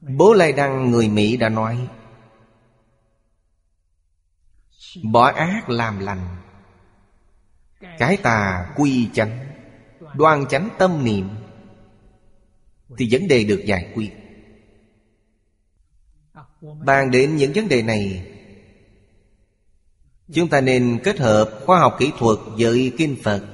Bố 0.00 0.32
Lai 0.32 0.52
Đăng, 0.52 0.90
người 0.90 1.08
Mỹ 1.08 1.36
đã 1.36 1.48
nói, 1.48 1.88
Bỏ 5.02 5.26
ác 5.26 5.68
làm 5.68 5.98
lành, 5.98 6.36
Cái 7.98 8.16
tà 8.16 8.72
quy 8.76 9.08
chánh, 9.14 9.46
Đoan 10.14 10.46
chánh 10.48 10.68
tâm 10.78 11.04
niệm. 11.04 11.47
Thì 12.98 13.08
vấn 13.10 13.28
đề 13.28 13.44
được 13.44 13.62
giải 13.64 13.92
quyết. 13.94 14.10
Bàn 16.84 17.10
đến 17.10 17.36
những 17.36 17.52
vấn 17.52 17.68
đề 17.68 17.82
này, 17.82 18.24
Chúng 20.32 20.48
ta 20.48 20.60
nên 20.60 21.00
kết 21.04 21.18
hợp 21.18 21.60
khoa 21.66 21.80
học 21.80 21.96
kỹ 21.98 22.10
thuật 22.18 22.38
với 22.58 22.92
kinh 22.98 23.16
Phật. 23.22 23.46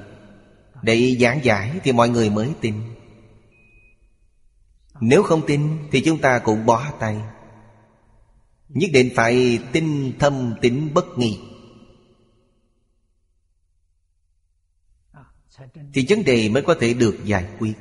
Để 0.81 1.17
giảng 1.19 1.39
giải 1.43 1.79
thì 1.83 1.91
mọi 1.91 2.09
người 2.09 2.29
mới 2.29 2.49
tin. 2.61 2.75
Nếu 5.01 5.23
không 5.23 5.47
tin 5.47 5.77
thì 5.91 6.01
chúng 6.01 6.21
ta 6.21 6.39
cũng 6.39 6.65
bỏ 6.65 6.91
tay. 6.99 7.21
Nhất 8.69 8.89
định 8.93 9.09
phải 9.15 9.59
tin 9.71 10.17
thâm 10.19 10.53
tính 10.61 10.93
bất 10.93 11.05
nghi. 11.17 11.39
Thì 15.93 16.05
vấn 16.09 16.23
đề 16.23 16.49
mới 16.49 16.63
có 16.63 16.75
thể 16.79 16.93
được 16.93 17.17
giải 17.25 17.47
quyết. 17.59 17.73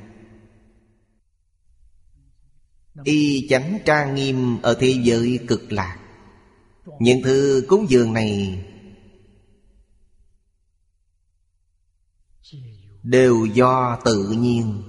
Y 3.05 3.47
chánh 3.49 3.79
trang 3.85 4.15
nghiêm 4.15 4.63
ở 4.63 4.75
thế 4.81 5.01
giới 5.03 5.39
cực 5.49 5.73
lạc. 5.73 5.99
Những 6.99 7.23
thứ 7.23 7.65
cúng 7.69 7.87
dường 7.89 8.13
này 8.13 8.65
Đều 13.03 13.47
do 13.47 13.99
tự 14.05 14.31
nhiên. 14.31 14.83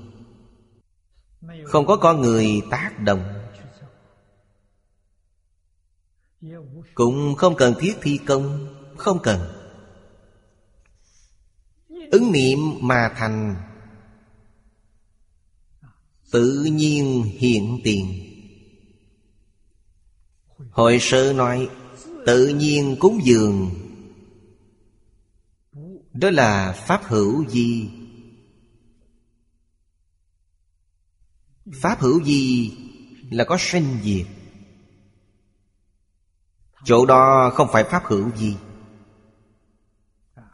Không 1.66 1.86
có 1.86 1.98
con 1.98 2.22
người 2.22 2.62
tác 2.72 3.00
động. 3.00 3.36
Cũng 6.94 7.36
không 7.36 7.56
cần 7.56 7.74
thiết 7.80 7.98
thi 8.02 8.20
công, 8.26 8.68
Không 8.98 9.20
cần. 9.24 9.40
Ứng 12.12 12.32
niệm 12.32 12.60
mà 12.82 13.14
thành 13.16 13.56
Tự 16.36 16.64
nhiên 16.64 17.24
hiện 17.38 17.80
tiền. 17.84 18.06
Hội 20.72 20.98
sơ 21.02 21.34
nói, 21.34 21.70
Tự 22.26 22.48
nhiên 22.48 22.96
cúng 23.00 23.20
dường. 23.24 23.72
Đó 26.14 26.30
là 26.30 26.72
Pháp 26.88 27.04
hữu 27.04 27.46
di. 27.50 27.90
Pháp 31.82 32.00
hữu 32.00 32.24
di 32.24 32.72
là 33.32 33.44
có 33.44 33.58
sinh 33.60 33.98
diệt. 34.04 34.28
Chỗ 36.84 37.06
đó 37.06 37.52
không 37.56 37.68
phải 37.72 37.84
Pháp 37.84 38.04
hữu 38.06 38.30
di. 38.36 38.56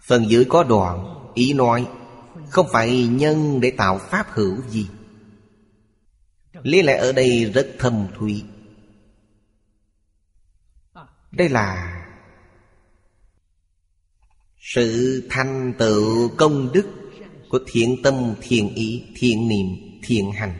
Phần 0.01 0.29
dưới 0.29 0.45
có 0.49 0.63
đoạn, 0.63 1.25
Ý 1.33 1.53
nói, 1.53 1.87
Không 2.49 2.67
phải 2.71 3.07
nhân 3.07 3.59
để 3.61 3.71
tạo 3.77 3.97
Pháp 3.97 4.27
hữu 4.29 4.57
di. 4.69 4.87
Lý 6.63 6.81
lẽ 6.81 6.97
ở 6.97 7.11
đây 7.11 7.45
rất 7.45 7.67
thâm 7.79 8.07
thúy. 8.17 8.43
Đây 11.31 11.49
là 11.49 11.97
Sự 14.59 15.27
thành 15.29 15.73
tựu 15.77 16.29
công 16.37 16.71
đức 16.73 16.87
Của 17.49 17.59
thiện 17.67 17.97
tâm, 18.03 18.35
thiện 18.41 18.75
ý, 18.75 19.03
thiện 19.15 19.47
niệm, 19.47 19.67
thiện 20.03 20.31
hành. 20.31 20.53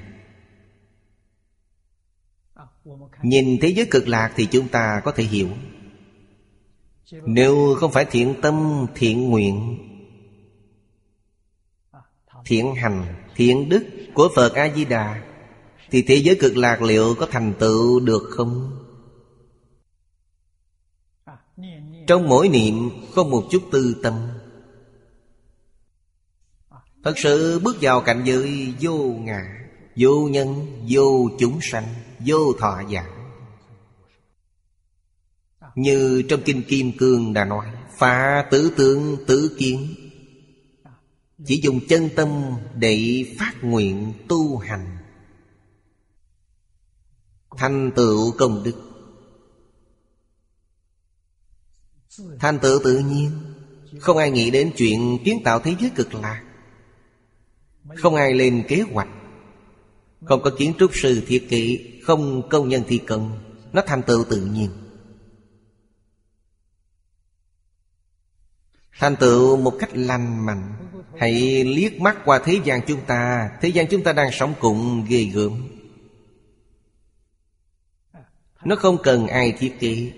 Nhìn 3.22 3.58
thế 3.62 3.68
giới 3.68 3.88
cực 3.92 4.08
lạc 4.08 4.34
thì 4.36 4.48
chúng 4.52 4.68
ta 4.68 5.02
có 5.06 5.12
thể 5.12 5.24
hiểu. 5.24 5.50
Nếu 7.12 7.76
không 7.80 7.92
phải 7.92 8.06
thiện 8.06 8.36
tâm, 8.42 8.86
thiện 8.96 9.30
nguyện 9.30 9.78
Thiện 12.46 12.76
hành, 12.76 13.16
thiện 13.36 13.70
đức 13.70 13.86
của 14.14 14.30
Phật 14.36 14.54
A-di-đà 14.54 15.31
thì 15.92 16.02
thế 16.02 16.16
giới 16.16 16.36
cực 16.36 16.58
lạc 16.58 16.82
liệu 16.82 17.16
có 17.20 17.28
thành 17.32 17.54
tựu 17.60 18.00
được 18.00 18.30
không? 18.30 18.78
Trong 22.08 22.30
mỗi 22.30 22.50
niệm 22.50 22.90
có 23.16 23.24
một 23.24 23.48
chút 23.52 23.64
tư 23.72 23.96
tâm. 24.04 24.14
Thật 27.04 27.14
sự 27.18 27.60
bước 27.60 27.78
vào 27.82 28.02
cảnh 28.02 28.22
giới 28.26 28.74
vô 28.82 28.98
ngã 28.98 29.58
Vô 29.96 30.28
nhân, 30.32 30.66
vô 30.90 31.30
chúng 31.40 31.60
sanh 31.62 31.88
Vô 32.20 32.54
thọ 32.60 32.82
giả. 32.90 33.06
Như 35.76 36.24
trong 36.30 36.42
Kinh 36.46 36.64
Kim 36.64 36.92
Cương 36.98 37.34
đã 37.34 37.46
nói 37.46 37.66
Phá 37.98 38.46
tứ 38.52 38.74
tướng 38.78 39.18
tứ 39.28 39.56
kiến. 39.60 39.96
Chỉ 41.46 41.62
dùng 41.64 41.80
chân 41.90 42.10
tâm 42.16 42.30
để 42.76 43.26
phát 43.40 43.54
nguyện 43.62 44.14
tu 44.28 44.58
hành. 44.58 45.01
Thành 47.58 47.92
tựu 47.96 48.32
công 48.38 48.64
đức. 48.64 48.74
Thành 52.40 52.60
tựu 52.60 52.80
tự 52.84 52.98
nhiên. 52.98 53.32
Không 54.00 54.18
ai 54.18 54.32
nghĩ 54.32 54.52
đến 54.52 54.72
chuyện 54.78 55.18
kiến 55.26 55.42
tạo 55.44 55.60
thế 55.60 55.76
giới 55.80 55.92
cực 55.96 56.14
lạc. 56.14 56.44
Không 57.96 58.16
ai 58.16 58.34
lên 58.34 58.64
kế 58.68 58.84
hoạch. 58.94 59.08
Không 60.26 60.42
có 60.44 60.52
kiến 60.58 60.74
trúc 60.80 60.92
sư 60.94 61.24
thiết 61.28 61.48
kế 61.50 61.80
Không 62.04 62.50
công 62.50 62.70
nhân 62.70 62.84
thi 62.88 62.98
công 62.98 63.40
Nó 63.74 63.82
thành 63.88 64.04
tựu 64.04 64.24
tự 64.30 64.46
nhiên. 64.46 64.70
Thành 69.00 69.16
tựu 69.16 69.58
một 69.58 69.74
cách 69.80 69.90
lành 69.94 70.46
mạnh. 70.46 70.74
Hãy 71.18 71.64
liếc 71.64 72.02
mắt 72.02 72.18
qua 72.26 72.42
thế 72.46 72.60
gian 72.64 72.82
chúng 72.88 73.02
ta. 73.08 73.52
Thế 73.62 73.70
gian 73.70 73.88
chúng 73.90 74.04
ta 74.04 74.14
đang 74.14 74.30
sống 74.32 74.54
cùng 74.60 75.06
ghê 75.10 75.24
gớm. 75.24 75.81
Nó 78.66 78.76
không 78.76 78.98
cần 79.04 79.28
ai 79.28 79.52
thiết 79.52 79.80
kế. 79.80 80.12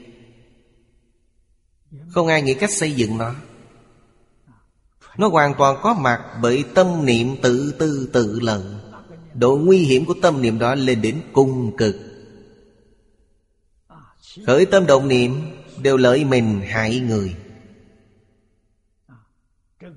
Không 2.09 2.27
ai 2.27 2.41
nghĩ 2.41 2.53
cách 2.53 2.71
xây 2.71 2.91
dựng 2.91 3.17
nó. 3.17 3.35
Nó 5.17 5.27
hoàn 5.27 5.53
toàn 5.57 5.77
có 5.81 5.93
mặt 5.93 6.21
bởi 6.41 6.63
tâm 6.75 7.05
niệm 7.05 7.35
tự 7.41 7.73
tư 7.79 8.09
tự 8.13 8.39
lợi 8.39 8.63
Độ 9.33 9.57
nguy 9.57 9.77
hiểm 9.77 10.05
của 10.05 10.15
tâm 10.21 10.41
niệm 10.41 10.59
đó 10.59 10.75
lên 10.75 11.01
đến 11.01 11.21
cung 11.33 11.77
cực. 11.77 11.95
Khởi 14.45 14.65
tâm 14.65 14.85
động 14.85 15.07
niệm 15.07 15.41
Đều 15.81 15.97
lợi 15.97 16.25
mình 16.25 16.61
hại 16.61 16.99
người. 16.99 17.35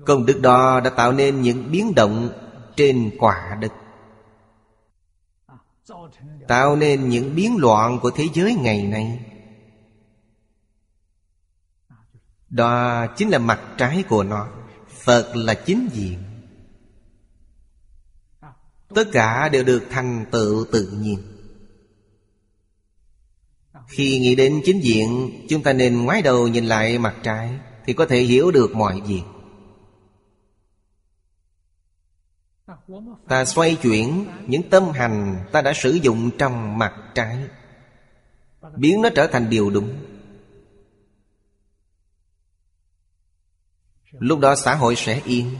Công 0.05 0.25
đức 0.25 0.39
đó 0.41 0.79
đã 0.83 0.89
tạo 0.89 1.11
nên 1.11 1.41
những 1.41 1.71
biến 1.71 1.95
động 1.95 2.29
Trên 2.75 3.11
quả 3.19 3.57
đất. 3.61 3.71
Tạo 6.47 6.75
nên 6.75 7.09
những 7.09 7.35
biến 7.35 7.57
loạn 7.57 7.99
của 8.01 8.11
thế 8.11 8.25
giới 8.33 8.55
ngày 8.55 8.83
nay. 8.83 9.19
Đó 12.49 13.05
chính 13.17 13.29
là 13.29 13.37
mặt 13.37 13.61
trái 13.77 14.03
của 14.09 14.23
nó. 14.23 14.47
Phật 15.03 15.35
là 15.35 15.53
chính 15.53 15.89
diện. 15.93 16.23
Tất 18.95 19.07
cả 19.11 19.49
đều 19.49 19.63
được 19.63 19.83
thành 19.89 20.25
tựu 20.31 20.65
tự 20.71 20.91
nhiên. 20.91 21.23
Khi 23.87 24.19
nghĩ 24.19 24.35
đến 24.35 24.61
chính 24.65 24.79
diện, 24.83 25.31
Chúng 25.49 25.63
ta 25.63 25.73
nên 25.73 26.01
ngoái 26.01 26.21
đầu 26.21 26.47
nhìn 26.47 26.65
lại 26.65 26.97
mặt 26.97 27.15
trái 27.23 27.59
Thì 27.85 27.93
có 27.93 28.05
thể 28.05 28.21
hiểu 28.21 28.51
được 28.51 28.75
mọi 28.75 29.01
việc. 29.01 29.23
Ta 33.27 33.45
xoay 33.45 33.75
chuyển 33.75 34.27
những 34.47 34.69
tâm 34.69 34.89
hành 34.89 35.45
ta 35.51 35.61
đã 35.61 35.73
sử 35.75 35.91
dụng 35.91 36.29
trong 36.37 36.77
mặt 36.77 36.93
trái. 37.15 37.47
Biến 38.75 39.01
nó 39.01 39.09
trở 39.15 39.27
thành 39.27 39.49
điều 39.49 39.69
đúng. 39.69 39.95
Lúc 44.11 44.39
đó 44.39 44.55
xã 44.55 44.75
hội 44.75 44.95
sẽ 44.95 45.21
yên. 45.25 45.55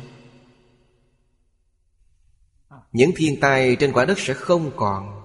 Những 2.91 3.11
thiên 3.15 3.39
tai 3.39 3.75
trên 3.79 3.93
quả 3.93 4.05
đất 4.05 4.19
sẽ 4.19 4.33
không 4.33 4.71
còn. 4.75 5.17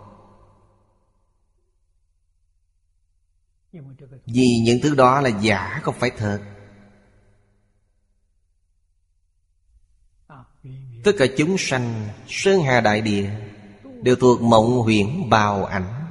Vì 4.26 4.46
những 4.64 4.78
thứ 4.82 4.94
đó 4.94 5.20
là 5.20 5.28
giả, 5.28 5.80
không 5.82 5.94
phải 5.98 6.10
thật. 6.10 6.51
Tất 11.02 11.12
cả 11.18 11.26
chúng 11.36 11.56
sanh, 11.58 12.08
Sơn 12.28 12.62
Hà 12.62 12.80
Đại 12.80 13.00
Địa, 13.00 13.30
Đều 14.02 14.16
thuộc 14.16 14.42
mộng 14.42 14.78
huyễn 14.78 15.28
bào 15.30 15.64
ảnh. 15.64 16.06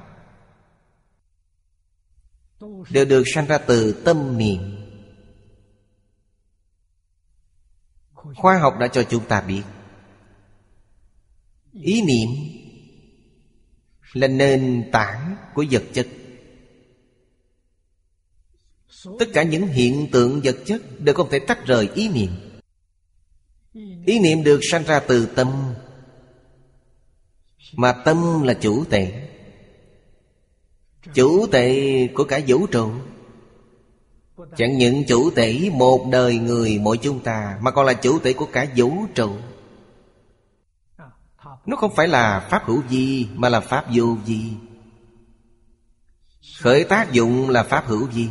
Đều 2.89 3.05
được 3.05 3.23
sanh 3.33 3.45
ra 3.47 3.57
từ 3.57 4.01
tâm 4.05 4.37
niệm. 4.37 4.77
Khoa 8.13 8.57
học 8.57 8.73
đã 8.79 8.87
cho 8.87 9.03
chúng 9.03 9.25
ta 9.25 9.41
biết, 9.41 9.63
Ý 11.73 12.01
niệm 12.01 12.29
Là 14.13 14.27
nền 14.27 14.89
tảng 14.91 15.35
của 15.53 15.65
vật 15.71 15.83
chất. 15.93 16.07
Tất 19.19 19.25
cả 19.33 19.43
những 19.43 19.67
hiện 19.67 20.07
tượng 20.11 20.41
vật 20.43 20.57
chất 20.65 20.81
Đều 20.99 21.15
không 21.15 21.29
thể 21.29 21.39
tách 21.39 21.65
rời 21.65 21.89
ý 21.95 22.09
niệm. 22.09 22.50
Ý 24.05 24.19
niệm 24.19 24.43
được 24.43 24.59
sanh 24.71 24.83
ra 24.83 24.99
từ 24.99 25.25
tâm. 25.25 25.73
Mà 27.73 27.93
tâm 27.93 28.41
là 28.43 28.53
chủ 28.53 28.85
tệ. 28.89 29.27
Chủ 31.13 31.47
tệ 31.51 32.07
của 32.07 32.23
cả 32.23 32.41
vũ 32.47 32.67
trụ. 32.67 32.91
Chẳng 34.57 34.77
những 34.77 35.03
chủ 35.07 35.29
tể 35.35 35.69
một 35.73 36.07
đời 36.11 36.37
người 36.37 36.79
mỗi 36.79 36.97
chúng 36.97 37.19
ta 37.19 37.59
Mà 37.61 37.71
còn 37.71 37.85
là 37.85 37.93
chủ 37.93 38.19
tể 38.19 38.33
của 38.33 38.47
cả 38.51 38.67
vũ 38.75 38.93
trụ. 39.15 39.35
Nó 41.65 41.77
không 41.77 41.95
phải 41.95 42.07
là 42.07 42.47
pháp 42.51 42.63
hữu 42.65 42.81
vi 42.89 43.27
Mà 43.35 43.49
là 43.49 43.59
pháp 43.59 43.85
vô 43.93 44.17
vi. 44.25 44.43
Khởi 46.59 46.83
tác 46.83 47.11
dụng 47.11 47.49
là 47.49 47.63
pháp 47.63 47.87
hữu 47.87 48.05
vi. 48.05 48.27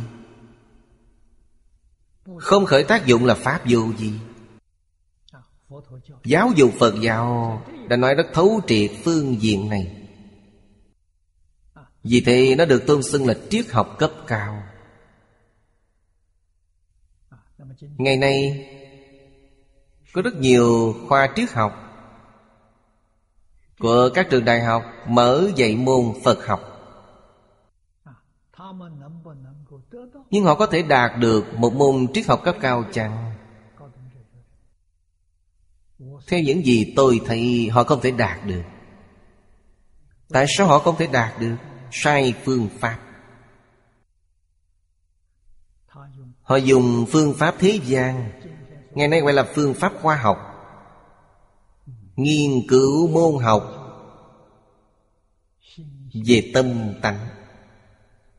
Không 2.37 2.65
khởi 2.65 2.83
tác 2.83 3.05
dụng 3.05 3.25
là 3.25 3.35
pháp 3.35 3.61
vô 3.65 3.79
vi 3.97 4.11
Giáo 6.23 6.51
dục 6.55 6.71
Phật 6.79 6.93
giáo 7.01 7.61
Đã 7.87 7.97
nói 7.97 8.15
rất 8.15 8.27
thấu 8.33 8.61
triệt 8.67 8.91
phương 9.03 9.41
diện 9.41 9.69
này. 9.69 9.97
Vì 12.03 12.21
thế 12.25 12.55
nó 12.57 12.65
được 12.65 12.83
tôn 12.87 13.03
xưng 13.03 13.27
là 13.27 13.33
triết 13.49 13.71
học 13.71 13.95
cấp 13.99 14.11
cao. 14.27 14.63
Ngày 17.97 18.17
nay, 18.17 18.67
Có 20.13 20.21
rất 20.21 20.35
nhiều 20.35 20.95
khoa 21.07 21.29
triết 21.35 21.51
học 21.51 21.73
Của 23.79 24.09
các 24.13 24.27
trường 24.29 24.45
đại 24.45 24.61
học 24.61 24.83
Mở 25.07 25.51
dạy 25.55 25.75
môn 25.75 26.13
Phật 26.23 26.45
học. 26.45 26.61
Nhưng 30.29 30.43
họ 30.43 30.55
có 30.55 30.65
thể 30.65 30.81
đạt 30.81 31.11
được 31.19 31.45
Một 31.57 31.73
môn 31.73 32.07
triết 32.13 32.27
học 32.27 32.41
cấp 32.43 32.55
cao 32.61 32.83
chăng? 32.91 33.30
Theo 36.31 36.39
những 36.39 36.65
gì 36.65 36.93
tôi 36.95 37.21
thấy 37.25 37.69
Họ 37.69 37.83
không 37.83 38.01
thể 38.01 38.11
đạt 38.11 38.45
được. 38.45 38.63
Tại 40.29 40.45
sao 40.57 40.67
họ 40.67 40.79
không 40.79 40.95
thể 40.97 41.07
đạt 41.07 41.39
được? 41.39 41.55
Sai 41.91 42.33
phương 42.43 42.69
pháp. 42.79 42.99
Họ 46.41 46.55
dùng 46.55 47.05
phương 47.11 47.33
pháp 47.33 47.55
thế 47.59 47.79
gian. 47.85 48.31
Ngày 48.91 49.07
nay 49.07 49.21
gọi 49.21 49.33
là 49.33 49.47
phương 49.55 49.73
pháp 49.73 49.93
khoa 50.01 50.15
học. 50.15 50.37
Nghiên 52.15 52.67
cứu 52.67 53.07
môn 53.07 53.43
học 53.43 53.63
Về 56.25 56.51
tâm 56.53 56.93
tánh. 57.01 57.27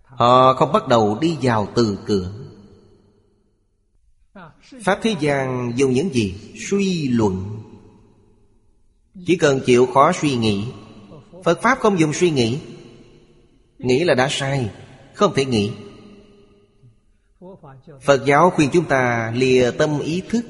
Họ 0.04 0.54
không 0.54 0.72
bắt 0.72 0.88
đầu 0.88 1.18
đi 1.20 1.38
vào 1.42 1.68
từ 1.74 1.98
cửa. 2.06 2.32
Pháp 4.84 4.98
thế 5.02 5.16
gian 5.20 5.72
dùng 5.76 5.92
những 5.92 6.14
gì? 6.14 6.54
Suy 6.68 7.08
luận. 7.08 7.61
Chỉ 9.26 9.36
cần 9.36 9.60
chịu 9.66 9.86
khó 9.86 10.12
suy 10.12 10.36
nghĩ. 10.36 10.64
Phật 11.44 11.62
Pháp 11.62 11.78
không 11.78 11.98
dùng 11.98 12.12
suy 12.12 12.30
nghĩ. 12.30 12.58
Nghĩ 13.78 14.04
là 14.04 14.14
đã 14.14 14.28
sai, 14.30 14.70
Không 15.14 15.34
thể 15.34 15.44
nghĩ. 15.44 15.72
Phật 18.02 18.24
giáo 18.26 18.50
khuyên 18.50 18.70
chúng 18.72 18.84
ta 18.84 19.32
lìa 19.36 19.70
tâm 19.70 20.00
ý 20.00 20.22
thức. 20.28 20.44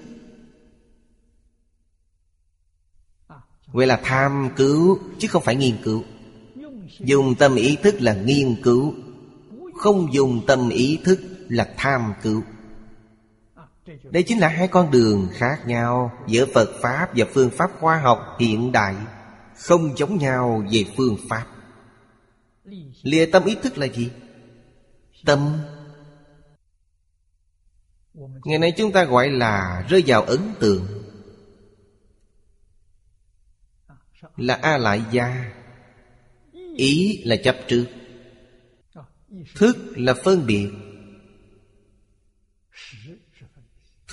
Gọi 3.73 3.87
là 3.87 4.01
tham 4.05 4.49
cứu, 4.57 4.99
chứ 5.19 5.29
không 5.29 5.43
phải 5.43 5.57
nghiên 5.57 5.77
cứu. 5.85 6.03
Dùng 6.99 7.35
tâm 7.35 7.55
ý 7.55 7.77
thức 7.83 7.95
là 8.01 8.15
nghiên 8.15 8.63
cứu. 8.63 8.95
Không 9.75 10.15
dùng 10.15 10.41
tâm 10.47 10.69
ý 10.69 10.99
thức 11.05 11.21
là 11.49 11.75
tham 11.77 12.13
cứu. 12.23 12.43
Đây 13.87 14.23
chính 14.23 14.39
là 14.39 14.49
hai 14.49 14.69
con 14.69 14.91
đường 14.91 15.29
khác 15.33 15.63
nhau 15.67 16.13
Giữa 16.27 16.47
Phật 16.55 16.71
Pháp 16.83 17.11
và 17.17 17.27
phương 17.35 17.51
pháp 17.51 17.71
khoa 17.81 17.99
học 17.99 18.37
hiện 18.41 18.73
đại, 18.73 18.95
Không 19.57 19.97
giống 19.97 20.19
nhau 20.19 20.65
về 20.71 20.85
phương 20.97 21.17
pháp. 21.29 21.47
Lìa 23.03 23.27
tâm 23.27 23.45
ý 23.45 23.55
thức 23.63 23.79
là 23.79 23.87
gì? 23.87 24.11
Tâm. 25.25 25.59
Ngày 28.45 28.59
nay 28.59 28.73
chúng 28.77 28.93
ta 28.93 29.05
gọi 29.05 29.31
là 29.31 29.87
rơi 29.89 30.03
vào 30.07 30.23
ấn 30.23 30.41
tượng. 30.61 30.87
Là 34.37 34.55
A 34.55 34.79
lại 34.79 35.03
gia. 35.13 35.53
Ý 36.77 37.23
là 37.25 37.37
chấp 37.45 37.57
trước. 37.69 37.87
Thức 39.55 39.77
là 39.97 40.15
phân 40.15 40.47
biệt. 40.47 40.71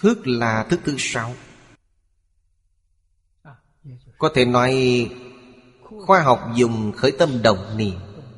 Thức 0.01 0.27
là 0.27 0.65
thức 0.69 0.79
thứ 0.85 0.95
sáu. 0.97 1.35
Có 4.17 4.31
thể 4.35 4.45
nói 4.45 5.07
Khoa 6.05 6.21
học 6.21 6.39
dùng 6.55 6.91
khởi 6.91 7.11
tâm 7.11 7.41
đồng 7.43 7.77
niệm 7.77 7.95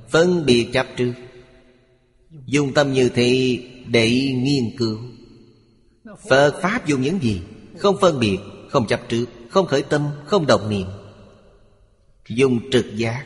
Phân 0.10 0.46
biệt 0.46 0.70
chấp 0.74 0.88
trước 0.98 1.14
Dùng 2.46 2.74
tâm 2.74 2.94
như 2.94 3.10
thế 3.10 3.60
để 3.88 4.10
nghiên 4.36 4.78
cứu. 4.78 5.00
Phật 6.30 6.60
Pháp 6.62 6.88
dùng 6.88 7.02
những 7.02 7.20
gì? 7.22 7.42
Không 7.78 7.98
phân 8.02 8.20
biệt, 8.20 8.38
không 8.70 8.88
chấp 8.88 9.02
trước, 9.10 9.26
không 9.50 9.68
khởi 9.68 9.82
tâm, 9.82 10.08
không 10.26 10.48
động 10.48 10.70
niệm. 10.70 10.88
Dùng 12.30 12.60
trực 12.72 12.86
giác. 12.96 13.26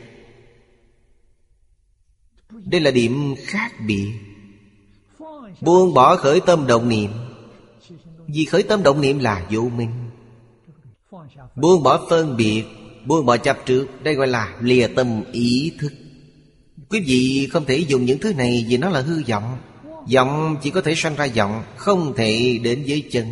Đây 2.50 2.80
là 2.80 2.90
điểm 2.90 3.34
khác 3.38 3.72
biệt. 3.86 4.08
Buông 5.60 5.94
bỏ 5.94 6.16
khởi 6.16 6.40
tâm 6.40 6.66
động 6.66 6.88
niệm 6.88 7.10
vì 8.28 8.44
khởi 8.44 8.62
tâm 8.62 8.82
động 8.82 9.00
niệm 9.00 9.18
là 9.18 9.46
vô 9.50 9.60
minh. 9.76 9.90
Buông 11.56 11.82
bỏ 11.82 12.06
phân 12.10 12.36
biệt, 12.36 12.64
Buông 13.06 13.26
bỏ 13.26 13.36
chấp 13.36 13.58
trước, 13.66 13.86
Đây 14.02 14.14
gọi 14.14 14.26
là 14.26 14.56
lìa 14.60 14.86
tâm 14.86 15.24
ý 15.32 15.72
thức. 15.80 15.92
Quý 16.88 17.00
vị 17.06 17.48
không 17.52 17.64
thể 17.64 17.78
dùng 17.78 18.04
những 18.04 18.18
thứ 18.18 18.34
này 18.34 18.66
Vì 18.68 18.76
nó 18.76 18.88
là 18.90 19.00
hư 19.00 19.22
vọng. 19.28 19.58
Giọng 20.06 20.56
chỉ 20.62 20.70
có 20.70 20.80
thể 20.80 20.94
sanh 20.94 21.16
ra 21.16 21.24
giọng 21.24 21.62
Không 21.76 22.14
thể 22.16 22.58
đến 22.62 22.84
với 22.86 23.02
chân. 23.10 23.26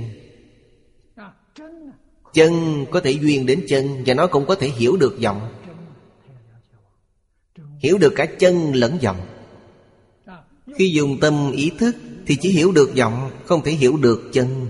Chân 2.33 2.85
có 2.91 3.01
thể 3.01 3.11
duyên 3.11 3.47
đến 3.47 3.65
chân 3.69 4.03
Và 4.07 4.15
nó 4.15 4.27
cũng 4.27 4.47
có 4.47 4.55
thể 4.55 4.69
hiểu 4.69 4.97
được 4.97 5.19
giọng 5.19 5.53
Hiểu 7.79 7.99
được 7.99 8.13
cả 8.17 8.27
chân 8.27 8.73
lẫn 8.75 8.99
giọng 9.01 9.27
Khi 10.79 10.91
dùng 10.91 11.21
tâm 11.21 11.53
ý 11.53 11.71
thức 11.79 11.97
Thì 12.27 12.37
chỉ 12.41 12.49
hiểu 12.49 12.73
được 12.73 12.95
giọng 12.95 13.31
Không 13.45 13.63
thể 13.65 13.73
hiểu 13.73 13.97
được 13.97 14.31
chân. 14.33 14.67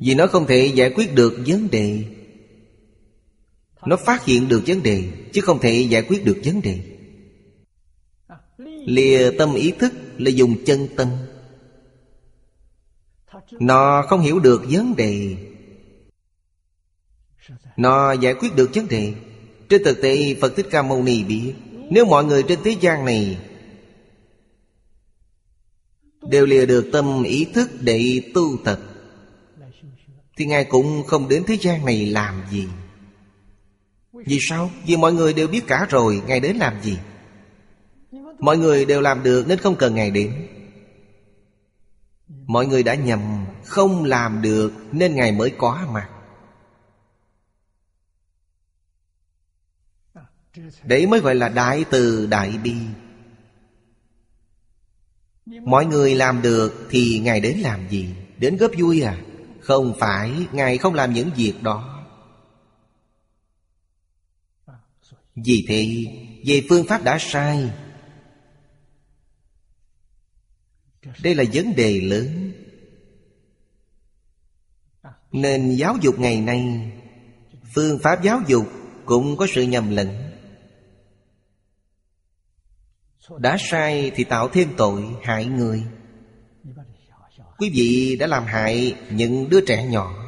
Vì 0.00 0.14
nó 0.14 0.26
không 0.26 0.46
thể 0.46 0.72
giải 0.74 0.90
quyết 0.90 1.14
được 1.14 1.38
vấn 1.46 1.70
đề. 1.70 2.04
Nó 3.86 3.96
phát 3.96 4.24
hiện 4.24 4.48
được 4.48 4.62
vấn 4.66 4.82
đề, 4.82 5.04
Chứ 5.32 5.40
không 5.40 5.60
thể 5.60 5.86
giải 5.90 6.02
quyết 6.02 6.24
được 6.24 6.38
vấn 6.44 6.62
đề. 6.62 6.78
Lìa 8.86 9.30
tâm 9.38 9.54
ý 9.54 9.72
thức 9.78 9.92
là 10.18 10.30
dùng 10.30 10.64
chân 10.64 10.88
tâm. 10.96 11.08
Nó 13.60 14.02
không 14.08 14.20
hiểu 14.20 14.38
được 14.38 14.62
vấn 14.70 14.96
đề. 14.96 15.36
Nó 17.76 18.12
giải 18.12 18.34
quyết 18.34 18.56
được 18.56 18.70
vấn 18.74 18.88
đề. 18.88 19.14
Trên 19.68 19.84
thực 19.84 20.02
tế, 20.02 20.34
Phật 20.40 20.56
Thích 20.56 20.66
Ca 20.70 20.82
Mâu 20.82 21.02
Ni 21.02 21.24
biết, 21.24 21.52
Nếu 21.90 22.04
mọi 22.04 22.24
người 22.24 22.42
trên 22.42 22.58
thế 22.64 22.76
gian 22.80 23.04
này 23.04 23.38
Đều 26.30 26.46
lìa 26.46 26.66
được 26.66 26.88
tâm 26.92 27.22
ý 27.22 27.44
thức 27.54 27.70
để 27.80 28.22
tu 28.34 28.56
tập 28.64 28.80
thì 30.36 30.46
Ngài 30.46 30.64
cũng 30.64 31.06
không 31.06 31.28
đến 31.28 31.44
thế 31.46 31.56
gian 31.60 31.84
này 31.84 32.06
làm 32.06 32.42
gì 32.50 32.68
Vì 34.12 34.38
sao? 34.40 34.70
Vì 34.86 34.96
mọi 34.96 35.12
người 35.12 35.32
đều 35.32 35.48
biết 35.48 35.64
cả 35.66 35.86
rồi, 35.90 36.22
Ngài 36.26 36.40
đến 36.40 36.56
làm 36.56 36.82
gì? 36.82 36.98
Mọi 38.38 38.58
người 38.58 38.84
đều 38.84 39.00
làm 39.00 39.22
được 39.22 39.48
nên 39.48 39.58
không 39.58 39.76
cần 39.76 39.94
Ngài 39.94 40.10
đến 40.10 40.48
Mọi 42.46 42.66
người 42.66 42.82
đã 42.82 42.94
nhầm, 42.94 43.46
Không 43.64 44.04
làm 44.04 44.42
được 44.42 44.72
nên 44.92 45.14
Ngài 45.14 45.32
mới 45.32 45.50
có 45.58 45.86
mặt 45.92 46.08
Đấy 50.84 51.06
mới 51.06 51.20
gọi 51.20 51.34
là 51.34 51.48
đại 51.48 51.84
từ 51.90 52.26
đại 52.26 52.58
bi 52.62 52.74
Mọi 55.46 55.86
người 55.86 56.14
làm 56.14 56.42
được 56.42 56.86
thì 56.90 57.20
Ngài 57.24 57.40
đến 57.40 57.58
làm 57.58 57.88
gì? 57.88 58.14
Đến 58.38 58.56
góp 58.56 58.70
vui 58.78 59.02
à? 59.02 59.16
Không 59.62 59.94
phải, 59.98 60.46
Ngài 60.52 60.78
không 60.78 60.94
làm 60.94 61.12
những 61.12 61.30
việc 61.36 61.54
đó. 61.62 62.04
Vì 65.34 65.64
thế, 65.68 66.04
Về 66.46 66.66
phương 66.68 66.86
pháp 66.88 67.04
đã 67.04 67.18
sai. 67.20 67.70
Đây 71.22 71.34
là 71.34 71.44
vấn 71.52 71.74
đề 71.76 72.00
lớn. 72.00 72.52
Nên 75.32 75.76
giáo 75.76 75.96
dục 76.00 76.18
ngày 76.18 76.40
nay, 76.40 76.92
Phương 77.74 77.98
pháp 78.02 78.22
giáo 78.22 78.40
dục 78.46 78.66
cũng 79.04 79.36
có 79.36 79.46
sự 79.54 79.62
nhầm 79.62 79.90
lẫn. 79.90 80.08
Đã 83.38 83.56
sai 83.70 84.12
thì 84.14 84.24
tạo 84.24 84.48
thêm 84.48 84.68
tội 84.76 85.04
hại 85.22 85.44
người. 85.44 85.84
Quý 87.58 87.70
vị 87.74 88.16
đã 88.20 88.26
làm 88.26 88.44
hại 88.44 88.96
những 89.10 89.48
đứa 89.48 89.60
trẻ 89.60 89.86
nhỏ. 89.86 90.22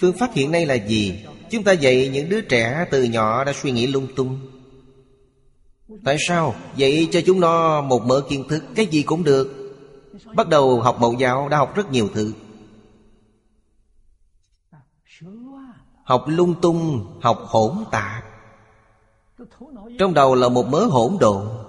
Phương 0.00 0.18
pháp 0.18 0.30
hiện 0.34 0.52
nay 0.52 0.66
là 0.66 0.74
gì? 0.74 1.24
Chúng 1.50 1.64
ta 1.64 1.72
dạy 1.72 2.08
những 2.08 2.28
đứa 2.28 2.40
trẻ 2.40 2.86
từ 2.90 3.02
nhỏ 3.02 3.44
đã 3.44 3.52
suy 3.52 3.70
nghĩ 3.70 3.86
lung 3.86 4.06
tung. 4.16 4.40
Tại 6.04 6.16
sao? 6.28 6.54
Dạy 6.76 7.08
cho 7.12 7.20
chúng 7.26 7.40
nó 7.40 7.80
một 7.80 8.02
mớ 8.06 8.22
kiến 8.28 8.44
thức, 8.48 8.64
Cái 8.74 8.86
gì 8.86 9.02
cũng 9.02 9.24
được. 9.24 9.76
Bắt 10.34 10.48
đầu 10.48 10.80
học 10.80 10.96
mẫu 11.00 11.14
giáo, 11.18 11.48
đã 11.48 11.56
học 11.56 11.74
rất 11.74 11.90
nhiều 11.90 12.08
thứ. 12.14 12.32
Học 16.04 16.24
lung 16.26 16.60
tung, 16.60 17.06
Học 17.22 17.38
hỗn 17.46 17.72
tạp. 17.90 18.24
Trong 19.98 20.14
đầu 20.14 20.34
là 20.34 20.48
một 20.48 20.66
mớ 20.66 20.84
hỗn 20.84 21.16
độn. 21.20 21.59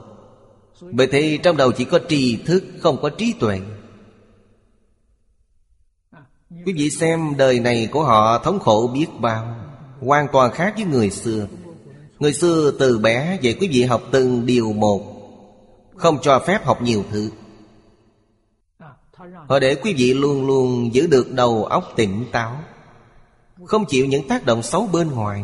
Bởi 0.82 1.08
thế 1.08 1.40
trong 1.44 1.58
đầu 1.58 1.72
chỉ 1.72 1.86
có 1.86 1.99
tri 2.10 2.36
thức, 2.36 2.64
Không 2.80 3.02
có 3.02 3.10
trí 3.10 3.34
tuệ. 3.40 3.62
Quý 6.66 6.74
vị 6.74 6.90
xem 6.90 7.34
đời 7.38 7.60
này 7.60 7.90
của 7.91 8.03
họ 8.03 8.38
thống 8.38 8.60
khổ 8.60 8.91
biết 8.94 9.08
bao, 9.20 9.56
Hoàn 9.99 10.28
toàn 10.32 10.52
khác 10.52 10.74
với 10.76 10.86
người 10.86 11.10
xưa. 11.10 11.48
Người 12.20 12.34
xưa 12.34 12.72
từ 12.80 12.98
bé 12.98 13.40
dạy 13.41 13.58
quý 13.60 13.68
vị 13.68 13.84
học 13.84 14.02
từng 14.12 14.45
điều 14.45 14.74
một, 14.74 15.02
Không 15.95 16.18
cho 16.22 16.40
phép 16.40 16.66
học 16.66 16.82
nhiều 16.82 17.03
thứ. 17.12 17.32
Họ 19.48 19.60
để 19.60 19.76
quý 19.76 19.94
vị 19.98 20.14
luôn 20.14 20.48
luôn 20.48 20.94
giữ 20.94 21.08
được 21.08 21.32
đầu 21.32 21.66
óc 21.66 21.94
tỉnh 21.95 22.26
táo, 22.32 22.64
Không 23.66 23.86
chịu 23.86 24.06
những 24.06 24.28
tác 24.28 24.45
động 24.45 24.64
xấu 24.64 24.88
bên 24.88 25.12
ngoài. 25.12 25.44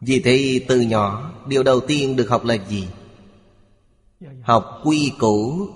Vì 0.00 0.20
thế 0.20 0.64
từ 0.68 0.80
nhỏ 0.80 1.32
Điều 1.48 1.62
đầu 1.62 1.80
tiên 1.80 2.16
được 2.16 2.28
học 2.28 2.44
là 2.44 2.54
gì? 2.54 2.88
Học 4.42 4.80
quy 4.84 5.12
củ. 5.18 5.68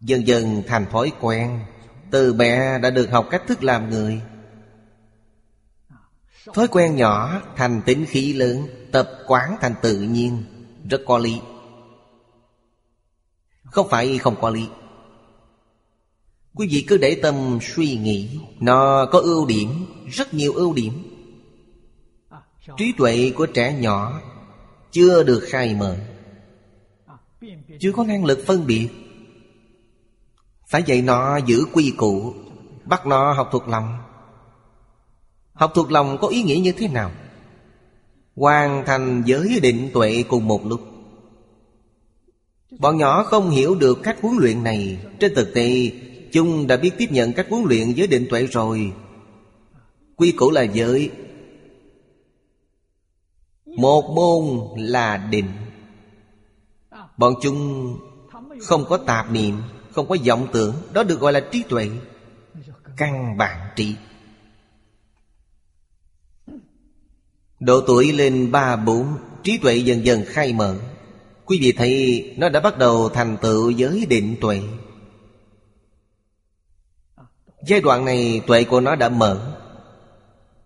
Dần 0.00 0.26
dần 0.26 0.62
thành 0.66 0.86
thói 0.90 1.12
quen. 1.20 1.60
Từ 2.10 2.32
bé 2.32 2.78
đã 2.78 2.90
được 2.90 3.10
học 3.10 3.26
cách 3.30 3.42
thức 3.48 3.64
làm 3.64 3.90
người. 3.90 4.20
Thói 6.54 6.68
quen 6.68 6.96
nhỏ 6.96 7.42
thành 7.56 7.82
tính 7.86 8.06
khí 8.08 8.32
lớn, 8.32 8.66
Tập 8.92 9.10
quán 9.26 9.56
thành 9.60 9.74
tự 9.82 10.00
nhiên. 10.00 10.44
Rất 10.90 11.00
có 11.06 11.18
lý. 11.18 11.40
Không 13.64 13.88
phải 13.88 14.18
không 14.18 14.36
có 14.40 14.50
lý. 14.50 14.68
Quý 16.54 16.68
vị 16.70 16.84
cứ 16.88 16.96
để 16.96 17.20
tâm 17.22 17.58
suy 17.62 17.96
nghĩ. 17.96 18.40
Nó 18.60 19.06
có 19.12 19.18
ưu 19.18 19.46
điểm, 19.46 19.86
Rất 20.10 20.34
nhiều 20.34 20.52
ưu 20.52 20.74
điểm. 20.74 21.13
Trí 22.76 22.92
tuệ 22.92 23.32
của 23.34 23.46
trẻ 23.46 23.76
nhỏ 23.80 24.20
Chưa 24.90 25.22
được 25.22 25.40
khai 25.48 25.74
mở. 25.74 25.96
Chưa 27.80 27.92
có 27.92 28.04
năng 28.04 28.24
lực 28.24 28.42
phân 28.46 28.66
biệt. 28.66 28.88
Phải 30.68 30.82
dạy 30.86 31.02
nó 31.02 31.36
giữ 31.36 31.64
quy 31.72 31.92
củ, 31.96 32.34
Bắt 32.84 33.06
nó 33.06 33.32
học 33.32 33.48
thuộc 33.52 33.68
lòng. 33.68 33.98
Học 35.52 35.72
thuộc 35.74 35.92
lòng 35.92 36.18
có 36.20 36.28
ý 36.28 36.42
nghĩa 36.42 36.56
như 36.56 36.72
thế 36.72 36.88
nào? 36.88 37.10
Hoàn 38.36 38.84
thành 38.86 39.22
giới 39.26 39.60
định 39.62 39.90
tuệ 39.94 40.24
cùng 40.28 40.48
một 40.48 40.66
lúc. 40.66 40.80
Bọn 42.78 42.96
nhỏ 42.96 43.22
không 43.22 43.50
hiểu 43.50 43.74
được 43.74 43.98
cách 44.02 44.16
huấn 44.22 44.36
luyện 44.36 44.64
này. 44.64 44.98
Trên 45.20 45.34
thực 45.34 45.54
tế, 45.54 45.90
Chúng 46.32 46.66
đã 46.66 46.76
biết 46.76 46.90
tiếp 46.98 47.06
nhận 47.10 47.32
cách 47.32 47.46
huấn 47.50 47.64
luyện 47.64 47.92
giới 47.92 48.06
định 48.06 48.26
tuệ 48.30 48.46
rồi. 48.46 48.92
Quy 50.16 50.32
củ 50.32 50.50
là 50.50 50.62
giới 50.62 51.10
một 53.76 54.10
môn 54.10 54.68
là 54.76 55.16
định. 55.16 55.48
Bọn 57.16 57.34
chúng 57.42 57.98
không 58.60 58.84
có 58.88 58.96
tạp 58.96 59.30
niệm, 59.30 59.62
Không 59.92 60.08
có 60.08 60.16
vọng 60.26 60.46
tưởng. 60.52 60.74
Đó 60.92 61.02
được 61.02 61.20
gọi 61.20 61.32
là 61.32 61.40
trí 61.52 61.62
tuệ, 61.62 61.90
Căn 62.96 63.36
bản 63.38 63.70
trí. 63.76 63.94
Độ 67.60 67.80
tuổi 67.86 68.12
lên 68.12 68.52
ba 68.52 68.76
bốn, 68.76 69.06
Trí 69.42 69.58
tuệ 69.58 69.76
dần 69.76 70.04
dần 70.04 70.22
khai 70.26 70.52
mở. 70.52 70.76
Quý 71.44 71.58
vị 71.60 71.72
thấy 71.72 72.24
nó 72.38 72.48
đã 72.48 72.60
bắt 72.60 72.78
đầu 72.78 73.08
thành 73.08 73.36
tựu 73.42 73.70
giới 73.70 74.06
định 74.06 74.36
tuệ. 74.40 74.60
Giai 77.66 77.80
đoạn 77.80 78.04
này 78.04 78.42
tuệ 78.46 78.64
của 78.64 78.80
nó 78.80 78.96
đã 78.96 79.08
mở. 79.08 79.60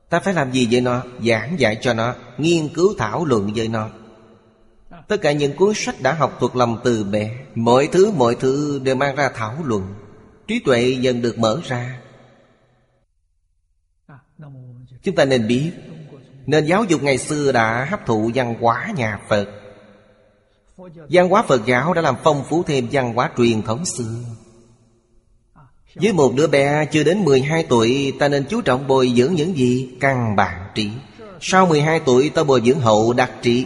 Ta 0.09 0.21
phải 0.21 0.35
làm 0.35 0.53
gì 0.53 0.69
với 0.71 0.81
nó? 0.81 1.03
Giảng 1.27 1.61
dạy 1.61 1.79
cho 1.81 1.95
nó, 1.95 2.15
Nghiên 2.39 2.69
cứu 2.69 2.95
thảo 2.99 3.25
luận 3.25 3.53
với 3.57 3.69
nó. 3.69 3.89
Tất 5.09 5.17
cả 5.21 5.33
những 5.33 5.57
cuốn 5.57 5.73
sách 5.75 6.01
đã 6.01 6.13
học 6.13 6.37
thuộc 6.41 6.57
lòng 6.57 6.81
từ 6.85 7.05
bé, 7.05 7.31
Mọi 7.55 7.89
thứ 7.93 8.11
mọi 8.11 8.35
thứ 8.35 8.81
đều 8.85 8.95
mang 8.95 9.17
ra 9.17 9.31
thảo 9.35 9.57
luận. 9.65 9.95
Trí 10.47 10.59
tuệ 10.59 10.97
dần 11.01 11.23
được 11.23 11.39
mở 11.39 11.61
ra. 11.65 12.01
Chúng 15.03 15.15
ta 15.15 15.25
nên 15.25 15.47
biết 15.49 15.73
nên 16.49 16.67
giáo 16.67 16.85
dục 16.85 17.03
ngày 17.03 17.19
xưa 17.19 17.53
đã 17.53 17.87
hấp 17.91 18.07
thụ 18.07 18.31
văn 18.35 18.55
hóa 18.61 18.93
nhà 18.97 19.21
Phật. 19.29 19.49
Văn 21.11 21.29
hóa 21.29 21.43
Phật 21.49 21.67
giáo 21.67 21.95
đã 21.95 22.03
làm 22.03 22.17
phong 22.25 22.45
phú 22.49 22.63
thêm 22.67 22.89
văn 22.93 23.15
hóa 23.15 23.31
truyền 23.37 23.63
thống 23.63 23.85
xưa. 23.85 24.15
Với 25.95 26.13
một 26.13 26.35
đứa 26.37 26.47
bé 26.47 26.87
chưa 26.93 27.05
đến 27.05 27.25
12 27.25 27.65
tuổi, 27.69 28.13
Ta 28.19 28.29
nên 28.29 28.45
chú 28.49 28.61
trọng 28.61 28.87
bồi 28.87 29.13
dưỡng 29.17 29.35
những 29.35 29.57
gì? 29.57 29.89
Căn 30.01 30.37
bản 30.37 30.69
trí. 30.75 30.89
Sau 31.41 31.67
12 31.67 32.01
tuổi, 32.01 32.31
ta 32.31 32.45
bồi 32.45 32.63
dưỡng 32.65 32.81
hậu 32.81 33.13
đặc 33.13 33.31
trí. 33.43 33.65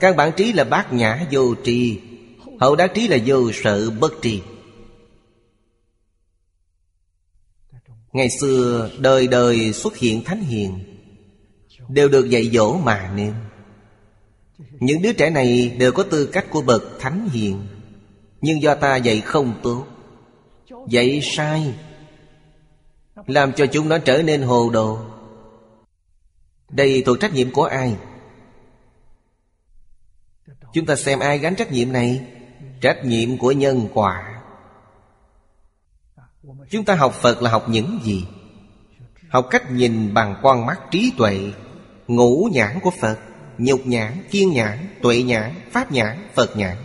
Căn 0.00 0.16
bản 0.16 0.32
trí 0.36 0.52
là 0.52 0.64
bát 0.64 0.92
nhã 0.92 1.26
vô 1.30 1.54
trì 1.54 2.00
Hậu 2.60 2.76
đắc 2.76 2.90
trí 2.94 3.08
là 3.08 3.18
vô 3.26 3.52
sợ 3.52 3.90
bất 3.90 4.12
trì 4.22 4.42
Ngày 8.12 8.28
xưa, 8.40 8.90
đời 8.98 9.26
đời 9.26 9.72
xuất 9.72 9.96
hiện 9.96 10.24
thánh 10.24 10.40
hiền, 10.40 10.78
Đều 11.88 12.08
được 12.08 12.30
dạy 12.30 12.50
dỗ 12.52 12.78
mà 12.78 13.12
nên 13.16 13.34
Những 14.80 15.02
đứa 15.02 15.12
trẻ 15.12 15.30
này 15.30 15.76
đều 15.78 15.92
có 15.92 16.02
tư 16.02 16.26
cách 16.26 16.46
của 16.50 16.62
bậc 16.62 16.82
thánh 17.00 17.28
hiền, 17.32 17.62
Nhưng 18.40 18.62
do 18.62 18.74
ta 18.74 18.96
dạy 18.96 19.20
không 19.20 19.60
tốt. 19.62 19.86
Dạy 20.86 21.20
sai. 21.22 21.74
Làm 23.26 23.52
cho 23.52 23.66
chúng 23.66 23.88
nó 23.88 23.98
trở 23.98 24.22
nên 24.22 24.42
hồ 24.42 24.70
đồ. 24.70 24.98
Đây 26.68 27.02
thuộc 27.06 27.20
trách 27.20 27.32
nhiệm 27.32 27.50
của 27.50 27.64
ai? 27.64 27.96
Chúng 30.72 30.86
ta 30.86 30.96
xem 30.96 31.18
ai 31.18 31.38
gánh 31.38 31.54
trách 31.54 31.72
nhiệm 31.72 31.92
này. 31.92 32.26
Trách 32.80 33.04
nhiệm 33.04 33.38
của 33.38 33.52
nhân 33.52 33.88
quả. 33.94 34.42
Chúng 36.70 36.84
ta 36.84 36.94
học 36.94 37.14
Phật 37.14 37.42
là 37.42 37.50
học 37.50 37.68
những 37.68 38.00
gì? 38.02 38.26
Học 39.28 39.46
cách 39.50 39.70
nhìn 39.70 40.14
bằng 40.14 40.40
con 40.42 40.66
mắt 40.66 40.80
trí 40.90 41.12
tuệ 41.18 41.52
Ngũ 42.06 42.48
nhãn 42.52 42.80
của 42.82 42.90
Phật 43.00 43.18
Nhục 43.58 43.86
nhãn, 43.86 44.12
kiên 44.30 44.52
nhãn, 44.52 44.78
tuệ 45.02 45.22
nhãn, 45.22 45.54
pháp 45.70 45.92
nhãn, 45.92 46.28
Phật 46.34 46.56
nhãn. 46.56 46.76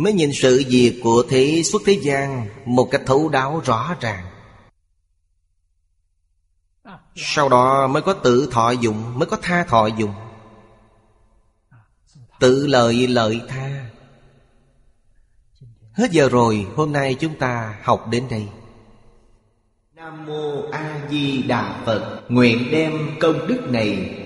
Mới 0.00 0.12
nhìn 0.12 0.30
sự 0.32 0.64
việc 0.68 1.00
của 1.02 1.24
thế 1.28 1.62
xuất 1.64 1.82
thế 1.86 1.92
gian 2.02 2.46
Một 2.64 2.88
cách 2.90 3.02
thấu 3.06 3.28
đáo 3.28 3.62
rõ 3.64 3.96
ràng. 4.00 4.24
Sau 7.14 7.48
đó 7.48 7.86
mới 7.86 8.02
có 8.02 8.12
tự 8.12 8.48
thọ 8.52 8.70
dụng, 8.70 9.18
Mới 9.18 9.26
có 9.26 9.36
tha 9.42 9.64
thọ 9.64 9.86
dụng. 9.86 10.14
Tự 12.40 12.66
lợi 12.66 13.06
lợi 13.06 13.40
tha. 13.48 13.86
Hết 15.92 16.10
giờ 16.10 16.28
rồi, 16.28 16.66
Hôm 16.76 16.92
nay 16.92 17.14
chúng 17.14 17.34
ta 17.38 17.78
học 17.82 18.06
đến 18.10 18.24
đây. 18.30 18.48
Nam 19.94 20.26
Mô 20.26 20.70
A 20.72 21.00
Di 21.10 21.42
Đà 21.42 21.82
Phật, 21.86 22.20
Nguyện 22.28 22.68
đem 22.70 23.16
công 23.20 23.46
đức 23.46 23.60
này 23.68 24.16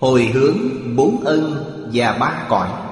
Hồi 0.00 0.24
hướng 0.24 0.58
bốn 0.96 1.24
ân 1.24 1.64
và 1.92 2.12
ba 2.12 2.46
cõi. 2.48 2.91